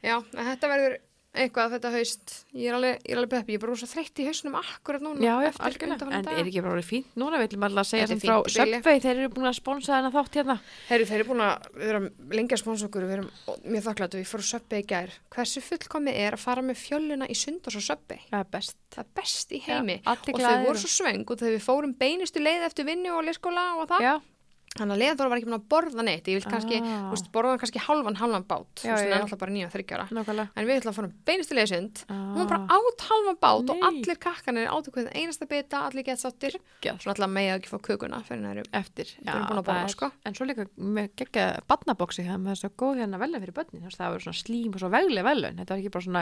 Já, 0.00 0.14
þetta 0.30 0.68
verður 0.70 0.96
eitthvað 1.36 1.74
þetta 1.76 1.90
haust 1.92 2.32
Ég 2.56 2.70
er 2.70 2.76
alveg, 2.78 3.00
ég 3.04 3.12
er 3.12 3.20
alveg 3.20 3.32
peppi, 3.34 3.52
ég 3.54 3.58
er 3.58 3.62
bara 3.62 3.74
rosa 3.74 3.88
þreytt 3.90 4.20
í 4.22 4.26
hausnum 4.28 4.56
akkurat 4.58 5.04
núna 5.04 5.22
Já, 5.22 5.34
já, 5.44 5.50
algjörlega. 5.68 6.08
En 6.08 6.30
er 6.32 6.40
ekki 6.42 6.62
bara 6.64 6.74
orðið 6.76 6.88
fínt 6.88 7.18
núna, 7.20 7.40
við 7.40 7.50
ætlum 7.50 7.66
alltaf 7.68 7.82
að 7.82 7.90
segja 7.90 8.06
sem 8.10 8.22
frá. 8.22 8.34
Subway, 8.54 9.02
þeir 9.04 9.12
eru 9.12 9.32
búin 9.34 9.50
að 9.50 9.56
sponsa 9.58 9.94
þennan 9.96 10.14
þátt 10.16 10.38
hérna. 10.40 10.56
Þeir 10.88 11.04
eru 11.18 11.28
búin 11.28 11.44
að 11.44 11.68
vera 11.82 12.00
lengi 12.38 12.56
að 12.56 12.62
sponsa 12.62 12.88
okkur 12.88 13.08
Við 13.08 13.16
erum 13.18 13.28
mjög 13.66 13.86
þakklætu, 13.88 14.22
við 14.22 14.32
fórum 14.32 14.48
söpbi 14.48 14.80
í 14.80 14.88
gær 14.88 15.14
Hversu 15.34 15.64
fullkomið 15.68 16.20
er 16.24 16.38
að 16.38 16.44
fara 16.46 16.64
með 16.64 16.80
fjölluna 16.82 17.28
í 17.28 17.36
sundars 17.38 17.78
og 17.78 17.84
söpbi? 17.84 18.18
Það 18.32 18.40
er 18.40 18.50
best. 18.56 18.78
Það 18.94 19.04
er 19.04 19.12
best 19.20 19.52
í 19.52 19.62
heimi 19.68 20.00
Já, 20.00 20.10
og 20.16 20.42
þau 20.42 20.64
voru 20.64 20.82
svo 20.82 20.92
svöng 20.96 21.28
og 21.28 21.44
við 21.44 21.62
fórum 21.64 21.94
beinustu 21.98 22.42
leið 22.42 22.68
eftir 22.70 22.88
vinnu 22.88 23.14
og 23.14 23.24
leyskóla 23.28 23.70
og 23.78 23.88
það 23.92 24.08
Þannig 24.78 24.94
að 24.94 25.00
Leðþóra 25.02 25.28
var 25.32 25.38
ekki 25.40 25.48
búin 25.48 25.58
að 25.58 25.68
borða 25.68 26.02
neitt, 26.06 26.28
ég 26.28 26.38
vil 26.38 26.52
kannski, 26.52 26.76
Ah. 26.78 26.86
ah. 26.98 27.10
veist, 27.10 27.30
borða 27.34 27.58
kannski 27.58 27.78
halvan, 27.82 28.16
halvan 28.16 28.44
bát, 28.46 28.66
Já, 28.84 28.94
veist, 28.94 29.04
það 29.04 29.14
er 29.16 29.22
alltaf 29.24 29.38
bara 29.38 29.52
nýja 29.52 29.68
nákvæmlega. 30.14 30.48
En 30.56 30.66
við 30.66 30.78
ætlum 30.80 30.92
að 30.92 30.98
fara 30.98 31.10
beinustu 31.26 31.54
leiðsund, 31.58 32.04
Ah. 32.08 32.14
hún 32.36 32.48
bara 32.48 32.60
át 32.68 33.00
halvan 33.08 33.36
bát 33.42 33.70
og 33.70 33.76
Nei. 33.76 33.88
allir 33.88 34.18
kakkanir 34.18 34.68
áttu 34.68 34.90
hvernig 34.92 35.12
einasta 35.14 35.46
bita, 35.48 35.76
allir 35.88 36.04
gett 36.04 36.18
sáttir. 36.18 36.54
Svona 36.82 37.14
alltaf 37.14 37.30
megið 37.30 37.54
ekki 37.58 37.68
fá 37.68 37.78
kökuna 37.82 38.22
fyrir 38.24 38.42
næru. 38.42 38.62
Eftir. 38.72 39.04
Við 39.18 39.34
erum 39.34 39.46
búin 39.48 39.58
að 39.58 39.64
borða, 39.64 39.78
það 39.78 39.84
er- 39.84 39.96
sko. 39.96 40.12
En 40.24 40.34
svo 40.34 40.46
líka 40.46 40.66
með 40.78 41.08
geggja 41.16 41.60
badnaboksi, 41.68 42.22
það 42.24 42.38
með 42.46 42.54
svo 42.62 42.70
góð 42.78 42.96
hérna 43.02 43.18
velja 43.18 43.40
fyrir 43.40 43.52
börnin. 43.54 43.82
Það 43.88 44.10
var 44.12 44.18
svona 44.20 44.38
slím 44.38 44.74
og 44.74 44.80
svo 44.80 44.90
vegleg 44.90 45.24
velun. 45.24 45.56
Þetta 45.58 45.68
var 45.68 45.78
ekki 45.78 45.90
bara 45.90 46.02
svona 46.02 46.18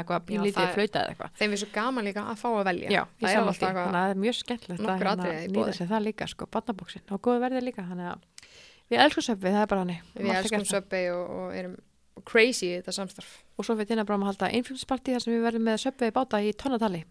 við 8.93 9.03
elskum 9.07 9.27
söpvið, 9.27 9.57
það 9.57 9.65
er 9.65 9.71
bara 9.73 9.85
hannig. 9.85 10.01
Við 10.15 10.33
elskum 10.41 10.65
söpbi 10.71 11.03
og, 11.15 11.35
og 11.41 11.59
erum 11.59 11.77
crazy 12.27 12.71
í 12.71 12.79
þetta 12.79 12.95
samstarf. 12.97 13.35
Og 13.57 13.67
svo 13.67 13.77
þinn 13.91 14.03
að 14.03 14.09
bráma 14.09 14.27
að 14.27 14.33
halda 14.33 14.49
einfljómsparti 14.57 15.15
þar 15.15 15.25
sem 15.25 15.35
við 15.37 15.45
verðum 15.47 15.69
með 15.69 15.83
söpvið 15.85 16.17
báta 16.17 16.41
í 16.43 16.53
tonnatali. 16.57 17.03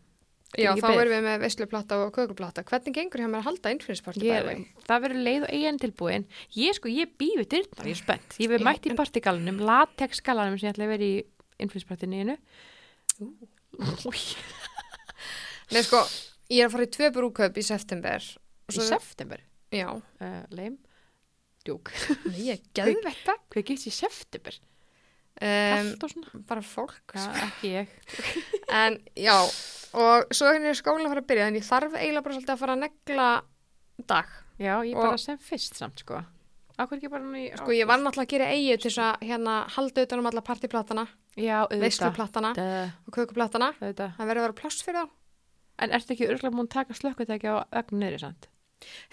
Já, 0.55 0.71
þá 0.77 0.85
beðið. 0.85 0.99
erum 1.01 1.13
við 1.15 1.23
með 1.25 1.41
veisluplata 1.43 1.97
og 1.99 2.11
kökuplata. 2.15 2.63
Hvernig 2.69 2.95
gengur 2.95 3.21
hjá 3.21 3.27
mér 3.27 3.41
að 3.41 3.47
halda 3.49 3.71
bæði? 4.45 4.67
það 4.87 5.01
verður 5.03 5.23
leið 5.25 5.45
og 5.47 5.49
eigin 5.57 5.79
tilbúin. 5.81 6.25
Ég 6.55 6.77
sko, 6.77 6.91
ég 6.95 7.11
býð 7.19 7.33
við 7.41 7.49
dyrnar, 7.55 7.89
ég 7.89 7.97
er 7.97 7.99
spennt. 7.99 8.37
Ég 8.39 8.51
verð 8.53 8.63
Já, 8.63 8.67
mætt 8.69 8.87
í 8.87 8.93
partigalanum, 8.95 9.59
latex-galanum 9.67 10.59
sem 10.61 10.69
ég 10.69 10.75
ætla 10.75 10.87
að 10.87 10.93
vera 10.93 11.09
í. 11.09 11.17
Új, 14.07 14.23
Nei, 15.73 15.81
sko, 15.83 16.01
ég 16.53 16.61
er 16.63 16.69
að 16.69 16.75
fara 16.77 16.87
í 16.87 16.93
tvö 16.93 17.11
brúköp 17.17 17.59
í 17.59 17.65
september. 17.65 18.23
í 18.71 18.79
september. 18.79 19.43
Já, 19.75 19.89
Uh, 20.21 20.43
djúk. 21.65 21.91
Ég 22.37 22.63
geði 22.75 22.95
þetta. 23.03 23.37
Hvað 23.53 23.67
gist 23.71 23.89
í 23.89 23.93
september? 23.95 24.57
Um, 25.35 25.89
bara 26.47 26.61
fólk. 26.63 27.11
Já, 27.11 27.25
ekki 27.49 27.73
ég. 27.73 27.95
En 28.75 28.95
já, 29.19 29.35
og 29.95 30.31
svo 30.33 30.47
hérna 30.47 30.71
er 30.71 30.77
skólinn 30.79 31.09
að 31.09 31.11
fara 31.11 31.23
að 31.25 31.27
byrja, 31.31 31.49
en 31.51 31.57
ég 31.59 31.65
þarf 31.67 31.97
eiginlega 31.97 32.23
bara 32.25 32.37
svolítið 32.37 32.53
að 32.55 32.61
fara 32.61 32.77
að 32.77 32.85
negla 32.85 33.27
dag. 34.09 34.31
Já, 34.59 34.71
ég 34.87 34.95
bara 34.95 35.19
sem 35.19 35.37
fyrst 35.43 35.75
samt, 35.79 35.99
sko. 36.05 36.21
Í... 36.75 37.43
Sko, 37.55 37.71
ég 37.75 37.87
var 37.87 37.99
náttúrulega 38.01 38.25
að 38.25 38.31
gera 38.33 38.47
eigi 38.51 38.79
til 38.79 38.89
þess 38.89 39.03
að 39.05 39.27
hérna 39.29 39.57
halda 39.75 40.03
utan 40.07 40.23
um 40.23 40.31
alla 40.31 40.43
partiplatana, 40.43 41.05
auðvitað. 41.67 41.83
Auðvitað. 42.55 42.91
og 43.07 43.15
kökuplatana. 43.19 43.69
auðvitað. 43.79 44.15
Það 44.17 44.31
verður 44.31 44.41
að 44.41 44.47
vera 44.47 44.59
pláss 44.59 44.83
fyrir 44.87 44.99
þá. 45.03 45.13
En 45.83 45.91
ertu 45.95 46.15
ekki 46.15 46.27
örgulega 46.31 46.55
múin 46.55 46.67
að 46.69 46.75
taka 46.79 46.95
slökkutæki 46.99 47.51
á 47.51 47.55
ögn 47.79 47.99
niður, 47.99 48.21
sant? 48.23 48.49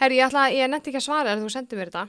Herri, 0.02 0.20
ég 0.20 0.38
ég 0.56 0.70
nefndi 0.72 0.92
ekki 0.92 1.00
að 1.02 1.08
svara 1.08 1.32
þegar 1.32 1.44
þú 1.44 1.52
sendir 1.56 1.78
mér 1.82 1.92
þetta. 1.92 2.06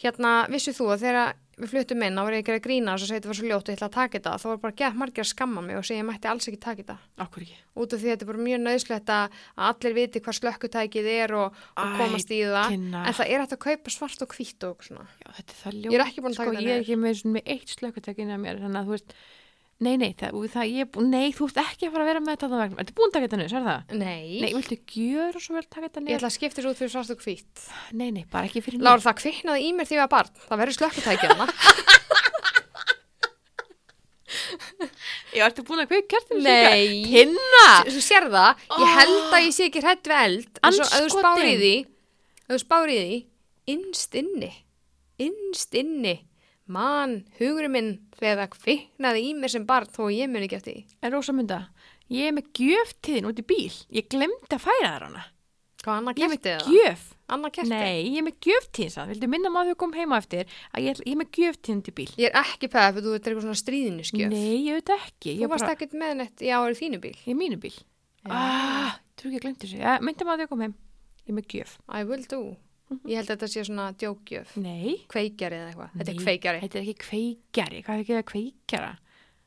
Hérna, 0.00 0.34
vissið 0.48 0.78
þú 0.78 0.86
að 0.94 1.02
þegar 1.04 1.34
við 1.60 1.70
fluttum 1.70 2.02
inn, 2.02 2.16
þá 2.18 2.24
var 2.26 2.34
ég 2.34 2.40
ekki 2.42 2.52
að 2.54 2.62
grína 2.64 2.94
og 2.94 3.00
svo 3.00 3.06
segið 3.08 3.20
þetta 3.20 3.30
var 3.30 3.38
svo 3.38 3.46
ljótt 3.48 3.68
og 3.68 3.70
ég 3.70 3.76
ætla 3.78 3.88
að 3.88 3.94
taka 3.96 4.18
þetta 4.18 4.32
þá 4.42 4.46
var 4.48 4.58
bara 4.64 4.76
gett 4.80 4.96
margir 4.98 5.22
að 5.24 5.28
skamma 5.30 5.62
mig 5.64 5.78
og 5.78 5.84
segja 5.86 6.00
ég 6.00 6.08
mætti 6.08 6.30
alls 6.30 6.48
ekki 6.50 6.60
taka 6.64 6.80
þetta 6.82 6.96
Akkur 7.24 7.44
ekki. 7.44 7.58
út 7.78 7.94
af 7.94 8.00
því 8.02 8.08
að 8.08 8.14
þetta 8.14 8.24
er 8.26 8.30
bara 8.30 8.46
mjög 8.48 8.60
nöðslegt 8.64 9.12
að 9.14 9.38
allir 9.68 9.96
viti 9.98 10.22
hvað 10.24 10.38
slökkutækið 10.40 11.06
er 11.14 11.36
og, 11.38 11.60
og 11.78 11.94
komast 12.00 12.34
í 12.34 12.40
það 12.42 12.74
Tinna. 12.74 13.04
en 13.04 13.18
það 13.20 13.30
er 13.30 13.44
hægt 13.44 13.54
að 13.54 13.62
kaupa 13.68 13.94
svart 13.94 14.26
og 14.26 14.34
hvítt 14.34 14.66
og 14.66 14.84
svona 14.88 15.06
Já, 15.06 15.28
þetta 15.38 15.54
er 15.54 15.58
það 15.62 15.78
ljótt. 15.78 15.92
Ég 15.94 15.98
er 16.00 16.06
ekki 16.08 16.24
búin 16.24 16.34
að 16.34 16.40
taka 16.42 16.50
sko, 16.50 16.58
þetta 18.74 19.14
Ég 19.74 19.90
er 19.90 19.90
að 19.90 19.98
að 19.98 19.98
nei, 19.98 19.98
nei, 19.98 20.12
það, 20.14 20.30
það 20.54 20.64
ég, 20.70 20.86
er 20.86 21.02
nei, 21.10 21.32
þú 21.34 21.44
ert 21.50 21.58
ekki 21.64 21.86
að 21.88 21.92
fara 21.94 22.04
að 22.04 22.08
vera 22.10 22.20
með 22.22 22.30
þetta 22.34 22.46
þarna 22.46 22.62
vegna. 22.62 22.76
Þetta 22.78 22.92
er 22.92 22.96
búin 22.98 23.08
að 23.08 23.14
taka 23.14 23.24
þetta 23.26 23.38
niður, 23.40 23.50
sér 23.50 23.64
það? 23.64 23.80
Nei, 23.98 24.24
Nei, 24.40 24.52
viltu 24.54 24.76
gjöra 24.94 25.38
svo 25.42 25.52
vel 25.56 25.64
taka 25.66 25.86
þetta 25.88 25.98
ég 25.98 26.04
niður? 26.04 26.18
ætla 26.20 26.28
að 26.30 26.36
skipta 26.36 26.56
þessu 26.60 26.70
út 26.70 26.78
fyrir 26.78 26.92
svart 26.94 27.10
og 27.10 27.18
hvítt. 27.24 27.56
Nei, 27.92 28.10
nei, 28.14 28.24
bara 28.30 28.46
ekki 28.48 28.62
fyrir 28.64 28.78
Lára, 28.84 29.02
það 29.02 29.18
kviknaði 29.20 29.60
í 29.66 29.68
mér 29.74 29.86
því 29.90 29.94
ég 29.98 30.02
var 30.04 30.12
barn. 30.14 30.30
Það 30.46 30.60
verður 30.62 30.76
slökkutækið 30.78 31.28
hana 31.34 31.46
Já, 35.34 35.42
ertu 35.48 35.64
búin 35.66 35.82
að 35.82 35.90
kveika 35.90 36.08
kertinu 36.14 36.44
Nei. 36.46 37.02
Tinna! 37.10 37.66
Þú 37.88 38.00
sér 38.06 38.24
það, 38.30 38.50
ég 38.78 38.88
held 39.00 39.34
að 39.34 39.42
ég 39.42 39.54
sé 39.56 39.62
ekki 39.66 39.82
hrætt 39.82 40.06
við 40.06 40.18
eld. 40.22 40.52
En 40.62 40.70
svo 40.78 40.86
í 46.64 46.70
í 46.70 46.72
mann, 46.72 47.24
hugurinn 47.38 47.72
minn 47.74 47.92
þegar 48.16 48.40
það 48.46 48.54
kviknaði 48.58 49.20
í 49.28 49.34
mér 49.36 49.50
sem 49.52 49.66
barn 49.68 49.86
þó 49.92 50.08
ég 50.12 50.30
mun 50.32 50.42
ekki 50.46 50.56
eftir 50.56 50.74
því 50.74 50.84
En 51.02 51.12
Rósamunda, 51.12 51.58
ég 52.08 52.28
er 52.30 52.32
með 52.32 52.50
gjöf 52.56 52.94
til 53.02 53.18
þín 53.18 53.28
út 53.28 53.38
í 53.38 53.44
bíl. 53.44 53.72
Ég 53.92 54.08
glemdi 54.08 54.48
að 54.56 54.64
færa 54.64 54.94
þér 54.94 55.04
hana. 55.08 55.24
Hvað, 55.84 55.96
Anna 56.00 56.12
Ég 56.16 56.24
er 56.24 56.30
með 56.32 56.40
það? 56.46 56.68
gjöf. 56.72 57.02
Anna 57.28 57.50
kerti? 57.52 57.68
Nei, 57.68 58.04
ég 58.08 58.16
er 58.18 58.24
með 58.24 58.38
gjöf 58.40 58.66
til 58.72 58.88
þín. 58.88 59.08
Vildu 59.12 59.28
minna 59.28 59.50
maður 59.52 59.74
þú 59.74 59.76
kom 59.82 59.92
heima 59.92 60.16
eftir 60.16 60.44
að 60.72 60.80
ég, 60.86 60.94
ætla- 60.94 61.04
ég 61.04 61.12
er 61.12 61.20
með 61.20 61.30
gjöf 61.36 61.56
til 61.60 61.74
þín 61.74 61.80
út 61.82 61.88
í 61.88 61.94
bíl. 61.98 62.08
Ég 62.16 62.30
er 62.30 62.38
ekki 62.40 62.68
peða 62.72 62.92
fyrir 62.94 63.04
þú 63.04 63.14
ert 63.14 63.24
eitthvað 63.28 63.44
svona 63.44 63.60
stríðinu 63.60 64.04
skjöf 64.08 64.30
Nei, 64.32 64.56
ég 64.64 64.72
veit 64.80 64.92
ekki. 64.96 65.36
Þú 65.40 65.48
varst 65.52 65.64
bara, 65.68 65.74
ekkert 65.76 65.92
með 66.00 66.16
neitt 66.22 66.40
í 66.40 66.48
árið 66.56 66.80
þínu 66.80 67.00
bíl 67.04 67.16
er 67.26 67.34
mínu 67.36 67.60
bíl. 67.60 67.74
Ah, 68.24 68.96
trú 69.20 69.28
ekki 69.28 69.36
að 69.36 69.44
glemdi 69.44 69.68
þessu. 69.68 70.00
Mynda 70.00 70.24
maður 70.24 70.40
ég 70.46 70.48
kom 70.48 70.60
heim. 70.64 70.74
Ég 71.24 71.28
er 71.28 71.36
með 71.36 71.46
gjöf. 71.52 71.76
I 71.88 72.04
will 72.04 72.24
do 72.24 72.56
Ég 73.08 73.16
held 73.20 73.28
að 73.30 73.34
þetta 73.34 73.48
sé 73.52 73.64
svona 73.68 73.86
djókgjöf 74.00 74.52
Nei. 74.62 74.94
Kveikjari 75.12 75.58
eða 75.60 75.70
eitthvað 75.72 75.96
Þetta 76.00 76.12
er 76.14 76.20
kveikjari 76.24 76.60
Þetta 76.64 76.78
er 76.80 76.84
ekki 76.84 76.96
kveikjari. 77.04 77.82
Hvað 77.86 77.94
er 77.98 78.04
ekki 78.04 78.16
að 78.18 78.26
kveikjara? 78.32 78.92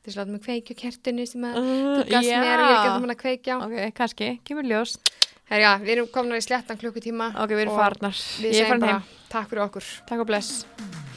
Þið 0.04 0.14
slátt 0.16 0.32
með 0.32 0.42
kveikju 0.46 0.76
kertinu 0.84 1.26
sem 1.28 1.48
að 1.48 1.58
Uh, 1.58 1.72
þú 1.98 2.04
gast 2.12 2.30
mér 2.30 2.62
og 2.62 2.68
ég 2.68 2.78
getum 2.84 3.06
hann 3.06 3.14
að 3.16 3.20
kveikja 3.24 3.58
Ok, 3.66 3.76
kannski. 3.98 4.30
Kemur 4.48 4.68
ljós. 4.70 4.96
Herja, 5.48 5.74
við 5.80 5.94
erum 5.96 6.08
komin 6.12 6.36
í 6.38 6.44
sléttan 6.44 6.76
klukkutíma 6.80 7.30
Ok, 7.40 7.52
við 7.56 7.64
erum 7.66 7.76
farnar. 7.80 8.16
Við 8.42 8.50
er 8.52 8.58
segjum 8.62 8.84
bara 8.84 8.98
heim. 9.00 9.12
takk 9.32 9.48
fyrir 9.52 9.64
okkur 9.68 9.92
Takk 10.08 10.24
og 10.24 10.30
bless. 10.32 11.07